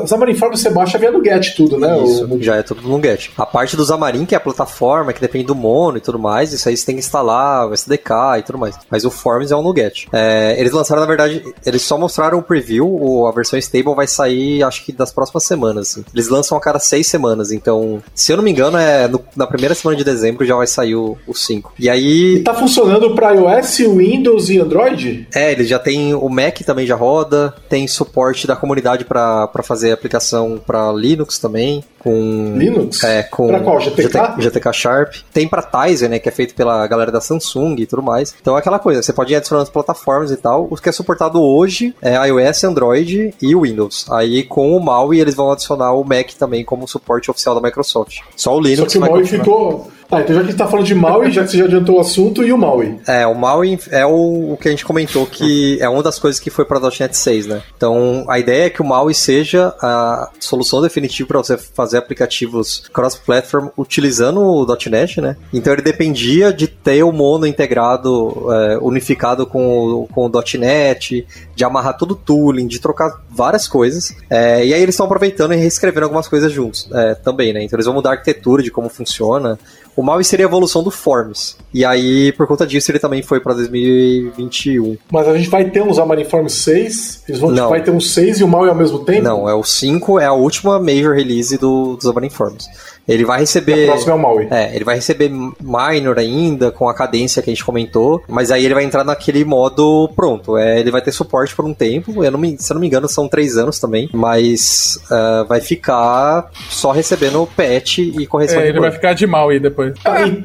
Xamarin 0.07 0.35
Forms 0.35 0.61
você 0.61 0.71
baixa 0.71 0.99
via 0.99 1.11
no 1.11 1.25
Get 1.25 1.55
tudo, 1.57 1.79
né? 1.79 1.99
isso, 2.05 2.27
O- 2.27 2.43
já 2.43 2.57
é 2.57 2.63
tudo 2.63 2.83
no 2.87 3.01
Get. 3.03 3.31
A 3.37 3.47
parte 3.47 3.77
do 3.77 3.85
Xamarin, 3.85 4.25
que 4.27 4.35
é 4.35 4.39
a 4.39 4.41
plataforma, 4.41 4.90
que 5.15 5.21
depende 5.21 5.47
do 5.47 5.55
mono 5.55 5.99
e 5.99 6.01
tudo 6.01 6.19
mais, 6.19 6.53
isso 6.53 6.69
aí 6.69 6.77
você 6.77 6.85
tem 6.87 6.95
que 6.97 7.01
instalar, 7.01 7.69
o 7.69 7.73
SDK 7.75 8.39
e 8.39 8.43
tudo 8.43 8.59
mais. 8.59 8.77
Mas 8.91 9.05
o 9.05 9.11
Forms 9.11 9.51
é 9.51 9.57
um 9.57 9.63
Nuget. 9.63 10.09
É, 10.13 10.55
eles 10.59 10.73
lançaram, 10.73 11.01
na 11.01 11.07
verdade, 11.07 11.43
eles 11.65 11.83
só 11.83 11.97
mostraram 11.97 12.39
o 12.39 12.43
preview, 12.43 12.87
o- 12.87 13.27
a 13.27 13.33
versão 13.33 13.59
stable 13.59 13.95
vai 13.95 14.07
sair, 14.07 14.63
acho 14.63 14.85
que 14.85 14.93
das 14.93 15.13
próximas 15.13 15.45
semanas. 15.45 15.91
assim. 15.91 16.05
Eles 16.15 16.29
lançam 16.29 16.57
a 16.59 16.61
cada 16.61 16.79
seis 16.79 17.07
semanas, 17.07 17.53
então, 17.53 18.03
se 18.15 18.33
eu 18.33 18.37
não 18.37 18.45
me 18.45 18.51
engano, 18.51 18.77
é 18.77 19.07
no- 19.09 19.23
na 19.37 19.47
primeira 19.47 19.75
semana 19.75 19.97
de 19.97 20.05
dezembro 20.05 20.45
já 20.45 20.55
vai 20.57 20.67
sair 20.67 20.95
o, 20.95 21.17
o 21.27 21.35
5. 21.35 21.73
E 21.79 21.89
aí, 21.89 22.37
E 22.37 22.41
tá 22.41 22.53
funcionando 22.55 23.15
para 23.15 23.33
iOS, 23.33 23.79
Windows 23.79 24.49
e 24.51 24.59
Android? 24.59 25.27
é, 25.35 25.53
eles 25.53 25.69
já 25.69 25.79
tem 25.79 26.15
o 26.15 26.29
Mac 26.29 26.59
também 26.61 26.87
já 26.87 26.97
roda, 26.97 27.55
tem 27.69 27.87
suporte 27.89 28.47
da 28.47 28.57
comunidade 28.57 29.05
para 29.05 29.49
fazer 29.63 29.93
aplicação 29.93 30.61
para 30.65 30.93
Linux 30.93 31.39
também, 31.39 31.83
com 32.01 32.55
Linux? 32.57 33.05
é, 33.05 33.23
com 33.23 33.49
Pra 33.49 33.61
qual? 33.61 33.81
GTK? 33.81 34.41
GTK 34.41 34.73
Sharp. 34.73 35.15
Tem 35.33 35.47
pra 35.47 35.63
Tizer, 35.63 36.09
né, 36.09 36.19
que 36.19 36.29
é 36.29 36.33
feito 36.33 36.55
pela 36.55 36.87
galera 36.87 37.13
da 37.13 37.21
Samsung 37.21 37.77
e 37.79 37.87
tudo 37.87 38.03
mais. 38.03 38.35
Então 38.41 38.57
é 38.57 38.59
aquela 38.59 38.79
coisa, 38.79 39.03
você 39.03 39.13
pode 39.13 39.33
ir 39.33 39.37
adicionando 39.37 39.65
as 39.65 39.71
plataformas 39.71 40.31
e 40.31 40.37
tal. 40.37 40.67
O 40.71 40.77
que 40.77 40.89
é 40.89 40.93
suportado 40.93 41.41
hoje 41.43 41.95
é 42.03 42.15
iOS, 42.27 42.65
Android 42.65 43.35
e 43.41 43.55
Windows. 43.55 44.07
Aí 44.11 44.43
com 44.43 44.75
o 44.77 44.81
MAUI 44.81 45.21
eles 45.21 45.35
vão 45.35 45.53
adicionar 45.53 45.93
o 45.93 46.03
Mac 46.03 46.31
também 46.39 46.65
como 46.65 46.89
suporte 46.89 47.31
oficial 47.31 47.55
da 47.55 47.61
Microsoft. 47.61 48.21
Só 48.35 48.53
o 48.53 48.55
Só 48.55 48.61
Linux 48.61 48.93
que 48.93 48.99
o 48.99 49.01
Maui 49.01 49.27
ficou. 49.27 49.91
Tá, 50.11 50.21
então 50.21 50.35
já 50.35 50.41
que 50.41 50.49
a 50.49 50.51
gente 50.51 50.59
tá 50.59 50.67
falando 50.67 50.87
de 50.87 50.95
Maui, 50.95 51.31
já 51.31 51.45
que 51.45 51.53
você 51.53 51.59
já 51.59 51.65
adiantou 51.67 51.97
o 51.97 52.01
assunto, 52.01 52.43
e 52.43 52.53
o 52.53 52.59
Maui? 52.59 52.99
É, 53.07 53.25
o 53.27 53.35
MAUI 53.35 53.79
é 53.91 54.05
o, 54.05 54.53
o 54.53 54.59
que 54.61 54.67
a 54.67 54.71
gente 54.73 54.85
comentou 54.85 55.25
que 55.25 55.79
é 55.81 55.89
uma 55.89 56.03
das 56.03 56.19
coisas 56.19 56.41
que 56.41 56.51
foi 56.51 56.65
para 56.65 56.81
.NET 56.81 57.17
6, 57.17 57.47
né? 57.47 57.63
Então, 57.77 58.25
a 58.29 58.39
ideia 58.39 58.67
é 58.67 58.71
que 58.71 58.83
o 58.83 58.85
MAUI 58.85 59.15
seja 59.15 59.73
a 59.81 60.29
solução 60.41 60.83
definitiva 60.83 61.29
para 61.29 61.39
você 61.39 61.57
fazer 61.57 61.99
aplicativos 61.99 62.89
cross-platform 62.93 63.69
utilizando 63.79 64.41
o 64.41 64.67
.NET, 64.91 65.21
né? 65.21 65.37
Então, 65.53 65.73
ele 65.73 65.83
dependia 65.83 66.53
de 66.53 66.67
ter 66.67 67.05
o 67.05 67.13
mono 67.13 67.47
integrado, 67.47 68.49
é, 68.53 68.79
unificado 68.79 69.47
com 69.47 70.09
com 70.13 70.27
o 70.27 70.31
.NET, 70.59 71.27
de 71.55 71.65
amarrar 71.65 71.97
todo 71.97 72.13
o 72.13 72.17
tooling, 72.17 72.67
de 72.67 72.81
trocar 72.81 73.23
várias 73.31 73.69
coisas. 73.69 74.15
É, 74.29 74.65
e 74.65 74.75
aí 74.75 74.83
eles 74.83 74.95
estão 74.95 75.07
aproveitando 75.07 75.55
e 75.55 75.57
reescrevendo 75.57 76.05
algumas 76.05 76.27
coisas 76.27 76.51
juntos 76.51 76.89
é, 76.93 77.15
também, 77.15 77.53
né? 77.53 77.63
Então, 77.63 77.77
eles 77.77 77.87
vão 77.87 77.95
mudar 77.95 78.11
a 78.11 78.13
arquitetura 78.15 78.63
de 78.63 78.71
como 78.71 78.89
funciona. 78.89 79.59
O 79.97 80.03
Maui 80.03 80.25
seria 80.25 80.47
a 80.47 80.49
evolução 80.49 80.83
do 80.83 80.91
Forms. 80.91 81.57
E 81.75 81.85
aí, 81.85 82.33
por 82.33 82.47
conta 82.47 82.67
disso, 82.67 82.91
ele 82.91 82.99
também 82.99 83.23
foi 83.23 83.41
pra 83.41 83.53
2021. 83.55 84.97
Mas 85.13 85.29
a 85.29 85.37
gente 85.37 85.49
vai 85.49 85.65
ter 85.69 85.83
um 85.83 85.93
Xamarin 85.93 86.25
Forms 86.25 86.55
6, 86.55 87.25
eles 87.29 87.41
vão 87.41 87.51
Não. 87.51 87.69
vai 87.69 87.83
ter 87.83 87.91
um 87.91 88.01
6 88.01 88.41
e 88.41 88.45
o 88.45 88.49
Maui 88.49 88.69
ao 88.69 88.75
mesmo 88.75 89.01
tempo? 89.01 89.23
Não, 89.23 89.49
é 89.49 89.55
o 89.55 89.63
5, 89.63 90.19
é 90.19 90.27
a 90.27 90.33
última 90.33 90.79
major 90.79 91.15
release 91.15 91.57
do, 91.59 91.97
do 91.97 92.03
Xamarin 92.03 92.31
Forms. 92.31 92.67
Ele 93.09 93.25
vai 93.25 93.39
E 93.39 93.41
receber. 93.41 93.85
a 93.85 93.93
próxima 93.93 94.13
é 94.13 94.15
o 94.15 94.19
Maui. 94.19 94.47
É, 94.51 94.75
ele 94.75 94.85
vai 94.85 94.95
receber 94.95 95.29
minor 95.61 96.19
ainda, 96.19 96.71
com 96.71 96.89
a 96.89 96.95
cadência 96.95 97.43
que 97.43 97.51
a 97.51 97.53
gente 97.53 97.65
comentou, 97.65 98.23
mas 98.29 98.51
aí 98.53 98.65
ele 98.65 98.75
vai 98.75 98.85
entrar 98.85 99.03
naquele 99.05 99.45
modo 99.45 100.09
pronto. 100.15 100.57
É, 100.57 100.79
ele 100.79 100.91
vai 100.93 101.03
ter 101.03 101.11
suporte 101.13 101.55
por 101.57 101.65
um 101.65 101.75
tempo, 101.75 102.23
eu 102.25 102.31
não 102.31 102.39
me, 102.39 102.57
se 102.59 102.71
eu 102.73 102.75
não 102.75 102.81
me 102.81 102.87
engano, 102.87 103.09
são 103.09 103.27
três 103.29 103.57
anos 103.57 103.79
também, 103.81 104.09
mas 104.13 104.99
ah, 105.11 105.45
vai 105.49 105.61
ficar 105.61 106.51
só 106.69 106.93
recebendo 106.93 107.49
patch 107.57 107.99
e 107.99 108.27
correção 108.27 108.61
É, 108.61 108.63
de 108.65 108.69
ele 108.69 108.81
vai 108.81 108.93
ficar 108.93 109.13
de 109.15 109.27
mal 109.27 109.49
aí 109.49 109.59
depois. 109.59 109.93
Ah, 110.05 110.23
e- 110.27 110.45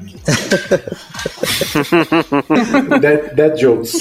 dead, 2.99 3.35
dead 3.35 3.57
jokes. 3.59 3.97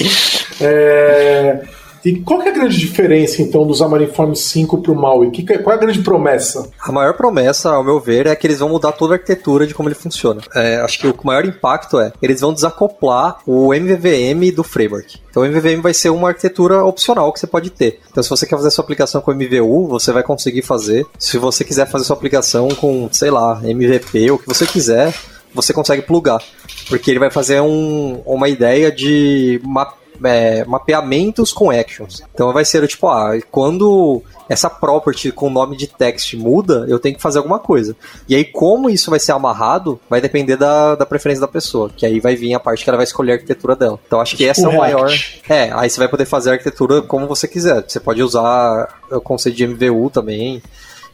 É, 0.61 1.61
E 2.05 2.19
qual 2.21 2.41
é 2.43 2.49
a 2.49 2.51
grande 2.51 2.77
diferença, 2.77 3.41
então, 3.41 3.65
do 3.65 3.73
Xamarin 3.73 4.07
Forms 4.07 4.39
5 4.41 4.81
pro 4.81 4.93
Maui? 4.95 5.31
Que 5.31 5.41
que- 5.43 5.57
qual 5.57 5.73
é 5.73 5.77
a 5.77 5.81
grande 5.81 5.99
promessa? 6.03 6.69
A 6.79 6.91
maior 6.91 7.13
promessa, 7.15 7.71
ao 7.71 7.83
meu 7.83 7.99
ver, 7.99 8.27
é 8.27 8.35
que 8.35 8.45
eles 8.45 8.59
vão 8.59 8.69
mudar 8.69 8.91
toda 8.91 9.13
a 9.13 9.17
arquitetura 9.17 9.65
de 9.65 9.73
como 9.73 9.89
ele 9.89 9.95
funciona. 9.95 10.41
É, 10.53 10.75
acho 10.77 10.99
que 10.99 11.07
o 11.07 11.15
maior 11.23 11.43
impacto 11.45 11.99
é 11.99 12.13
eles 12.21 12.41
vão 12.41 12.53
desacoplar 12.53 13.37
o 13.45 13.73
MVVM 13.73 14.51
do 14.51 14.63
framework. 14.63 15.17
Então 15.29 15.41
o 15.43 15.45
MVVM 15.45 15.81
vai 15.81 15.93
ser 15.93 16.09
uma 16.11 16.27
arquitetura 16.29 16.83
opcional 16.85 17.33
que 17.33 17.39
você 17.39 17.47
pode 17.47 17.69
ter. 17.71 17.99
Então 18.11 18.21
se 18.23 18.29
você 18.29 18.45
quer 18.45 18.55
fazer 18.55 18.69
sua 18.71 18.83
aplicação 18.83 19.19
com 19.21 19.31
MVU, 19.33 19.87
você 19.87 20.11
vai 20.11 20.21
conseguir 20.23 20.61
fazer. 20.61 21.05
Se 21.17 21.37
você 21.39 21.63
quiser 21.63 21.87
fazer 21.87 22.05
sua 22.05 22.15
aplicação 22.15 22.69
com, 22.69 23.09
sei 23.11 23.31
lá, 23.31 23.59
MVP, 23.63 24.29
o 24.31 24.37
que 24.37 24.47
você 24.47 24.65
quiser, 24.67 25.13
você 25.53 25.73
consegue 25.73 26.03
plugar. 26.03 26.39
Porque 26.87 27.09
ele 27.09 27.19
vai 27.19 27.31
fazer 27.31 27.61
um- 27.61 28.21
uma 28.25 28.47
ideia 28.47 28.91
de 28.91 29.59
ma- 29.63 29.91
é, 30.23 30.63
mapeamentos 30.65 31.51
com 31.51 31.71
actions. 31.71 32.23
Então 32.33 32.51
vai 32.53 32.65
ser 32.65 32.87
tipo, 32.87 33.07
ah, 33.07 33.33
quando 33.51 34.21
essa 34.47 34.69
property 34.69 35.31
com 35.31 35.49
nome 35.49 35.75
de 35.75 35.87
text 35.87 36.35
muda, 36.35 36.85
eu 36.87 36.99
tenho 36.99 37.15
que 37.15 37.21
fazer 37.21 37.39
alguma 37.39 37.59
coisa. 37.59 37.95
E 38.27 38.35
aí, 38.35 38.45
como 38.45 38.89
isso 38.89 39.09
vai 39.09 39.19
ser 39.19 39.31
amarrado, 39.31 39.99
vai 40.09 40.21
depender 40.21 40.55
da, 40.55 40.95
da 40.95 41.05
preferência 41.05 41.41
da 41.41 41.47
pessoa. 41.47 41.89
Que 41.95 42.05
aí 42.05 42.19
vai 42.19 42.35
vir 42.35 42.53
a 42.53 42.59
parte 42.59 42.83
que 42.83 42.89
ela 42.89 42.97
vai 42.97 43.05
escolher 43.05 43.31
a 43.31 43.35
arquitetura 43.35 43.75
dela. 43.75 43.99
Então 44.05 44.21
acho 44.21 44.35
que 44.35 44.45
essa 44.45 44.65
é 44.65 44.67
o 44.67 44.77
maior. 44.77 45.11
É, 45.47 45.71
aí 45.73 45.89
você 45.89 45.99
vai 45.99 46.07
poder 46.07 46.25
fazer 46.25 46.49
a 46.49 46.53
arquitetura 46.53 47.01
como 47.01 47.27
você 47.27 47.47
quiser. 47.47 47.83
Você 47.87 47.99
pode 47.99 48.21
usar 48.21 49.01
o 49.11 49.21
conceito 49.21 49.55
de 49.55 49.67
MVU 49.67 50.09
também. 50.09 50.61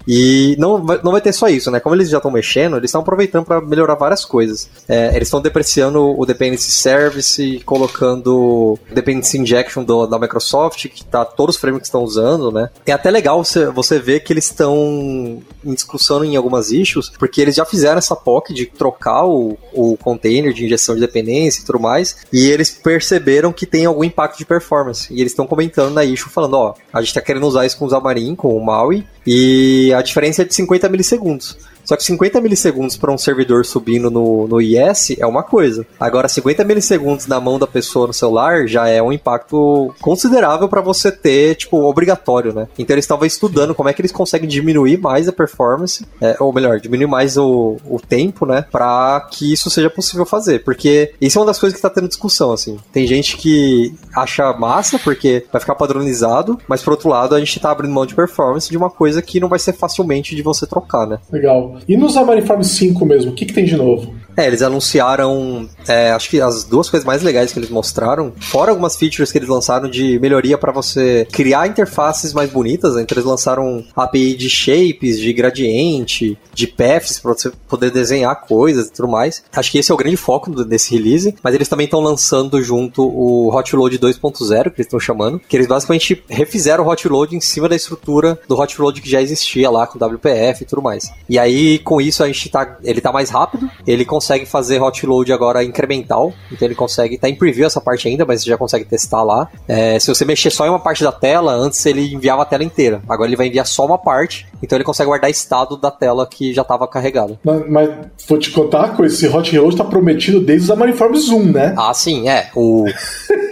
E 0.07 0.55
não 0.59 0.79
não 1.03 1.11
vai 1.11 1.21
ter 1.21 1.33
só 1.33 1.47
isso, 1.47 1.69
né? 1.71 1.79
Como 1.79 1.95
eles 1.95 2.09
já 2.09 2.17
estão 2.17 2.31
mexendo, 2.31 2.77
eles 2.77 2.89
estão 2.89 3.01
aproveitando 3.01 3.45
para 3.45 3.61
melhorar 3.61 3.95
várias 3.95 4.25
coisas. 4.25 4.69
É, 4.87 5.15
eles 5.15 5.27
estão 5.27 5.41
depreciando 5.41 6.01
o 6.19 6.25
Dependency 6.25 6.71
Service, 6.71 7.61
colocando 7.65 8.77
Dependency 8.93 9.37
Injection 9.37 9.83
do- 9.83 10.05
da 10.07 10.17
Microsoft, 10.19 10.87
que 10.87 11.03
tá, 11.05 11.23
todos 11.25 11.55
os 11.55 11.61
frameworks 11.61 11.87
estão 11.87 12.03
usando, 12.03 12.51
né? 12.51 12.69
É 12.85 12.91
até 12.91 13.09
legal 13.11 13.43
você, 13.43 13.65
você 13.67 13.99
ver 13.99 14.21
que 14.21 14.33
eles 14.33 14.45
estão 14.45 15.41
em 15.63 15.73
discussão 15.73 16.23
em 16.23 16.35
algumas 16.35 16.71
issues, 16.71 17.09
porque 17.09 17.41
eles 17.41 17.55
já 17.55 17.65
fizeram 17.65 17.97
essa 17.97 18.15
POC 18.15 18.53
de 18.53 18.65
trocar 18.65 19.25
o, 19.25 19.57
o 19.73 19.97
container 19.97 20.53
de 20.53 20.65
injeção 20.65 20.95
de 20.95 21.01
dependência 21.01 21.61
e 21.61 21.65
tudo 21.65 21.79
mais, 21.79 22.17
e 22.31 22.49
eles 22.49 22.69
perceberam 22.71 23.51
que 23.53 23.65
tem 23.65 23.85
algum 23.85 24.03
impacto 24.03 24.37
de 24.37 24.45
performance. 24.45 25.13
E 25.13 25.19
eles 25.21 25.31
estão 25.31 25.47
comentando 25.47 25.93
na 25.93 26.03
issue, 26.03 26.29
falando, 26.31 26.55
ó, 26.55 26.73
a 26.91 27.01
gente 27.01 27.13
tá 27.13 27.21
querendo 27.21 27.45
usar 27.47 27.65
isso 27.65 27.77
com 27.77 27.85
o 27.85 27.89
Xamarin, 27.89 28.35
com 28.35 28.55
o 28.55 28.63
Maui, 28.65 29.05
e 29.25 29.93
a 29.93 30.01
diferença 30.01 30.41
é 30.41 30.45
de 30.45 30.53
50 30.53 30.89
milissegundos. 30.89 31.57
Só 31.83 31.95
que 31.95 32.03
50 32.03 32.39
milissegundos 32.41 32.97
para 32.97 33.11
um 33.11 33.17
servidor 33.17 33.65
subindo 33.65 34.09
no, 34.09 34.47
no 34.47 34.61
IS 34.61 35.17
é 35.19 35.25
uma 35.25 35.43
coisa. 35.43 35.85
Agora, 35.99 36.27
50 36.27 36.63
milissegundos 36.63 37.27
na 37.27 37.39
mão 37.39 37.59
da 37.59 37.67
pessoa 37.67 38.07
no 38.07 38.13
celular 38.13 38.67
já 38.67 38.87
é 38.87 39.01
um 39.01 39.11
impacto 39.11 39.93
considerável 40.01 40.67
para 40.67 40.81
você 40.81 41.11
ter, 41.11 41.55
tipo, 41.55 41.77
obrigatório, 41.83 42.53
né? 42.53 42.67
Então 42.77 42.93
eles 42.93 43.05
estavam 43.05 43.25
estudando 43.25 43.75
como 43.75 43.89
é 43.89 43.93
que 43.93 44.01
eles 44.01 44.11
conseguem 44.11 44.47
diminuir 44.47 44.97
mais 44.97 45.27
a 45.27 45.33
performance, 45.33 46.05
é, 46.19 46.35
ou 46.39 46.53
melhor, 46.53 46.79
diminuir 46.79 47.07
mais 47.07 47.37
o, 47.37 47.77
o 47.85 47.99
tempo, 47.99 48.45
né? 48.45 48.65
Para 48.71 49.27
que 49.31 49.51
isso 49.51 49.69
seja 49.69 49.89
possível 49.89 50.25
fazer. 50.25 50.63
Porque 50.63 51.13
isso 51.19 51.37
é 51.37 51.41
uma 51.41 51.47
das 51.47 51.59
coisas 51.59 51.75
que 51.75 51.81
tá 51.81 51.89
tendo 51.89 52.07
discussão, 52.07 52.51
assim. 52.51 52.77
Tem 52.91 53.05
gente 53.07 53.37
que 53.37 53.93
acha 54.15 54.51
massa 54.53 54.99
porque 54.99 55.45
vai 55.51 55.59
ficar 55.59 55.75
padronizado, 55.75 56.59
mas 56.67 56.81
por 56.81 56.91
outro 56.91 57.09
lado 57.09 57.35
a 57.35 57.39
gente 57.39 57.59
tá 57.59 57.71
abrindo 57.71 57.93
mão 57.93 58.05
de 58.05 58.15
performance 58.15 58.69
de 58.69 58.77
uma 58.77 58.89
coisa 58.89 59.21
que 59.21 59.39
não 59.39 59.49
vai 59.49 59.59
ser 59.59 59.73
facilmente 59.73 60.35
de 60.35 60.41
você 60.41 60.65
trocar, 60.65 61.07
né? 61.07 61.19
Legal. 61.31 61.70
E 61.87 61.97
nos 61.97 62.17
Amariform 62.17 62.61
5 62.61 63.05
mesmo, 63.05 63.31
o 63.31 63.35
que, 63.35 63.45
que 63.45 63.53
tem 63.53 63.65
de 63.65 63.75
novo? 63.75 64.13
É, 64.35 64.47
eles 64.47 64.61
anunciaram, 64.61 65.69
é, 65.87 66.11
acho 66.11 66.29
que 66.29 66.39
as 66.41 66.63
duas 66.63 66.89
coisas 66.89 67.05
mais 67.05 67.21
legais 67.21 67.51
que 67.51 67.59
eles 67.59 67.69
mostraram, 67.69 68.33
fora 68.39 68.71
algumas 68.71 68.95
features 68.95 69.31
que 69.31 69.37
eles 69.37 69.49
lançaram 69.49 69.89
de 69.89 70.19
melhoria 70.19 70.57
para 70.57 70.71
você 70.71 71.27
criar 71.31 71.67
interfaces 71.67 72.33
mais 72.33 72.49
bonitas, 72.49 72.95
né? 72.95 73.01
então 73.01 73.15
eles 73.15 73.25
lançaram 73.25 73.83
API 73.95 74.35
de 74.35 74.49
shapes, 74.49 75.19
de 75.19 75.33
gradiente, 75.33 76.37
de 76.53 76.67
paths 76.67 77.19
para 77.19 77.33
você 77.33 77.51
poder 77.67 77.91
desenhar 77.91 78.41
coisas 78.41 78.87
e 78.87 78.91
tudo 78.91 79.07
mais. 79.07 79.43
Acho 79.53 79.71
que 79.71 79.77
esse 79.77 79.91
é 79.91 79.93
o 79.93 79.97
grande 79.97 80.17
foco 80.17 80.63
desse 80.63 80.95
release, 80.95 81.35
mas 81.43 81.53
eles 81.53 81.67
também 81.67 81.85
estão 81.85 81.99
lançando 81.99 82.61
junto 82.61 83.03
o 83.03 83.53
Hotload 83.53 83.99
2.0, 83.99 84.63
que 84.63 84.69
eles 84.77 84.87
estão 84.87 84.99
chamando, 84.99 85.39
que 85.39 85.55
eles 85.55 85.67
basicamente 85.67 86.23
refizeram 86.29 86.85
o 86.85 86.89
Hotload 86.89 87.35
em 87.35 87.41
cima 87.41 87.67
da 87.67 87.75
estrutura 87.75 88.39
do 88.47 88.59
Hotload 88.59 89.01
que 89.01 89.09
já 89.09 89.21
existia 89.21 89.69
lá 89.69 89.85
com 89.85 90.03
WPF 90.03 90.63
e 90.63 90.65
tudo 90.65 90.81
mais. 90.81 91.11
E 91.29 91.37
aí 91.37 91.79
com 91.79 91.99
isso 92.01 92.23
a 92.23 92.27
gente 92.27 92.49
tá, 92.49 92.77
ele 92.83 93.01
tá 93.01 93.11
mais 93.11 93.29
rápido, 93.29 93.69
ele 93.85 94.05
consegue 94.05 94.20
consegue 94.21 94.45
fazer 94.45 94.79
hot 94.79 95.03
load 95.03 95.33
agora 95.33 95.63
incremental, 95.63 96.31
então 96.51 96.67
ele 96.67 96.75
consegue, 96.75 97.17
tá 97.17 97.27
em 97.27 97.33
preview 97.33 97.65
essa 97.65 97.81
parte 97.81 98.07
ainda, 98.07 98.23
mas 98.23 98.43
você 98.43 98.49
já 98.51 98.57
consegue 98.57 98.85
testar 98.85 99.23
lá. 99.23 99.49
É, 99.67 99.97
se 99.97 100.07
você 100.07 100.23
mexer 100.23 100.51
só 100.51 100.67
em 100.67 100.69
uma 100.69 100.79
parte 100.79 101.03
da 101.03 101.11
tela, 101.11 101.53
antes 101.53 101.83
ele 101.87 102.13
enviava 102.13 102.43
a 102.43 102.45
tela 102.45 102.63
inteira, 102.63 103.01
agora 103.09 103.27
ele 103.27 103.35
vai 103.35 103.47
enviar 103.47 103.65
só 103.65 103.83
uma 103.83 103.97
parte, 103.97 104.47
então 104.61 104.77
ele 104.77 104.83
consegue 104.83 105.07
guardar 105.07 105.31
estado 105.31 105.75
da 105.75 105.89
tela 105.89 106.27
que 106.27 106.53
já 106.53 106.61
estava 106.61 106.87
carregada. 106.87 107.39
Mas, 107.43 107.67
mas, 107.67 107.89
vou 108.27 108.37
te 108.37 108.51
contar 108.51 108.95
coisa, 108.95 109.15
esse 109.15 109.27
hot 109.27 109.57
load 109.57 109.75
tá 109.75 109.83
prometido 109.83 110.39
desde 110.39 110.65
os 110.65 110.71
Amariformes 110.71 111.23
Zoom, 111.23 111.45
né? 111.45 111.73
Ah, 111.75 111.93
sim, 111.93 112.29
é. 112.29 112.49
O, 112.55 112.85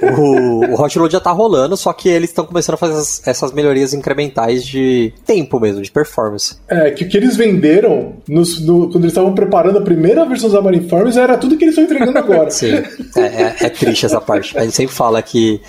o, 0.04 0.66
o 0.66 0.82
hot 0.82 1.00
load 1.00 1.12
já 1.12 1.20
tá 1.20 1.32
rolando, 1.32 1.76
só 1.76 1.92
que 1.94 2.08
eles 2.10 2.30
estão 2.30 2.46
começando 2.46 2.76
a 2.76 2.78
fazer 2.78 2.94
essas, 2.94 3.28
essas, 3.28 3.52
melhorias 3.52 3.94
incrementais 3.94 4.64
de 4.64 5.12
tempo 5.26 5.60
mesmo, 5.60 5.82
de 5.82 5.92
performance. 5.92 6.58
É, 6.68 6.92
que 6.92 7.04
o 7.04 7.10
que 7.10 7.18
eles 7.18 7.36
venderam 7.36 8.14
nos, 8.28 8.64
no, 8.64 8.90
quando 8.90 9.04
eles 9.04 9.12
estavam 9.12 9.34
preparando 9.34 9.80
a 9.80 9.82
primeira 9.82 10.24
versão 10.26 10.50
dos 10.50 10.59
Marinefires 10.62 11.18
era 11.18 11.38
tudo 11.38 11.58
que 11.58 11.66
eles 11.66 11.78
estão 11.78 11.84
entregando 11.84 12.18
agora. 12.20 12.50
Sim, 12.50 12.74
é, 13.16 13.22
é, 13.22 13.56
é, 13.62 13.70
triste 13.70 14.06
essa 14.06 14.22
parte. 14.22 14.58
A 14.58 14.64
gente 14.64 14.76
sempre 14.76 14.94
fala 14.94 15.22
que 15.22 15.62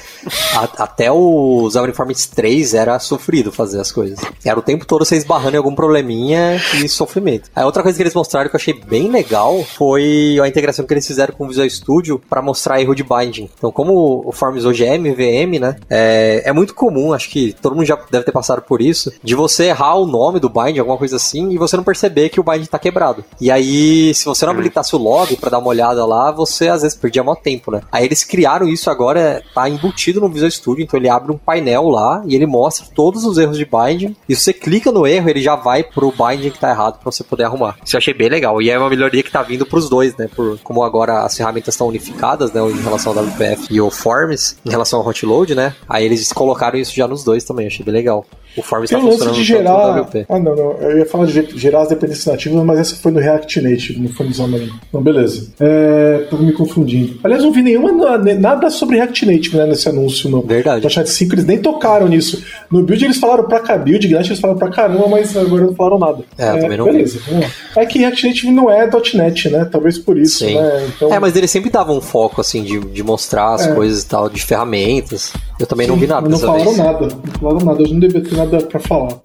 a, 0.55 0.84
até 0.84 1.11
os 1.11 1.74
Marinefires 1.74 2.26
3 2.26 2.74
era 2.74 2.99
sofrido 2.99 3.53
fazer 3.53 3.80
as 3.80 3.91
coisas. 3.93 4.18
Era 4.45 4.59
o 4.59 4.62
tempo 4.62 4.84
todo 4.84 5.05
você 5.05 5.16
esbarrando 5.16 5.55
em 5.55 5.59
algum 5.59 5.74
probleminha 5.74 6.61
e 6.82 6.88
sofrimento. 6.88 7.51
A 7.55 7.64
outra 7.64 7.82
coisa 7.82 7.97
que 7.97 8.03
eles 8.03 8.14
mostraram 8.14 8.49
que 8.49 8.57
eu 8.57 8.61
achei 8.61 8.74
bem 8.74 9.11
legal 9.11 9.62
foi 9.64 10.38
a 10.43 10.49
integração 10.49 10.86
que 10.86 10.95
eles 10.95 11.07
fizeram 11.07 11.34
com 11.34 11.45
o 11.45 11.49
Visual 11.49 11.68
Studio 11.68 12.20
para 12.28 12.43
mostrar 12.43 12.80
erro 12.80 12.95
de 12.95 13.03
binding. 13.03 13.49
Então, 13.57 13.70
como 13.70 14.22
o 14.26 14.32
Forms 14.32 14.64
hoje 14.64 14.84
é 14.84 14.97
MVM, 14.97 15.59
né? 15.61 15.76
É, 15.88 16.43
é 16.47 16.53
muito 16.53 16.74
comum, 16.74 17.12
acho 17.12 17.28
que 17.30 17.55
todo 17.61 17.74
mundo 17.74 17.86
já 17.86 17.99
deve 18.11 18.24
ter 18.24 18.32
passado 18.32 18.62
por 18.62 18.80
isso, 18.80 19.12
de 19.22 19.34
você 19.34 19.64
errar 19.64 19.97
o 19.97 20.07
nome 20.07 20.41
do 20.41 20.49
bind, 20.49 20.78
alguma 20.78 20.97
coisa 20.97 21.16
assim, 21.16 21.51
e 21.51 21.59
você 21.59 21.76
não 21.76 21.84
perceber 21.84 22.28
que 22.28 22.41
o 22.41 22.43
bind 22.43 22.66
tá 22.66 22.78
quebrado. 22.78 23.24
E 23.41 23.51
aí, 23.51 24.12
se 24.14 24.24
você 24.24 24.45
não 24.45 24.53
habilitasse 24.81 24.97
o 24.97 24.99
log 24.99 25.37
para 25.37 25.51
dar 25.51 25.59
uma 25.59 25.68
olhada 25.68 26.05
lá, 26.05 26.31
você 26.31 26.68
às 26.68 26.83
vezes 26.83 26.97
perdia 26.97 27.22
maior 27.22 27.37
tempo, 27.37 27.70
né? 27.70 27.83
Aí 27.93 28.05
eles 28.05 28.24
criaram 28.24 28.66
isso 28.66 28.91
agora, 28.91 29.43
tá 29.55 29.68
embutido 29.68 30.20
no 30.20 30.28
Visual 30.28 30.51
Studio, 30.51 30.83
então 30.83 30.99
ele 30.99 31.09
abre 31.09 31.31
um 31.31 31.39
painel 31.39 31.89
lá 31.89 32.22
e 32.26 32.35
ele 32.35 32.47
mostra 32.47 32.87
todos 32.95 33.24
os 33.24 33.39
erros 33.39 33.57
de 33.57 33.64
binding. 33.64 34.16
E 34.28 34.35
se 34.35 34.45
você 34.45 34.53
clica 34.53 34.91
no 34.91 35.07
erro, 35.07 35.28
ele 35.28 35.41
já 35.41 35.55
vai 35.55 35.85
pro 35.85 36.12
binding 36.12 36.51
que 36.51 36.59
tá 36.59 36.70
errado 36.70 36.99
para 36.99 37.11
você 37.11 37.22
poder 37.22 37.45
arrumar. 37.45 37.76
Isso 37.85 37.97
eu 37.97 37.99
achei 37.99 38.14
bem 38.14 38.28
legal. 38.28 38.61
E 38.61 38.70
é 38.70 38.78
uma 38.78 38.89
melhoria 38.89 39.22
que 39.22 39.31
tá 39.31 39.43
vindo 39.43 39.66
pros 39.66 39.89
dois, 39.89 40.16
né? 40.16 40.28
Por, 40.35 40.59
como 40.61 40.83
agora 40.83 41.22
as 41.22 41.37
ferramentas 41.37 41.74
estão 41.74 41.89
unificadas, 41.89 42.53
né? 42.53 42.61
Em 42.61 42.83
relação 42.83 43.16
ao 43.16 43.24
WPF 43.24 43.66
e 43.70 43.81
o 43.81 43.91
Forms, 43.91 44.57
em 44.64 44.70
relação 44.70 45.01
ao 45.01 45.07
Hotload, 45.07 45.55
né? 45.55 45.74
Aí 45.89 46.05
eles 46.05 46.33
colocaram 46.33 46.78
isso 46.78 46.95
já 46.95 47.07
nos 47.07 47.22
dois 47.22 47.45
também, 47.45 47.66
achei 47.66 47.85
bem 47.85 47.95
legal. 47.95 48.24
O 48.57 48.62
Forms 48.62 48.90
está 48.90 49.01
funcionando 49.01 49.34
de 49.34 49.44
gerar... 49.44 50.09
Ah, 50.28 50.38
não, 50.38 50.57
não. 50.57 50.72
Eu 50.80 50.98
ia 50.98 51.07
falar 51.07 51.26
de 51.26 51.59
gerar 51.59 51.82
as 51.82 51.88
dependências 51.88 52.26
nativas, 52.26 52.64
mas 52.64 52.78
essa 52.78 52.96
foi 52.96 53.12
no 53.12 53.20
React 53.20 53.61
Native, 53.61 54.01
não 54.01 54.09
foi 54.09 54.26
no 54.26 54.34
Xamarin. 54.34 54.70
Então, 54.88 55.03
beleza. 55.03 55.48
É, 55.61 56.26
tô 56.28 56.36
me 56.36 56.53
confundindo. 56.53 57.18
Aliás, 57.22 57.42
não 57.42 57.53
vi 57.53 57.62
nenhuma, 57.62 58.18
nada 58.18 58.70
sobre 58.70 58.96
React 58.96 59.26
Native 59.26 59.57
né, 59.57 59.66
nesse 59.66 59.88
anúncio, 59.88 60.30
não. 60.30 60.40
Verdade. 60.42 60.84
No 60.84 60.90
Chat 60.90 61.09
5 61.09 61.34
eles 61.34 61.44
nem 61.44 61.59
tocaram 61.59 62.09
nisso. 62.09 62.42
No 62.70 62.82
build 62.82 63.05
eles 63.05 63.18
falaram 63.18 63.44
pra 63.44 63.61
cá, 63.61 63.76
build 63.76 64.07
Gnash 64.07 64.26
eles 64.26 64.40
falaram 64.40 64.59
pra 64.59 64.70
caramba, 64.70 65.09
mas 65.09 65.36
agora 65.36 65.64
não 65.64 65.74
falaram 65.74 65.98
nada. 65.98 66.24
É, 66.38 66.46
é 66.46 66.59
também 66.59 66.78
não 66.78 66.84
beleza. 66.84 67.18
Vi. 67.18 67.46
É 67.76 67.86
que 67.86 67.98
React 67.98 68.26
Native 68.26 68.51
não 68.51 68.70
é 68.70 68.88
.NET, 69.14 69.48
né? 69.48 69.64
Talvez 69.70 69.98
por 69.98 70.18
isso, 70.18 70.44
Sim. 70.44 70.55
né? 70.55 70.88
Então... 70.88 71.12
É, 71.12 71.18
mas 71.18 71.36
eles 71.36 71.51
sempre 71.51 71.70
davam 71.70 71.96
um 71.96 72.01
foco, 72.01 72.40
assim, 72.40 72.62
de, 72.62 72.80
de 72.80 73.03
mostrar 73.03 73.55
as 73.55 73.66
é. 73.66 73.74
coisas 73.74 74.03
e 74.03 74.07
tal, 74.07 74.28
de 74.28 74.42
ferramentas. 74.44 75.32
Eu 75.59 75.66
também 75.66 75.86
Sim, 75.86 75.92
não 75.92 75.98
vi 75.98 76.07
nada 76.07 76.28
Não 76.28 76.38
falaram 76.38 76.64
vez. 76.64 76.76
nada. 76.76 77.09
Não 77.09 77.40
falaram 77.40 77.66
nada. 77.66 77.82
Eu 77.82 77.88
não 77.88 78.01
devia 78.01 78.22
ter 78.22 78.36
nada 78.45 78.59
pra 78.66 78.80
falar. 78.80 79.20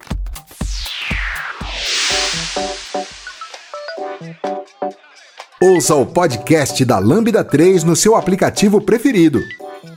Ouça 5.62 5.94
o 5.94 6.04
podcast 6.04 6.84
da 6.84 6.98
Lambda 6.98 7.42
3 7.42 7.82
no 7.82 7.96
seu 7.96 8.14
aplicativo 8.14 8.80
preferido. 8.80 9.40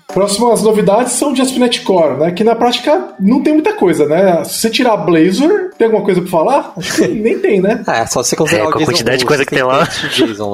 Próximas 0.07 0.63
novidades 0.63 1.13
são 1.13 1.34
de 1.34 1.41
ASP.NET 1.41 1.82
Core, 1.82 2.17
né? 2.17 2.32
Que 2.32 2.43
na 2.43 2.55
prática 2.55 3.13
não 3.20 3.43
tem 3.43 3.53
muita 3.53 3.74
coisa, 3.74 4.07
né? 4.07 4.43
Se 4.43 4.55
você 4.55 4.70
tirar 4.70 4.97
Blazor, 4.97 5.70
tem 5.78 5.86
alguma 5.86 6.03
coisa 6.03 6.20
pra 6.22 6.30
falar? 6.32 6.74
Acho 6.78 6.95
que 6.95 7.07
nem 7.09 7.38
tem, 7.38 7.61
né? 7.61 7.84
É, 7.88 8.05
só 8.07 8.24
você 8.24 8.36
considerar 8.36 8.70
é, 8.70 8.72
com 8.72 8.80
a 8.80 8.86
quantidade 8.86 9.20
de 9.20 9.26
coisa 9.26 9.45
que 9.45 9.53
tem 9.53 9.63
lá. 9.63 9.88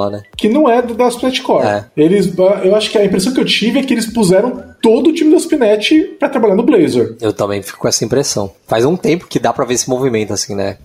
Né? 0.09 0.23
Que 0.35 0.49
não 0.49 0.69
é 0.69 0.81
do 0.81 1.01
ASP.NET 1.01 1.41
Core. 1.41 1.65
É. 1.65 1.85
Eles, 1.95 2.33
eu 2.63 2.75
acho 2.75 2.89
que 2.89 2.97
a 2.97 3.05
impressão 3.05 3.33
que 3.33 3.39
eu 3.39 3.45
tive 3.45 3.79
é 3.79 3.83
que 3.83 3.93
eles 3.93 4.07
puseram 4.07 4.61
todo 4.85 5.09
o 5.09 5.13
time 5.13 5.31
do 5.31 5.35
ASP.NET 5.35 6.15
pra 6.19 6.29
trabalhar 6.29 6.53
no 6.53 6.61
Blazor. 6.61 7.15
Eu 7.19 7.33
também 7.33 7.59
fico 7.63 7.79
com 7.79 7.87
essa 7.87 8.05
impressão. 8.05 8.51
Faz 8.67 8.85
um 8.85 8.95
tempo 8.95 9.25
que 9.27 9.39
dá 9.39 9.51
pra 9.51 9.65
ver 9.65 9.73
esse 9.73 9.89
movimento, 9.89 10.31
assim, 10.31 10.53
né? 10.53 10.77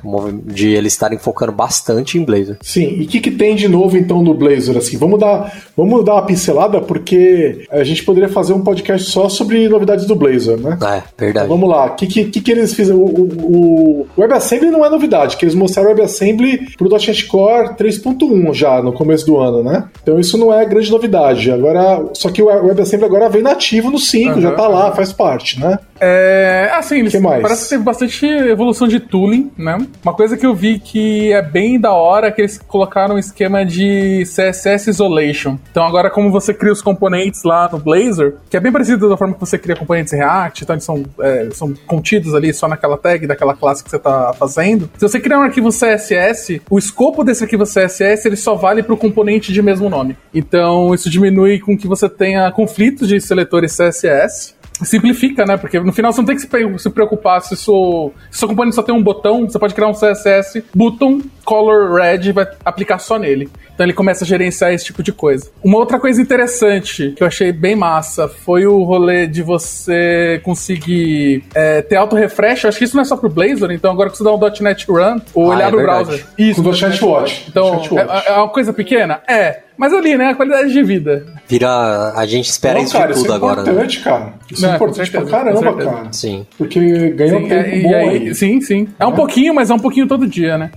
De 0.47 0.69
eles 0.69 0.95
estarem 0.95 1.19
focando 1.19 1.53
bastante 1.53 2.17
em 2.17 2.25
Blazor. 2.25 2.57
Sim, 2.63 2.97
e 2.99 3.05
o 3.05 3.07
que, 3.07 3.21
que 3.21 3.31
tem 3.31 3.55
de 3.55 3.69
novo, 3.69 3.99
então, 3.99 4.23
no 4.23 4.33
Blazor? 4.33 4.79
Assim, 4.79 4.97
vamos 4.97 5.21
dar, 5.21 5.55
vamos 5.77 6.03
dar 6.03 6.15
uma 6.15 6.25
pincelada, 6.25 6.81
porque 6.81 7.67
a 7.71 7.85
gente 7.85 8.03
poderia 8.03 8.31
fazer 8.31 8.55
um 8.55 8.63
podcast 8.63 9.11
só 9.11 9.29
sobre 9.29 9.69
novidades 9.69 10.07
do 10.07 10.17
Blazor, 10.17 10.57
né? 10.57 10.79
É, 10.81 11.03
verdade. 11.19 11.45
Então, 11.45 11.49
vamos 11.49 11.69
lá. 11.69 11.85
O 11.85 11.95
que, 11.95 12.07
que, 12.07 12.41
que, 12.41 12.51
eles 12.51 12.73
fizeram? 12.73 13.01
O, 13.01 13.05
o, 13.05 14.07
o 14.17 14.21
WebAssembly 14.23 14.71
não 14.71 14.83
é 14.83 14.89
novidade, 14.89 15.37
que 15.37 15.45
eles 15.45 15.55
mostraram 15.55 15.91
o 15.91 15.93
WebAssembly 15.93 16.71
pro 16.79 16.89
.NET 16.89 17.27
Core 17.27 17.75
3.1 17.75 18.55
já, 18.55 18.81
no 18.81 18.95
começo 18.95 19.27
do 19.27 19.37
ano, 19.37 19.63
né? 19.63 19.91
Então 20.03 20.19
isso 20.19 20.39
não 20.39 20.51
é 20.51 20.65
grande 20.65 20.91
novidade. 20.91 21.51
Agora, 21.51 22.03
só 22.15 22.31
que 22.31 22.43
o 22.43 22.47
WebAssembly 22.47 23.05
agora 23.05 23.29
vem 23.29 23.43
nativo 23.43 23.90
no 23.91 23.99
5, 23.99 24.35
uhum, 24.35 24.41
já 24.41 24.53
tá 24.53 24.69
lá, 24.69 24.93
faz 24.93 25.13
parte, 25.13 25.61
né? 25.61 25.79
É, 26.01 26.71
assim, 26.75 27.01
eles 27.01 27.21
mais? 27.21 27.43
parece 27.43 27.65
que 27.65 27.69
teve 27.71 27.85
bastante 27.85 28.27
evolução 28.27 28.89
de 28.89 28.99
tooling, 28.99 29.51
né? 29.57 29.79
Uma 30.03 30.15
coisa 30.15 30.37
que 30.37 30.47
eu 30.47 30.55
vi 30.55 30.79
que 30.79 31.31
é 31.33 31.43
bem 31.43 31.79
da 31.79 31.93
hora 31.93 32.29
é 32.29 32.31
que 32.31 32.41
eles 32.41 32.59
colocaram 32.59 33.17
um 33.17 33.19
esquema 33.19 33.65
de 33.65 34.25
CSS 34.25 34.89
Isolation. 34.89 35.59
Então 35.71 35.85
agora 35.85 36.09
como 36.09 36.31
você 36.31 36.55
cria 36.55 36.73
os 36.73 36.81
componentes 36.81 37.43
lá 37.45 37.69
no 37.71 37.79
Blazor, 37.79 38.35
que 38.49 38.57
é 38.57 38.61
bem 38.61 38.73
parecido 38.73 39.09
da 39.09 39.17
forma 39.17 39.35
que 39.35 39.41
você 39.41 39.59
cria 39.59 39.77
componentes 39.77 40.13
React, 40.13 40.65
então 40.65 40.75
eles 40.75 40.85
são, 40.85 41.05
é, 41.21 41.49
são 41.53 41.75
contidos 41.87 42.35
ali 42.35 42.53
só 42.55 42.67
naquela 42.67 42.97
tag 42.97 43.27
daquela 43.27 43.55
classe 43.55 43.85
que 43.85 43.91
você 43.91 43.97
está 43.97 44.33
fazendo. 44.33 44.89
Se 44.97 45.03
você 45.07 45.21
criar 45.21 45.39
um 45.39 45.43
arquivo 45.43 45.69
CSS, 45.69 46.63
o 46.71 46.79
escopo 46.79 47.23
desse 47.23 47.45
arquivo 47.45 47.65
CSS 47.65 48.27
ele 48.27 48.37
só 48.37 48.55
vale 48.55 48.83
para 48.83 48.95
o 48.95 48.97
componente 48.97 49.53
de 49.53 49.61
mesmo 49.61 49.91
nome. 49.91 50.17
Então 50.33 50.95
isso 50.95 51.11
diminui 51.11 51.59
com 51.59 51.77
que 51.77 51.87
você 51.87 52.09
tenha 52.09 52.51
conflitos 52.51 53.09
de 53.09 53.21
seletores 53.21 53.77
CSS 53.77 54.60
simplifica, 54.85 55.45
né? 55.45 55.57
Porque 55.57 55.79
no 55.81 55.93
final 55.93 56.13
você 56.13 56.21
não 56.21 56.27
tem 56.27 56.37
que 56.37 56.43
se 56.43 56.91
preocupar 56.91 57.43
se 57.43 57.55
o 57.71 58.13
seu 58.31 58.49
componente 58.49 58.75
só 58.75 58.83
tem 58.83 58.95
um 58.95 59.03
botão, 59.03 59.49
você 59.49 59.59
pode 59.59 59.75
criar 59.75 59.89
um 59.89 59.95
CSS 59.95 60.65
button 60.75 61.21
color 61.45 61.95
red 61.95 62.29
e 62.29 62.33
vai 62.33 62.47
aplicar 62.65 62.99
só 62.99 63.19
nele. 63.19 63.49
Então 63.75 63.85
ele 63.85 63.93
começa 63.93 64.25
a 64.25 64.27
gerenciar 64.27 64.73
esse 64.73 64.85
tipo 64.85 65.03
de 65.03 65.11
coisa. 65.11 65.51
Uma 65.65 65.79
outra 65.79 65.99
coisa 65.99 66.21
interessante 66.21 67.13
que 67.17 67.23
eu 67.23 67.27
achei 67.27 67.51
bem 67.51 67.75
massa 67.75 68.29
foi 68.29 68.67
o 68.67 68.83
rolê 68.83 69.27
de 69.27 69.43
você 69.43 70.41
conseguir 70.45 71.45
é, 71.55 71.83
ter 71.83 71.97
auto-refresh. 71.97 72.67
Acho 72.67 72.79
que 72.79 72.85
isso 72.85 72.95
não 72.95 73.03
é 73.03 73.05
só 73.07 73.17
pro 73.17 73.29
Blazor, 73.29 73.73
então 73.73 73.91
agora 73.91 74.11
que 74.11 74.19
você 74.19 74.25
dá 74.25 74.33
um 74.33 74.39
.NET 74.39 74.87
Run, 74.87 75.21
ou 75.35 75.51
ah, 75.51 75.55
ele 75.55 75.63
é 75.63 75.65
abre 75.65 75.81
o 75.81 75.83
browser. 75.83 76.27
Isso. 76.39 76.63
Com 76.63 76.69
o 76.69 76.73
.NET 76.73 77.05
Watch. 77.05 77.47
Então, 77.49 77.83
é, 77.97 78.33
é, 78.33 78.33
uma 78.37 78.49
coisa 78.49 78.73
pequena? 78.73 79.23
É. 79.27 79.61
Mas 79.81 79.95
ali, 79.95 80.15
né? 80.15 80.27
A 80.27 80.35
qualidade 80.35 80.71
de 80.71 80.83
vida. 80.83 81.25
Vira. 81.49 82.13
A 82.15 82.27
gente 82.27 82.51
espera 82.51 82.75
não, 82.75 82.85
isso 82.85 82.93
cara, 82.93 83.07
de 83.07 83.15
tudo 83.15 83.25
isso 83.25 83.33
é 83.33 83.37
agora. 83.37 83.63
Né? 83.63 83.71
Importante, 83.71 83.99
né? 83.99 84.05
cara. 84.05 84.35
Isso 84.51 84.63
é 84.63 84.67
não, 84.67 84.73
é 84.75 84.77
importante 84.77 85.11
pra 85.11 85.25
caramba, 85.25 85.77
cara. 85.85 86.13
Sim. 86.13 86.47
Porque 86.59 87.11
ganha 87.13 87.31
sim, 87.31 87.37
um 87.37 87.49
tempo 87.49 87.71
é, 87.71 87.81
bom 87.81 87.95
aí, 87.95 88.09
aí. 88.09 88.35
Sim, 88.35 88.61
sim. 88.61 88.89
É, 89.01 89.05
é 89.05 89.07
um 89.07 89.15
pouquinho, 89.15 89.55
mas 89.55 89.71
é 89.71 89.75
um 89.75 89.79
pouquinho 89.79 90.07
todo 90.07 90.27
dia, 90.27 90.59
né? 90.59 90.71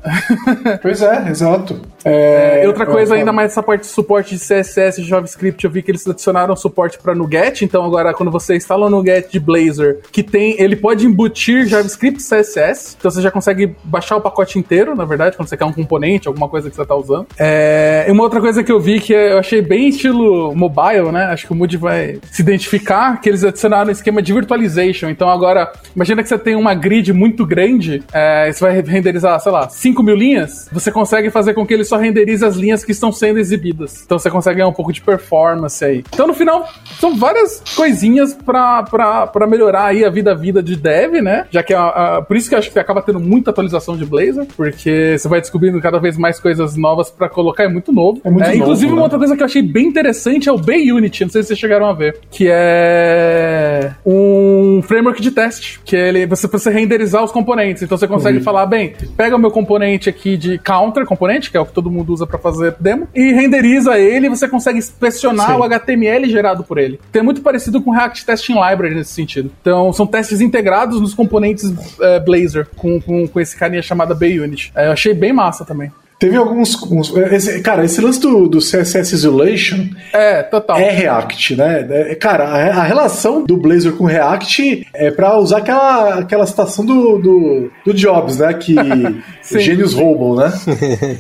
pois 0.82 1.02
é, 1.02 1.30
exato. 1.30 1.82
É, 2.06 2.64
outra 2.68 2.86
coisa, 2.86 3.16
ainda 3.16 3.32
mais 3.32 3.52
essa 3.52 3.64
parte 3.64 3.82
de 3.82 3.88
suporte 3.88 4.36
de 4.36 4.42
CSS 4.42 5.02
e 5.02 5.04
JavaScript, 5.04 5.64
eu 5.64 5.72
vi 5.72 5.82
que 5.82 5.92
eles 5.92 6.08
adicionaram 6.08 6.56
suporte 6.56 6.98
para 6.98 7.16
NuGet, 7.16 7.64
então 7.64 7.84
agora 7.84 8.14
quando 8.14 8.32
você 8.32 8.56
instala 8.56 8.88
o 8.88 8.90
NuGet 8.90 9.32
de 9.32 9.40
Blazor, 9.40 9.98
que 10.12 10.24
tem, 10.24 10.60
ele 10.62 10.76
pode 10.76 11.06
embutir 11.06 11.66
JavaScript 11.66 12.22
e 12.22 12.24
CSS, 12.24 12.96
então 13.00 13.10
você 13.10 13.22
já 13.22 13.32
consegue 13.32 13.76
baixar 13.84 14.18
o 14.18 14.22
pacote 14.22 14.60
inteiro, 14.60 14.96
na 14.96 15.06
verdade, 15.06 15.36
quando 15.38 15.48
você 15.48 15.58
quer 15.58 15.66
um 15.66 15.74
componente, 15.74 16.28
alguma 16.28 16.50
coisa 16.50 16.70
que 16.70 16.76
você 16.76 16.82
está 16.82 16.96
usando. 16.96 17.28
É, 17.38 18.06
e 18.08 18.12
uma 18.12 18.24
outra 18.24 18.42
coisa 18.42 18.64
que 18.64 18.72
eu 18.72 18.80
vi 18.80 19.00
que 19.00 19.14
eu 19.14 19.38
achei 19.38 19.62
bem 19.62 19.90
estilo 19.90 20.56
mobile, 20.56 21.12
né? 21.12 21.26
Acho 21.26 21.48
que 21.48 21.54
o 21.54 21.56
Moody 21.56 21.78
vai 21.78 22.20
se 22.32 22.42
identificar, 22.42 23.20
que 23.22 23.30
eles 23.30 23.44
adicionaram 23.44 23.90
um 23.90 23.92
esquema 23.92 24.22
de 24.22 24.34
virtualization. 24.34 25.10
Então 25.10 25.30
agora, 25.30 25.72
imagina 25.96 26.22
que 26.22 26.30
você 26.30 26.38
tem 26.38 26.56
uma 26.56 26.74
grid 26.74 27.14
muito 27.14 27.46
grande, 27.46 28.04
é, 28.14 28.52
você 28.52 28.60
vai 28.64 28.82
renderizar, 28.82 29.40
sei 29.40 29.52
lá, 29.52 29.70
5 29.70 30.04
mil 30.04 30.16
linhas, 30.16 30.70
você 30.72 30.92
consegue 30.92 31.30
fazer 31.30 31.54
com 31.54 31.66
que 31.66 31.74
ele 31.74 31.84
só 31.94 31.98
renderize 31.98 32.44
as 32.44 32.56
linhas 32.56 32.84
que 32.84 32.92
estão 32.92 33.12
sendo 33.12 33.38
exibidas. 33.40 34.02
Então 34.04 34.18
você 34.18 34.30
consegue 34.30 34.58
ganhar 34.58 34.68
um 34.68 34.74
pouco 34.74 34.92
de 34.92 35.00
performance 35.00 35.84
aí. 35.86 36.04
Então 36.12 36.26
no 36.26 36.34
final, 36.34 36.68
são 37.00 37.16
várias 37.16 37.62
coisinhas 37.76 38.34
para 38.34 39.48
melhorar 39.48 39.86
aí 39.86 40.04
a 40.04 40.10
vida 40.10 40.32
a 40.32 40.36
vida 40.36 40.64
de 40.64 40.76
dev, 40.76 41.22
né? 41.22 41.46
Já 41.52 41.62
que 41.62 41.74
a, 41.74 41.88
a, 41.88 42.22
por 42.22 42.36
isso 42.36 42.50
que 42.50 42.56
eu 42.56 42.60
acho 42.60 42.72
que 42.72 42.80
acaba 42.80 43.02
tendo 43.02 43.20
muita 43.20 43.52
atualização 43.52 43.96
de 43.96 44.06
Blazor, 44.06 44.48
porque 44.58 45.16
você 45.18 45.28
vai 45.28 45.40
descobrindo 45.40 45.80
cada 45.80 46.00
vez 46.00 46.18
mais 46.18 46.40
coisas 46.40 46.76
novas 46.76 47.12
para 47.12 47.30
colocar, 47.30 47.66
é 47.66 47.68
muito 47.68 47.92
novo. 47.92 48.20
É 48.24 48.30
muito 48.30 48.46
é, 48.46 48.48
novo, 48.48 48.64
inclusive, 48.64 48.88
né? 48.88 48.94
uma 48.94 49.04
outra 49.04 49.20
coisa 49.20 49.36
que 49.36 49.44
eu 49.44 49.46
achei 49.46 49.62
bem 49.62 49.88
interessante 49.88 50.50
é 50.50 50.52
o 50.52 50.56
Unity, 50.56 51.26
não 51.26 51.32
sei 51.32 51.44
se 51.44 51.50
vocês 51.50 51.60
chegaram 51.60 51.86
a 51.86 51.94
ver, 51.94 52.20
que 52.32 52.48
é 52.50 53.92
um 54.06 54.82
framework 54.82 55.22
de 55.22 55.30
teste, 55.30 55.80
que 55.86 55.96
ele 55.96 56.26
você 56.26 56.48
você 56.48 56.72
renderizar 56.72 57.24
os 57.24 57.32
componentes. 57.32 57.84
Então 57.84 57.98
você 57.98 58.08
consegue 58.08 58.40
uhum. 58.40 58.44
falar, 58.44 58.66
bem, 58.66 58.94
pega 59.16 59.36
o 59.36 59.40
meu 59.40 59.52
componente 59.52 60.10
aqui 60.10 60.38
de 60.38 60.58
counter 60.58 61.06
componente, 61.06 61.52
que 61.52 61.58
é 61.58 61.60
o 61.60 61.66
que 61.66 61.74
todo 61.74 61.83
mundo 61.90 62.14
usa 62.14 62.26
para 62.26 62.38
fazer 62.38 62.76
demo, 62.80 63.08
e 63.14 63.32
renderiza 63.34 63.98
ele, 63.98 64.28
e 64.28 64.30
você 64.30 64.48
consegue 64.48 64.80
inspecionar 64.80 65.48
Sim. 65.48 65.60
o 65.60 65.64
HTML 65.64 66.30
gerado 66.30 66.64
por 66.64 66.78
ele. 66.78 67.00
É 67.14 67.22
muito 67.22 67.42
parecido 67.42 67.82
com 67.82 67.92
React 67.92 68.26
Testing 68.26 68.54
Library 68.54 68.96
nesse 68.96 69.14
sentido. 69.14 69.52
Então 69.62 69.92
são 69.94 70.06
testes 70.06 70.42
integrados 70.42 71.00
nos 71.00 71.14
componentes 71.14 71.74
é, 72.02 72.20
Blazor 72.20 72.68
com, 72.76 73.00
com, 73.00 73.28
com 73.28 73.40
esse 73.40 73.56
carinha 73.58 73.82
chamado 73.82 74.16
BUnit. 74.16 74.72
É, 74.76 74.88
eu 74.88 74.92
achei 74.92 75.14
bem 75.14 75.34
massa 75.34 75.66
também. 75.66 75.92
Teve 76.20 76.38
alguns. 76.38 76.82
Uns, 76.84 77.16
esse, 77.32 77.62
cara, 77.62 77.84
esse 77.84 78.00
lance 78.00 78.20
do, 78.20 78.48
do 78.48 78.60
CSS 78.60 79.14
Isolation. 79.14 79.90
É, 80.14 80.42
total. 80.44 80.78
É 80.78 80.90
React, 80.90 81.56
né? 81.56 81.86
É, 81.90 82.16
cara, 82.16 82.46
a, 82.46 82.80
a, 82.80 82.84
relação 82.84 83.44
do 83.44 83.58
Blazor 83.58 83.94
com 83.94 84.06
React 84.06 84.88
é 84.94 85.12
pra 85.12 85.38
usar 85.38 85.58
aquela, 85.58 86.20
aquela 86.20 86.46
citação 86.46 86.86
do, 86.86 87.18
do, 87.18 87.72
do 87.86 87.94
Jobs, 87.94 88.38
né? 88.38 88.54
Que 88.54 88.76
gênios 89.60 89.94
roubam, 89.94 90.36
né? 90.36 90.52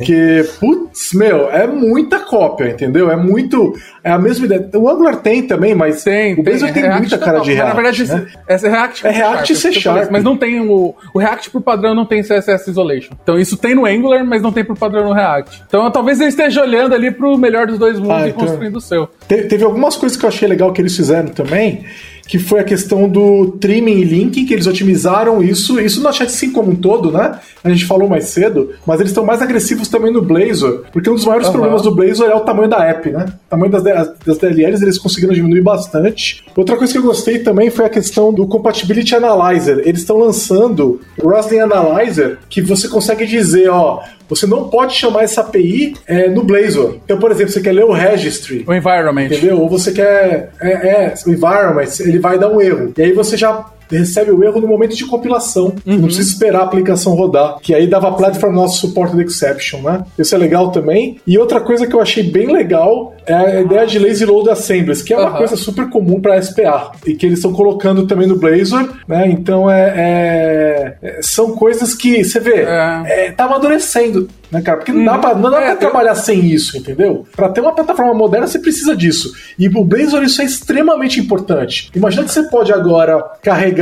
que, 0.04 0.46
putz, 0.60 1.14
meu, 1.14 1.50
é 1.50 1.68
muita 1.68 2.20
cópia, 2.20 2.70
entendeu? 2.70 3.12
É 3.12 3.16
muito. 3.16 3.74
É 4.04 4.12
a 4.12 4.18
mesma 4.18 4.46
ideia. 4.46 4.70
O 4.76 4.89
Angular 4.89 5.18
tem 5.18 5.46
também, 5.46 5.74
mas 5.76 6.04
tem, 6.04 6.34
o 6.34 6.44
Blazor 6.44 6.72
tem, 6.72 6.84
tem 6.84 6.91
muita 6.98 7.18
cara 7.18 7.39
de 7.39 7.54
React. 7.54 7.70
na 7.70 7.82
verdade, 7.82 8.06
né? 8.06 8.28
é 8.48 8.58
React 8.58 9.08
É 9.08 9.12
React 9.12 9.54
e 9.54 9.56
C 9.56 9.72
Sharp. 9.74 10.12
Mas 10.12 10.24
não 10.24 10.38
tem 10.38 10.60
o. 10.60 10.96
O 11.14 11.20
React 11.20 11.50
por 11.50 11.62
padrão 11.62 11.94
não 11.94 12.06
tem 12.06 12.22
CSS 12.22 12.70
Isolation. 12.70 13.14
Então 13.22 13.38
isso 13.38 13.58
tem 13.58 13.76
no 13.76 13.86
Angular, 13.86 14.26
mas 14.26 14.41
não 14.41 14.52
tem 14.52 14.64
por 14.64 14.78
padrão 14.84 15.06
no 15.06 15.14
React. 15.14 15.64
Então 15.68 15.90
talvez 15.92 16.20
ele 16.20 16.30
esteja 16.30 16.62
olhando 16.62 16.94
ali 16.94 17.12
pro 17.12 17.38
melhor 17.38 17.68
dos 17.68 17.80
dois 17.80 17.98
mundos 17.98 18.18
ah, 18.18 18.28
e 18.28 18.30
então... 18.30 18.46
construindo 18.46 18.76
o 18.76 18.82
seu. 18.82 19.10
Te, 19.28 19.44
teve 19.44 19.64
algumas 19.64 19.96
coisas 19.96 20.18
que 20.18 20.26
eu 20.26 20.30
achei 20.30 20.48
legal 20.48 20.74
que 20.74 20.82
eles 20.82 20.96
fizeram 20.96 21.30
também 21.30 21.86
que 22.28 22.40
foi 22.40 22.60
a 22.60 22.64
questão 22.64 23.08
do 23.08 23.58
trimming 23.60 24.00
e 24.00 24.04
linking, 24.04 24.46
que 24.46 24.54
eles 24.54 24.68
otimizaram 24.68 25.44
isso, 25.44 25.80
isso 25.80 26.02
no 26.02 26.12
chat 26.14 26.32
sim 26.32 26.52
como 26.52 26.72
um 26.72 26.76
todo, 26.76 27.12
né? 27.12 27.40
A 27.64 27.70
gente 27.70 27.86
falou 27.86 28.08
mais 28.08 28.26
cedo, 28.26 28.72
mas 28.86 29.00
eles 29.00 29.12
estão 29.12 29.26
mais 29.26 29.42
agressivos 29.42 29.88
também 29.88 30.12
no 30.12 30.22
Blazor, 30.22 30.84
porque 30.92 31.10
um 31.10 31.16
dos 31.16 31.26
maiores 31.26 31.48
uhum. 31.48 31.54
problemas 31.54 31.82
do 31.82 31.94
Blazor 31.94 32.30
é 32.30 32.36
o 32.36 32.42
tamanho 32.42 32.70
da 32.70 32.84
app, 32.86 33.10
né? 33.10 33.26
O 33.28 33.50
tamanho 33.50 33.72
das, 33.72 33.84
das 34.26 34.38
DLLs 34.38 34.82
eles 34.82 34.98
conseguiram 34.98 35.34
diminuir 35.34 35.62
bastante. 35.62 36.44
Outra 36.56 36.78
coisa 36.78 36.94
que 36.94 37.00
eu 37.00 37.04
gostei 37.04 37.40
também 37.40 37.70
foi 37.70 37.86
a 37.86 37.90
questão 37.90 38.34
do 38.34 38.48
Compatibility 38.48 39.16
Analyzer. 39.16 39.82
Eles 39.86 40.02
estão 40.02 40.18
lançando 40.18 41.02
o 41.22 41.30
Roslyn 41.30 41.60
Analyzer, 41.60 42.38
que 42.50 42.62
você 42.62 42.88
consegue 42.88 43.26
dizer, 43.26 43.70
ó, 43.70 44.02
você 44.28 44.48
não 44.48 44.70
pode 44.70 44.96
chamar 44.96 45.24
essa 45.24 45.42
API 45.42 45.96
é, 46.08 46.30
no 46.30 46.44
Blazor. 46.44 46.96
Então, 47.04 47.20
por 47.20 47.32
exemplo, 47.32 47.52
você 47.52 47.62
quer 47.62 47.72
ler 47.72 47.86
o 47.86 47.92
registry. 47.92 48.64
O 48.68 48.74
environment. 48.74 49.26
Entendeu? 49.26 49.60
Ou 49.60 49.70
você 49.70 49.92
quer. 49.92 50.52
É, 50.62 50.72
é, 50.72 51.14
o 51.26 51.30
environment, 51.30 51.86
ele 52.14 52.20
vai 52.20 52.38
dar 52.38 52.49
um 52.49 52.61
erro. 52.61 52.93
E 52.95 53.01
aí 53.01 53.11
você 53.11 53.36
já 53.36 53.66
recebe 53.90 54.32
o 54.32 54.44
erro 54.44 54.62
no 54.62 54.68
momento 54.68 54.96
de 54.96 55.06
compilação. 55.06 55.74
Uhum. 55.86 55.98
Não 55.98 56.04
precisa 56.04 56.30
esperar 56.30 56.62
a 56.62 56.64
aplicação 56.64 57.16
rodar. 57.16 57.58
Que 57.62 57.74
aí 57.74 57.88
dava 57.88 58.12
platform 58.14 58.54
nosso 58.54 58.80
supported 58.80 59.22
exception, 59.22 59.82
né? 59.82 60.04
Isso 60.18 60.34
é 60.36 60.38
legal 60.38 60.72
também. 60.72 61.20
E 61.26 61.38
outra 61.38 61.60
coisa 61.60 61.88
que 61.88 61.96
eu 61.96 62.02
achei 62.02 62.24
bem 62.24 62.52
legal 62.52 63.14
é 63.26 63.34
a 63.34 63.62
ideia 63.62 63.86
de 63.86 64.00
lazy 64.00 64.26
load 64.26 64.50
assemblies, 64.50 65.02
que 65.02 65.14
é 65.14 65.18
uma 65.18 65.32
uhum. 65.32 65.38
coisa 65.38 65.56
super 65.56 65.90
comum 65.90 66.20
para 66.20 66.42
SPA 66.42 66.92
e 67.06 67.16
que 67.16 67.26
eles 67.26 67.40
estão 67.40 67.54
colocando 67.54 68.06
também 68.06 68.28
no 68.28 68.38
Blazor, 68.38 68.90
né? 69.08 69.28
Então 69.28 69.70
é, 69.70 69.94
é, 69.96 70.98
é 71.02 71.22
são 71.22 71.56
coisas 71.56 71.94
que 71.94 72.24
você 72.24 72.40
vê, 72.40 72.64
é. 72.64 73.28
é 73.28 73.32
tá 73.32 73.46
amadurecendo 73.46 74.28
né, 74.54 74.62
cara? 74.62 74.78
Porque 74.78 74.92
não 74.92 75.04
dá 75.04 75.18
pra, 75.18 75.36
não 75.36 75.50
dá 75.50 75.60
é, 75.60 75.66
pra 75.66 75.76
trabalhar 75.78 76.16
sem 76.16 76.46
isso, 76.46 76.78
entendeu? 76.78 77.26
Pra 77.36 77.50
ter 77.50 77.60
uma 77.60 77.74
plataforma 77.74 78.14
moderna, 78.14 78.46
você 78.46 78.60
precisa 78.60 78.96
disso. 78.96 79.34
E 79.58 79.68
o 79.68 79.84
Blazor 79.84 80.24
isso 80.24 80.42
é 80.42 80.46
extremamente 80.46 81.20
importante. 81.20 81.90
Imagina 81.96 82.24
que 82.24 82.32
você 82.32 82.44
pode 82.44 82.72
agora 82.72 83.20
carregar 83.42 83.73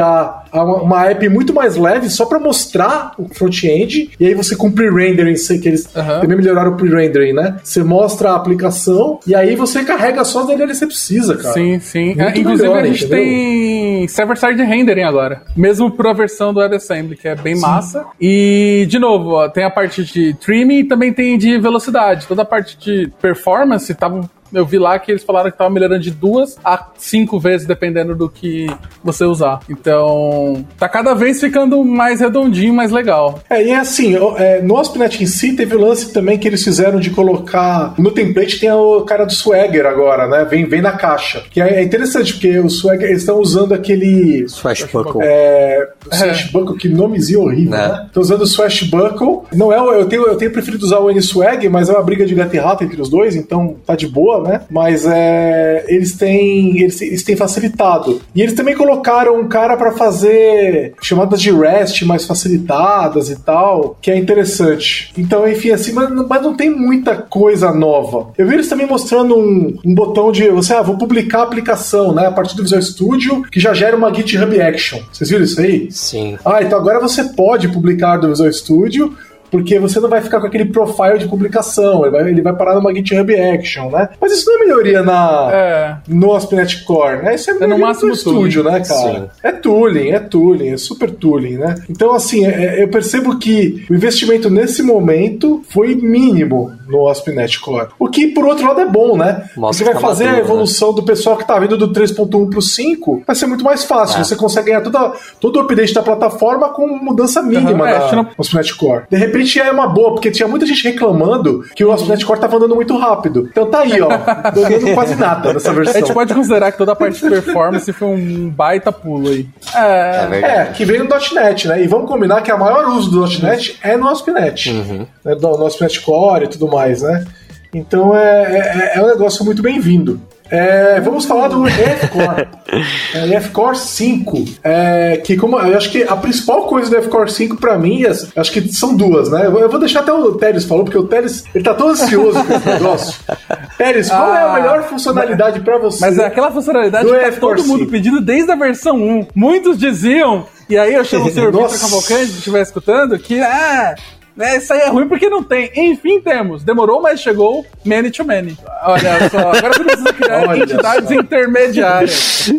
uma 0.53 1.09
app 1.09 1.29
muito 1.29 1.53
mais 1.53 1.75
leve 1.75 2.09
só 2.09 2.25
para 2.25 2.39
mostrar 2.39 3.13
o 3.17 3.27
front-end 3.33 4.11
e 4.19 4.25
aí 4.25 4.33
você 4.33 4.55
com 4.55 4.71
pre-rendering, 4.71 5.35
que 5.61 5.67
eles 5.67 5.85
uhum. 5.95 6.21
também 6.21 6.37
melhoraram 6.37 6.71
o 6.71 6.75
pre-rendering, 6.77 7.33
né? 7.33 7.57
Você 7.63 7.83
mostra 7.83 8.31
a 8.31 8.35
aplicação 8.35 9.19
e 9.25 9.35
aí 9.35 9.55
você 9.55 9.83
carrega 9.83 10.23
só 10.23 10.41
as 10.41 10.47
DLLs 10.47 10.73
que 10.73 10.79
você 10.79 10.87
precisa, 10.87 11.37
cara. 11.37 11.53
Sim, 11.53 11.79
sim. 11.79 12.15
É, 12.17 12.37
inclusive 12.37 12.67
melhor, 12.67 12.83
a 12.83 12.87
gente 12.87 13.05
entendeu? 13.05 13.23
tem 13.23 14.07
server-side 14.07 14.63
rendering 14.63 15.03
agora, 15.03 15.43
mesmo 15.55 15.91
para 15.91 16.11
a 16.11 16.13
versão 16.13 16.53
do 16.53 16.59
WebAssembly, 16.59 17.15
que 17.15 17.27
é 17.27 17.35
bem 17.35 17.55
sim. 17.55 17.61
massa. 17.61 18.05
E, 18.19 18.85
de 18.89 18.99
novo, 18.99 19.31
ó, 19.31 19.49
tem 19.49 19.63
a 19.63 19.69
parte 19.69 20.03
de 20.03 20.31
streaming 20.31 20.79
e 20.79 20.83
também 20.83 21.13
tem 21.13 21.37
de 21.37 21.57
velocidade. 21.57 22.27
Toda 22.27 22.41
a 22.41 22.45
parte 22.45 22.77
de 22.77 23.11
performance 23.21 23.93
tava 23.95 24.29
eu 24.53 24.65
vi 24.65 24.77
lá 24.77 24.97
que 24.99 25.11
eles 25.11 25.23
falaram 25.23 25.49
que 25.49 25.55
estava 25.55 25.69
melhorando 25.69 26.01
de 26.01 26.11
duas 26.11 26.57
a 26.63 26.87
cinco 26.97 27.39
vezes, 27.39 27.67
dependendo 27.67 28.15
do 28.15 28.29
que 28.29 28.67
você 29.03 29.23
usar. 29.23 29.59
Então, 29.69 30.65
tá 30.77 30.87
cada 30.87 31.13
vez 31.13 31.39
ficando 31.39 31.83
mais 31.83 32.19
redondinho, 32.19 32.73
mais 32.73 32.91
legal. 32.91 33.39
É, 33.49 33.63
e 33.63 33.69
é 33.69 33.77
assim, 33.77 34.15
é, 34.37 34.61
no 34.61 34.77
ASP.NET 34.77 35.23
em 35.23 35.25
si, 35.25 35.55
teve 35.55 35.75
o 35.75 35.81
lance 35.81 36.13
também 36.13 36.37
que 36.37 36.47
eles 36.47 36.63
fizeram 36.63 36.99
de 36.99 37.09
colocar. 37.09 37.93
No 37.97 38.11
template 38.11 38.59
tem 38.59 38.71
o 38.71 39.01
cara 39.01 39.25
do 39.25 39.33
Swagger 39.33 39.85
agora, 39.85 40.27
né? 40.27 40.45
Vem, 40.45 40.65
vem 40.65 40.81
na 40.81 40.93
caixa. 40.93 41.43
Que 41.49 41.61
é, 41.61 41.75
é 41.75 41.83
interessante, 41.83 42.33
porque 42.33 42.59
o 42.59 42.69
Swagger, 42.69 43.09
eles 43.09 43.21
estão 43.21 43.39
usando 43.39 43.73
aquele. 43.73 44.47
Swashbuckle. 44.47 45.21
É. 45.23 45.89
O 46.05 46.15
Swashbuckle, 46.15 46.77
que 46.77 46.89
nomezinho 46.89 47.41
horrível, 47.41 47.71
né? 47.71 47.87
né? 47.87 48.03
Estão 48.07 48.21
usando 48.21 48.41
o 48.41 48.47
Swashbuckle. 48.47 49.41
Não 49.53 49.71
é, 49.71 49.77
eu 49.77 50.05
tenho, 50.05 50.27
eu 50.27 50.35
tenho 50.35 50.51
preferido 50.51 50.85
usar 50.85 50.99
o 50.99 51.09
N-Swag, 51.09 51.67
mas 51.69 51.89
é 51.89 51.93
uma 51.93 52.03
briga 52.03 52.25
de 52.25 52.35
gato 52.35 52.55
e 52.55 52.59
rato 52.59 52.83
entre 52.83 53.01
os 53.01 53.09
dois, 53.09 53.35
então 53.35 53.75
tá 53.85 53.95
de 53.95 54.07
boa 54.07 54.40
né? 54.43 54.61
Mas 54.69 55.05
é, 55.05 55.85
eles 55.87 56.13
têm 56.13 56.79
eles, 56.81 57.01
eles 57.01 57.23
têm 57.23 57.35
facilitado. 57.35 58.21
E 58.35 58.41
eles 58.41 58.53
também 58.53 58.75
colocaram 58.75 59.39
um 59.39 59.47
cara 59.47 59.75
para 59.77 59.91
fazer 59.91 60.93
chamadas 61.01 61.41
de 61.41 61.51
REST 61.51 62.03
mais 62.05 62.25
facilitadas 62.25 63.29
e 63.29 63.35
tal, 63.37 63.97
que 64.01 64.11
é 64.11 64.17
interessante. 64.17 65.11
Então, 65.17 65.47
enfim, 65.47 65.71
assim, 65.71 65.91
mas, 65.91 66.09
mas 66.27 66.41
não 66.41 66.55
tem 66.55 66.69
muita 66.69 67.15
coisa 67.15 67.71
nova. 67.71 68.29
Eu 68.37 68.47
vi 68.47 68.55
eles 68.55 68.67
também 68.67 68.87
mostrando 68.87 69.37
um, 69.37 69.77
um 69.85 69.93
botão 69.93 70.31
de 70.31 70.49
você, 70.49 70.73
ah, 70.73 70.81
vou 70.81 70.97
publicar 70.97 71.39
a 71.39 71.43
aplicação, 71.43 72.13
né? 72.13 72.27
A 72.27 72.31
partir 72.31 72.55
do 72.55 72.63
Visual 72.63 72.81
Studio, 72.81 73.43
que 73.51 73.59
já 73.59 73.73
gera 73.73 73.95
uma 73.95 74.13
GitHub 74.13 74.61
Action. 74.61 74.99
Vocês 75.11 75.29
viram 75.29 75.43
isso 75.43 75.59
aí? 75.59 75.91
Sim. 75.91 76.37
Ah, 76.45 76.61
então 76.61 76.77
agora 76.77 76.99
você 76.99 77.23
pode 77.23 77.67
publicar 77.69 78.17
do 78.17 78.29
Visual 78.29 78.51
Studio 78.51 79.15
porque 79.51 79.77
você 79.77 79.99
não 79.99 80.09
vai 80.09 80.21
ficar 80.21 80.39
com 80.39 80.47
aquele 80.47 80.65
profile 80.65 81.17
de 81.17 81.27
publicação, 81.27 82.03
ele 82.03 82.11
vai, 82.11 82.29
ele 82.29 82.41
vai 82.41 82.55
parar 82.55 82.75
numa 82.75 82.93
GitHub 82.93 83.35
Action, 83.35 83.91
né? 83.91 84.09
Mas 84.19 84.31
isso 84.31 84.49
não 84.49 84.55
é 84.55 84.59
melhoria 84.59 85.03
na, 85.03 85.49
é. 85.51 85.97
no 86.07 86.33
ASP.NET 86.33 86.85
Core, 86.85 87.21
né? 87.21 87.35
Isso 87.35 87.51
é, 87.51 87.55
é 87.61 87.67
no 87.67 87.77
máximo 87.77 88.07
no 88.07 88.13
estúdio, 88.13 88.63
né, 88.63 88.79
cara? 88.79 89.11
Sim. 89.11 89.29
É 89.43 89.50
tooling, 89.61 90.09
é 90.09 90.19
tooling, 90.19 90.69
é 90.69 90.77
super 90.77 91.11
tooling, 91.11 91.57
né? 91.57 91.75
Então, 91.89 92.13
assim, 92.13 92.45
é, 92.45 92.79
é 92.79 92.83
eu 92.83 92.87
percebo 92.87 93.37
que 93.37 93.85
o 93.89 93.95
investimento 93.95 94.49
nesse 94.49 94.81
momento 94.81 95.61
foi 95.69 95.95
mínimo 95.95 96.71
no 96.87 97.07
ASP.NET 97.07 97.59
Core. 97.59 97.89
O 97.97 98.09
que, 98.09 98.27
por 98.27 98.45
outro 98.45 98.67
lado, 98.67 98.81
é 98.81 98.85
bom, 98.85 99.17
né? 99.17 99.49
Você 99.55 99.83
vai 99.83 99.95
fazer 99.95 100.25
maduro, 100.25 100.41
a 100.41 100.43
né? 100.43 100.51
evolução 100.51 100.89
né? 100.89 100.95
do 100.95 101.03
pessoal 101.03 101.37
que 101.37 101.47
tá 101.47 101.57
vindo 101.57 101.77
do 101.77 101.91
3.1 101.91 102.49
pro 102.49 102.61
5, 102.61 103.23
vai 103.25 103.35
ser 103.35 103.47
muito 103.47 103.63
mais 103.63 103.83
fácil. 103.83 104.19
É. 104.19 104.23
Você 104.23 104.35
consegue 104.35 104.67
ganhar 104.67 104.81
toda, 104.81 105.13
todo 105.39 105.55
o 105.57 105.59
update 105.61 105.93
da 105.93 106.01
plataforma 106.01 106.69
com 106.69 106.87
mudança 106.87 107.41
mínima 107.41 107.83
uhum, 107.83 107.87
é, 107.87 107.99
da 107.99 108.15
não... 108.15 108.27
ASP.NET 108.37 108.75
Core. 108.75 109.03
De 109.09 109.17
repente 109.17 109.59
é 109.59 109.71
uma 109.71 109.87
boa, 109.87 110.11
porque 110.11 110.31
tinha 110.31 110.47
muita 110.47 110.65
gente 110.65 110.83
reclamando 110.83 111.63
que 111.75 111.83
o 111.83 111.91
ASP.NET 111.91 112.25
Core 112.25 112.39
tava 112.39 112.57
andando 112.57 112.75
muito 112.75 112.97
rápido. 112.97 113.47
Então 113.49 113.65
tá 113.67 113.79
aí, 113.79 114.01
ó. 114.01 114.09
Não 114.09 114.65
andando 114.65 114.93
quase 114.93 115.15
nada 115.15 115.53
nessa 115.53 115.73
versão. 115.73 115.91
A 115.95 115.99
gente 115.99 116.13
pode 116.13 116.33
considerar 116.33 116.71
que 116.71 116.77
toda 116.77 116.93
a 116.93 116.95
parte 116.95 117.21
de 117.21 117.29
performance 117.29 117.91
foi 117.93 118.07
um 118.07 118.49
baita 118.49 118.91
pulo 118.91 119.29
aí. 119.29 119.47
É, 119.75 120.35
é, 120.35 120.55
é 120.61 120.65
que 120.65 120.83
veio 120.85 121.03
no 121.03 121.09
.NET, 121.09 121.67
né? 121.67 121.83
E 121.83 121.87
vamos 121.87 122.09
combinar 122.09 122.41
que 122.41 122.51
o 122.51 122.57
maior 122.57 122.85
uso 122.89 123.09
do 123.11 123.45
.NET 123.45 123.77
é 123.81 123.95
no 123.95 124.09
ASP.NET. 124.09 124.69
Uhum. 124.69 125.07
Né? 125.23 125.35
No 125.39 125.65
ASP.NET 125.65 126.01
Core 126.01 126.45
e 126.45 126.47
tudo 126.47 126.67
mais, 126.67 127.01
né? 127.01 127.25
Então 127.73 128.15
é, 128.15 128.91
é, 128.95 128.97
é 128.97 129.01
um 129.01 129.07
negócio 129.07 129.45
muito 129.45 129.61
bem-vindo. 129.61 130.19
É, 130.51 130.99
vamos 130.99 131.23
falar 131.23 131.47
do 131.47 131.65
F-Core. 131.65 132.47
é, 133.15 133.35
F-Core 133.35 133.77
5. 133.77 134.45
É, 134.61 135.21
que 135.23 135.37
como, 135.37 135.57
eu 135.57 135.77
acho 135.77 135.89
que 135.89 136.03
a 136.03 136.15
principal 136.17 136.65
coisa 136.65 136.89
do 136.89 136.97
F-Core 136.97 137.31
5 137.31 137.55
pra 137.55 137.77
mim, 137.77 138.03
acho 138.05 138.51
que 138.51 138.67
são 138.73 138.93
duas, 138.95 139.31
né? 139.31 139.45
Eu 139.45 139.69
vou 139.69 139.79
deixar 139.79 140.01
até 140.01 140.11
o 140.11 140.33
Teres 140.33 140.65
falou, 140.65 140.83
porque 140.83 140.97
o 140.97 141.07
Teres 141.07 141.45
ele 141.55 141.63
tá 141.63 141.73
tão 141.73 141.87
ansioso 141.87 142.43
com 142.43 142.53
esse 142.53 142.67
negócio. 142.67 143.19
Teres, 143.77 144.09
qual 144.09 144.31
ah, 144.31 144.37
é 144.37 144.41
a 144.41 144.51
ah, 144.51 144.53
melhor 144.53 144.83
funcionalidade 144.83 145.61
pra 145.61 145.77
você? 145.77 146.01
Mas 146.01 146.17
é 146.17 146.25
aquela 146.25 146.51
funcionalidade 146.51 147.07
que 147.07 147.13
tá 147.13 147.31
todo 147.39 147.63
mundo 147.63 147.79
5. 147.79 147.91
pedindo 147.91 148.19
desde 148.19 148.51
a 148.51 148.55
versão 148.55 148.97
1. 148.97 149.27
Muitos 149.33 149.77
diziam, 149.77 150.45
e 150.69 150.77
aí 150.77 150.93
eu 150.93 151.05
chamo 151.05 151.27
o 151.27 151.31
senhor 151.31 151.51
Vitor 151.51 151.79
Cavalcante, 151.79 152.25
se 152.25 152.37
estiver 152.39 152.61
escutando, 152.61 153.17
que 153.17 153.39
ah, 153.39 153.95
né, 154.35 154.57
isso 154.57 154.73
aí 154.73 154.81
é 154.81 154.89
ruim 154.89 155.07
porque 155.07 155.29
não 155.29 155.43
tem. 155.43 155.71
Enfim, 155.75 156.19
temos. 156.21 156.63
Demorou, 156.63 157.01
mas 157.01 157.19
chegou 157.19 157.65
Many 157.85 158.11
to 158.11 158.23
Many. 158.25 158.57
Olha 158.83 159.29
só, 159.29 159.39
agora 159.51 159.73
você 159.73 159.83
precisa 159.83 160.13
criar 160.13 160.47
Olha 160.47 160.63
entidades 160.63 161.09
só. 161.09 161.13
intermediárias. 161.15 162.11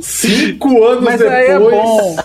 Cinco 0.02 0.84
anos 0.84 1.04
mas 1.04 1.18
depois. 1.18 1.38
Aí 1.38 1.46
é 1.46 1.58
bom. 1.58 2.16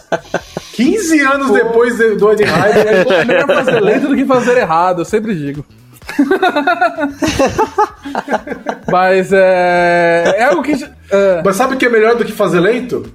15 0.73 1.19
anos 1.21 1.51
depois 1.51 1.97
do 1.97 2.31
Ed 2.31 2.43
É 3.17 3.25
melhor 3.25 3.47
fazer 3.47 3.79
lento 3.79 4.07
do 4.07 4.15
que 4.15 4.25
fazer 4.25 4.57
errado, 4.57 5.01
eu 5.01 5.05
sempre 5.05 5.33
digo. 5.33 5.65
Mas 8.91 9.31
é. 9.31 10.33
É 10.37 10.43
algo 10.45 10.63
que. 10.63 10.73
É... 11.09 11.41
Mas 11.43 11.55
sabe 11.55 11.75
o 11.75 11.77
que 11.77 11.85
é 11.85 11.89
melhor 11.89 12.15
do 12.15 12.25
que 12.25 12.31
fazer 12.31 12.59
lento? 12.59 13.11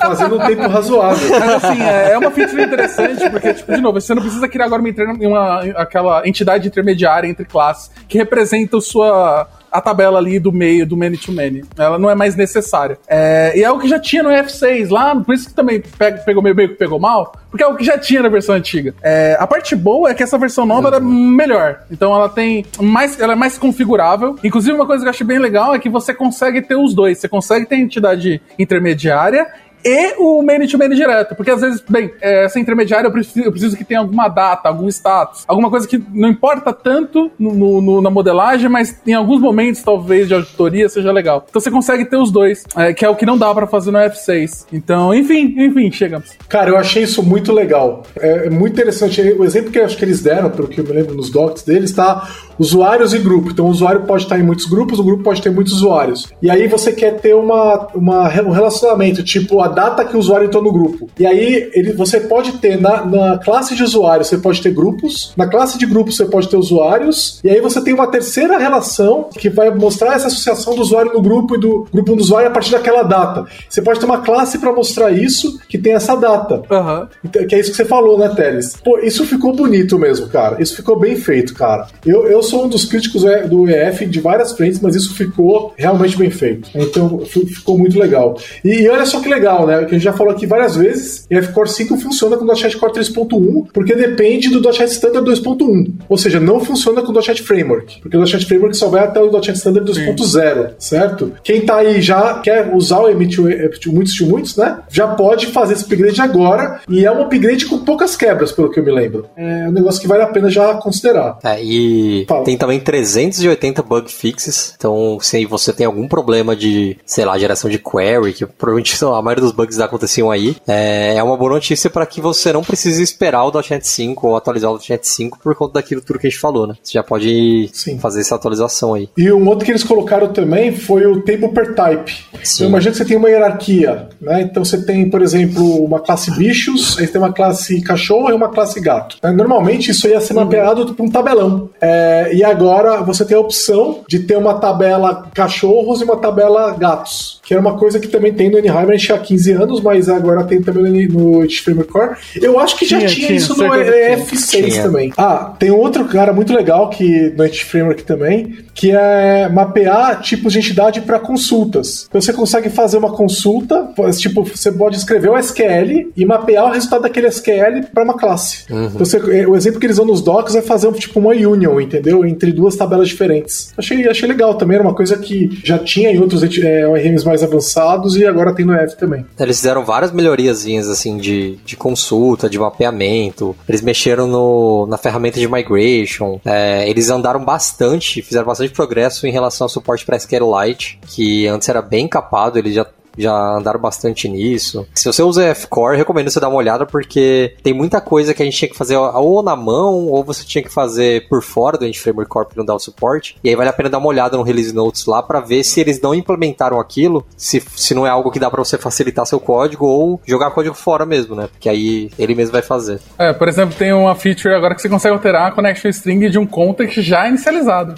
Fazendo 0.00 0.36
um 0.36 0.46
tempo 0.46 0.68
razoável. 0.68 1.28
Mas 1.30 1.64
assim, 1.64 1.82
é, 1.82 2.12
é 2.12 2.18
uma 2.18 2.30
feature 2.30 2.62
interessante, 2.62 3.30
porque, 3.30 3.54
tipo, 3.54 3.72
de 3.72 3.80
novo, 3.80 4.00
você 4.00 4.14
não 4.14 4.22
precisa 4.22 4.48
criar 4.48 4.66
agora 4.66 4.82
uma, 4.82 5.14
uma, 5.14 5.60
aquela 5.76 6.26
entidade 6.26 6.68
intermediária 6.68 7.28
entre 7.28 7.44
classes 7.44 7.90
que 8.08 8.18
representa 8.18 8.78
a 8.78 8.80
sua 8.80 9.48
a 9.70 9.80
tabela 9.80 10.18
ali 10.18 10.38
do 10.38 10.52
meio 10.52 10.86
do 10.86 10.96
many 10.96 11.16
to 11.16 11.32
many. 11.32 11.64
Ela 11.76 11.98
não 11.98 12.10
é 12.10 12.14
mais 12.14 12.36
necessária. 12.36 12.98
É, 13.08 13.52
e 13.56 13.62
é 13.62 13.70
o 13.70 13.78
que 13.78 13.88
já 13.88 13.98
tinha 13.98 14.22
no 14.22 14.30
F6 14.30 14.90
lá, 14.90 15.14
por 15.16 15.34
isso 15.34 15.48
que 15.48 15.54
também 15.54 15.82
pegou 16.24 16.42
meio, 16.42 16.54
meio 16.54 16.68
que 16.70 16.74
pegou 16.74 16.98
mal, 16.98 17.32
porque 17.50 17.62
é 17.62 17.66
o 17.66 17.76
que 17.76 17.84
já 17.84 17.98
tinha 17.98 18.22
na 18.22 18.28
versão 18.28 18.54
antiga. 18.54 18.94
É, 19.02 19.36
a 19.38 19.46
parte 19.46 19.74
boa 19.74 20.10
é 20.10 20.14
que 20.14 20.22
essa 20.22 20.38
versão 20.38 20.66
nova 20.66 20.88
era 20.88 21.00
melhor. 21.00 21.80
Então 21.90 22.14
ela 22.14 22.28
tem 22.28 22.64
mais, 22.80 23.18
ela 23.20 23.32
é 23.32 23.36
mais 23.36 23.58
configurável. 23.58 24.36
Inclusive 24.42 24.74
uma 24.74 24.86
coisa 24.86 25.02
que 25.02 25.08
eu 25.08 25.10
achei 25.10 25.26
bem 25.26 25.38
legal 25.38 25.74
é 25.74 25.78
que 25.78 25.88
você 25.88 26.12
consegue 26.12 26.62
ter 26.62 26.76
os 26.76 26.94
dois. 26.94 27.18
Você 27.18 27.28
consegue 27.28 27.66
ter 27.66 27.76
entidade 27.76 28.40
intermediária 28.58 29.46
e 29.84 30.14
o 30.18 30.42
many-to-many 30.42 30.94
direto. 30.94 31.34
Porque 31.34 31.50
às 31.50 31.60
vezes, 31.60 31.82
bem, 31.88 32.12
é, 32.20 32.44
essa 32.44 32.58
intermediária 32.58 33.06
eu 33.06 33.12
preciso, 33.12 33.46
eu 33.46 33.50
preciso, 33.50 33.76
que 33.76 33.84
tenha 33.84 34.00
alguma 34.00 34.28
data, 34.28 34.68
algum 34.68 34.88
status, 34.88 35.44
alguma 35.46 35.70
coisa 35.70 35.86
que 35.86 36.02
não 36.12 36.28
importa 36.28 36.72
tanto 36.72 37.30
no, 37.38 37.80
no, 37.80 38.00
na 38.00 38.10
modelagem, 38.10 38.68
mas 38.68 39.00
em 39.06 39.14
alguns 39.14 39.40
momentos, 39.40 39.82
talvez, 39.82 40.28
de 40.28 40.34
auditoria 40.34 40.88
seja 40.88 41.12
legal. 41.12 41.46
Então 41.48 41.60
você 41.60 41.70
consegue 41.70 42.04
ter 42.04 42.16
os 42.16 42.30
dois, 42.30 42.64
é, 42.76 42.92
que 42.92 43.04
é 43.04 43.08
o 43.08 43.16
que 43.16 43.26
não 43.26 43.38
dá 43.38 43.52
para 43.54 43.66
fazer 43.66 43.90
no 43.90 43.98
F6. 43.98 44.66
Então, 44.72 45.14
enfim, 45.14 45.54
enfim, 45.58 45.90
chegamos. 45.90 46.30
Cara, 46.48 46.70
eu 46.70 46.76
achei 46.76 47.02
isso 47.02 47.22
muito 47.22 47.52
legal. 47.52 48.02
É, 48.20 48.46
é 48.46 48.50
muito 48.50 48.74
interessante. 48.74 49.20
O 49.20 49.44
exemplo 49.44 49.70
que 49.70 49.78
eu 49.78 49.84
acho 49.84 49.96
que 49.96 50.04
eles 50.04 50.22
deram, 50.22 50.50
pelo 50.50 50.68
que 50.68 50.80
eu 50.80 50.84
me 50.84 50.92
lembro 50.92 51.14
nos 51.14 51.30
docs 51.30 51.62
deles, 51.62 51.92
tá 51.92 52.28
usuários 52.58 53.14
e 53.14 53.18
grupo. 53.18 53.50
Então 53.50 53.66
o 53.66 53.70
usuário 53.70 54.02
pode 54.02 54.24
estar 54.24 54.38
em 54.38 54.42
muitos 54.42 54.66
grupos, 54.66 54.98
o 54.98 55.04
grupo 55.04 55.22
pode 55.22 55.40
ter 55.40 55.50
muitos 55.50 55.74
usuários. 55.74 56.28
E 56.42 56.50
aí 56.50 56.66
você 56.68 56.92
quer 56.92 57.20
ter 57.20 57.34
uma, 57.34 57.88
uma, 57.94 58.24
um 58.42 58.50
relacionamento, 58.50 59.22
tipo 59.22 59.60
a 59.60 59.68
data 59.68 60.04
que 60.04 60.16
o 60.16 60.18
usuário 60.18 60.46
entrou 60.46 60.62
no 60.62 60.72
grupo. 60.72 61.08
E 61.18 61.26
aí 61.26 61.70
ele, 61.72 61.92
você 61.92 62.20
pode 62.20 62.52
ter 62.58 62.80
na, 62.80 63.04
na 63.04 63.38
classe 63.38 63.74
de 63.74 63.82
usuários, 63.82 64.28
você 64.28 64.38
pode 64.38 64.60
ter 64.60 64.72
grupos, 64.72 65.32
na 65.36 65.46
classe 65.46 65.78
de 65.78 65.86
grupos 65.86 66.16
você 66.16 66.24
pode 66.24 66.48
ter 66.48 66.56
usuários, 66.56 67.40
e 67.44 67.50
aí 67.50 67.60
você 67.60 67.80
tem 67.80 67.94
uma 67.94 68.06
terceira 68.06 68.58
relação 68.58 69.28
que 69.32 69.48
vai 69.48 69.70
mostrar 69.70 70.14
essa 70.14 70.26
associação 70.26 70.74
do 70.74 70.82
usuário 70.82 71.12
no 71.12 71.22
grupo 71.22 71.56
e 71.56 71.60
do 71.60 71.86
grupo 71.92 72.14
do 72.14 72.22
usuário 72.22 72.48
a 72.48 72.52
partir 72.52 72.72
daquela 72.72 73.02
data. 73.02 73.46
Você 73.68 73.82
pode 73.82 74.00
ter 74.00 74.06
uma 74.06 74.18
classe 74.18 74.58
para 74.58 74.72
mostrar 74.72 75.10
isso 75.10 75.58
que 75.68 75.78
tem 75.78 75.92
essa 75.92 76.16
data. 76.16 76.62
Uhum. 76.70 77.38
Que 77.46 77.54
é 77.54 77.60
isso 77.60 77.70
que 77.70 77.76
você 77.76 77.84
falou, 77.84 78.18
né, 78.18 78.28
Teles? 78.34 78.76
Pô, 78.84 78.98
isso 78.98 79.24
ficou 79.24 79.54
bonito 79.54 79.98
mesmo, 79.98 80.28
cara. 80.28 80.60
Isso 80.62 80.74
ficou 80.74 80.98
bem 80.98 81.16
feito, 81.16 81.54
cara. 81.54 81.86
Eu, 82.04 82.26
eu 82.26 82.42
sou 82.48 82.64
um 82.64 82.68
dos 82.68 82.84
críticos 82.84 83.22
do 83.48 83.68
EF 83.68 84.06
de 84.06 84.20
várias 84.20 84.52
frentes, 84.52 84.80
mas 84.80 84.96
isso 84.96 85.14
ficou 85.14 85.74
realmente 85.76 86.16
bem 86.16 86.30
feito. 86.30 86.70
Então 86.74 87.20
ficou 87.20 87.78
muito 87.78 87.98
legal. 87.98 88.38
E, 88.64 88.82
e 88.82 88.88
olha 88.88 89.06
só 89.06 89.20
que 89.20 89.28
legal, 89.28 89.66
né? 89.66 89.78
Que 89.80 89.94
a 89.94 89.98
gente 89.98 90.04
já 90.04 90.12
falou 90.12 90.32
aqui 90.32 90.46
várias 90.46 90.76
vezes, 90.76 91.26
EF 91.30 91.52
Core 91.52 91.68
5 91.68 91.96
funciona 91.98 92.36
com 92.36 92.44
o 92.44 92.46
.NET 92.46 92.76
Core 92.76 92.92
3.1, 92.92 93.66
porque 93.72 93.94
depende 93.94 94.48
do 94.48 94.60
.NET 94.60 94.84
Standard 94.84 95.28
2.1. 95.28 95.92
Ou 96.08 96.16
seja, 96.16 96.40
não 96.40 96.60
funciona 96.60 97.02
com 97.02 97.12
o 97.12 97.14
.NET 97.14 97.42
Framework, 97.42 98.00
porque 98.00 98.16
o 98.16 98.20
.NET 98.20 98.46
Framework 98.46 98.76
só 98.76 98.88
vai 98.88 99.04
até 99.04 99.20
o 99.20 99.30
.NET 99.30 99.52
Standard 99.52 99.90
2.0, 99.90 100.70
certo? 100.78 101.32
Quem 101.42 101.62
tá 101.62 101.76
aí 101.76 102.00
já 102.00 102.40
quer 102.40 102.74
usar 102.74 103.00
o 103.00 103.08
Emit 103.08 103.40
muitos 103.86 104.14
de 104.14 104.24
muitos, 104.24 104.56
né? 104.56 104.78
Já 104.88 105.08
pode 105.08 105.46
fazer 105.48 105.74
esse 105.74 105.84
upgrade 105.84 106.20
agora, 106.20 106.80
e 106.88 107.04
é 107.04 107.12
um 107.12 107.22
upgrade 107.22 107.66
com 107.66 107.78
poucas 107.78 108.16
quebras, 108.16 108.52
pelo 108.52 108.70
que 108.70 108.80
eu 108.80 108.84
me 108.84 108.92
lembro. 108.92 109.26
É 109.36 109.68
um 109.68 109.72
negócio 109.72 110.00
que 110.00 110.08
vale 110.08 110.22
a 110.22 110.26
pena 110.26 110.50
já 110.50 110.74
considerar. 110.74 111.38
É, 111.44 111.62
e 111.62 112.24
Fala. 112.26 112.37
Tem 112.44 112.56
também 112.56 112.80
380 112.80 113.82
bug 113.82 114.12
fixes. 114.12 114.74
Então, 114.76 115.18
se 115.20 115.44
você 115.46 115.72
tem 115.72 115.86
algum 115.86 116.08
problema 116.08 116.54
de, 116.54 116.96
sei 117.04 117.24
lá, 117.24 117.38
geração 117.38 117.70
de 117.70 117.78
query, 117.78 118.32
que 118.32 118.46
provavelmente 118.46 118.96
a 119.04 119.22
maioria 119.22 119.44
dos 119.44 119.52
bugs 119.52 119.78
aconteciam 119.80 120.30
aí, 120.30 120.56
é, 120.66 121.16
é 121.16 121.22
uma 121.22 121.36
boa 121.36 121.52
notícia 121.52 121.90
para 121.90 122.06
que 122.06 122.20
você 122.20 122.52
não 122.52 122.62
precise 122.62 123.02
esperar 123.02 123.44
o 123.44 123.52
.NET 123.52 123.86
5 123.86 124.26
ou 124.26 124.36
atualizar 124.36 124.70
o 124.70 124.78
.NET 124.88 125.06
5 125.06 125.38
por 125.42 125.54
conta 125.54 125.74
daquilo 125.74 126.00
tudo 126.00 126.18
que 126.18 126.26
a 126.26 126.30
gente 126.30 126.40
falou, 126.40 126.66
né? 126.66 126.74
Você 126.82 126.92
já 126.92 127.02
pode 127.02 127.70
Sim. 127.72 127.98
fazer 127.98 128.20
essa 128.20 128.34
atualização 128.34 128.94
aí. 128.94 129.08
E 129.16 129.30
um 129.32 129.46
outro 129.48 129.64
que 129.64 129.70
eles 129.70 129.84
colocaram 129.84 130.32
também 130.32 130.74
foi 130.74 131.06
o 131.06 131.22
table 131.22 131.48
per 131.48 131.74
type. 131.74 132.12
Sim. 132.42 132.64
Eu 132.64 132.68
imagino 132.68 132.92
que 132.92 132.98
você 132.98 133.04
tem 133.04 133.16
uma 133.16 133.28
hierarquia, 133.28 134.08
né? 134.20 134.42
Então 134.42 134.64
você 134.64 134.82
tem, 134.84 135.08
por 135.08 135.22
exemplo, 135.22 135.84
uma 135.84 136.00
classe 136.00 136.30
bichos, 136.36 136.98
aí 136.98 137.06
tem 137.06 137.20
uma 137.20 137.32
classe 137.32 137.80
cachorro 137.82 138.30
e 138.30 138.32
uma 138.32 138.48
classe 138.48 138.80
gato. 138.80 139.16
Normalmente 139.34 139.90
isso 139.90 140.06
ia 140.08 140.20
ser 140.20 140.34
mapeado 140.34 140.94
para 140.94 141.04
um 141.04 141.10
tabelão. 141.10 141.70
É, 141.80 142.27
e 142.32 142.44
agora 142.44 143.02
você 143.02 143.24
tem 143.24 143.36
a 143.36 143.40
opção 143.40 144.00
de 144.08 144.20
ter 144.20 144.36
uma 144.36 144.54
tabela 144.54 145.28
cachorros 145.34 146.00
e 146.00 146.04
uma 146.04 146.16
tabela 146.16 146.72
gatos, 146.72 147.37
que 147.48 147.54
era 147.54 147.62
uma 147.62 147.78
coisa 147.78 147.98
que 147.98 148.08
também 148.08 148.30
tem 148.30 148.50
no 148.50 148.58
N-Hybrid 148.58 149.10
há 149.10 149.16
15 149.16 149.52
anos, 149.52 149.80
mas 149.80 150.06
agora 150.10 150.44
tem 150.44 150.60
também 150.60 151.08
no 151.08 151.48
Framework 151.50 151.90
Core. 151.90 152.10
Eu 152.42 152.60
acho 152.60 152.76
que 152.76 152.84
já 152.84 152.98
tinha, 152.98 153.08
tinha 153.08 153.32
isso 153.32 153.56
no 153.56 153.64
F6 153.64 154.82
também. 154.82 155.14
Ah, 155.16 155.54
tem 155.58 155.70
outro 155.70 156.04
cara 156.04 156.30
muito 156.30 156.52
legal 156.52 156.90
que 156.90 157.32
no 157.34 157.48
Framework 157.48 158.02
também, 158.02 158.58
que 158.74 158.90
é 158.90 159.48
mapear 159.48 160.20
tipos 160.20 160.52
de 160.52 160.58
entidade 160.58 161.00
para 161.00 161.18
consultas. 161.18 162.04
Então 162.06 162.20
você 162.20 162.34
consegue 162.34 162.68
fazer 162.68 162.98
uma 162.98 163.12
consulta, 163.12 163.88
tipo, 164.18 164.44
você 164.44 164.70
pode 164.70 164.98
escrever 164.98 165.30
o 165.30 165.38
SQL 165.38 166.12
e 166.14 166.26
mapear 166.26 166.66
o 166.66 166.70
resultado 166.70 167.00
daquele 167.00 167.28
SQL 167.28 167.86
para 167.94 168.04
uma 168.04 168.18
classe. 168.18 168.70
Uhum. 168.70 168.88
Então 168.88 169.06
você, 169.06 169.16
o 169.16 169.56
exemplo 169.56 169.80
que 169.80 169.86
eles 169.86 169.96
dão 169.96 170.04
nos 170.04 170.20
docs 170.20 170.54
é 170.54 170.60
fazer 170.60 170.92
tipo 170.92 171.18
uma 171.18 171.30
union, 171.30 171.80
entendeu? 171.80 172.26
Entre 172.26 172.52
duas 172.52 172.76
tabelas 172.76 173.08
diferentes. 173.08 173.72
Achei, 173.78 174.06
achei 174.06 174.28
legal 174.28 174.54
também, 174.56 174.74
era 174.74 174.84
uma 174.84 174.94
coisa 174.94 175.16
que 175.16 175.58
já 175.64 175.78
tinha 175.78 176.10
em 176.10 176.18
outros 176.18 176.42
é, 176.42 176.86
ORMs 176.86 177.24
mais 177.24 177.37
avançados 177.42 178.16
e 178.16 178.26
agora 178.26 178.54
tem 178.54 178.64
no 178.64 178.74
F 178.74 178.96
também. 178.96 179.24
Eles 179.38 179.56
fizeram 179.56 179.84
várias 179.84 180.12
melhorias 180.12 180.66
assim 180.88 181.16
de, 181.16 181.56
de 181.64 181.76
consulta, 181.76 182.48
de 182.48 182.58
mapeamento. 182.58 183.56
Eles 183.68 183.82
mexeram 183.82 184.26
no, 184.26 184.86
na 184.86 184.96
ferramenta 184.96 185.38
de 185.38 185.48
migration. 185.48 186.40
É, 186.44 186.88
eles 186.88 187.10
andaram 187.10 187.44
bastante, 187.44 188.22
fizeram 188.22 188.46
bastante 188.46 188.72
progresso 188.72 189.26
em 189.26 189.32
relação 189.32 189.64
ao 189.64 189.68
suporte 189.68 190.04
para 190.04 190.16
SQLite, 190.16 190.98
que 191.06 191.46
antes 191.46 191.68
era 191.68 191.82
bem 191.82 192.08
capado, 192.08 192.58
eles 192.58 192.74
já 192.74 192.86
já 193.18 193.56
andaram 193.56 193.80
bastante 193.80 194.28
nisso. 194.28 194.86
Se 194.94 195.06
você 195.06 195.22
usa 195.22 195.44
F-Core, 195.48 195.96
recomendo 195.96 196.30
você 196.30 196.40
dar 196.40 196.48
uma 196.48 196.58
olhada, 196.58 196.86
porque 196.86 197.54
tem 197.62 197.74
muita 197.74 198.00
coisa 198.00 198.32
que 198.32 198.42
a 198.42 198.44
gente 198.44 198.56
tinha 198.56 198.70
que 198.70 198.76
fazer 198.76 198.96
ou 198.96 199.42
na 199.42 199.56
mão, 199.56 200.06
ou 200.06 200.24
você 200.24 200.44
tinha 200.44 200.62
que 200.62 200.72
fazer 200.72 201.28
por 201.28 201.42
fora 201.42 201.76
do 201.76 201.84
End 201.84 201.98
Framework 201.98 202.30
Core 202.30 202.46
para 202.46 202.56
não 202.58 202.64
dar 202.64 202.74
o 202.74 202.78
suporte. 202.78 203.36
E 203.42 203.48
aí 203.48 203.56
vale 203.56 203.68
a 203.68 203.72
pena 203.72 203.88
dar 203.88 203.98
uma 203.98 204.08
olhada 204.08 204.36
no 204.36 204.42
Release 204.42 204.74
Notes 204.74 205.06
lá 205.06 205.22
para 205.22 205.40
ver 205.40 205.64
se 205.64 205.80
eles 205.80 206.00
não 206.00 206.14
implementaram 206.14 206.80
aquilo, 206.80 207.26
se, 207.36 207.62
se 207.74 207.94
não 207.94 208.06
é 208.06 208.10
algo 208.10 208.30
que 208.30 208.38
dá 208.38 208.50
para 208.50 208.62
você 208.62 208.78
facilitar 208.78 209.26
seu 209.26 209.40
código 209.40 209.86
ou 209.86 210.20
jogar 210.26 210.50
código 210.50 210.74
fora 210.74 211.04
mesmo, 211.04 211.34
né? 211.34 211.48
Porque 211.50 211.68
aí 211.68 212.10
ele 212.18 212.34
mesmo 212.34 212.52
vai 212.52 212.62
fazer. 212.62 213.00
É, 213.18 213.32
por 213.32 213.48
exemplo, 213.48 213.74
tem 213.76 213.92
uma 213.92 214.14
feature 214.14 214.54
agora 214.54 214.74
que 214.74 214.82
você 214.82 214.88
consegue 214.88 215.14
alterar 215.14 215.48
a 215.48 215.50
connection 215.50 215.88
string 215.90 216.28
de 216.30 216.38
um 216.38 216.46
context 216.46 217.00
já 217.00 217.28
inicializado. 217.28 217.94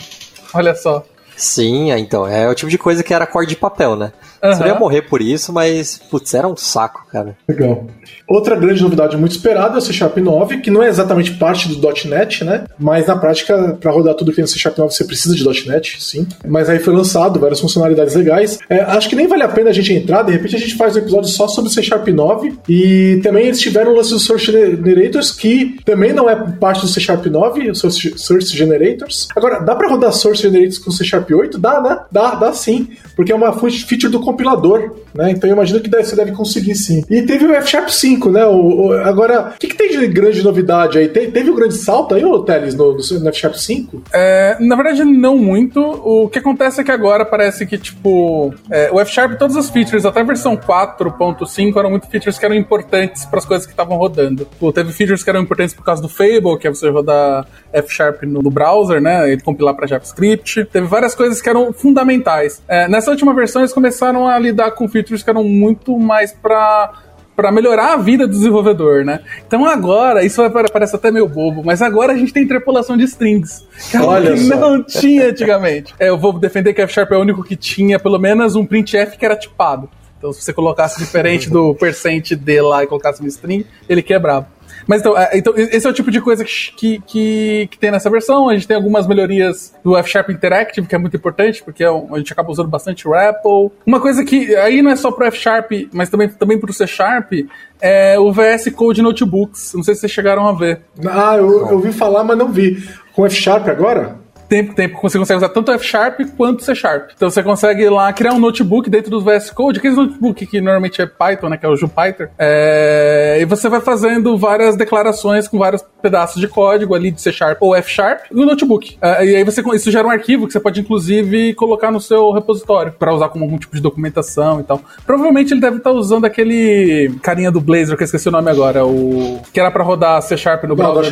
Olha 0.53 0.75
só. 0.75 1.05
Sim, 1.41 1.91
é, 1.91 1.99
então, 1.99 2.27
é 2.27 2.47
o 2.51 2.55
tipo 2.55 2.71
de 2.71 2.77
coisa 2.77 3.03
que 3.03 3.15
era 3.15 3.27
cor 3.27 3.47
de 3.47 3.57
papel, 3.57 3.97
né? 3.97 4.13
Uhum. 4.45 4.53
Você 4.53 4.61
não 4.61 4.67
ia 4.67 4.75
morrer 4.75 5.03
por 5.03 5.23
isso, 5.23 5.51
mas, 5.55 5.99
putz, 6.11 6.35
era 6.35 6.47
um 6.47 6.55
saco, 6.55 7.07
cara. 7.11 7.35
Legal. 7.49 7.87
Outra 8.29 8.55
grande 8.55 8.83
novidade 8.83 9.17
muito 9.17 9.33
esperada 9.33 9.77
é 9.77 9.79
o 9.79 9.81
C 9.81 9.91
Sharp 9.91 10.19
9, 10.19 10.59
que 10.59 10.71
não 10.71 10.83
é 10.83 10.89
exatamente 10.89 11.33
parte 11.33 11.67
do 11.67 11.93
.NET, 12.07 12.45
né? 12.45 12.65
Mas 12.79 13.07
na 13.07 13.17
prática, 13.17 13.79
para 13.81 13.91
rodar 13.91 14.15
tudo 14.15 14.31
que 14.31 14.37
tem 14.37 14.43
no 14.43 14.49
C 14.49 14.59
Sharp 14.59 14.77
9, 14.77 14.93
você 14.93 15.03
precisa 15.03 15.35
de 15.35 15.67
.NET, 15.67 15.97
sim. 16.03 16.29
Mas 16.47 16.69
aí 16.69 16.79
foi 16.79 16.95
lançado 16.95 17.41
várias 17.41 17.59
funcionalidades 17.59 18.15
legais. 18.15 18.59
É, 18.69 18.83
acho 18.83 19.09
que 19.09 19.17
nem 19.17 19.27
vale 19.27 19.43
a 19.43 19.49
pena 19.49 19.71
a 19.71 19.73
gente 19.73 19.95
entrar, 19.95 20.23
de 20.23 20.33
repente 20.33 20.57
a 20.57 20.59
gente 20.59 20.77
faz 20.77 20.95
um 20.95 20.99
episódio 20.99 21.31
só 21.31 21.49
sobre 21.49 21.71
o 21.71 21.73
C 21.73 21.83
Sharp 21.83 22.07
9. 22.07 22.53
E 22.69 23.19
também 23.23 23.47
eles 23.47 23.61
tiveram 23.61 23.93
o 23.93 23.97
lance 23.97 24.11
dos 24.11 24.25
Source 24.25 24.45
Generators, 24.45 25.33
que 25.33 25.79
também 25.87 26.13
não 26.13 26.29
é 26.29 26.37
parte 26.37 26.83
do 26.83 26.89
C 26.89 27.01
Sharp 27.01 27.25
9, 27.25 27.75
Source 27.75 28.57
Generators. 28.57 29.27
Agora, 29.35 29.61
dá 29.61 29.75
para 29.75 29.89
rodar 29.89 30.13
Source 30.13 30.43
Generators 30.43 30.79
com 30.79 30.91
C 30.91 31.03
Sharp 31.03 31.30
8? 31.35 31.59
Dá, 31.59 31.81
né? 31.81 32.01
Dá, 32.11 32.35
dá 32.35 32.53
sim. 32.53 32.89
Porque 33.15 33.33
é 33.33 33.35
uma 33.35 33.53
feature 33.53 34.09
do 34.09 34.21
compilador, 34.21 34.97
né? 35.15 35.31
Então 35.31 35.49
eu 35.49 35.55
imagino 35.55 35.81
que 35.81 35.91
você 35.91 36.17
deve 36.17 36.33
conseguir 36.33 36.75
sim. 36.75 37.05
E 37.11 37.23
teve 37.23 37.45
o 37.47 37.55
F 37.55 37.69
Sharp 37.69 37.89
5, 37.89 38.31
né? 38.31 38.47
O, 38.47 38.87
o 38.87 38.93
agora, 38.93 39.53
o 39.55 39.59
que, 39.59 39.69
que, 39.69 39.77
tem 39.77 39.91
de 39.91 40.07
grande 40.09 40.43
novidade 40.43 40.99
aí? 40.99 41.09
Te, 41.09 41.31
teve 41.31 41.51
um 41.51 41.55
grande 41.55 41.75
salto 41.75 42.15
aí, 42.15 42.25
ô 42.25 42.41
Teles, 42.41 42.75
no, 42.75 42.97
no, 42.97 43.29
F 43.29 43.39
Sharp 43.39 43.55
5? 43.55 44.03
É, 44.13 44.57
na 44.61 44.77
verdade, 44.77 45.05
não 45.05 45.37
muito. 45.37 45.81
O 45.81 46.29
que 46.29 46.39
acontece 46.39 46.81
é 46.81 46.85
que 46.85 46.91
agora 46.91 47.25
parece 47.25 47.67
que, 47.67 47.79
tipo, 47.79 48.55
é, 48.71 48.91
o 48.93 49.01
F 49.01 49.13
Sharp, 49.13 49.39
todas 49.39 49.57
as 49.57 49.71
features, 49.71 50.05
até 50.05 50.21
a 50.21 50.25
versão 50.25 50.57
4.5, 50.57 51.77
eram 51.77 51.91
muito 51.91 52.09
features 52.09 52.39
que 52.39 52.45
eram 52.45 52.55
importantes 52.55 53.25
para 53.25 53.39
as 53.39 53.45
coisas 53.45 53.67
que 53.67 53.73
estavam 53.73 53.97
rodando. 53.97 54.47
Pô, 54.59 54.73
teve 54.73 54.93
features 54.93 55.23
que 55.23 55.31
eram 55.31 55.41
importantes 55.41 55.75
por 55.75 55.85
causa 55.85 56.01
do 56.01 56.09
Fable, 56.09 56.59
que 56.59 56.67
é 56.67 56.71
você 56.71 56.89
rodar 56.89 57.47
F 57.73 57.93
Sharp 57.93 58.23
no, 58.23 58.43
no 58.43 58.51
browser, 58.51 59.01
né? 59.01 59.33
E 59.33 59.41
compilar 59.41 59.75
para 59.75 59.87
JavaScript. 59.87 60.65
Teve 60.67 60.87
várias 60.87 61.15
coisas 61.21 61.43
que 61.43 61.49
eram 61.51 61.71
fundamentais. 61.71 62.63
É, 62.67 62.89
nessa 62.89 63.11
última 63.11 63.35
versão, 63.35 63.61
eles 63.61 63.75
começaram 63.75 64.27
a 64.27 64.39
lidar 64.39 64.71
com 64.71 64.89
features 64.89 65.23
que 65.23 65.29
eram 65.29 65.45
muito 65.45 65.99
mais 65.99 66.33
para 66.33 66.95
para 67.37 67.51
melhorar 67.51 67.95
a 67.95 67.97
vida 67.97 68.27
do 68.27 68.35
desenvolvedor, 68.35 69.03
né? 69.03 69.21
Então 69.47 69.65
agora, 69.65 70.23
isso 70.23 70.43
parece 70.71 70.95
até 70.95 71.11
meio 71.11 71.27
bobo, 71.27 71.63
mas 71.65 71.81
agora 71.81 72.13
a 72.13 72.17
gente 72.17 72.35
tem 72.35 72.43
interpolação 72.43 72.99
de 72.99 73.05
strings. 73.05 73.67
Que 73.91 73.97
Olha 73.97 74.35
que 74.35 74.45
não 74.55 74.83
tinha 74.83 75.29
antigamente. 75.29 75.95
É, 75.99 76.11
eu 76.11 76.19
vou 76.19 76.39
defender 76.39 76.75
que 76.75 76.83
F 76.83 76.93
Sharp 76.93 77.13
é 77.13 77.17
o 77.17 77.21
único 77.21 77.43
que 77.43 77.57
tinha 77.57 77.99
pelo 77.99 78.19
menos 78.19 78.57
um 78.57 78.67
printf 78.67 79.17
que 79.17 79.25
era 79.25 79.37
tipado. 79.37 79.89
Então 80.19 80.35
se 80.35 80.43
você 80.43 80.53
colocasse 80.53 80.99
diferente 80.99 81.49
do 81.51 81.75
percent 81.75 82.33
D 82.33 82.61
lá 82.61 82.85
e 82.85 82.87
colocasse 82.87 83.23
no 83.23 83.29
string, 83.29 83.65
ele 83.89 84.03
quebrava. 84.03 84.47
Mas 84.87 85.01
então, 85.01 85.17
é, 85.17 85.31
então, 85.35 85.53
esse 85.57 85.87
é 85.87 85.91
o 85.91 85.93
tipo 85.93 86.11
de 86.11 86.21
coisa 86.21 86.45
que, 86.45 87.01
que, 87.07 87.69
que, 87.71 87.79
tem 87.79 87.91
nessa 87.91 88.11
versão. 88.11 88.49
A 88.49 88.55
gente 88.55 88.67
tem 88.67 88.77
algumas 88.77 89.07
melhorias 89.07 89.75
do 89.83 89.97
F 89.97 90.11
Sharp 90.11 90.31
Interactive, 90.31 90.87
que 90.87 90.95
é 90.95 90.99
muito 90.99 91.17
importante, 91.17 91.63
porque 91.63 91.85
é 91.85 91.89
a 91.89 92.19
gente 92.19 92.33
acaba 92.33 92.51
usando 92.51 92.69
bastante 92.69 93.07
o 93.09 93.13
REPL. 93.13 93.73
Uma 93.87 94.01
coisa 94.01 94.25
que 94.25 94.55
aí 94.57 94.83
não 94.83 94.91
é 94.91 94.97
só 94.97 95.11
pro 95.11 95.27
F 95.27 95.39
Sharp, 95.39 95.71
mas 95.93 96.09
também, 96.09 96.29
também 96.29 96.59
pro 96.59 96.73
C 96.73 96.87
Sharp, 96.87 97.33
é 97.81 98.19
o 98.19 98.33
VS 98.33 98.71
Code 98.75 99.03
Notebooks. 99.03 99.73
Não 99.75 99.83
sei 99.83 99.95
se 99.95 100.01
vocês 100.01 100.13
chegaram 100.13 100.47
a 100.47 100.53
ver. 100.53 100.83
Ah, 101.07 101.37
eu, 101.37 101.69
eu 101.69 101.75
ouvi 101.75 101.93
falar, 101.93 102.25
mas 102.25 102.37
não 102.37 102.49
vi. 102.49 102.87
Com 103.13 103.27
F 103.27 103.35
Sharp 103.35 103.69
agora? 103.69 104.20
Tempo, 104.51 104.75
tempo 104.75 104.99
você 105.01 105.17
consegue 105.17 105.39
usar 105.39 105.49
tanto 105.49 105.71
F 105.71 105.87
Sharp 105.87 106.21
quanto 106.37 106.65
C 106.65 106.75
Sharp. 106.75 107.11
Então 107.15 107.31
você 107.31 107.41
consegue 107.41 107.89
lá 107.89 108.13
criar 108.13 108.35
um 108.35 108.39
notebook 108.41 108.91
dentro 108.91 109.09
do 109.09 109.21
VS 109.21 109.51
Code, 109.51 109.79
aquele 109.79 109.95
notebook 109.95 110.45
que 110.45 110.61
normalmente 110.61 111.01
é 111.01 111.07
Python, 111.07 111.49
né, 111.49 111.57
que 111.57 111.65
é 111.65 111.69
o 111.69 111.77
Jupyter, 111.77 112.31
é... 112.37 113.39
e 113.41 113.45
você 113.45 113.69
vai 113.69 113.81
fazendo 113.81 114.37
várias 114.37 114.77
declarações 114.77 115.47
com 115.47 115.57
vários 115.57 115.83
pedaços 116.03 116.41
de 116.41 116.49
código 116.49 116.95
ali 116.95 117.13
de 117.13 117.23
C 117.23 117.31
Sharp 117.31 117.59
ou 117.63 117.77
F 117.77 117.89
Sharp 117.89 118.25
no 118.33 118.45
notebook. 118.45 118.99
É, 119.01 119.25
e 119.25 119.37
aí 119.37 119.45
você 119.45 119.63
isso 119.75 119.91
gera 119.91 120.07
um 120.07 120.11
arquivo 120.11 120.47
que 120.47 120.53
você 120.53 120.59
pode 120.59 120.81
inclusive 120.81 121.55
colocar 121.55 121.93
no 121.93 122.01
seu 122.01 122.33
repositório 122.33 122.93
para 122.99 123.15
usar 123.15 123.29
como 123.29 123.45
algum 123.45 123.59
tipo 123.59 123.77
de 123.77 123.81
documentação 123.81 124.59
e 124.61 124.65
tal. 124.65 124.81
Provavelmente 125.07 125.55
ele 125.55 125.61
deve 125.61 125.77
estar 125.77 125.91
tá 125.91 125.97
usando 125.97 126.25
aquele 126.25 127.15
carinha 127.23 127.53
do 127.53 127.61
Blazor 127.61 127.97
que 127.97 128.03
eu 128.03 128.07
esqueci 128.07 128.29
o 128.29 128.33
nome 128.33 128.51
agora, 128.51 128.85
o 128.85 129.41
que 129.53 129.61
era 129.61 129.71
para 129.71 129.85
rodar 129.85 130.21
C 130.23 130.37
Sharp 130.37 130.65
no 130.65 130.75
browser. 130.75 130.97
Não, 130.97 131.03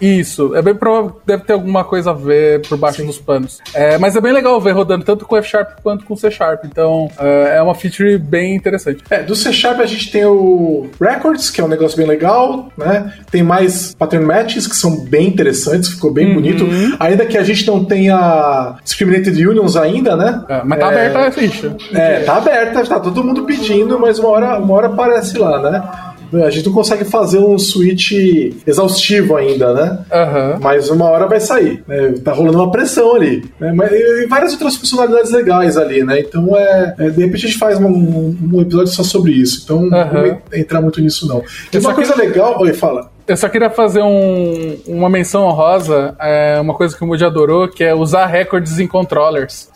Isso, 0.00 0.54
é 0.54 0.62
bem 0.62 0.74
provável 0.74 1.20
deve 1.26 1.44
ter 1.44 1.52
alguma 1.52 1.84
coisa 1.84 2.10
a 2.10 2.14
ver 2.14 2.53
por 2.58 2.78
baixo 2.78 3.00
Sim. 3.00 3.06
dos 3.06 3.18
panos. 3.18 3.58
É, 3.72 3.98
mas 3.98 4.16
é 4.16 4.20
bem 4.20 4.32
legal 4.32 4.60
ver 4.60 4.72
rodando 4.72 5.04
tanto 5.04 5.24
com 5.24 5.36
F 5.36 5.48
Sharp 5.48 5.80
quanto 5.82 6.04
com 6.04 6.16
C 6.16 6.30
Sharp. 6.30 6.64
Então 6.64 7.10
é, 7.18 7.56
é 7.56 7.62
uma 7.62 7.74
feature 7.74 8.16
bem 8.18 8.54
interessante. 8.54 9.02
É, 9.10 9.22
do 9.22 9.34
C 9.34 9.52
Sharp 9.52 9.80
a 9.80 9.86
gente 9.86 10.10
tem 10.10 10.24
o 10.24 10.88
Records, 11.00 11.50
que 11.50 11.60
é 11.60 11.64
um 11.64 11.68
negócio 11.68 11.96
bem 11.96 12.06
legal, 12.06 12.68
né? 12.76 13.12
Tem 13.30 13.42
mais 13.42 13.94
pattern 13.94 14.26
matches, 14.26 14.66
que 14.66 14.76
são 14.76 15.04
bem 15.04 15.28
interessantes, 15.28 15.90
ficou 15.90 16.12
bem 16.12 16.28
uhum. 16.28 16.34
bonito. 16.34 16.66
Ainda 16.98 17.26
que 17.26 17.38
a 17.38 17.42
gente 17.42 17.66
não 17.66 17.84
tenha 17.84 18.76
discriminated 18.82 19.46
unions 19.46 19.76
ainda, 19.76 20.16
né? 20.16 20.44
É, 20.48 20.62
mas 20.64 20.78
tá 20.78 20.86
é, 20.86 20.88
aberta 20.88 21.18
a 21.18 21.32
ficha. 21.32 21.76
É, 21.92 22.20
tá 22.20 22.36
aberta, 22.36 22.84
tá 22.84 23.00
todo 23.00 23.24
mundo 23.24 23.44
pedindo, 23.44 23.98
mas 23.98 24.18
uma 24.18 24.28
hora, 24.28 24.58
uma 24.58 24.74
hora 24.74 24.86
aparece 24.88 25.38
lá, 25.38 25.60
né? 25.60 25.82
A 26.42 26.50
gente 26.50 26.66
não 26.66 26.72
consegue 26.72 27.04
fazer 27.04 27.38
um 27.38 27.58
switch 27.58 28.12
exaustivo 28.66 29.36
ainda, 29.36 29.72
né? 29.72 29.98
Uhum. 30.12 30.60
Mas 30.60 30.90
uma 30.90 31.06
hora 31.06 31.26
vai 31.26 31.40
sair. 31.40 31.82
Né? 31.86 32.14
Tá 32.24 32.32
rolando 32.32 32.58
uma 32.58 32.70
pressão 32.70 33.14
ali. 33.14 33.44
Né? 33.60 33.72
Mas, 33.72 33.92
e 33.92 34.26
várias 34.26 34.52
outras 34.52 34.76
funcionalidades 34.76 35.30
legais 35.30 35.76
ali, 35.76 36.02
né? 36.02 36.20
Então, 36.20 36.56
é, 36.56 36.94
é 36.98 37.10
de 37.10 37.20
repente 37.20 37.46
a 37.46 37.48
gente 37.48 37.58
faz 37.58 37.78
um, 37.78 37.86
um, 38.52 38.60
episódio 38.60 38.92
só 38.92 39.02
sobre 39.02 39.32
isso. 39.32 39.62
Então, 39.64 39.78
uhum. 39.78 39.90
não 39.90 40.10
vou 40.10 40.42
entrar 40.52 40.80
muito 40.80 41.00
nisso, 41.00 41.26
não. 41.28 41.42
E 41.72 41.78
uma 41.78 41.94
coisa 41.94 42.12
que... 42.12 42.20
legal. 42.20 42.60
Oi, 42.60 42.72
fala. 42.72 43.13
Eu 43.26 43.36
só 43.36 43.48
queria 43.48 43.70
fazer 43.70 44.02
um, 44.02 44.78
uma 44.86 45.08
menção 45.08 45.44
honrosa, 45.44 46.14
é, 46.20 46.60
uma 46.60 46.74
coisa 46.74 46.94
que 46.94 47.02
o 47.02 47.06
Moody 47.06 47.24
adorou, 47.24 47.68
que 47.68 47.82
é 47.82 47.94
usar 47.94 48.26
records 48.26 48.78
em 48.78 48.86
controllers. 48.86 49.68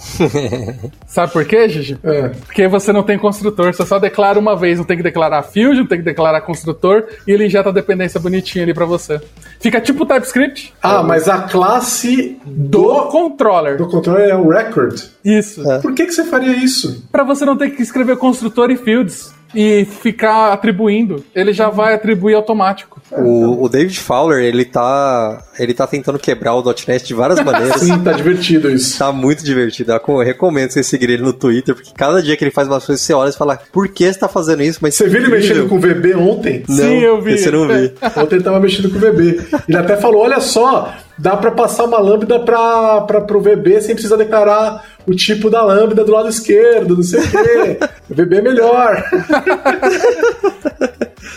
Sabe 1.07 1.33
por 1.33 1.45
quê, 1.47 1.67
Gigi? 1.69 1.99
É. 2.05 2.29
Porque 2.29 2.69
você 2.69 2.93
não 2.93 3.03
tem 3.03 3.19
construtor, 3.19 3.73
você 3.73 3.87
só 3.87 3.99
declara 3.99 4.39
uma 4.39 4.55
vez, 4.55 4.79
não 4.79 4.85
tem 4.85 4.99
que 4.99 5.03
declarar 5.03 5.43
field, 5.43 5.81
não 5.81 5.87
tem 5.87 5.99
que 5.99 6.05
declarar 6.05 6.43
construtor, 6.43 7.05
e 7.27 7.33
ele 7.33 7.47
injeta 7.47 7.71
a 7.71 7.73
dependência 7.73 8.21
bonitinha 8.21 8.65
ali 8.65 8.75
para 8.75 8.85
você. 8.85 9.19
Fica 9.59 9.81
tipo 9.81 10.05
TypeScript. 10.05 10.75
Ah, 10.83 11.03
mas 11.03 11.27
a 11.27 11.43
classe 11.43 12.39
do, 12.45 12.83
do 12.83 13.09
controller. 13.09 13.79
Do 13.79 13.89
controller 13.89 14.29
é 14.29 14.37
o 14.37 14.49
record. 14.49 15.01
Isso. 15.25 15.69
É. 15.71 15.79
Por 15.81 15.95
que, 15.95 16.05
que 16.05 16.13
você 16.13 16.25
faria 16.25 16.53
isso? 16.53 17.03
Para 17.11 17.25
você 17.25 17.47
não 17.47 17.57
ter 17.57 17.71
que 17.71 17.83
escrever 17.83 18.19
construtor 18.19 18.71
e 18.71 18.77
fields 18.77 19.38
e 19.55 19.85
ficar 19.85 20.53
atribuindo. 20.53 21.25
Ele 21.35 21.53
já 21.53 21.69
vai 21.69 21.95
atribuir 21.95 22.35
automático. 22.35 23.01
O, 23.11 23.65
o, 23.65 23.69
David 23.69 23.99
Fowler, 23.99 24.45
ele 24.45 24.65
tá, 24.65 25.43
ele 25.59 25.73
tá 25.73 25.87
tentando 25.87 26.19
quebrar 26.19 26.55
o 26.55 26.63
.NET 26.63 27.07
de 27.07 27.15
várias 27.15 27.43
maneiras. 27.43 27.81
Sim, 27.81 27.99
tá 28.01 28.13
divertido 28.13 28.71
isso. 28.71 28.99
Tá 28.99 29.11
muito 29.13 29.43
divertido. 29.43 29.93
Eu 29.93 30.19
recomendo 30.19 30.71
você 30.71 30.83
seguir 30.83 31.11
ele 31.11 31.23
no 31.23 31.33
Twitter, 31.33 31.75
porque 31.75 31.91
cada 31.97 32.23
dia 32.23 32.37
que 32.37 32.45
ele 32.45 32.51
faz 32.51 32.69
umas 32.69 32.85
coisas, 32.85 33.05
você 33.05 33.15
olha 33.15 33.31
e 33.31 33.33
fala, 33.33 33.59
por 33.73 33.89
que 33.89 34.13
você 34.13 34.19
tá 34.19 34.29
fazendo 34.29 34.63
isso? 34.63 34.79
Mas 34.83 34.95
você 34.95 35.09
viu 35.09 35.21
ele 35.21 35.29
mexendo 35.29 35.69
com 35.69 35.77
o 35.77 35.81
VB 35.81 36.15
ontem? 36.15 36.63
Não, 36.69 36.77
Sim, 36.77 36.99
eu 37.01 37.21
vi. 37.23 37.39
Você 37.39 37.51
não 37.51 37.67
vi. 37.67 37.95
ontem 38.17 38.37
ele 38.37 38.45
tava 38.45 38.61
mexendo 38.61 38.91
com 38.91 38.99
o 38.99 39.01
VB. 39.01 39.41
Ele 39.69 39.79
até 39.79 39.97
falou, 39.97 40.23
olha 40.23 40.41
só, 40.41 40.93
dá 41.19 41.37
para 41.37 41.51
passar 41.51 41.85
uma 41.85 41.99
lambda 41.99 42.39
para 42.39 43.21
pro 43.23 43.41
VB 43.41 43.83
sem 43.83 43.95
precisar 43.95 44.17
declarar 44.17 44.85
o 45.07 45.15
tipo 45.15 45.51
da 45.51 45.63
lambda 45.63 46.05
do 46.05 46.13
lado 46.13 46.29
esquerdo, 46.29 46.97
não 46.97 47.03
sei 47.03 47.21
o 47.21 47.31
quê. 47.31 47.79
o 48.09 48.15
VB 48.15 48.37
é 48.37 48.43
melhor. 48.43 49.05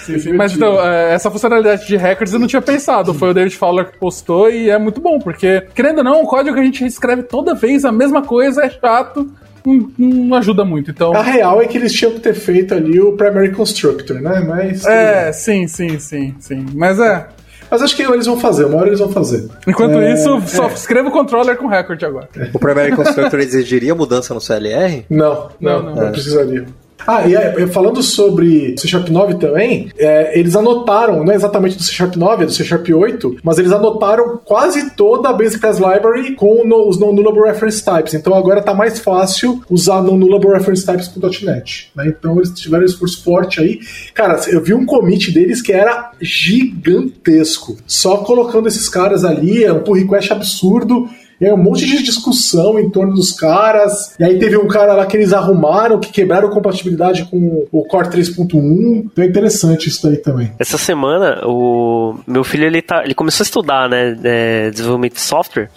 Sim, 0.05 0.17
sim, 0.17 0.33
Mas 0.33 0.53
então, 0.53 0.83
é, 0.83 1.13
essa 1.13 1.29
funcionalidade 1.29 1.85
de 1.85 1.95
records 1.95 2.33
eu 2.33 2.39
não 2.39 2.47
tinha 2.47 2.61
pensado. 2.61 3.13
Foi 3.13 3.29
o 3.29 3.33
David 3.33 3.55
Fowler 3.55 3.91
que 3.91 3.99
postou 3.99 4.49
e 4.49 4.69
é 4.69 4.77
muito 4.77 4.99
bom, 4.99 5.19
porque, 5.19 5.61
querendo 5.75 5.99
ou 5.99 6.03
não, 6.03 6.23
o 6.23 6.27
código 6.27 6.55
que 6.55 6.61
a 6.61 6.63
gente 6.63 6.85
escreve 6.85 7.23
toda 7.23 7.53
vez 7.53 7.85
a 7.85 7.91
mesma 7.91 8.23
coisa, 8.23 8.63
é 8.63 8.69
chato. 8.69 9.29
Não, 9.65 9.91
não, 9.97 10.37
ajuda 10.37 10.65
muito. 10.65 10.89
Então... 10.89 11.13
A 11.13 11.21
real 11.21 11.61
é 11.61 11.67
que 11.67 11.77
eles 11.77 11.93
tinham 11.93 12.13
que 12.13 12.19
ter 12.19 12.33
feito 12.33 12.73
ali 12.73 12.99
o 12.99 13.13
Primary 13.13 13.51
Constructor, 13.51 14.19
né? 14.19 14.43
Mas. 14.47 14.85
É, 14.85 15.31
sim, 15.31 15.67
sim, 15.67 15.99
sim, 15.99 16.35
sim. 16.39 16.65
Mas 16.73 16.99
é. 16.99 17.27
Mas 17.71 17.81
acho 17.81 17.95
que 17.95 18.03
eles 18.03 18.25
vão 18.25 18.37
fazer, 18.37 18.65
uma 18.65 18.77
hora 18.79 18.87
eles 18.87 18.99
vão 18.99 19.09
fazer. 19.09 19.49
Enquanto 19.65 19.97
é, 19.97 20.13
isso, 20.13 20.41
só 20.45 20.67
é. 20.67 20.73
escreva 20.73 21.07
o 21.07 21.11
controller 21.11 21.55
com 21.55 21.67
record 21.67 22.03
agora. 22.03 22.27
O 22.53 22.59
Primary 22.59 22.93
Constructor 22.93 23.39
exigiria 23.39 23.95
mudança 23.95 24.33
no 24.33 24.41
CLR? 24.41 25.05
Não, 25.09 25.49
não, 25.59 25.81
não, 25.81 25.95
não, 25.95 26.03
não 26.03 26.11
precisaria. 26.11 26.65
Ah, 27.05 27.27
e 27.27 27.35
é, 27.35 27.67
falando 27.67 28.01
sobre 28.01 28.75
C 28.77 28.87
Sharp 28.87 29.09
9 29.09 29.35
também, 29.35 29.89
é, 29.97 30.37
eles 30.39 30.55
anotaram, 30.55 31.23
não 31.23 31.31
é 31.31 31.35
exatamente 31.35 31.77
do 31.77 31.83
C 31.83 31.91
Sharp 31.91 32.15
9, 32.15 32.43
é 32.43 32.45
do 32.45 32.51
C 32.51 32.63
Sharp 32.63 32.87
8, 32.89 33.37
mas 33.43 33.57
eles 33.57 33.71
anotaram 33.71 34.39
quase 34.43 34.91
toda 34.91 35.29
a 35.29 35.33
Basic 35.33 35.59
Class 35.59 35.77
Library 35.77 36.35
com 36.35 36.65
no, 36.65 36.87
os 36.87 36.99
non-nullable 36.99 37.43
reference 37.43 37.83
types. 37.83 38.13
Então 38.13 38.33
agora 38.33 38.61
tá 38.61 38.73
mais 38.73 38.99
fácil 38.99 39.61
usar 39.69 40.01
non-nullable 40.01 40.51
reference 40.51 40.85
types 40.85 41.07
com 41.07 41.19
.NET. 41.19 41.91
Né? 41.95 42.07
Então 42.07 42.37
eles 42.37 42.51
tiveram 42.51 42.85
esforço 42.85 43.23
forte 43.23 43.59
aí. 43.59 43.79
Cara, 44.13 44.39
eu 44.47 44.61
vi 44.61 44.73
um 44.73 44.85
commit 44.85 45.31
deles 45.31 45.61
que 45.61 45.71
era 45.71 46.11
gigantesco. 46.21 47.77
Só 47.85 48.17
colocando 48.17 48.67
esses 48.67 48.87
caras 48.87 49.23
ali, 49.23 49.63
é 49.63 49.73
um 49.73 49.79
pull 49.79 49.95
request 49.95 50.31
absurdo 50.31 51.09
e 51.41 51.45
aí 51.47 51.51
um 51.51 51.57
monte 51.57 51.87
de 51.87 52.03
discussão 52.03 52.79
em 52.79 52.87
torno 52.87 53.15
dos 53.15 53.31
caras. 53.31 54.13
E 54.19 54.23
aí 54.23 54.37
teve 54.37 54.57
um 54.57 54.67
cara 54.67 54.93
lá 54.93 55.07
que 55.07 55.17
eles 55.17 55.33
arrumaram, 55.33 55.99
que 55.99 56.11
quebraram 56.11 56.51
compatibilidade 56.51 57.25
com 57.25 57.65
o 57.71 57.83
Core 57.83 58.09
3.1. 58.09 59.09
Então 59.11 59.23
é 59.23 59.27
interessante 59.27 59.89
isso 59.89 60.03
daí 60.03 60.17
também. 60.17 60.51
Essa 60.59 60.77
semana, 60.77 61.41
o 61.45 62.15
meu 62.27 62.43
filho 62.43 62.65
ele, 62.65 62.79
tá, 62.79 63.03
ele 63.03 63.15
começou 63.15 63.43
a 63.43 63.45
estudar, 63.45 63.89
né, 63.89 64.15
é, 64.23 64.69
desenvolvimento 64.69 65.15
de 65.15 65.21
software, 65.21 65.69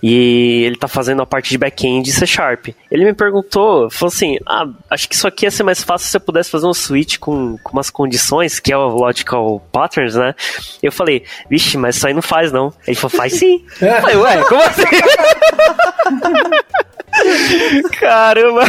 e 0.00 0.62
ele 0.64 0.76
tá 0.76 0.86
fazendo 0.86 1.20
a 1.20 1.26
parte 1.26 1.50
de 1.50 1.58
back-end 1.58 2.12
C 2.12 2.24
Sharp. 2.24 2.68
Ele 2.88 3.04
me 3.04 3.12
perguntou, 3.12 3.90
falou 3.90 4.12
assim: 4.12 4.38
ah, 4.46 4.68
acho 4.88 5.08
que 5.08 5.16
isso 5.16 5.26
aqui 5.26 5.46
ia 5.46 5.50
ser 5.50 5.64
mais 5.64 5.82
fácil 5.82 6.08
se 6.08 6.16
eu 6.16 6.20
pudesse 6.20 6.48
fazer 6.48 6.66
um 6.66 6.74
switch 6.74 7.18
com, 7.18 7.58
com 7.62 7.72
umas 7.72 7.90
condições, 7.90 8.60
que 8.60 8.72
é 8.72 8.76
o 8.76 8.88
Logical 8.88 9.60
Patterns, 9.72 10.14
né? 10.14 10.32
Eu 10.80 10.92
falei, 10.92 11.24
vixe, 11.50 11.76
mas 11.76 11.96
isso 11.96 12.06
aí 12.06 12.14
não 12.14 12.22
faz, 12.22 12.52
não. 12.52 12.72
Ele 12.86 12.96
falou, 12.96 13.16
faz 13.16 13.32
sim. 13.32 13.64
É. 13.82 13.96
Eu 13.98 14.00
falei, 14.00 14.16
ué, 14.16 14.44
como 14.44 14.62
assim? 14.62 15.07
Caramba! 17.98 18.62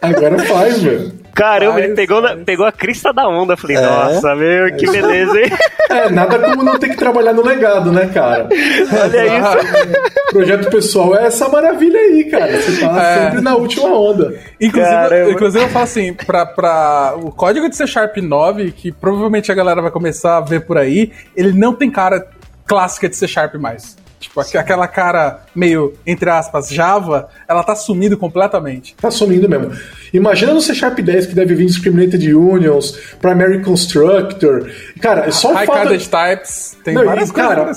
Agora 0.00 0.38
faz, 0.38 0.82
velho. 0.82 1.20
Caramba, 1.34 1.74
faz, 1.74 1.84
ele 1.84 1.94
pegou, 1.94 2.20
na, 2.20 2.36
pegou 2.36 2.66
a 2.66 2.72
crista 2.72 3.12
da 3.12 3.28
onda. 3.28 3.56
Falei, 3.56 3.76
é? 3.76 3.80
nossa, 3.80 4.34
meu, 4.34 4.74
que 4.76 4.90
beleza, 4.90 5.40
hein? 5.40 5.50
É, 5.90 6.08
nada 6.08 6.38
como 6.38 6.62
não 6.62 6.78
ter 6.78 6.90
que 6.90 6.96
trabalhar 6.96 7.32
no 7.32 7.44
legado, 7.44 7.90
né, 7.90 8.06
cara? 8.14 8.48
Olha 8.48 9.26
isso. 9.26 10.30
Projeto 10.30 10.70
pessoal 10.70 11.16
é 11.16 11.26
essa 11.26 11.48
maravilha 11.48 11.98
aí, 11.98 12.30
cara. 12.30 12.60
Você 12.60 12.80
tá 12.80 13.02
é. 13.02 13.24
sempre 13.24 13.40
na 13.40 13.56
última 13.56 13.88
onda. 13.88 14.38
Inclusive, 14.60 15.32
inclusive 15.32 15.64
eu 15.64 15.68
falo 15.68 15.82
assim, 15.82 16.14
pra, 16.14 16.46
pra 16.46 17.14
o 17.16 17.32
código 17.32 17.68
de 17.68 17.74
C 17.74 17.88
Sharp 17.88 18.18
9, 18.18 18.70
que 18.70 18.92
provavelmente 18.92 19.50
a 19.50 19.54
galera 19.56 19.82
vai 19.82 19.90
começar 19.90 20.36
a 20.36 20.40
ver 20.40 20.60
por 20.60 20.78
aí, 20.78 21.10
ele 21.34 21.52
não 21.52 21.74
tem 21.74 21.90
cara 21.90 22.24
clássica 22.64 23.08
de 23.08 23.16
C 23.16 23.26
Sharp 23.26 23.56
mais. 23.56 23.96
Tipo, 24.20 24.40
aquela 24.40 24.86
cara 24.86 25.44
meio, 25.54 25.94
entre 26.06 26.28
aspas, 26.28 26.68
Java, 26.68 27.30
ela 27.48 27.64
tá 27.64 27.74
sumindo 27.74 28.18
completamente. 28.18 28.94
Tá 29.00 29.10
sumindo 29.10 29.48
mesmo. 29.48 29.72
Imagina 30.12 30.52
no 30.52 30.60
C 30.60 30.74
Sharp 30.74 31.00
10 31.00 31.26
que 31.26 31.34
deve 31.34 31.54
vir 31.54 31.64
Discriminated 31.64 32.22
Unions, 32.34 32.92
Primary 33.18 33.62
Constructor. 33.62 34.70
Cara, 35.00 35.26
é 35.26 35.30
só 35.30 35.54
High 35.54 35.66
falta... 35.66 35.82
Carded 35.84 36.08
Types, 36.08 36.76
tem 36.84 36.94
Não, 36.94 37.06
várias 37.06 37.30
e, 37.30 37.32
cara, 37.32 37.72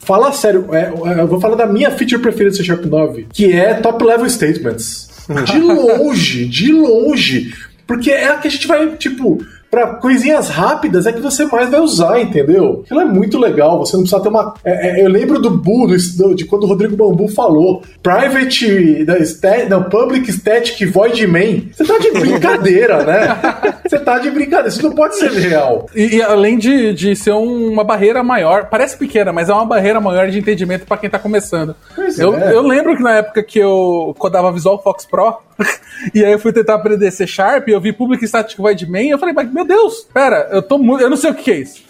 Fala 0.00 0.32
sério, 0.32 0.68
é, 0.72 0.82
é, 0.82 1.20
eu 1.20 1.26
vou 1.26 1.40
falar 1.40 1.54
da 1.56 1.66
minha 1.66 1.90
feature 1.90 2.20
preferida 2.20 2.50
do 2.50 2.56
C 2.56 2.64
Sharp 2.64 2.84
9, 2.84 3.28
que 3.32 3.52
é 3.52 3.74
Top 3.74 4.04
Level 4.04 4.28
Statements. 4.28 5.08
De 5.44 5.58
longe, 5.58 6.46
de 6.46 6.72
longe. 6.72 7.52
Porque 7.86 8.10
é 8.10 8.28
a 8.28 8.38
que 8.38 8.48
a 8.48 8.50
gente 8.50 8.66
vai, 8.66 8.88
tipo, 8.96 9.44
para 9.70 9.94
coisinhas 9.96 10.48
rápidas 10.48 11.06
é 11.06 11.12
que 11.12 11.20
você 11.20 11.44
mais 11.46 11.70
vai 11.70 11.80
usar, 11.80 12.20
entendeu? 12.20 12.82
Aquilo 12.84 13.00
é 13.00 13.04
muito 13.04 13.38
legal, 13.38 13.78
você 13.78 13.96
não 13.96 14.02
precisa 14.02 14.22
ter 14.22 14.28
uma. 14.28 14.54
É, 14.64 15.00
é, 15.00 15.04
eu 15.04 15.08
lembro 15.08 15.38
do 15.40 15.50
Bu, 15.50 15.86
do, 15.86 16.34
de 16.34 16.44
quando 16.44 16.64
o 16.64 16.66
Rodrigo 16.66 16.96
Bambu 16.96 17.28
falou: 17.28 17.82
private, 18.02 19.04
da, 19.04 19.18
stat, 19.18 19.68
não, 19.68 19.84
public 19.84 20.30
static 20.32 20.84
void 20.86 21.26
main. 21.26 21.70
Você 21.72 21.84
tá 21.84 21.98
de 21.98 22.10
brincadeira, 22.12 23.04
né? 23.04 23.38
Você 23.86 23.98
tá 23.98 24.18
de 24.18 24.30
brincadeira, 24.30 24.68
isso 24.68 24.82
não 24.82 24.92
pode 24.92 25.16
ser 25.16 25.30
real. 25.30 25.86
E, 25.94 26.16
e 26.16 26.22
além 26.22 26.58
de, 26.58 26.92
de 26.92 27.14
ser 27.14 27.32
um, 27.32 27.70
uma 27.70 27.84
barreira 27.84 28.22
maior, 28.22 28.66
parece 28.68 28.96
pequena, 28.96 29.32
mas 29.32 29.48
é 29.48 29.52
uma 29.52 29.64
barreira 29.64 30.00
maior 30.00 30.28
de 30.28 30.38
entendimento 30.38 30.86
para 30.86 30.96
quem 30.96 31.10
tá 31.10 31.18
começando. 31.18 31.74
eu, 32.18 32.34
é. 32.34 32.54
eu 32.54 32.62
lembro 32.62 32.96
que 32.96 33.02
na 33.02 33.16
época 33.16 33.42
que 33.42 33.58
eu 33.58 34.14
codava 34.18 34.52
Visual 34.52 34.82
Fox 34.82 35.06
Pro, 35.06 35.38
e 36.14 36.24
aí 36.24 36.32
eu 36.32 36.38
fui 36.38 36.52
tentar 36.52 36.74
aprender 36.74 37.10
C 37.10 37.26
Sharp, 37.26 37.68
e 37.68 37.72
eu 37.72 37.80
vi 37.80 37.92
Public 37.92 38.26
Static 38.26 38.56
Void 38.56 38.88
Main, 38.90 39.08
eu 39.08 39.18
falei, 39.18 39.34
mas 39.34 39.52
meu 39.52 39.64
Deus, 39.64 40.06
pera, 40.12 40.48
eu 40.50 40.62
tô 40.62 40.78
muito. 40.78 41.02
Eu 41.02 41.10
não 41.10 41.16
sei 41.16 41.30
o 41.30 41.34
que 41.34 41.50
é 41.50 41.58
isso. 41.58 41.82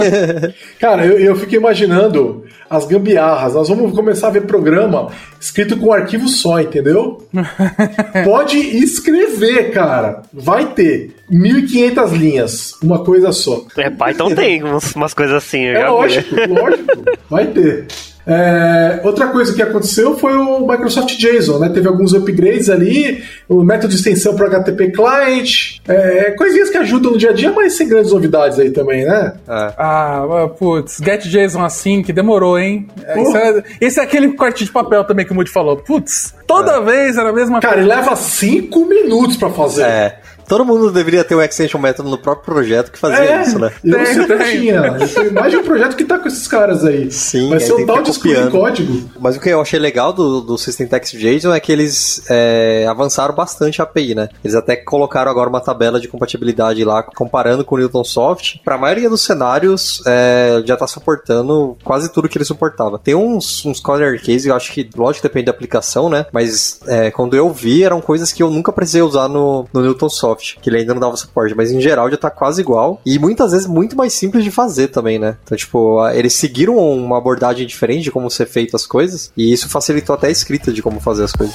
Cara, 0.80 1.06
eu, 1.06 1.18
eu 1.18 1.36
fiquei 1.36 1.58
imaginando 1.58 2.44
as 2.68 2.86
gambiarras. 2.86 3.54
Nós 3.54 3.68
vamos 3.68 3.92
começar 3.92 4.28
a 4.28 4.30
ver 4.30 4.42
programa 4.42 5.10
escrito 5.40 5.76
com 5.76 5.92
arquivo 5.92 6.28
só, 6.28 6.60
entendeu? 6.60 7.26
Pode 8.24 8.58
escrever, 8.58 9.70
cara. 9.70 10.22
Vai 10.32 10.72
ter 10.72 11.14
1.500 11.30 12.12
linhas, 12.12 12.72
uma 12.82 13.04
coisa 13.04 13.32
só. 13.32 13.64
É, 13.76 13.90
Python 13.90 14.34
tem 14.34 14.62
umas 14.62 15.14
coisas 15.14 15.36
assim. 15.36 15.66
É 15.66 15.88
lógico, 15.88 16.34
lógico. 16.48 17.04
Vai 17.28 17.46
ter. 17.48 17.86
É, 18.26 19.00
outra 19.04 19.28
coisa 19.28 19.52
que 19.52 19.62
aconteceu 19.62 20.16
foi 20.16 20.34
o 20.34 20.66
Microsoft 20.66 21.16
JSON, 21.16 21.58
né? 21.58 21.68
Teve 21.68 21.88
alguns 21.88 22.14
upgrades 22.14 22.70
ali, 22.70 23.22
o 23.48 23.62
método 23.62 23.88
de 23.88 23.96
extensão 23.96 24.34
para 24.34 24.46
HTTP 24.46 24.92
Client, 24.92 25.78
é, 25.86 26.30
coisinhas 26.32 26.70
que 26.70 26.78
ajudam 26.78 27.12
no 27.12 27.18
dia 27.18 27.30
a 27.30 27.32
dia, 27.32 27.52
mas 27.52 27.74
sem 27.74 27.88
grandes 27.88 28.12
novidades 28.12 28.58
aí 28.58 28.70
também, 28.70 29.04
né? 29.04 29.34
É. 29.46 29.74
Ah, 29.76 30.48
putz, 30.58 30.98
Get 31.04 31.24
JSON 31.24 31.62
assim, 31.62 32.02
que 32.02 32.12
demorou, 32.12 32.58
hein? 32.58 32.88
Esse 33.14 33.36
é, 33.36 33.62
esse 33.80 34.00
é, 34.00 34.02
aquele 34.02 34.32
corte 34.32 34.64
de 34.64 34.72
papel 34.72 35.04
também 35.04 35.26
que 35.26 35.32
o 35.32 35.34
Moody 35.34 35.50
falou. 35.50 35.76
Putz, 35.76 36.34
toda 36.46 36.76
é. 36.76 36.80
vez 36.80 37.18
era 37.18 37.28
a 37.28 37.32
mesma 37.32 37.60
Cara, 37.60 37.74
coisa. 37.74 37.88
Cara, 37.88 38.00
ele 38.00 38.06
leva 38.06 38.16
cinco 38.16 38.86
minutos 38.86 39.36
para 39.36 39.50
fazer. 39.50 39.82
É. 39.82 40.18
Todo 40.46 40.64
mundo 40.64 40.90
deveria 40.90 41.24
ter 41.24 41.34
um 41.34 41.42
extension 41.42 41.80
method 41.80 42.08
no 42.08 42.18
próprio 42.18 42.44
projeto 42.44 42.92
que 42.92 42.98
fazia 42.98 43.24
é, 43.24 43.42
isso, 43.42 43.58
né? 43.58 43.72
Eu 43.82 43.96
tem, 43.96 44.06
sempre 44.06 44.38
tem. 44.38 44.60
tinha. 44.60 44.82
Tem 44.92 45.30
mais 45.32 45.50
de 45.50 45.56
um 45.58 45.62
projeto 45.62 45.96
que 45.96 46.04
tá 46.04 46.18
com 46.18 46.28
esses 46.28 46.46
caras 46.46 46.84
aí. 46.84 47.10
Sim, 47.10 47.48
Vai 47.48 47.60
ser 47.60 47.72
um 47.72 47.86
tal 47.86 48.02
de 48.02 48.50
código. 48.50 49.10
Mas 49.18 49.36
o 49.36 49.40
que 49.40 49.48
eu 49.48 49.60
achei 49.60 49.78
legal 49.78 50.12
do, 50.12 50.40
do 50.40 50.58
System 50.58 50.86
Text 50.86 51.14
JSON 51.14 51.54
é 51.54 51.60
que 51.60 51.72
eles 51.72 52.24
é, 52.28 52.86
avançaram 52.88 53.34
bastante 53.34 53.80
a 53.80 53.84
API, 53.84 54.14
né? 54.14 54.28
Eles 54.44 54.54
até 54.54 54.76
colocaram 54.76 55.30
agora 55.30 55.48
uma 55.48 55.60
tabela 55.60 56.00
de 56.00 56.08
compatibilidade 56.08 56.84
lá, 56.84 57.02
comparando 57.02 57.64
com 57.64 57.74
o 57.74 57.78
Newton 57.78 58.04
Soft. 58.04 58.56
Pra 58.64 58.78
maioria 58.78 59.08
dos 59.08 59.22
cenários, 59.22 60.02
é, 60.06 60.62
já 60.64 60.76
tá 60.76 60.86
suportando 60.86 61.76
quase 61.82 62.12
tudo 62.12 62.28
que 62.28 62.36
ele 62.36 62.44
suportava. 62.44 62.98
Tem 62.98 63.14
uns, 63.14 63.64
uns 63.64 63.80
corner 63.80 64.20
cases, 64.20 64.46
eu 64.46 64.54
acho 64.54 64.72
que, 64.72 64.88
lógico, 64.96 65.26
depende 65.26 65.46
da 65.46 65.52
aplicação, 65.52 66.08
né? 66.08 66.26
Mas 66.32 66.80
é, 66.86 67.10
quando 67.10 67.34
eu 67.34 67.52
vi, 67.52 67.82
eram 67.82 68.00
coisas 68.00 68.32
que 68.32 68.42
eu 68.42 68.50
nunca 68.50 68.72
precisei 68.72 69.02
usar 69.02 69.28
no, 69.28 69.66
no 69.72 69.80
Newton 69.80 70.08
Soft 70.08 70.33
que 70.36 70.68
ele 70.68 70.78
ainda 70.78 70.94
não 70.94 71.00
dava 71.00 71.16
suporte, 71.16 71.54
mas 71.54 71.70
em 71.70 71.80
geral 71.80 72.10
já 72.10 72.16
tá 72.16 72.30
quase 72.30 72.60
igual. 72.60 73.00
E 73.04 73.18
muitas 73.18 73.52
vezes 73.52 73.66
muito 73.66 73.96
mais 73.96 74.12
simples 74.12 74.44
de 74.44 74.50
fazer 74.50 74.88
também, 74.88 75.18
né? 75.18 75.36
Então, 75.44 75.56
tipo, 75.56 76.06
eles 76.08 76.34
seguiram 76.34 76.76
uma 76.76 77.18
abordagem 77.18 77.66
diferente 77.66 78.04
de 78.04 78.10
como 78.10 78.30
ser 78.30 78.46
feito 78.46 78.76
as 78.76 78.86
coisas, 78.86 79.32
e 79.36 79.52
isso 79.52 79.68
facilitou 79.68 80.14
até 80.14 80.28
a 80.28 80.30
escrita 80.30 80.72
de 80.72 80.82
como 80.82 81.00
fazer 81.00 81.24
as 81.24 81.32
coisas. 81.32 81.54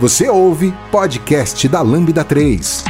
Você 0.00 0.28
ouve 0.28 0.74
podcast 0.90 1.66
da 1.68 1.80
Lambda 1.80 2.24
3. 2.24 2.84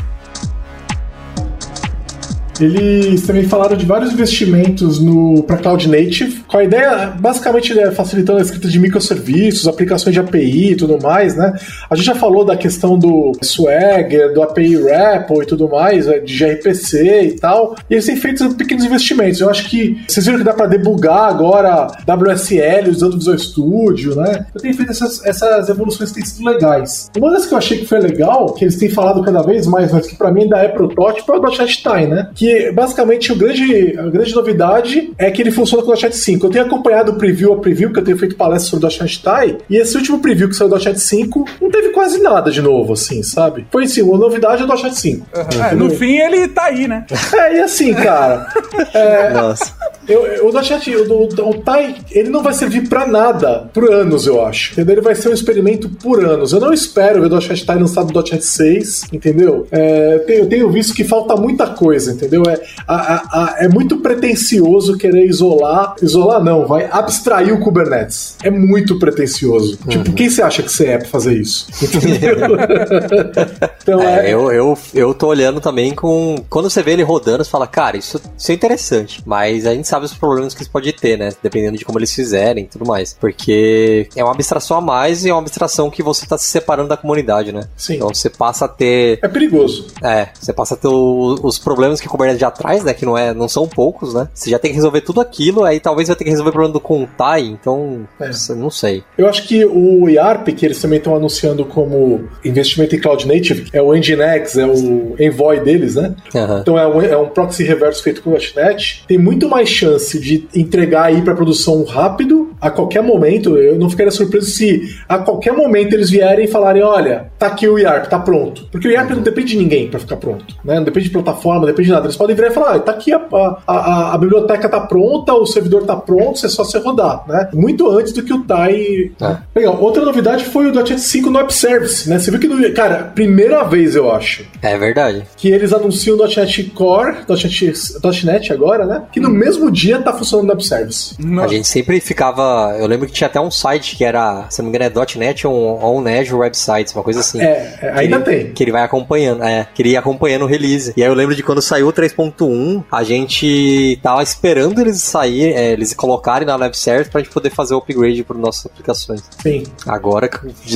Eles 2.60 3.22
também 3.22 3.44
falaram 3.44 3.76
de 3.76 3.84
vários 3.84 4.12
investimentos 4.12 5.00
para 5.46 5.56
cloud 5.56 5.88
native, 5.88 6.42
com 6.46 6.58
a 6.58 6.64
ideia 6.64 7.12
basicamente 7.18 7.78
é 7.78 7.90
facilitando 7.90 8.38
a 8.38 8.42
escrita 8.42 8.68
de 8.68 8.78
microserviços, 8.78 9.66
aplicações 9.66 10.14
de 10.14 10.20
API 10.20 10.72
e 10.72 10.76
tudo 10.76 10.98
mais, 11.02 11.36
né? 11.36 11.52
A 11.90 11.94
gente 11.94 12.06
já 12.06 12.14
falou 12.14 12.44
da 12.44 12.56
questão 12.56 12.98
do 12.98 13.32
Swagger, 13.42 14.32
do 14.32 14.42
API 14.42 14.76
REPL 14.76 15.42
e 15.42 15.46
tudo 15.46 15.68
mais, 15.68 16.06
é, 16.06 16.18
de 16.18 16.36
gRPC 16.36 17.22
e 17.22 17.36
tal. 17.38 17.76
E 17.88 17.94
eles 17.94 18.06
têm 18.06 18.16
feito 18.16 18.54
pequenos 18.54 18.84
investimentos. 18.84 19.40
Eu 19.40 19.50
acho 19.50 19.68
que 19.68 20.02
vocês 20.06 20.24
viram 20.24 20.38
que 20.38 20.44
dá 20.44 20.52
para 20.52 20.66
debugar 20.66 21.28
agora 21.28 21.88
WSL 22.06 22.90
usando 22.90 23.14
o 23.14 23.18
Visual 23.18 23.38
Studio, 23.38 24.16
né? 24.16 24.46
Eu 24.54 24.60
tenho 24.60 24.74
feito 24.74 24.90
essas, 24.90 25.24
essas 25.24 25.68
evoluções 25.68 26.10
que 26.10 26.16
têm 26.16 26.24
sido 26.24 26.48
legais. 26.48 27.10
Uma 27.16 27.30
das 27.30 27.46
que 27.46 27.54
eu 27.54 27.58
achei 27.58 27.78
que 27.78 27.86
foi 27.86 28.00
legal, 28.00 28.52
que 28.54 28.64
eles 28.64 28.76
têm 28.76 28.88
falado 28.88 29.22
cada 29.22 29.42
vez 29.42 29.66
mais, 29.66 29.92
mas 29.92 30.06
que 30.06 30.16
para 30.16 30.30
mim 30.30 30.42
ainda 30.42 30.58
é 30.58 30.68
protótipo, 30.68 31.32
é 31.32 31.38
o 31.38 31.42
.NET 31.42 31.82
Time, 31.82 32.06
né? 32.06 32.30
Que 32.34 32.43
que 32.44 32.70
basicamente 32.72 33.32
o 33.32 33.36
grande, 33.36 33.98
a 33.98 34.02
grande 34.10 34.34
novidade 34.34 35.14
é 35.16 35.30
que 35.30 35.40
ele 35.40 35.50
funciona 35.50 35.82
com 35.82 35.90
o 35.90 35.94
.NET 35.94 36.14
5. 36.14 36.46
Eu 36.46 36.50
tenho 36.50 36.66
acompanhado 36.66 37.12
o 37.12 37.14
preview 37.14 37.54
a 37.54 37.58
preview, 37.58 37.90
que 37.90 37.98
eu 37.98 38.04
tenho 38.04 38.18
feito 38.18 38.36
palestra 38.36 38.70
sobre 38.70 38.86
o 38.86 38.88
.NET 38.88 39.22
TIE, 39.22 39.58
e 39.70 39.76
esse 39.78 39.96
último 39.96 40.18
preview 40.18 40.48
que 40.48 40.54
saiu 40.54 40.68
do 40.68 40.76
.NET 40.76 41.00
5 41.00 41.48
não 41.62 41.70
teve 41.70 41.88
quase 41.88 42.20
nada 42.20 42.50
de 42.50 42.60
novo, 42.60 42.92
assim, 42.92 43.22
sabe? 43.22 43.66
Foi 43.72 43.84
assim, 43.84 44.02
uma 44.02 44.18
novidade 44.18 44.62
é 44.62 44.66
o 44.66 44.68
.NET 44.68 44.94
5. 44.94 45.26
Uhum. 45.34 45.64
É, 45.64 45.74
no 45.74 45.88
fim 45.90 46.18
ele 46.18 46.46
tá 46.48 46.64
aí, 46.64 46.86
né? 46.86 47.06
É, 47.32 47.56
e 47.56 47.60
assim, 47.60 47.94
cara... 47.94 48.46
é, 48.92 49.30
Nossa. 49.30 49.72
Eu, 50.08 50.26
eu, 50.26 50.48
o 50.48 50.52
.NET, 50.52 50.96
o, 50.96 51.12
o, 51.12 51.50
o 51.50 51.54
TAI, 51.62 51.96
ele 52.10 52.28
não 52.28 52.42
vai 52.42 52.52
servir 52.52 52.88
para 52.88 53.06
nada 53.06 53.70
por 53.72 53.90
anos, 53.90 54.26
eu 54.26 54.44
acho. 54.44 54.72
Entendeu? 54.72 54.94
Ele 54.94 55.00
vai 55.00 55.14
ser 55.14 55.28
um 55.28 55.32
experimento 55.32 55.88
por 55.88 56.24
anos. 56.24 56.52
Eu 56.52 56.60
não 56.60 56.72
espero 56.72 57.20
ver 57.20 57.32
o 57.32 57.40
.NET 57.40 57.64
TAI 57.64 57.78
lançado 57.78 58.12
no 58.12 58.20
.NET 58.20 58.44
6, 58.44 59.04
entendeu? 59.12 59.66
É, 59.70 60.14
eu, 60.14 60.20
tenho, 60.20 60.40
eu, 60.40 60.48
tenho, 60.48 60.70
visto 60.70 60.94
que 60.94 61.04
falta 61.04 61.36
muita 61.36 61.66
coisa, 61.68 62.12
entendeu? 62.12 62.42
É, 62.48 62.60
a, 62.86 62.94
a, 62.94 63.44
a, 63.44 63.64
é 63.64 63.68
muito 63.68 63.98
pretencioso 63.98 64.98
querer 64.98 65.26
isolar, 65.26 65.96
isolar 66.02 66.42
não, 66.42 66.66
vai 66.66 66.88
abstrair 66.90 67.54
o 67.54 67.60
Kubernetes. 67.60 68.36
É 68.42 68.50
muito 68.50 68.98
pretencioso. 68.98 69.76
Tipo, 69.76 69.84
uhum. 69.84 70.02
Tipo, 70.04 70.16
quem 70.16 70.28
você 70.28 70.42
acha 70.42 70.62
que 70.62 70.70
você 70.70 70.86
é 70.86 70.98
pra 70.98 71.08
fazer 71.08 71.34
isso? 71.34 71.66
Entendeu? 71.82 72.36
então, 73.82 74.02
é, 74.02 74.26
é... 74.26 74.34
Eu, 74.34 74.52
eu, 74.52 74.78
eu 74.94 75.14
tô 75.14 75.28
olhando 75.28 75.60
também 75.60 75.94
com... 75.94 76.36
Quando 76.50 76.68
você 76.68 76.82
vê 76.82 76.92
ele 76.92 77.02
rodando, 77.02 77.44
você 77.44 77.50
fala, 77.50 77.66
cara, 77.66 77.96
isso, 77.96 78.20
isso 78.36 78.50
é 78.50 78.54
interessante, 78.54 79.22
mas 79.24 79.66
a 79.66 79.74
gente 79.74 79.88
sabe 79.88 79.93
os 80.02 80.14
problemas 80.14 80.54
que 80.54 80.62
isso 80.62 80.70
pode 80.70 80.92
ter, 80.92 81.18
né? 81.18 81.30
Dependendo 81.42 81.78
de 81.78 81.84
como 81.84 81.98
eles 81.98 82.12
fizerem 82.12 82.64
e 82.64 82.66
tudo 82.66 82.86
mais. 82.86 83.16
Porque 83.18 84.08
é 84.16 84.24
uma 84.24 84.32
abstração 84.32 84.78
a 84.78 84.80
mais 84.80 85.24
e 85.24 85.30
é 85.30 85.32
uma 85.32 85.40
abstração 85.40 85.90
que 85.90 86.02
você 86.02 86.26
tá 86.26 86.36
se 86.36 86.46
separando 86.46 86.88
da 86.88 86.96
comunidade, 86.96 87.52
né? 87.52 87.68
Sim. 87.76 87.96
Então 87.96 88.08
você 88.08 88.30
passa 88.30 88.64
a 88.64 88.68
ter. 88.68 89.18
É 89.22 89.28
perigoso. 89.28 89.88
É, 90.02 90.28
você 90.34 90.52
passa 90.52 90.74
a 90.74 90.76
ter 90.76 90.88
o, 90.88 91.38
os 91.42 91.58
problemas 91.58 92.00
que 92.00 92.06
a 92.06 92.10
Kubernetes 92.10 92.40
já 92.40 92.50
traz, 92.50 92.84
né? 92.84 92.94
Que 92.94 93.04
não, 93.04 93.16
é, 93.16 93.32
não 93.32 93.48
são 93.48 93.68
poucos, 93.68 94.14
né? 94.14 94.28
Você 94.34 94.50
já 94.50 94.58
tem 94.58 94.70
que 94.70 94.76
resolver 94.76 95.00
tudo 95.00 95.20
aquilo, 95.20 95.64
aí 95.64 95.80
talvez 95.80 96.08
vai 96.08 96.16
ter 96.16 96.24
que 96.24 96.30
resolver 96.30 96.50
o 96.50 96.52
problema 96.52 96.72
do 96.72 96.80
Contai, 96.80 97.42
então. 97.42 98.06
É. 98.20 98.30
Não 98.54 98.70
sei. 98.70 99.02
Eu 99.16 99.28
acho 99.28 99.46
que 99.46 99.64
o 99.64 100.08
IARP, 100.08 100.48
que 100.48 100.64
eles 100.64 100.80
também 100.80 100.98
estão 100.98 101.14
anunciando 101.14 101.64
como 101.64 102.28
investimento 102.44 102.94
em 102.94 103.00
Cloud 103.00 103.26
Native, 103.26 103.68
é 103.72 103.80
o 103.80 103.92
Nginx, 103.92 104.56
é 104.56 104.66
o 104.66 105.14
Envoy 105.18 105.60
deles, 105.60 105.94
né? 105.96 106.14
Uhum. 106.34 106.58
Então 106.58 106.78
é 106.78 106.86
um, 106.86 107.02
é 107.02 107.16
um 107.16 107.28
proxy 107.28 107.64
reverso 107.64 108.02
feito 108.02 108.22
com 108.22 108.30
o 108.30 108.38
.NET. 108.56 109.04
Tem 109.06 109.18
muito 109.18 109.48
mais 109.48 109.68
chance 109.84 110.18
de 110.18 110.48
entregar 110.54 111.04
aí 111.04 111.20
para 111.20 111.34
produção 111.34 111.84
rápido, 111.84 112.43
a 112.60 112.70
qualquer 112.70 113.02
momento. 113.02 113.56
Eu 113.56 113.78
não 113.78 113.90
ficaria 113.90 114.10
surpreso 114.10 114.50
se 114.50 114.96
a 115.08 115.18
qualquer 115.18 115.52
momento 115.52 115.94
eles 115.94 116.10
vierem 116.10 116.44
e 116.46 116.48
falarem: 116.48 116.82
olha, 116.82 117.30
tá 117.38 117.46
aqui 117.46 117.68
o 117.68 117.78
IARP, 117.78 118.08
tá 118.08 118.18
pronto. 118.18 118.66
Porque 118.70 118.88
o 118.88 118.90
IARP 118.90 119.10
não 119.10 119.22
depende 119.22 119.52
de 119.52 119.58
ninguém 119.58 119.88
para 119.88 120.00
ficar 120.00 120.16
pronto. 120.16 120.54
Né? 120.64 120.76
Não 120.76 120.84
depende 120.84 121.06
de 121.06 121.12
plataforma, 121.12 121.60
não 121.60 121.66
depende 121.66 121.88
de 121.88 121.94
nada. 121.94 122.06
Eles 122.06 122.16
podem 122.16 122.36
virar 122.36 122.48
e 122.48 122.52
falar: 122.52 122.74
ah, 122.74 122.78
tá 122.78 122.92
aqui 122.92 123.12
a, 123.12 123.20
a, 123.32 123.62
a, 123.66 124.14
a 124.14 124.18
biblioteca 124.18 124.68
tá 124.68 124.80
pronta, 124.80 125.34
o 125.34 125.46
servidor 125.46 125.84
tá 125.84 125.96
pronto, 125.96 126.44
é 126.44 126.48
só 126.48 126.64
você 126.64 126.78
rodar. 126.78 127.24
Né? 127.28 127.48
Muito 127.52 127.88
antes 127.90 128.12
do 128.12 128.22
que 128.22 128.32
o 128.32 128.42
TAI. 128.44 129.12
É. 129.20 129.36
Legal. 129.54 129.80
Outra 129.80 130.04
novidade 130.04 130.44
foi 130.44 130.66
o 130.66 130.72
.NET 130.72 130.98
5 130.98 131.30
no 131.30 131.38
App 131.38 131.52
Service. 131.52 132.08
Né? 132.08 132.18
Você 132.18 132.30
viu 132.30 132.40
que, 132.40 132.48
no, 132.48 132.74
cara, 132.74 133.12
primeira 133.14 133.62
vez 133.64 133.94
eu 133.94 134.10
acho. 134.10 134.44
É 134.62 134.76
verdade. 134.78 135.24
Que 135.36 135.48
eles 135.48 135.72
anunciam 135.72 136.16
o 136.16 136.26
.NET 136.26 136.64
Core, 136.74 137.16
.NET, 137.28 138.24
.NET 138.24 138.52
agora, 138.52 138.86
né? 138.86 139.02
Que 139.12 139.20
no 139.20 139.30
mesmo 139.30 139.70
dia 139.70 140.00
tá 140.00 140.12
funcionando 140.12 140.46
no 140.46 140.52
App 140.52 140.66
Service. 140.66 141.14
Nossa. 141.18 141.46
A 141.46 141.56
gente 141.56 141.68
sempre 141.68 142.00
ficava. 142.00 142.43
Eu 142.78 142.86
lembro 142.86 143.06
que 143.06 143.12
tinha 143.12 143.26
até 143.26 143.40
um 143.40 143.50
site 143.50 143.96
que 143.96 144.04
era, 144.04 144.46
se 144.50 144.60
não 144.60 144.70
me 144.70 144.76
engano, 144.76 144.90
é 144.90 145.18
.NET 145.18 145.46
on, 145.46 145.78
on 145.82 146.06
Azure 146.06 146.34
Websites, 146.34 146.94
uma 146.94 147.02
coisa 147.02 147.20
assim. 147.20 147.40
É, 147.40 147.78
é 147.80 147.92
ainda 147.94 148.16
ele, 148.16 148.24
tem. 148.24 148.52
Que 148.52 148.64
ele 148.64 148.72
vai 148.72 148.82
acompanhando, 148.82 149.42
é, 149.42 149.66
que 149.74 149.82
ele 149.82 149.90
ia 149.90 149.98
acompanhando 149.98 150.42
o 150.42 150.46
release. 150.46 150.92
E 150.96 151.02
aí 151.02 151.08
eu 151.08 151.14
lembro 151.14 151.34
de 151.34 151.42
quando 151.42 151.62
saiu 151.62 151.88
o 151.88 151.92
3.1, 151.92 152.84
a 152.90 153.02
gente 153.02 153.98
tava 154.02 154.22
esperando 154.22 154.80
eles 154.80 155.00
sair, 155.02 155.52
é, 155.52 155.72
eles 155.72 155.94
colocarem 155.94 156.46
na 156.46 156.56
Web 156.56 156.76
Service 156.76 157.10
pra 157.10 157.20
gente 157.20 157.32
poder 157.32 157.50
fazer 157.50 157.74
o 157.74 157.78
upgrade 157.78 158.24
para 158.24 158.36
nossas 158.36 158.66
aplicações. 158.66 159.22
Sim. 159.42 159.64
Agora 159.86 160.28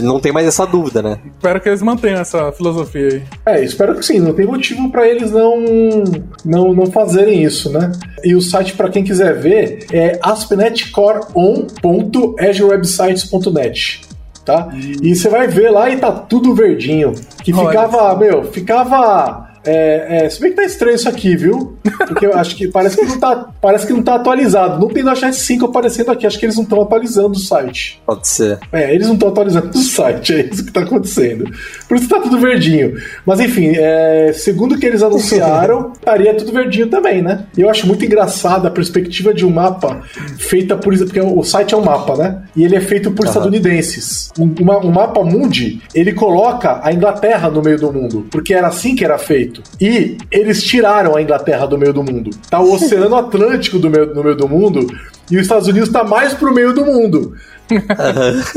não 0.03 0.21
tem 0.21 0.33
mais 0.33 0.47
essa 0.47 0.67
dúvida, 0.67 1.03
né? 1.03 1.19
Espero 1.37 1.61
que 1.61 1.69
eles 1.69 1.83
mantenham 1.83 2.21
essa 2.21 2.53
filosofia 2.53 3.09
aí. 3.09 3.23
É, 3.47 3.65
espero 3.65 3.95
que 3.95 4.05
sim. 4.05 4.19
Não 4.19 4.33
tem 4.33 4.47
motivo 4.47 4.91
para 4.91 5.07
eles 5.07 5.31
não, 5.31 5.63
não, 6.45 6.75
não 6.75 6.87
fazerem 6.87 7.43
isso, 7.43 7.71
né? 7.71 7.93
E 8.25 8.35
o 8.35 8.41
site, 8.41 8.75
para 8.75 8.89
quem 8.89 9.05
quiser 9.05 9.39
ver, 9.39 9.87
é 9.93 10.19
aspnetcoreon.azurewebsites.net 11.67 14.09
tá? 14.49 14.69
E 15.03 15.15
você 15.15 15.29
vai 15.29 15.47
ver 15.47 15.71
lá 15.71 15.91
e 15.91 15.99
tá 15.99 16.11
tudo 16.11 16.55
verdinho. 16.55 17.13
Que 17.45 17.53
ficava, 17.53 18.17
meu, 18.17 18.45
ficava 18.45 19.51
é, 19.69 20.25
é, 20.25 20.31
se 20.31 20.41
bem 20.41 20.51
que 20.51 20.57
tá 20.57 20.65
estranho 20.65 20.95
isso 20.95 21.09
aqui, 21.09 21.37
viu? 21.37 21.77
Porque 22.07 22.25
eu 22.25 22.35
acho 22.35 22.57
que 22.57 22.69
parece 22.69 22.97
que 22.97 23.05
não 23.05 23.21
tá, 23.21 23.51
parece 23.61 23.87
que 23.87 23.93
não 23.93 24.03
tá 24.03 24.15
atualizado. 24.15 24.81
Não 24.81 24.89
tem 24.89 25.03
.NET 25.03 25.35
5 25.35 25.67
aparecendo 25.67 26.11
aqui, 26.11 26.27
acho 26.27 26.39
que 26.39 26.47
eles 26.47 26.57
não 26.57 26.63
estão 26.63 26.81
atualizando 26.81 27.33
o 27.33 27.39
site. 27.39 28.01
Pode 28.07 28.27
ser. 28.27 28.59
É, 28.73 28.95
eles 28.95 29.07
não 29.07 29.15
estão 29.15 29.29
atualizando 29.29 29.69
o 29.69 29.83
site, 29.83 30.35
é 30.35 30.41
isso 30.51 30.65
que 30.65 30.73
tá 30.73 30.81
acontecendo. 30.81 31.45
Por 31.87 31.99
isso 31.99 32.09
tá 32.09 32.19
tudo 32.19 32.39
verdinho. 32.39 32.97
Mas 33.27 33.41
enfim, 33.41 33.73
é, 33.77 34.33
segundo 34.33 34.75
o 34.75 34.79
que 34.79 34.87
eles 34.87 35.03
anunciaram, 35.03 35.93
estaria 35.99 36.35
tudo 36.35 36.53
verdinho 36.53 36.89
também, 36.89 37.21
né? 37.21 37.45
E 37.57 37.61
eu 37.61 37.69
acho 37.69 37.87
muito 37.87 38.05
engraçado 38.05 38.67
a 38.67 38.71
perspectiva 38.71 39.35
de 39.35 39.45
um 39.45 39.51
mapa 39.51 40.01
feita 40.39 40.77
por. 40.77 40.97
Porque 40.97 41.21
o 41.21 41.43
site 41.45 41.75
é 41.75 41.77
um 41.77 41.85
mapa, 41.85 42.17
né? 42.17 42.43
E 42.57 42.65
ele 42.65 42.75
é 42.75 42.81
feito 42.81 43.11
por 43.11 43.25
uhum. 43.25 43.31
estadunidenses. 43.31 44.31
Um, 44.39 44.55
uma, 44.61 44.79
um 44.79 44.91
mapa 44.91 45.23
mundi, 45.23 45.81
ele 45.95 46.13
coloca 46.13 46.81
a 46.83 46.93
Inglaterra 46.93 47.51
no 47.51 47.63
meio 47.63 47.79
do 47.79 47.93
mundo, 47.93 48.27
porque 48.31 48.55
era 48.55 48.69
assim 48.69 48.97
que 48.97 49.05
era 49.05 49.19
feito. 49.19 49.58
E 49.81 50.19
eles 50.31 50.63
tiraram 50.63 51.17
a 51.17 51.23
Inglaterra 51.23 51.67
do 51.67 51.79
meio 51.79 51.93
do 51.93 52.03
mundo. 52.03 52.31
Tá 52.51 52.61
o 52.61 52.73
Oceano 52.73 53.15
Atlântico 53.17 53.79
do 53.79 53.91
meio, 53.91 54.15
no 54.15 54.23
meio 54.23 54.37
do 54.37 54.49
mundo 54.49 54.87
e 55.31 55.37
os 55.37 55.43
Estados 55.43 55.69
Unidos 55.69 55.91
tá 55.91 56.05
mais 56.05 56.35
pro 56.35 56.53
meio 56.53 56.73
do 56.73 56.85
mundo. 56.85 57.35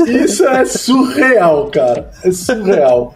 Isso 0.06 0.44
é 0.46 0.64
surreal, 0.64 1.68
cara. 1.70 2.10
É 2.24 2.30
surreal. 2.30 3.14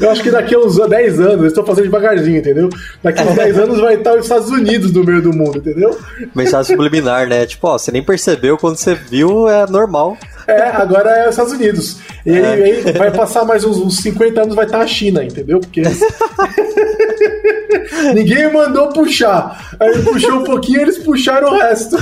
Eu 0.00 0.10
acho 0.10 0.22
que 0.22 0.30
daqui 0.30 0.54
a 0.54 0.58
uns 0.60 0.76
10 0.76 1.20
anos, 1.20 1.40
eles 1.40 1.46
estão 1.48 1.66
fazendo 1.66 1.84
devagarzinho, 1.84 2.38
entendeu? 2.38 2.68
Daqui 3.02 3.20
a 3.20 3.24
uns 3.24 3.34
10 3.34 3.58
anos 3.58 3.80
vai 3.80 3.94
estar 3.94 4.14
os 4.14 4.22
Estados 4.22 4.48
Unidos 4.48 4.92
no 4.92 5.04
meio 5.04 5.20
do 5.20 5.32
mundo, 5.32 5.58
entendeu? 5.58 5.98
Mensagem 6.34 6.76
subliminar, 6.76 7.26
né? 7.26 7.44
Tipo, 7.44 7.68
ó, 7.68 7.76
você 7.76 7.90
nem 7.90 8.02
percebeu, 8.02 8.56
quando 8.56 8.76
você 8.76 8.94
viu, 8.94 9.48
é 9.48 9.66
normal. 9.68 10.16
É, 10.50 10.76
agora 10.76 11.10
é 11.10 11.24
os 11.24 11.30
Estados 11.30 11.52
Unidos. 11.52 11.98
E 12.24 12.30
é. 12.30 12.46
aí, 12.46 12.62
aí, 12.62 12.92
vai 12.92 13.10
passar 13.10 13.44
mais 13.44 13.64
uns, 13.64 13.78
uns 13.78 13.96
50 13.98 14.42
anos, 14.42 14.54
vai 14.54 14.66
estar 14.66 14.80
a 14.80 14.86
China, 14.86 15.24
entendeu? 15.24 15.60
Porque. 15.60 15.82
Ninguém 18.14 18.52
mandou 18.52 18.88
puxar. 18.88 19.76
Aí 19.78 19.90
ele 19.90 20.02
puxou 20.02 20.40
um 20.40 20.44
pouquinho 20.44 20.80
eles 20.80 20.98
puxaram 20.98 21.48
o 21.48 21.58
resto. 21.58 21.96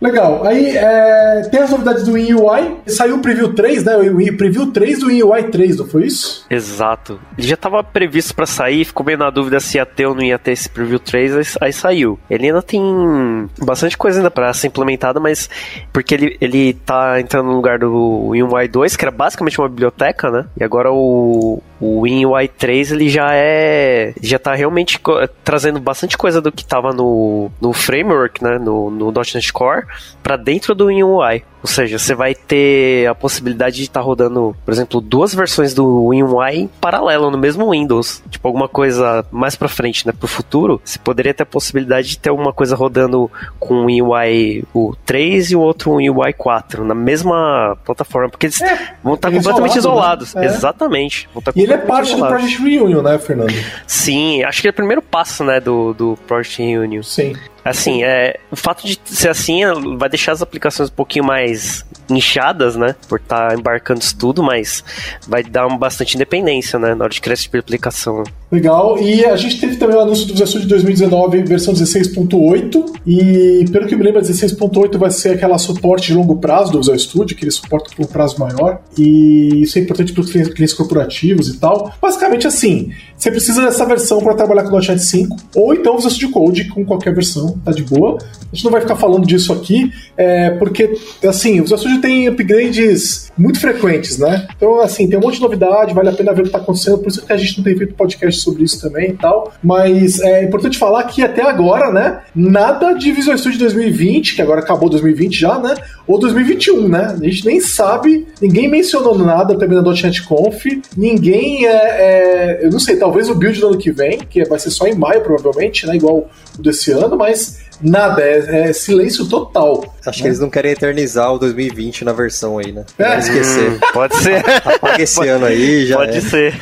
Legal. 0.00 0.46
Aí 0.46 0.76
é, 0.76 1.42
tem 1.50 1.60
as 1.60 1.70
novidades 1.70 2.04
do 2.04 2.12
WinUI. 2.12 2.78
Saiu 2.86 3.16
o 3.16 3.20
Preview 3.20 3.52
3, 3.52 3.84
né? 3.84 3.96
O 3.96 4.36
Preview 4.36 4.72
3 4.72 5.00
do 5.00 5.06
WinUI 5.06 5.44
3, 5.44 5.78
não 5.78 5.86
foi 5.86 6.06
isso? 6.06 6.46
Exato. 6.48 7.20
Ele 7.36 7.46
já 7.46 7.54
estava 7.54 7.82
previsto 7.82 8.34
para 8.34 8.46
sair, 8.46 8.84
ficou 8.84 9.04
meio 9.04 9.18
na 9.18 9.30
dúvida 9.30 9.60
se 9.60 9.78
ia 9.78 9.86
ter 9.86 10.06
ou 10.06 10.14
não 10.14 10.22
ia 10.22 10.38
ter 10.38 10.52
esse 10.52 10.68
Preview 10.68 10.98
3, 10.98 11.36
aí, 11.36 11.44
aí 11.62 11.72
saiu. 11.72 12.18
Ele 12.28 12.46
ainda 12.46 12.62
tem 12.62 13.48
bastante 13.58 13.96
coisa 13.96 14.18
ainda 14.18 14.30
para 14.30 14.52
ser 14.52 14.68
implementada, 14.68 15.20
mas 15.20 15.48
porque 15.92 16.14
ele, 16.14 16.36
ele 16.40 16.74
tá 16.74 17.20
entrando 17.20 17.46
no 17.46 17.56
lugar 17.56 17.78
do 17.78 18.28
WinUI 18.28 18.68
2, 18.68 18.96
que 18.96 19.04
era 19.04 19.10
basicamente 19.10 19.60
uma 19.60 19.68
biblioteca, 19.68 20.30
né? 20.30 20.46
E 20.58 20.64
agora 20.64 20.92
o, 20.92 21.62
o 21.80 22.00
WinUI 22.00 22.48
3 22.48 22.92
ele 22.92 23.08
já 23.08 23.30
é 23.32 24.12
já 24.22 24.38
tá 24.38 24.54
realmente 24.54 25.00
trazendo 25.42 25.80
bastante 25.80 26.16
coisa 26.16 26.40
do 26.40 26.52
que 26.52 26.64
tava 26.64 26.92
no, 26.92 27.50
no 27.60 27.72
framework, 27.72 28.42
né, 28.42 28.58
no, 28.58 28.90
no 28.90 29.12
.NET 29.12 29.52
Core 29.52 29.86
para 30.22 30.36
dentro 30.36 30.74
do 30.74 30.86
WinUI. 30.86 31.42
Ou 31.62 31.68
seja, 31.68 31.98
você 31.98 32.14
vai 32.14 32.34
ter 32.34 33.06
a 33.06 33.14
possibilidade 33.14 33.76
de 33.76 33.82
estar 33.82 34.00
tá 34.00 34.06
rodando, 34.06 34.56
por 34.64 34.72
exemplo, 34.72 35.00
duas 35.00 35.34
versões 35.34 35.74
do 35.74 36.06
WinUI 36.06 36.56
em 36.56 36.66
paralelo 36.66 37.30
no 37.30 37.38
mesmo 37.38 37.70
Windows. 37.70 38.22
Tipo, 38.30 38.48
alguma 38.48 38.68
coisa 38.68 39.24
mais 39.30 39.54
para 39.56 39.68
frente, 39.68 40.06
né, 40.06 40.12
pro 40.12 40.26
futuro, 40.26 40.80
você 40.84 40.98
poderia 40.98 41.34
ter 41.34 41.42
a 41.42 41.46
possibilidade 41.46 42.08
de 42.08 42.18
ter 42.18 42.30
uma 42.30 42.52
coisa 42.52 42.74
rodando 42.74 43.30
com 43.58 43.82
o 43.82 43.84
WinUI 43.86 44.64
o 44.74 44.94
3 45.04 45.50
e 45.50 45.56
o 45.56 45.60
outro 45.60 45.92
WinUI 45.92 46.32
4 46.32 46.84
na 46.84 46.94
mesma 46.94 47.76
plataforma, 47.84 48.30
porque 48.30 48.46
eles 48.46 48.60
é, 48.60 48.94
vão 49.02 49.14
estar 49.14 49.30
tá 49.30 49.36
completamente 49.36 49.76
isolado, 49.76 50.24
isolados. 50.24 50.34
Né? 50.34 50.44
É. 50.44 50.46
Exatamente. 50.46 51.28
Tá 51.44 51.52
e 51.54 51.62
ele 51.62 51.72
é 51.72 51.78
parte 51.78 52.12
isolados. 52.12 52.36
do 52.36 52.38
Project 52.38 52.62
Reunion, 52.62 53.02
né, 53.02 53.18
Fernando? 53.18 53.54
Sim, 53.86 54.42
acho 54.44 54.62
que 54.62 54.68
é 54.68 54.70
o 54.70 54.74
primeiro 54.74 55.02
passo, 55.02 55.44
né, 55.44 55.60
do, 55.60 55.92
do 55.92 56.18
Project 56.26 56.62
Reunion. 56.62 57.02
Sim. 57.02 57.34
Assim, 57.64 58.02
é, 58.02 58.38
o 58.50 58.56
fato 58.56 58.86
de 58.86 58.98
ser 59.04 59.28
assim 59.28 59.60
vai 59.96 60.08
deixar 60.08 60.32
as 60.32 60.42
aplicações 60.42 60.88
um 60.88 60.92
pouquinho 60.92 61.24
mais 61.24 61.84
inchadas, 62.08 62.76
né? 62.76 62.94
Por 63.08 63.20
estar 63.20 63.50
tá 63.50 63.54
embarcando 63.54 64.00
isso 64.00 64.16
tudo, 64.16 64.42
mas 64.42 64.82
vai 65.26 65.42
dar 65.42 65.66
uma 65.66 65.78
bastante 65.78 66.16
independência, 66.16 66.78
né? 66.78 66.94
Na 66.94 67.04
hora 67.04 67.12
de 67.12 67.20
criar 67.20 67.34
esse 67.34 67.44
tipo 67.44 67.58
aplicação. 67.58 68.24
Legal. 68.50 68.98
E 68.98 69.24
a 69.24 69.36
gente 69.36 69.60
teve 69.60 69.76
também 69.76 69.96
o 69.96 70.00
anúncio 70.00 70.26
do 70.26 70.32
Visual 70.32 70.48
Studio 70.48 70.68
2019, 70.68 71.42
versão 71.42 71.72
16.8. 71.72 73.00
E 73.06 73.64
pelo 73.70 73.86
que 73.86 73.94
me 73.94 74.02
lembro, 74.02 74.20
16.8 74.20 74.98
vai 74.98 75.10
ser 75.10 75.30
aquela 75.30 75.56
suporte 75.56 76.08
de 76.08 76.14
longo 76.14 76.36
prazo 76.38 76.72
do 76.72 76.78
Visual 76.78 76.98
Studio, 76.98 77.36
que 77.36 77.44
ele 77.44 77.50
suporta 77.50 77.90
por 77.94 78.04
um 78.04 78.08
prazo 78.08 78.40
maior. 78.40 78.80
E 78.98 79.62
isso 79.62 79.78
é 79.78 79.82
importante 79.82 80.12
para 80.12 80.22
os 80.22 80.30
clientes 80.30 80.72
corporativos 80.72 81.48
e 81.48 81.58
tal. 81.58 81.92
Basicamente 82.00 82.46
assim, 82.46 82.92
você 83.20 83.30
precisa 83.30 83.60
dessa 83.60 83.84
versão 83.84 84.18
para 84.20 84.32
trabalhar 84.32 84.62
com 84.62 84.74
o 84.74 84.80
.NET 84.80 84.98
5, 84.98 85.36
ou 85.54 85.74
então 85.74 85.94
Visual 85.96 86.10
Studio 86.10 86.30
Code 86.30 86.68
com 86.68 86.86
qualquer 86.86 87.14
versão, 87.14 87.58
tá 87.62 87.70
de 87.70 87.82
boa. 87.82 88.16
A 88.16 88.54
gente 88.54 88.64
não 88.64 88.72
vai 88.72 88.80
ficar 88.80 88.96
falando 88.96 89.26
disso 89.26 89.52
aqui, 89.52 89.92
é, 90.16 90.52
porque, 90.52 90.98
assim, 91.22 91.60
o 91.60 91.64
Visual 91.64 92.00
tem 92.00 92.28
upgrades 92.28 93.29
muito 93.40 93.58
frequentes, 93.58 94.18
né? 94.18 94.46
Então, 94.54 94.80
assim, 94.80 95.08
tem 95.08 95.18
um 95.18 95.22
monte 95.22 95.36
de 95.36 95.40
novidade, 95.40 95.94
vale 95.94 96.10
a 96.10 96.12
pena 96.12 96.34
ver 96.34 96.40
o 96.40 96.44
que 96.44 96.48
está 96.48 96.58
acontecendo, 96.58 96.98
por 96.98 97.08
isso 97.08 97.24
que 97.24 97.32
a 97.32 97.36
gente 97.38 97.56
não 97.56 97.64
tem 97.64 97.76
feito 97.76 97.94
podcast 97.94 98.42
sobre 98.42 98.64
isso 98.64 98.78
também 98.80 99.10
e 99.10 99.12
tal. 99.14 99.52
Mas 99.62 100.20
é 100.20 100.44
importante 100.44 100.76
falar 100.76 101.04
que 101.04 101.22
até 101.22 101.42
agora, 101.42 101.90
né, 101.90 102.20
nada 102.34 102.92
de 102.92 103.10
Visual 103.12 103.38
Studio 103.38 103.58
2020, 103.60 104.36
que 104.36 104.42
agora 104.42 104.60
acabou 104.60 104.90
2020 104.90 105.38
já, 105.38 105.58
né? 105.58 105.74
Ou 106.06 106.18
2021, 106.18 106.86
né? 106.86 107.16
A 107.18 107.24
gente 107.24 107.46
nem 107.46 107.60
sabe, 107.60 108.26
ninguém 108.42 108.68
mencionou 108.68 109.16
nada 109.16 109.56
também 109.56 109.80
na 109.80 109.90
.NET 109.90 110.22
Conf, 110.24 110.66
ninguém 110.94 111.66
é, 111.66 111.70
é, 111.70 112.60
Eu 112.62 112.70
não 112.70 112.78
sei, 112.78 112.96
talvez 112.96 113.30
o 113.30 113.34
build 113.34 113.58
do 113.58 113.68
ano 113.68 113.78
que 113.78 113.90
vem, 113.90 114.18
que 114.18 114.44
vai 114.44 114.58
ser 114.58 114.70
só 114.70 114.86
em 114.86 114.94
maio, 114.94 115.22
provavelmente, 115.22 115.86
né? 115.86 115.96
Igual 115.96 116.28
o 116.58 116.62
desse 116.62 116.90
ano, 116.92 117.16
mas 117.16 117.69
nada, 117.82 118.22
é, 118.22 118.68
é 118.68 118.72
silêncio 118.72 119.26
total. 119.26 119.94
Acho 120.04 120.18
né? 120.18 120.22
que 120.22 120.28
eles 120.28 120.40
não 120.40 120.50
querem 120.50 120.72
eternizar 120.72 121.32
o 121.32 121.38
2020 121.38 122.04
na 122.04 122.12
versão 122.12 122.58
aí, 122.58 122.72
né? 122.72 122.84
É. 122.98 123.18
esquecer. 123.18 123.72
Hum, 123.72 123.78
pode 123.92 124.16
ser. 124.16 124.44
Apaga 124.64 125.02
esse 125.02 125.28
ano 125.28 125.46
aí 125.46 125.86
já. 125.86 125.96
Pode 125.96 126.18
é. 126.18 126.20
ser. 126.20 126.54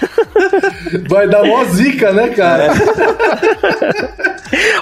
Vai 1.08 1.28
dar 1.28 1.44
mó 1.44 1.64
zica, 1.64 2.12
né, 2.12 2.28
cara? 2.28 2.66
É. 2.66 2.72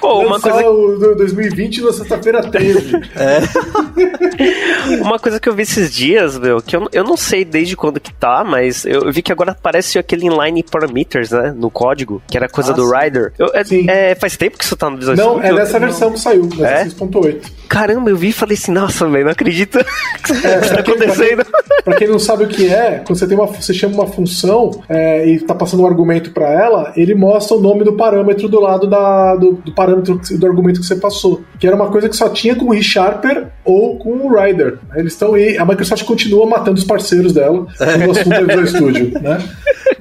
Oh, 0.01 0.21
uma 0.21 0.41
coisa... 0.41 0.71
o 0.71 1.15
2020 1.17 1.83
na 1.83 1.93
sexta-feira 1.93 2.43
13. 2.43 2.95
É. 3.17 5.03
uma 5.03 5.19
coisa 5.19 5.41
que 5.41 5.49
eu 5.49 5.55
vi 5.55 5.63
esses 5.63 5.93
dias, 5.93 6.39
meu, 6.39 6.61
que 6.63 6.77
eu, 6.77 6.89
eu 6.93 7.05
não 7.05 7.17
sei 7.17 7.45
desde 7.45 7.77
quando 7.77 8.01
que 8.01 8.13
tá, 8.13 8.45
mas 8.45 8.85
eu 8.85 9.11
vi 9.13 9.23
que 9.23 9.33
agora 9.33 9.53
aparece 9.53 9.99
aquele 9.99 10.27
inline 10.27 10.63
parameters, 10.63 11.31
né, 11.31 11.53
no 11.57 11.71
código, 11.71 12.23
que 12.29 12.37
era 12.37 12.49
coisa 12.49 12.73
ah, 12.73 12.75
do 12.75 12.91
Rider. 12.91 13.33
Eu, 13.39 13.51
é, 13.55 14.11
é, 14.11 14.15
faz 14.15 14.37
tempo 14.37 14.57
que 14.59 14.65
isso 14.65 14.77
tá 14.77 14.89
no 14.89 14.99
Visual 14.99 15.17
Não, 15.17 15.43
é 15.43 15.53
dessa 15.53 15.79
versão 15.79 16.13
que 16.13 16.21
saiu, 16.27 16.49
é? 16.65 16.85
6.8. 16.87 17.53
Caramba, 17.69 18.11
eu 18.11 18.17
vi 18.17 18.29
e 18.29 18.33
falei 18.33 18.57
assim, 18.57 18.73
nossa, 18.73 19.09
velho, 19.09 19.25
não 19.25 19.33
acredito 19.33 19.79
que 20.25 20.47
é, 20.47 20.59
tá 20.61 20.81
acontecendo. 20.81 21.45
Pra 21.45 21.63
quem, 21.63 21.77
pra 21.85 21.95
quem, 21.95 22.09
não 22.09 22.19
sabe 22.19 22.45
o 22.45 22.49
que 22.49 22.69
é, 22.69 23.03
quando 23.05 23.19
você 23.19 23.27
tem 23.27 23.37
uma, 23.37 23.47
você 23.47 23.75
chama 23.75 23.95
uma 23.95 24.07
função 24.07 24.83
é, 24.89 25.29
e 25.29 25.41
tá 25.41 25.55
passando 25.55 25.83
um 25.83 25.87
argumento 25.87 26.31
para 26.31 26.51
ela, 26.51 26.93
ele 26.97 27.15
mostra 27.15 27.57
o 27.57 27.61
nome 27.61 27.85
do 27.85 27.95
parâmetro 27.95 28.49
do 28.49 28.61
lado 28.61 28.87
da, 28.87 29.37
do, 29.37 29.53
do 29.53 29.73
parâmetro 29.73 30.21
do 30.39 30.47
argumento 30.47 30.81
que 30.81 30.87
você 30.87 30.97
passou. 30.97 31.43
Que 31.59 31.67
era 31.67 31.77
uma 31.77 31.91
coisa 31.91 32.09
que 32.09 32.17
só 32.17 32.29
tinha 32.29 32.55
com 32.55 32.67
o 32.67 32.73
ReSharper 32.73 33.49
ou 33.65 33.99
com 33.99 34.11
o 34.11 34.41
Rider. 34.41 34.79
Eles 34.95 35.13
estão 35.13 35.35
aí, 35.35 35.59
a 35.59 35.65
Microsoft 35.65 36.05
continua 36.05 36.47
matando 36.47 36.79
os 36.79 36.85
parceiros 36.85 37.33
dela 37.33 37.67
no 38.05 38.11
assunto 38.11 38.47
do 38.47 38.67
Studio, 38.67 39.21
né? 39.21 39.39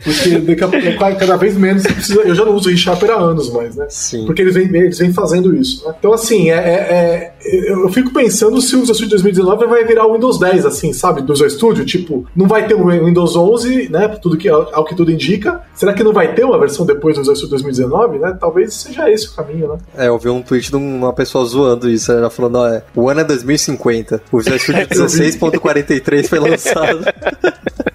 Porque 0.03 0.37
daqui 0.37 0.63
a 0.63 0.67
pouco, 0.67 1.17
cada 1.19 1.35
vez 1.35 1.57
menos 1.57 1.83
precisa. 1.83 2.21
Eu 2.21 2.35
já 2.35 2.45
não 2.45 2.53
uso 2.53 2.67
o 2.67 2.71
ReSharper 2.71 3.09
há 3.09 3.15
anos 3.15 3.51
mais, 3.51 3.75
né? 3.75 3.87
Sim. 3.89 4.25
Porque 4.25 4.41
eles 4.41 4.53
vêm, 4.53 4.65
eles 4.65 4.99
vêm 4.99 5.11
fazendo 5.11 5.55
isso. 5.55 5.83
Né? 5.85 5.95
Então, 5.97 6.13
assim, 6.13 6.51
é, 6.51 6.55
é, 6.55 7.33
é, 7.43 7.54
eu 7.65 7.89
fico 7.89 8.11
pensando 8.11 8.61
se 8.61 8.75
o 8.75 8.79
Visual 8.79 8.95
Studio 8.95 9.11
2019 9.11 9.65
vai 9.67 9.83
virar 9.85 10.05
o 10.07 10.13
Windows 10.13 10.39
10, 10.39 10.65
assim, 10.65 10.93
sabe? 10.93 11.21
Do 11.21 11.33
Visual 11.33 11.49
Studio. 11.49 11.85
Tipo, 11.85 12.25
não 12.35 12.47
vai 12.47 12.67
ter 12.67 12.73
o 12.73 12.87
Windows 12.87 13.35
11, 13.35 13.89
né? 13.89 14.07
Tudo 14.07 14.37
que, 14.37 14.49
ao 14.49 14.83
que 14.85 14.95
tudo 14.95 15.11
indica. 15.11 15.61
Será 15.73 15.93
que 15.93 16.03
não 16.03 16.13
vai 16.13 16.33
ter 16.33 16.43
uma 16.43 16.59
versão 16.59 16.85
depois 16.85 17.15
do 17.15 17.21
Visual 17.21 17.35
Studio 17.35 17.51
2019, 17.51 18.19
né? 18.19 18.37
Talvez 18.39 18.73
seja 18.73 19.09
esse 19.09 19.27
o 19.27 19.33
caminho, 19.33 19.69
né? 19.69 19.77
É, 19.97 20.07
eu 20.07 20.17
vi 20.17 20.29
um 20.29 20.41
tweet 20.41 20.69
de 20.69 20.75
uma 20.75 21.13
pessoa 21.13 21.45
zoando 21.45 21.89
isso. 21.89 22.11
Ela 22.11 22.29
falando, 22.29 22.55
ó, 22.57 22.67
é, 22.67 22.83
o 22.95 23.09
ano 23.09 23.21
é 23.21 23.23
2050. 23.23 24.21
O 24.31 24.37
Visual 24.39 24.59
Studio 24.59 24.87
16.43 24.87 26.27
foi 26.27 26.39
lançado. 26.39 27.05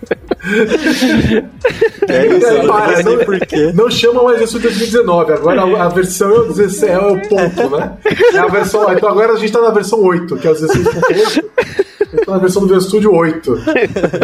é 2.09 2.27
isso, 2.27 2.47
é, 2.47 2.63
não, 2.63 3.85
não, 3.85 3.91
chama 3.91 4.23
mais 4.25 4.41
isso 4.41 4.59
de 4.59 4.69
2019, 4.69 5.33
agora 5.33 5.63
a, 5.63 5.85
a 5.85 5.89
versão 5.89 6.31
é 6.31 6.39
o, 6.41 6.53
16, 6.53 6.83
é 6.83 6.99
o 6.99 7.29
ponto, 7.29 7.71
né? 7.77 7.93
É 8.35 8.39
a 8.39 8.47
versão, 8.47 8.93
então 8.93 9.09
agora 9.09 9.33
a 9.33 9.37
gente 9.37 9.53
tá 9.53 9.61
na 9.61 9.71
versão 9.71 10.03
8, 10.03 10.37
que 10.37 10.47
é 10.47 10.51
o 10.51 10.55
16.8. 10.55 11.45
Na 12.31 12.39
versão 12.39 12.63
do 12.63 12.69
Visual 12.69 12.81
Studio 12.81 13.15
8. 13.15 13.51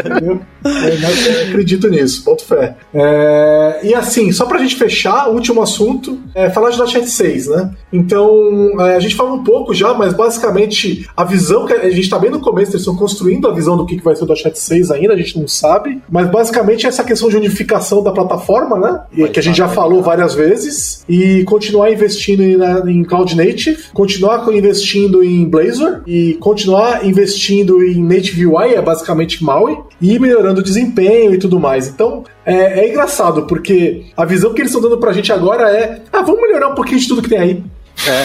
Entendeu? 0.06 0.40
Eu 0.64 1.48
acredito 1.48 1.88
nisso, 1.88 2.24
ponto 2.24 2.44
fé. 2.44 2.76
É, 2.94 3.80
e 3.82 3.94
assim, 3.94 4.32
só 4.32 4.46
pra 4.46 4.58
gente 4.58 4.76
fechar, 4.76 5.28
o 5.28 5.34
último 5.34 5.62
assunto 5.62 6.18
é 6.34 6.50
falar 6.50 6.70
de 6.70 6.78
.NET 6.78 7.08
6, 7.08 7.48
né? 7.48 7.70
Então, 7.92 8.80
é, 8.80 8.96
a 8.96 9.00
gente 9.00 9.14
falou 9.14 9.34
um 9.34 9.44
pouco 9.44 9.74
já, 9.74 9.92
mas 9.94 10.14
basicamente 10.14 11.08
a 11.16 11.24
visão 11.24 11.66
que 11.66 11.72
a 11.72 11.90
gente 11.90 12.08
tá 12.08 12.18
bem 12.18 12.30
no 12.30 12.40
começo, 12.40 12.72
eles 12.72 12.82
estão 12.82 12.96
construindo 12.96 13.48
a 13.48 13.52
visão 13.52 13.76
do 13.76 13.86
que 13.86 13.96
vai 14.02 14.14
ser 14.14 14.24
o 14.24 14.28
.NET 14.28 14.58
6 14.58 14.90
ainda, 14.90 15.14
a 15.14 15.16
gente 15.16 15.38
não 15.38 15.48
sabe, 15.48 16.00
mas 16.10 16.30
basicamente 16.30 16.86
essa 16.86 17.04
questão 17.04 17.28
de 17.28 17.36
unificação 17.36 18.02
da 18.02 18.12
plataforma, 18.12 18.78
né? 18.78 19.28
Que 19.32 19.40
a 19.40 19.42
gente 19.42 19.56
já 19.56 19.68
falou 19.68 20.02
várias 20.02 20.34
vezes, 20.34 21.04
e 21.08 21.44
continuar 21.44 21.90
investindo 21.90 22.42
em, 22.42 22.56
em 22.90 23.04
Cloud 23.04 23.36
Native, 23.36 23.78
continuar 23.92 24.46
investindo 24.52 25.22
em 25.22 25.44
Blazor 25.48 26.02
e 26.06 26.34
continuar 26.34 27.04
investindo 27.06 27.82
em 27.82 27.95
Native 28.02 28.46
UI, 28.46 28.74
é 28.74 28.82
basicamente 28.82 29.42
MAUI, 29.42 29.78
e 30.00 30.18
melhorando 30.18 30.60
o 30.60 30.64
desempenho 30.64 31.34
e 31.34 31.38
tudo 31.38 31.60
mais. 31.60 31.88
Então, 31.88 32.24
é, 32.44 32.80
é 32.80 32.88
engraçado, 32.88 33.42
porque 33.44 34.06
a 34.16 34.24
visão 34.24 34.52
que 34.52 34.60
eles 34.60 34.70
estão 34.70 34.82
dando 34.82 34.98
pra 34.98 35.12
gente 35.12 35.32
agora 35.32 35.70
é: 35.70 36.02
ah, 36.12 36.22
vamos 36.22 36.40
melhorar 36.42 36.68
um 36.68 36.74
pouquinho 36.74 37.00
de 37.00 37.08
tudo 37.08 37.22
que 37.22 37.28
tem 37.28 37.38
aí. 37.38 37.64
É. 38.06 38.24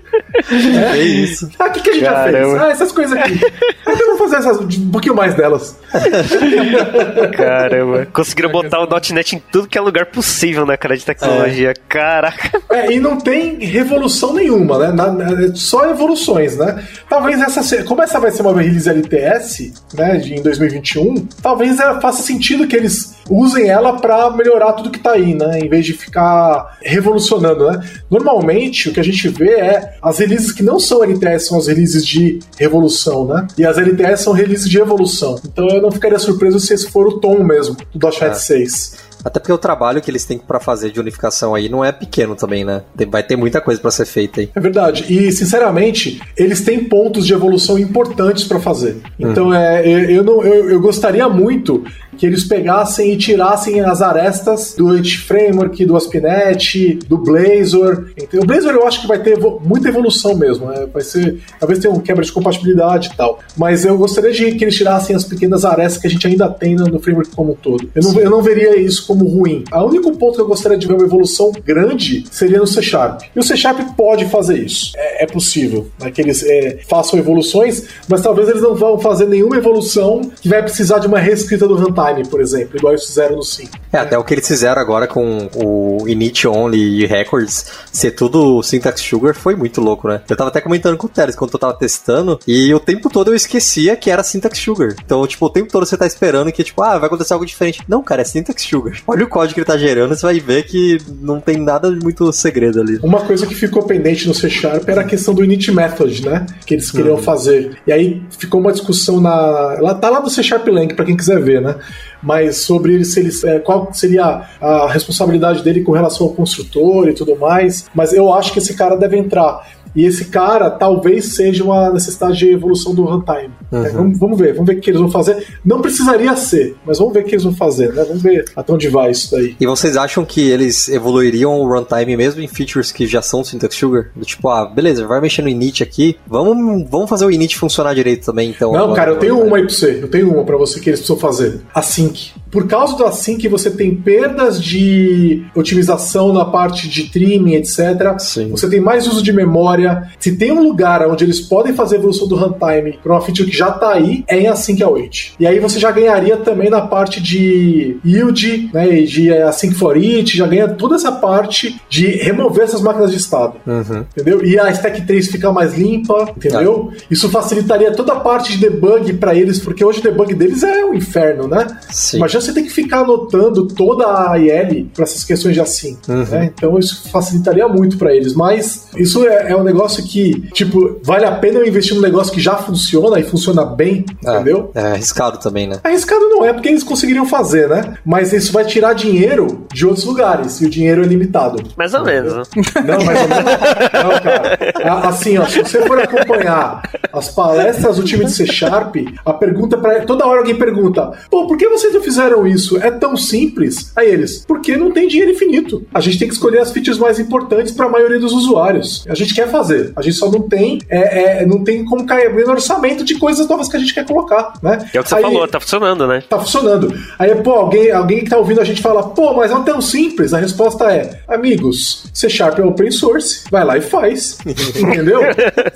é 0.51 0.97
isso. 0.97 1.49
Ah, 1.59 1.67
o 1.67 1.71
que, 1.71 1.81
que 1.81 1.89
a 1.89 1.93
gente 1.93 2.03
Caramba. 2.03 2.31
já 2.31 2.45
fez? 2.45 2.61
Ah, 2.61 2.71
essas 2.71 2.91
coisas 2.91 3.17
aqui. 3.17 3.39
Ah, 3.85 3.93
então 3.93 4.05
vamos 4.07 4.19
fazer 4.19 4.35
essas, 4.37 4.77
um 4.77 4.91
pouquinho 4.91 5.15
mais 5.15 5.35
delas. 5.35 5.77
Caramba. 7.35 8.07
Conseguiram 8.11 8.51
botar 8.51 8.79
o 8.79 8.87
.NET 9.13 9.35
em 9.35 9.39
tudo 9.51 9.67
que 9.67 9.77
é 9.77 9.81
lugar 9.81 10.07
possível, 10.07 10.65
né, 10.65 10.77
cara, 10.77 10.97
de 10.97 11.05
tecnologia. 11.05 11.71
É. 11.71 11.73
Caraca. 11.87 12.61
É, 12.71 12.91
e 12.91 12.99
não 12.99 13.17
tem 13.17 13.59
revolução 13.59 14.33
nenhuma, 14.33 14.77
né? 14.77 14.91
Na, 14.91 15.11
na, 15.11 15.55
só 15.55 15.89
evoluções, 15.89 16.57
né? 16.57 16.83
Talvez 17.09 17.41
essa, 17.41 17.83
como 17.83 18.01
essa 18.01 18.19
vai 18.19 18.31
ser 18.31 18.41
uma 18.41 18.53
release 18.53 18.89
LTS, 18.89 19.73
né, 19.93 20.17
de, 20.17 20.35
em 20.35 20.41
2021, 20.41 21.27
talvez 21.41 21.79
é, 21.79 21.99
faça 21.99 22.21
sentido 22.21 22.67
que 22.67 22.75
eles 22.75 23.18
usem 23.29 23.67
ela 23.67 23.93
para 23.99 24.29
melhorar 24.31 24.73
tudo 24.73 24.89
que 24.89 24.99
tá 24.99 25.11
aí, 25.11 25.33
né? 25.33 25.59
Em 25.59 25.69
vez 25.69 25.85
de 25.85 25.93
ficar 25.93 26.77
revolucionando, 26.81 27.69
né? 27.69 27.81
Normalmente, 28.09 28.89
o 28.89 28.93
que 28.93 28.99
a 28.99 29.03
gente 29.03 29.27
vê 29.29 29.51
é 29.51 29.93
as 30.01 30.19
releases 30.19 30.51
que 30.51 30.63
não 30.63 30.79
são 30.79 31.03
LTS 31.03 31.47
são 31.47 31.57
as 31.57 31.67
releases 31.67 32.05
de 32.05 32.39
revolução, 32.57 33.25
né? 33.25 33.47
E 33.57 33.65
as 33.65 33.77
LTS 33.77 34.23
são 34.23 34.33
releases 34.33 34.69
de 34.69 34.79
evolução. 34.79 35.39
Então 35.45 35.67
eu 35.69 35.81
não 35.81 35.91
ficaria 35.91 36.19
surpreso 36.19 36.59
se 36.59 36.73
esse 36.73 36.89
for 36.89 37.07
o 37.07 37.19
tom 37.19 37.43
mesmo 37.43 37.77
do 37.93 38.07
.NET 38.07 38.23
é. 38.23 38.33
6. 38.33 39.09
Até 39.23 39.39
porque 39.39 39.51
o 39.51 39.57
trabalho 39.57 40.01
que 40.01 40.09
eles 40.09 40.25
têm 40.25 40.37
para 40.37 40.59
fazer 40.59 40.91
de 40.91 40.99
unificação 40.99 41.53
aí 41.53 41.67
não 41.67 41.83
é 41.83 41.91
pequeno 41.91 42.35
também, 42.35 42.63
né? 42.63 42.83
Vai 43.09 43.21
ter 43.21 43.35
muita 43.35 43.59
coisa 43.59 43.79
para 43.79 43.91
ser 43.91 44.05
feita 44.05 44.39
aí. 44.41 44.49
É 44.55 44.59
verdade. 44.59 45.05
E, 45.09 45.31
sinceramente, 45.31 46.21
eles 46.37 46.61
têm 46.61 46.85
pontos 46.85 47.25
de 47.27 47.33
evolução 47.33 47.77
importantes 47.77 48.45
para 48.45 48.59
fazer. 48.59 48.97
Então, 49.19 49.49
hum. 49.49 49.53
é, 49.53 49.85
eu, 50.09 50.23
não, 50.23 50.43
eu, 50.43 50.69
eu 50.69 50.79
gostaria 50.79 51.27
muito 51.27 51.83
que 52.19 52.25
eles 52.25 52.43
pegassem 52.43 53.13
e 53.13 53.17
tirassem 53.17 53.79
as 53.79 54.01
arestas 54.01 54.75
do 54.77 54.95
Edge 54.95 55.17
Framework, 55.19 55.85
do 55.85 55.95
ASP.NET, 55.95 56.99
do 57.07 57.17
Blazor. 57.17 58.07
O 58.33 58.45
Blazor 58.45 58.73
eu 58.73 58.85
acho 58.85 59.01
que 59.01 59.07
vai 59.07 59.19
ter 59.19 59.39
muita 59.63 59.87
evolução 59.87 60.35
mesmo, 60.35 60.67
né? 60.67 60.85
vai 60.93 61.01
ser, 61.01 61.39
talvez 61.57 61.79
tenha 61.79 61.93
um 61.93 61.99
quebra 61.99 62.23
de 62.23 62.31
compatibilidade 62.31 63.09
e 63.13 63.15
tal, 63.15 63.39
mas 63.55 63.85
eu 63.85 63.97
gostaria 63.97 64.33
de 64.33 64.51
que 64.51 64.65
eles 64.65 64.75
tirassem 64.75 65.15
as 65.15 65.23
pequenas 65.23 65.63
arestas 65.63 66.01
que 66.01 66.07
a 66.07 66.09
gente 66.09 66.27
ainda 66.27 66.49
tem 66.49 66.75
no 66.75 66.99
framework 66.99 67.33
como 67.33 67.53
um 67.53 67.55
todo. 67.55 67.89
Eu 67.95 68.03
não, 68.03 68.19
eu 68.19 68.29
não 68.29 68.41
veria 68.41 68.77
isso 68.77 69.07
como 69.07 69.25
ruim. 69.25 69.63
O 69.71 69.83
único 69.85 70.11
ponto 70.17 70.35
que 70.35 70.41
eu 70.41 70.47
gostaria 70.47 70.77
de 70.77 70.85
ver 70.85 70.95
uma 70.95 71.05
evolução 71.05 71.53
grande 71.65 72.25
seria 72.29 72.59
no 72.59 72.67
C 72.67 72.81
Sharp. 72.81 73.21
E 73.33 73.39
o 73.39 73.43
C 73.43 73.55
Sharp 73.55 73.79
pode 73.95 74.25
fazer 74.25 74.57
isso. 74.57 74.91
É, 74.97 75.23
é 75.23 75.25
possível 75.25 75.87
né, 75.97 76.11
que 76.11 76.21
eles 76.21 76.43
é, 76.43 76.79
façam 76.89 77.17
evoluções, 77.17 77.85
mas 78.09 78.21
talvez 78.21 78.49
eles 78.49 78.61
não 78.61 78.75
vão 78.75 78.99
fazer 78.99 79.25
nenhuma 79.25 79.55
evolução 79.55 80.21
que 80.41 80.49
vai 80.49 80.61
precisar 80.61 80.99
de 80.99 81.07
uma 81.07 81.17
reescrita 81.17 81.65
do 81.65 81.75
runtime 81.75 82.08
por 82.29 82.41
exemplo, 82.41 82.77
igual 82.77 82.93
eles 82.93 83.05
fizeram 83.05 83.35
no 83.35 83.43
5. 83.43 83.71
É, 83.91 83.97
até 83.97 84.17
o 84.17 84.23
que 84.23 84.33
eles 84.33 84.47
fizeram 84.47 84.81
agora 84.81 85.07
com 85.07 85.49
o 85.55 86.07
Init 86.07 86.47
Only 86.47 87.05
Records 87.05 87.65
ser 87.91 88.11
tudo 88.11 88.61
Syntax 88.61 89.01
Sugar 89.01 89.33
foi 89.33 89.55
muito 89.55 89.81
louco, 89.81 90.07
né? 90.07 90.21
Eu 90.29 90.35
tava 90.35 90.49
até 90.49 90.61
comentando 90.61 90.97
com 90.97 91.07
o 91.07 91.09
Teres 91.09 91.35
quando 91.35 91.53
eu 91.53 91.59
tava 91.59 91.73
testando 91.73 92.39
e 92.47 92.73
o 92.73 92.79
tempo 92.79 93.09
todo 93.09 93.31
eu 93.31 93.35
esquecia 93.35 93.95
que 93.95 94.09
era 94.09 94.23
Syntax 94.23 94.57
Sugar. 94.57 94.95
Então, 95.03 95.25
tipo, 95.25 95.45
o 95.45 95.49
tempo 95.49 95.71
todo 95.71 95.85
você 95.85 95.97
tá 95.97 96.05
esperando 96.05 96.51
que, 96.51 96.63
tipo, 96.63 96.81
ah, 96.81 96.97
vai 96.97 97.07
acontecer 97.07 97.33
algo 97.33 97.45
diferente. 97.45 97.81
Não, 97.87 98.03
cara, 98.03 98.21
é 98.21 98.25
Syntax 98.25 98.61
Sugar. 98.63 98.93
Olha 99.07 99.25
o 99.25 99.27
código 99.27 99.55
que 99.55 99.59
ele 99.59 99.65
tá 99.65 99.77
gerando, 99.77 100.15
você 100.15 100.21
vai 100.21 100.39
ver 100.39 100.63
que 100.63 100.97
não 101.21 101.39
tem 101.39 101.57
nada 101.57 101.91
de 101.91 101.99
muito 102.03 102.31
segredo 102.31 102.81
ali. 102.81 102.99
Uma 103.01 103.21
coisa 103.21 103.45
que 103.45 103.55
ficou 103.55 103.83
pendente 103.83 104.27
no 104.27 104.33
C 104.33 104.49
Sharp 104.49 104.87
era 104.87 105.01
a 105.01 105.03
questão 105.03 105.33
do 105.33 105.43
Init 105.43 105.71
Method, 105.71 106.25
né? 106.25 106.45
Que 106.65 106.75
eles 106.75 106.91
queriam 106.91 107.15
uhum. 107.15 107.23
fazer. 107.23 107.77
E 107.85 107.91
aí 107.91 108.21
ficou 108.37 108.61
uma 108.61 108.71
discussão 108.71 109.19
na. 109.19 109.75
Ela 109.77 109.95
tá 109.95 110.09
lá 110.09 110.21
no 110.21 110.29
C 110.29 110.43
Sharp 110.43 110.67
Lang, 110.67 110.93
pra 110.93 111.05
quem 111.05 111.17
quiser 111.17 111.41
ver, 111.41 111.61
né? 111.61 111.75
Mas 112.21 112.57
sobre 112.57 113.03
se 113.05 113.19
ele, 113.19 113.29
é, 113.45 113.59
qual 113.59 113.89
seria 113.93 114.43
a 114.61 114.87
responsabilidade 114.87 115.63
dele 115.63 115.81
com 115.81 115.91
relação 115.91 116.27
ao 116.27 116.33
construtor 116.33 117.07
e 117.07 117.13
tudo 117.13 117.35
mais. 117.35 117.85
Mas 117.93 118.13
eu 118.13 118.33
acho 118.33 118.51
que 118.53 118.59
esse 118.59 118.75
cara 118.75 118.95
deve 118.95 119.17
entrar. 119.17 119.67
E 119.95 120.05
esse 120.05 120.25
cara 120.25 120.69
talvez 120.69 121.35
seja 121.35 121.63
uma 121.63 121.89
necessidade 121.89 122.37
de 122.37 122.49
evolução 122.49 122.93
do 122.93 123.03
runtime. 123.03 123.51
Uhum. 123.71 123.85
É, 123.85 123.89
vamos, 123.89 124.19
vamos, 124.19 124.39
ver, 124.39 124.53
vamos 124.53 124.67
ver 124.67 124.77
o 124.77 124.81
que 124.81 124.89
eles 124.89 124.99
vão 124.99 125.09
fazer. 125.09 125.45
Não 125.63 125.81
precisaria 125.81 126.35
ser, 126.35 126.75
mas 126.85 126.97
vamos 126.97 127.13
ver 127.13 127.21
o 127.21 127.23
que 127.23 127.31
eles 127.31 127.43
vão 127.43 127.55
fazer, 127.55 127.93
né? 127.93 128.03
Vamos 128.03 128.21
ver 128.21 128.45
até 128.55 128.73
onde 128.73 128.87
vai 128.87 129.11
isso 129.11 129.31
daí. 129.31 129.55
E 129.59 129.65
vocês 129.65 129.97
acham 129.97 130.25
que 130.25 130.49
eles 130.49 130.89
evoluiriam 130.89 131.59
o 131.59 131.67
runtime 131.67 132.15
mesmo 132.15 132.41
em 132.41 132.47
features 132.47 132.91
que 132.91 133.05
já 133.07 133.21
são 133.21 133.43
syntax 133.43 133.75
sugar? 133.75 134.09
Do 134.15 134.25
tipo, 134.25 134.49
ah, 134.49 134.65
beleza, 134.65 135.05
vai 135.05 135.21
mexer 135.21 135.41
no 135.41 135.49
init 135.49 135.83
aqui, 135.83 136.17
vamos, 136.27 136.89
vamos 136.89 137.09
fazer 137.09 137.25
o 137.25 137.31
init 137.31 137.57
funcionar 137.57 137.93
direito 137.93 138.25
também, 138.25 138.49
então. 138.49 138.71
Não, 138.71 138.93
cara, 138.93 139.11
eu 139.11 139.17
tenho 139.17 139.39
uma 139.41 139.57
aí 139.57 139.63
pra 139.63 139.73
você, 139.73 139.99
eu 140.01 140.07
tenho 140.07 140.31
uma 140.33 140.43
pra 140.43 140.57
você 140.57 140.79
que 140.79 140.89
eles 140.89 140.99
precisam 140.99 141.17
fazer. 141.17 141.61
Async. 141.73 142.31
Por 142.51 142.67
causa 142.67 142.95
do 142.95 143.05
async, 143.05 143.47
você 143.47 143.69
tem 143.69 143.95
perdas 143.95 144.61
de 144.61 145.45
otimização 145.55 146.33
na 146.33 146.45
parte 146.45 146.89
de 146.89 147.09
trimming, 147.09 147.53
etc. 147.53 148.17
Sim. 148.17 148.49
Você 148.49 148.67
tem 148.67 148.79
mais 148.79 149.07
uso 149.07 149.21
de 149.21 149.31
memória. 149.31 149.78
Se 150.19 150.35
tem 150.35 150.51
um 150.51 150.61
lugar 150.61 151.07
onde 151.07 151.23
eles 151.23 151.39
podem 151.39 151.73
fazer 151.73 151.95
a 151.95 151.99
evolução 151.99 152.27
do 152.27 152.35
runtime 152.35 152.99
para 153.01 153.13
uma 153.13 153.21
feature 153.21 153.49
que 153.49 153.55
já 153.55 153.69
está 153.69 153.93
aí, 153.93 154.23
é 154.27 154.39
em 154.39 154.47
async 154.47 154.81
await. 154.83 155.33
E 155.39 155.47
aí 155.47 155.59
você 155.59 155.79
já 155.79 155.91
ganharia 155.91 156.37
também 156.37 156.69
na 156.69 156.81
parte 156.81 157.21
de 157.21 157.97
yield, 158.05 158.69
né, 158.73 159.01
de 159.01 159.33
async 159.33 159.75
for 159.75 159.95
it, 159.95 160.35
já 160.35 160.47
ganha 160.47 160.67
toda 160.67 160.95
essa 160.95 161.11
parte 161.11 161.79
de 161.89 162.07
remover 162.07 162.63
essas 162.63 162.81
máquinas 162.81 163.11
de 163.11 163.17
estado. 163.17 163.55
Uhum. 163.65 164.05
Entendeu? 164.15 164.45
E 164.45 164.57
a 164.59 164.69
stack 164.71 165.05
3 165.05 165.27
ficar 165.27 165.51
mais 165.51 165.77
limpa, 165.77 166.31
entendeu? 166.35 166.91
Ah. 166.91 166.97
Isso 167.09 167.29
facilitaria 167.29 167.91
toda 167.91 168.13
a 168.13 168.19
parte 168.19 168.53
de 168.53 168.57
debug 168.57 169.13
para 169.13 169.35
eles, 169.35 169.59
porque 169.59 169.83
hoje 169.83 169.99
o 169.99 170.03
debug 170.03 170.33
deles 170.33 170.63
é 170.63 170.85
um 170.85 170.93
inferno, 170.93 171.47
né? 171.47 171.67
Sim. 171.89 172.17
Imagina 172.17 172.41
você 172.41 172.53
ter 172.53 172.63
que 172.63 172.69
ficar 172.69 172.99
anotando 172.99 173.67
toda 173.67 174.31
a 174.31 174.37
IL 174.37 174.89
para 174.93 175.03
essas 175.03 175.23
questões 175.23 175.53
de 175.53 175.61
assim. 175.61 175.97
Uhum. 176.07 176.25
Né? 176.25 176.51
Então 176.53 176.77
isso 176.77 177.09
facilitaria 177.09 177.67
muito 177.67 177.97
para 177.97 178.13
eles. 178.15 178.33
Mas 178.33 178.87
isso 178.97 179.25
é, 179.25 179.51
é, 179.51 179.55
um 179.55 179.63
negócio 179.69 180.03
que, 180.03 180.49
tipo, 180.51 180.99
vale 181.03 181.25
a 181.25 181.31
pena 181.31 181.59
eu 181.59 181.67
investir 181.67 181.95
num 181.95 182.01
negócio 182.01 182.33
que 182.33 182.41
já 182.41 182.55
funciona 182.55 183.19
e 183.19 183.23
funciona 183.23 183.65
bem, 183.65 184.05
é, 184.25 184.35
entendeu? 184.35 184.71
É 184.73 184.81
arriscado 184.93 185.39
também, 185.39 185.67
né? 185.67 185.79
Arriscado 185.83 186.27
não 186.29 186.43
é, 186.43 186.53
porque 186.53 186.69
eles 186.69 186.83
conseguiriam 186.83 187.25
fazer, 187.25 187.69
né? 187.69 187.97
Mas 188.05 188.33
isso 188.33 188.51
vai 188.51 188.65
tirar 188.65 188.93
dinheiro 188.93 189.65
de 189.73 189.85
outros 189.85 190.05
lugares 190.05 190.61
e 190.61 190.65
o 190.65 190.69
dinheiro 190.69 191.03
é 191.03 191.05
limitado. 191.05 191.63
Mais 191.77 191.93
ou 191.93 192.03
menos. 192.03 192.33
Não, 192.33 193.05
mais 193.05 193.21
ou 193.21 193.27
menos. 193.27 193.49
Não, 193.93 194.19
cara. 194.21 195.07
Assim, 195.07 195.37
ó, 195.37 195.45
se 195.45 195.59
você 195.59 195.81
for 195.85 195.99
acompanhar 195.99 196.81
as 197.11 197.29
palestras 197.29 197.97
do 197.97 198.03
time 198.03 198.25
de 198.25 198.31
C 198.31 198.45
Sharp, 198.45 198.95
a 199.25 199.33
pergunta 199.33 199.77
para 199.77 200.01
toda 200.01 200.25
hora 200.25 200.39
alguém 200.39 200.55
pergunta: 200.55 201.11
pô, 201.29 201.47
por 201.47 201.57
que 201.57 201.67
vocês 201.67 201.93
não 201.93 202.01
fizeram 202.01 202.45
isso? 202.45 202.77
É 202.77 202.91
tão 202.91 203.15
simples. 203.17 203.91
Aí 203.95 204.09
eles, 204.09 204.43
porque 204.47 204.77
não 204.77 204.91
tem 204.91 205.07
dinheiro 205.07 205.31
infinito. 205.31 205.85
A 205.93 205.99
gente 205.99 206.19
tem 206.19 206.27
que 206.27 206.33
escolher 206.33 206.59
as 206.59 206.71
features 206.71 206.97
mais 206.97 207.19
importantes 207.19 207.73
para 207.73 207.85
a 207.85 207.89
maioria 207.89 208.19
dos 208.19 208.33
usuários. 208.33 209.05
A 209.09 209.15
gente 209.15 209.33
quer 209.33 209.49
fazer, 209.49 209.58
a 209.95 210.01
gente 210.01 210.15
só 210.15 210.31
não 210.31 210.41
tem, 210.41 210.79
é, 210.89 211.41
é, 211.41 211.45
não 211.45 211.63
tem 211.63 211.83
como 211.85 212.05
cair 212.05 212.33
no 212.33 212.51
orçamento 212.51 213.03
de 213.03 213.15
coisas 213.15 213.47
novas 213.47 213.67
que 213.67 213.75
a 213.75 213.79
gente 213.79 213.93
quer 213.93 214.05
colocar, 214.05 214.53
né? 214.61 214.89
É 214.93 214.99
o 214.99 215.03
que 215.03 215.09
você 215.09 215.15
Aí, 215.15 215.21
falou, 215.21 215.47
tá 215.47 215.59
funcionando, 215.59 216.07
né? 216.07 216.23
Tá 216.29 216.39
funcionando. 216.39 216.93
Aí, 217.17 217.33
pô, 217.35 217.51
alguém, 217.51 217.91
alguém 217.91 218.23
que 218.23 218.29
tá 218.29 218.37
ouvindo 218.37 218.61
a 218.61 218.63
gente 218.63 218.81
fala, 218.81 219.09
pô, 219.09 219.33
mas 219.33 219.51
não 219.51 219.61
é 219.61 219.65
tão 219.65 219.81
simples. 219.81 220.33
A 220.33 220.39
resposta 220.39 220.91
é, 220.91 221.19
amigos, 221.27 222.05
C 222.13 222.29
Sharp 222.29 222.59
é 222.59 222.63
open 222.63 222.91
source, 222.91 223.43
vai 223.51 223.63
lá 223.63 223.77
e 223.77 223.81
faz. 223.81 224.37
Entendeu? 224.45 225.21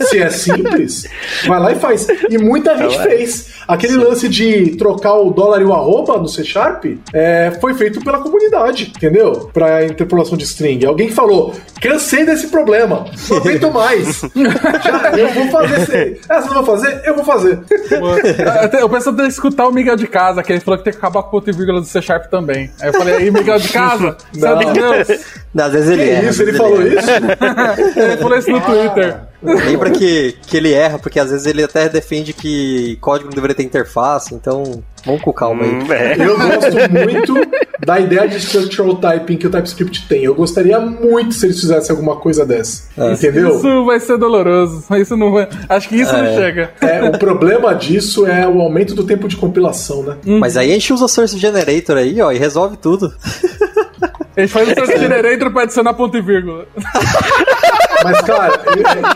Se 0.01 0.19
é 0.19 0.29
simples, 0.29 1.05
vai 1.45 1.59
lá 1.59 1.71
e 1.71 1.75
faz. 1.75 2.07
E 2.29 2.37
muita 2.37 2.77
gente 2.77 2.95
é. 2.95 3.03
fez. 3.03 3.53
Aquele 3.67 3.93
Sim. 3.93 3.99
lance 3.99 4.29
de 4.29 4.75
trocar 4.75 5.15
o 5.15 5.31
dólar 5.31 5.61
e 5.61 5.65
o 5.65 5.73
arroba 5.73 6.17
no 6.17 6.27
C 6.27 6.43
Sharp 6.43 6.85
é, 7.13 7.51
foi 7.61 7.73
feito 7.73 8.01
pela 8.01 8.19
comunidade, 8.19 8.91
entendeu? 8.95 9.49
Para 9.53 9.85
interpolação 9.85 10.37
de 10.37 10.43
string. 10.43 10.85
Alguém 10.85 11.09
falou: 11.09 11.53
cansei 11.81 12.25
desse 12.25 12.47
problema, 12.47 13.05
aguento 13.31 13.63
mais. 13.73 14.21
Já, 14.83 15.17
eu 15.17 15.33
vou 15.33 15.47
fazer 15.49 16.19
você 16.41 16.47
não 16.47 16.63
vai 16.63 16.65
fazer? 16.65 17.03
Eu 17.05 17.15
vou 17.15 17.25
fazer. 17.25 17.59
eu 18.79 18.89
penso 18.89 19.09
em 19.09 19.27
escutar 19.27 19.67
o 19.67 19.71
Miguel 19.71 19.95
de 19.95 20.07
Casa, 20.07 20.43
que 20.43 20.51
ele 20.51 20.59
falou 20.59 20.77
que 20.77 20.83
tem 20.83 20.93
que 20.93 20.99
acabar 20.99 21.21
com 21.23 21.29
o 21.29 21.31
ponto 21.31 21.49
e 21.49 21.53
vírgula 21.53 21.81
do 21.81 21.87
C 21.87 22.01
Sharp 22.01 22.25
também. 22.25 22.71
Aí 22.79 22.89
eu 22.89 22.93
falei: 22.93 23.15
aí, 23.15 23.31
Miguel 23.31 23.59
de 23.59 23.69
Casa, 23.69 24.17
Deus? 24.73 25.07
Às 25.55 25.73
vezes 25.73 25.89
ele 25.89 26.09
é. 26.09 26.25
Isso, 26.25 26.41
ele 26.41 26.53
falou 26.53 26.81
isso? 26.81 27.09
ele 27.99 28.17
falou 28.17 28.37
isso 28.37 28.51
no 28.51 28.61
Twitter. 28.61 29.19
Lembra 29.43 29.91
que, 29.91 30.35
que 30.47 30.55
ele 30.55 30.71
erra, 30.71 30.97
porque 30.97 31.19
às 31.19 31.29
vezes 31.29 31.45
ele 31.45 31.63
até 31.63 31.89
defende 31.89 32.31
que 32.31 32.97
código 33.01 33.29
não 33.29 33.35
deveria 33.35 33.55
ter 33.55 33.63
interface, 33.63 34.33
então 34.33 34.81
vamos 35.05 35.21
com 35.21 35.33
calma 35.33 35.63
aí. 35.63 35.69
Hum, 35.69 35.91
é. 35.91 36.15
Eu 36.17 36.37
gosto 36.37 36.91
muito 36.91 37.33
da 37.85 37.99
ideia 37.99 38.25
de 38.25 38.37
structural 38.37 38.95
typing 38.95 39.35
que 39.35 39.45
o 39.45 39.49
TypeScript 39.49 40.07
tem. 40.07 40.23
Eu 40.23 40.33
gostaria 40.33 40.79
muito 40.79 41.33
se 41.33 41.45
eles 41.45 41.59
fizessem 41.59 41.93
alguma 41.93 42.15
coisa 42.15 42.45
dessa. 42.45 42.83
É. 42.97 43.11
Entendeu? 43.11 43.57
Isso 43.57 43.85
vai 43.85 43.99
ser 43.99 44.17
doloroso. 44.17 44.85
Isso 44.95 45.17
não 45.17 45.33
vai... 45.33 45.49
Acho 45.67 45.89
que 45.89 45.97
isso 45.97 46.15
é. 46.15 46.21
não 46.21 46.35
chega. 46.35 46.71
É, 46.79 47.03
o 47.03 47.19
problema 47.19 47.75
disso 47.75 48.25
é 48.25 48.47
o 48.47 48.61
aumento 48.61 48.95
do 48.95 49.03
tempo 49.03 49.27
de 49.27 49.35
compilação, 49.35 50.03
né? 50.03 50.17
Hum. 50.25 50.39
Mas 50.39 50.55
aí 50.55 50.71
a 50.71 50.73
gente 50.73 50.93
usa 50.93 51.09
Source 51.09 51.37
Generator 51.37 51.97
aí, 51.97 52.21
ó, 52.21 52.31
e 52.31 52.37
resolve 52.37 52.77
tudo. 52.77 53.13
A 54.35 54.41
gente 54.41 54.51
faz 54.51 54.67
o 54.67 54.99
Generator 54.99 55.51
pra 55.51 55.63
adicionar 55.63 55.93
ponto 55.93 56.17
e 56.17 56.21
vírgula. 56.21 56.65
Mas, 58.03 58.21
cara, 58.21 58.61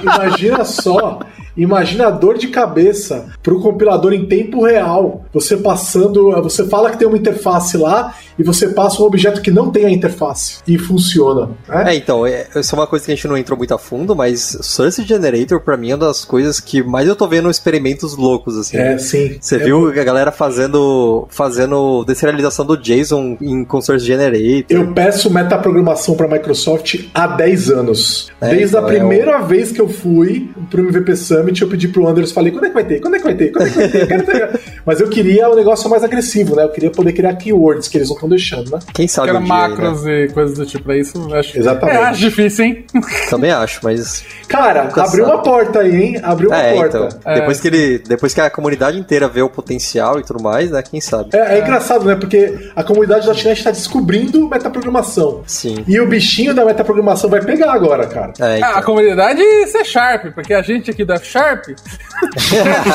imagina 0.02 0.64
só 0.64 1.20
Imagina 1.58 2.08
a 2.08 2.12
dor 2.12 2.38
de 2.38 2.48
cabeça 2.48 3.28
para 3.42 3.54
o 3.54 3.62
compilador 3.62 4.14
em 4.14 4.26
tempo 4.26 4.64
real. 4.64 5.26
Você 5.34 5.58
passando, 5.58 6.32
você 6.42 6.66
fala 6.68 6.92
que 6.92 6.98
tem 6.98 7.08
uma 7.08 7.18
interface 7.18 7.78
lá 7.78 8.14
e 8.38 8.44
você 8.44 8.70
passa 8.70 9.02
um 9.02 9.06
objeto 9.06 9.42
que 9.42 9.50
não 9.50 9.72
tem 9.72 9.86
a 9.86 9.90
interface 9.90 10.60
e 10.68 10.78
funciona. 10.78 11.50
Né? 11.68 11.94
É, 11.94 11.96
então, 11.96 12.26
é, 12.26 12.48
isso 12.56 12.76
é 12.76 12.78
uma 12.78 12.88
coisa 12.88 13.06
que 13.06 13.12
a 13.12 13.16
gente 13.16 13.28
não 13.28 13.38
entrou 13.38 13.58
muito 13.58 13.74
a 13.74 13.78
fundo, 13.78 14.16
mas 14.16 14.58
Source 14.62 15.04
Generator 15.04 15.60
para 15.60 15.76
mim 15.76 15.92
é 15.92 15.96
uma 15.96 16.06
das 16.06 16.24
coisas 16.24 16.60
que 16.60 16.84
mais 16.84 17.08
eu 17.08 17.16
tô 17.16 17.28
vendo 17.28 17.50
experimentos 17.50 18.16
loucos 18.16 18.58
assim. 18.58 18.78
É, 18.78 18.98
sim. 18.98 19.38
Você 19.40 19.56
é 19.56 19.60
viu 19.60 19.82
muito... 19.82 20.00
a 20.00 20.04
galera 20.04 20.32
fazendo 20.32 21.28
fazendo 21.30 22.04
deserialização 22.06 22.66
do 22.66 22.78
JSON 22.78 23.38
em 23.42 23.66
com 23.66 23.82
Source 23.82 24.06
Generator. 24.06 24.66
Eu 24.70 24.94
peço 24.94 25.32
metaprogramação 25.32 26.16
para 26.16 26.28
Microsoft 26.28 27.06
há 27.14 27.28
10 27.28 27.70
anos. 27.72 28.30
É, 28.40 28.50
Desde 28.50 28.76
então, 28.76 28.84
a 28.84 28.88
primeira 28.88 29.32
é 29.32 29.42
vez 29.42 29.72
que 29.72 29.82
eu 29.82 29.90
fui 29.90 30.50
pro 30.70 30.88
MVP 30.88 31.16
Summit 31.16 31.47
Summit, 31.48 31.62
eu 31.62 31.68
pedi 31.68 31.88
pro 31.88 32.08
Anderson, 32.08 32.34
falei, 32.34 32.52
quando 32.52 32.66
é 32.66 32.68
que 32.68 32.74
vai 32.74 32.84
ter? 32.84 33.00
Quando 33.00 33.16
é 33.16 33.18
que 33.18 33.24
vai 33.24 33.36
ter? 33.36 33.52
Quando 33.52 33.68
é 33.68 33.70
que 33.70 33.78
vai 33.78 33.90
ter? 33.90 34.26
ter? 34.26 34.60
Mas 34.86 35.00
eu 35.00 35.10
queria 35.10 35.50
um 35.50 35.56
negócio 35.56 35.90
mais 35.90 36.04
agressivo, 36.04 36.56
né? 36.56 36.64
Eu 36.64 36.70
queria 36.70 36.92
poder 36.92 37.14
criar 37.14 37.36
keywords 37.36 37.88
que 37.88 37.98
eles 37.98 38.10
não 38.10 38.16
estão 38.16 38.30
deixando, 38.30 38.72
né? 38.72 38.80
Quem 38.94 39.08
sabe? 39.08 39.30
Era 39.30 39.40
um 39.40 39.46
macros 39.46 40.06
aí, 40.06 40.14
né? 40.14 40.24
e 40.26 40.30
coisas 40.30 40.58
do 40.58 40.66
tipo, 40.66 40.92
é 40.92 41.00
isso? 41.00 41.34
Acho, 41.34 41.58
Exatamente. 41.58 41.98
É, 41.98 42.04
acho 42.04 42.20
difícil, 42.20 42.66
hein? 42.66 42.86
Também 43.30 43.52
acho, 43.52 43.80
mas. 43.84 44.26
Cara, 44.48 44.90
abriu 44.94 45.26
uma 45.26 45.42
porta 45.42 45.80
aí, 45.80 45.96
hein? 45.96 46.20
Abriu 46.22 46.50
uma 46.50 46.58
é, 46.58 46.74
porta. 46.74 46.98
Então, 46.98 47.20
é. 47.26 47.40
Depois 47.40 47.60
que 47.60 47.68
ele. 47.68 48.00
Depois 48.00 48.34
que 48.34 48.42
a 48.42 48.50
comunidade 48.50 49.00
inteira 49.00 49.28
vê 49.28 49.42
o 49.42 49.50
potencial 49.50 50.20
e 50.20 50.24
tudo 50.24 50.42
mais, 50.42 50.72
né? 50.72 50.82
Quem 50.82 51.00
sabe? 51.00 51.30
É, 51.34 51.58
é 51.58 51.60
engraçado, 51.60 52.06
né? 52.06 52.16
Porque 52.16 52.72
a 52.76 52.84
comunidade 52.84 53.28
da 53.28 53.34
China 53.34 53.54
está 53.54 53.72
descobrindo 53.72 54.48
metaprogramação. 54.50 55.44
Sim. 55.46 55.84
E 55.88 56.00
o 56.00 56.08
bichinho 56.08 56.54
da 56.54 56.66
metaprogramação 56.66 57.30
vai 57.30 57.42
pegar 57.42 57.74
agora, 57.74 58.08
cara. 58.08 58.34
É, 58.40 58.58
então. 58.58 58.70
A 58.78 58.82
comunidade 58.82 59.42
C 59.68 59.84
Sharp, 59.84 60.34
porque 60.34 60.54
a 60.54 60.62
gente 60.62 60.92
aqui 60.92 61.06
da 61.06 61.16
F 61.16 61.26
Sharp 61.38 61.66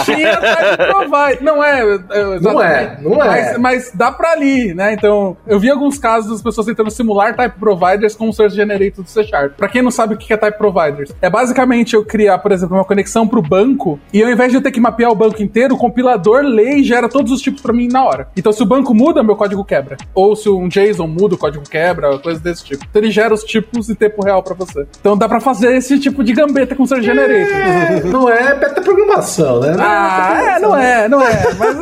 tinha 0.04 0.36
type 0.36 0.76
provide. 0.76 1.44
Não 1.44 1.62
é, 1.62 1.80
é 1.80 2.40
não 2.40 2.62
é, 2.62 2.98
não 3.00 3.22
é. 3.22 3.26
Mas, 3.26 3.58
mas, 3.58 3.92
dá 3.94 4.10
pra 4.10 4.32
ali, 4.32 4.74
né? 4.74 4.92
Então, 4.92 5.36
eu 5.46 5.58
vi 5.58 5.70
alguns 5.70 5.98
casos 5.98 6.30
das 6.30 6.42
pessoas 6.42 6.66
tentando 6.66 6.90
simular 6.90 7.36
type 7.36 7.58
providers 7.58 8.14
com 8.14 8.28
o 8.28 8.32
source 8.32 8.56
generator 8.56 9.04
do 9.04 9.10
C 9.10 9.24
Sharp. 9.24 9.52
Pra 9.56 9.68
quem 9.68 9.82
não 9.82 9.90
sabe 9.90 10.14
o 10.14 10.18
que 10.18 10.32
é 10.32 10.36
type 10.36 10.58
providers, 10.58 11.14
é 11.20 11.30
basicamente 11.30 11.94
eu 11.94 12.04
criar, 12.04 12.38
por 12.38 12.52
exemplo, 12.52 12.76
uma 12.76 12.84
conexão 12.84 13.26
pro 13.26 13.42
banco 13.42 13.98
e 14.12 14.22
ao 14.22 14.30
invés 14.30 14.50
de 14.50 14.56
eu 14.56 14.62
ter 14.62 14.70
que 14.70 14.80
mapear 14.80 15.10
o 15.10 15.14
banco 15.14 15.42
inteiro, 15.42 15.74
o 15.74 15.78
compilador 15.78 16.42
lê 16.42 16.76
e 16.76 16.84
gera 16.84 17.08
todos 17.08 17.32
os 17.32 17.40
tipos 17.40 17.60
pra 17.62 17.72
mim 17.72 17.88
na 17.88 18.04
hora. 18.04 18.28
Então, 18.36 18.52
se 18.52 18.62
o 18.62 18.66
banco 18.66 18.94
muda, 18.94 19.22
meu 19.22 19.36
código 19.36 19.64
quebra. 19.64 19.96
Ou 20.14 20.34
se 20.34 20.48
um 20.48 20.68
JSON 20.68 21.06
muda, 21.06 21.34
o 21.34 21.38
código 21.38 21.64
quebra, 21.68 22.18
coisa 22.18 22.40
desse 22.40 22.64
tipo. 22.64 22.84
Então, 22.88 23.02
ele 23.02 23.10
gera 23.10 23.32
os 23.32 23.44
tipos 23.44 23.88
em 23.88 23.94
tempo 23.94 24.24
real 24.24 24.42
pra 24.42 24.54
você. 24.54 24.86
Então, 25.00 25.16
dá 25.16 25.28
pra 25.28 25.40
fazer 25.40 25.76
esse 25.76 25.98
tipo 25.98 26.24
de 26.24 26.32
gambeta 26.32 26.74
com 26.74 26.82
o 26.82 26.86
source 26.86 27.04
generator. 27.04 27.56
É, 27.56 28.00
não 28.22 28.30
é 28.30 28.54
metaprogramação, 28.54 29.60
né? 29.60 29.72
Não 29.72 29.84
ah, 29.84 30.42
é, 30.42 30.58
não 30.58 30.76
é, 30.76 31.08
não 31.08 31.20
é. 31.20 31.54
Mas. 31.58 31.76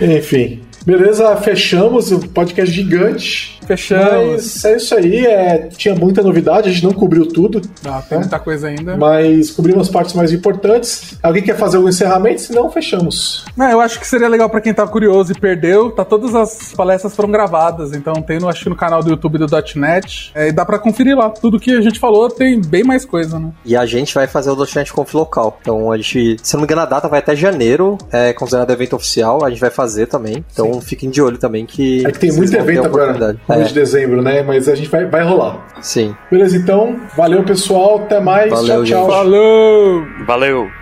É, 0.00 0.16
Enfim. 0.16 0.64
Beleza, 0.84 1.36
fechamos 1.36 2.10
o 2.10 2.20
podcast 2.28 2.74
gigante. 2.74 3.60
Fechamos. 3.66 4.32
Mas 4.32 4.64
é 4.64 4.76
isso 4.76 4.94
aí, 4.94 5.26
é, 5.26 5.68
tinha 5.68 5.94
muita 5.94 6.22
novidade, 6.22 6.68
a 6.68 6.72
gente 6.72 6.82
não 6.82 6.92
cobriu 6.92 7.26
tudo. 7.26 7.60
Ah, 7.84 8.02
tem 8.02 8.18
né? 8.18 8.24
muita 8.24 8.38
coisa 8.40 8.66
ainda. 8.66 8.96
Mas 8.96 9.50
cobrimos 9.50 9.82
as 9.86 9.92
partes 9.92 10.14
mais 10.14 10.32
importantes. 10.32 11.16
Alguém 11.22 11.42
quer 11.42 11.56
fazer 11.56 11.76
algum 11.76 11.88
encerramento? 11.88 12.40
Se 12.40 12.52
não, 12.52 12.70
fechamos. 12.70 13.44
Não, 13.56 13.70
eu 13.70 13.80
acho 13.80 14.00
que 14.00 14.06
seria 14.06 14.28
legal 14.28 14.50
para 14.50 14.60
quem 14.60 14.74
tá 14.74 14.86
curioso 14.86 15.32
e 15.32 15.38
perdeu. 15.38 15.92
Tá, 15.92 16.04
todas 16.04 16.34
as 16.34 16.72
palestras 16.72 17.14
foram 17.14 17.30
gravadas, 17.30 17.92
então 17.92 18.14
tem 18.14 18.40
no, 18.40 18.48
acho 18.48 18.68
no 18.68 18.76
canal 18.76 19.02
do 19.02 19.10
YouTube 19.10 19.38
do 19.38 19.46
.NET. 19.76 20.32
É, 20.34 20.48
e 20.48 20.52
dá 20.52 20.64
para 20.64 20.78
conferir 20.78 21.16
lá. 21.16 21.30
Tudo 21.30 21.60
que 21.60 21.70
a 21.70 21.80
gente 21.80 22.00
falou 22.00 22.28
tem 22.28 22.60
bem 22.60 22.82
mais 22.82 23.04
coisa, 23.04 23.38
né? 23.38 23.52
E 23.64 23.76
a 23.76 23.86
gente 23.86 24.14
vai 24.14 24.26
fazer 24.26 24.50
o 24.50 24.56
.NET 24.56 24.92
Conf 24.92 25.14
local. 25.14 25.58
Então 25.60 25.92
a 25.92 25.96
gente, 25.96 26.38
se 26.42 26.54
não 26.54 26.62
me 26.62 26.64
engano, 26.64 26.82
a 26.82 26.86
data 26.86 27.08
vai 27.08 27.20
até 27.20 27.36
janeiro, 27.36 27.96
é 28.10 28.32
considerado 28.32 28.70
evento 28.70 28.96
oficial. 28.96 29.44
A 29.44 29.50
gente 29.50 29.60
vai 29.60 29.70
fazer 29.70 30.06
também. 30.06 30.44
Então 30.52 30.69
Sim. 30.74 30.80
fiquem 30.80 31.10
de 31.10 31.20
olho 31.20 31.38
também 31.38 31.66
que. 31.66 32.06
É 32.06 32.10
que 32.10 32.18
tem 32.18 32.32
muito 32.32 32.54
evento 32.54 32.84
agora. 32.84 33.34
Depois 33.34 33.60
é. 33.60 33.64
de 33.64 33.74
dezembro, 33.74 34.22
né? 34.22 34.42
Mas 34.42 34.68
a 34.68 34.74
gente 34.74 34.88
vai, 34.88 35.06
vai 35.06 35.22
rolar. 35.22 35.66
Sim. 35.80 36.14
Beleza, 36.30 36.56
então. 36.56 36.96
Valeu, 37.16 37.42
pessoal. 37.44 37.98
Até 37.98 38.20
mais. 38.20 38.50
Valeu, 38.50 38.84
tchau, 38.84 39.06
tchau. 39.06 39.06
Valeu! 39.06 40.06
Valeu! 40.26 40.80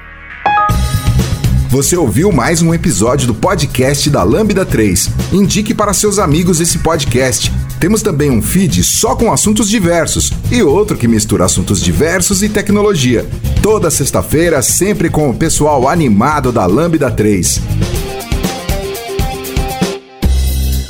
Você 1.71 1.95
ouviu 1.99 2.33
mais 2.33 2.63
um 2.63 2.73
episódio 2.73 3.27
do 3.27 3.35
podcast 3.35 4.09
da 4.09 4.23
Lambda 4.23 4.65
3. 4.65 5.11
Indique 5.35 5.75
para 5.75 5.93
seus 5.93 6.19
amigos 6.19 6.61
esse 6.61 6.79
podcast. 6.79 7.53
Temos 7.79 8.01
também 8.01 8.31
um 8.31 8.41
feed 8.41 8.83
só 8.83 9.15
com 9.15 9.31
assuntos 9.31 9.69
diversos 9.69 10.33
e 10.51 10.63
outro 10.63 10.97
que 10.97 11.07
mistura 11.07 11.45
assuntos 11.45 11.83
diversos 11.83 12.43
e 12.43 12.49
tecnologia. 12.49 13.27
Toda 13.63 13.91
sexta-feira, 13.91 14.63
sempre 14.63 15.11
com 15.11 15.29
o 15.29 15.35
pessoal 15.35 15.87
animado 15.87 16.51
da 16.51 16.65
Lambda 16.65 17.11
3. 17.11 17.61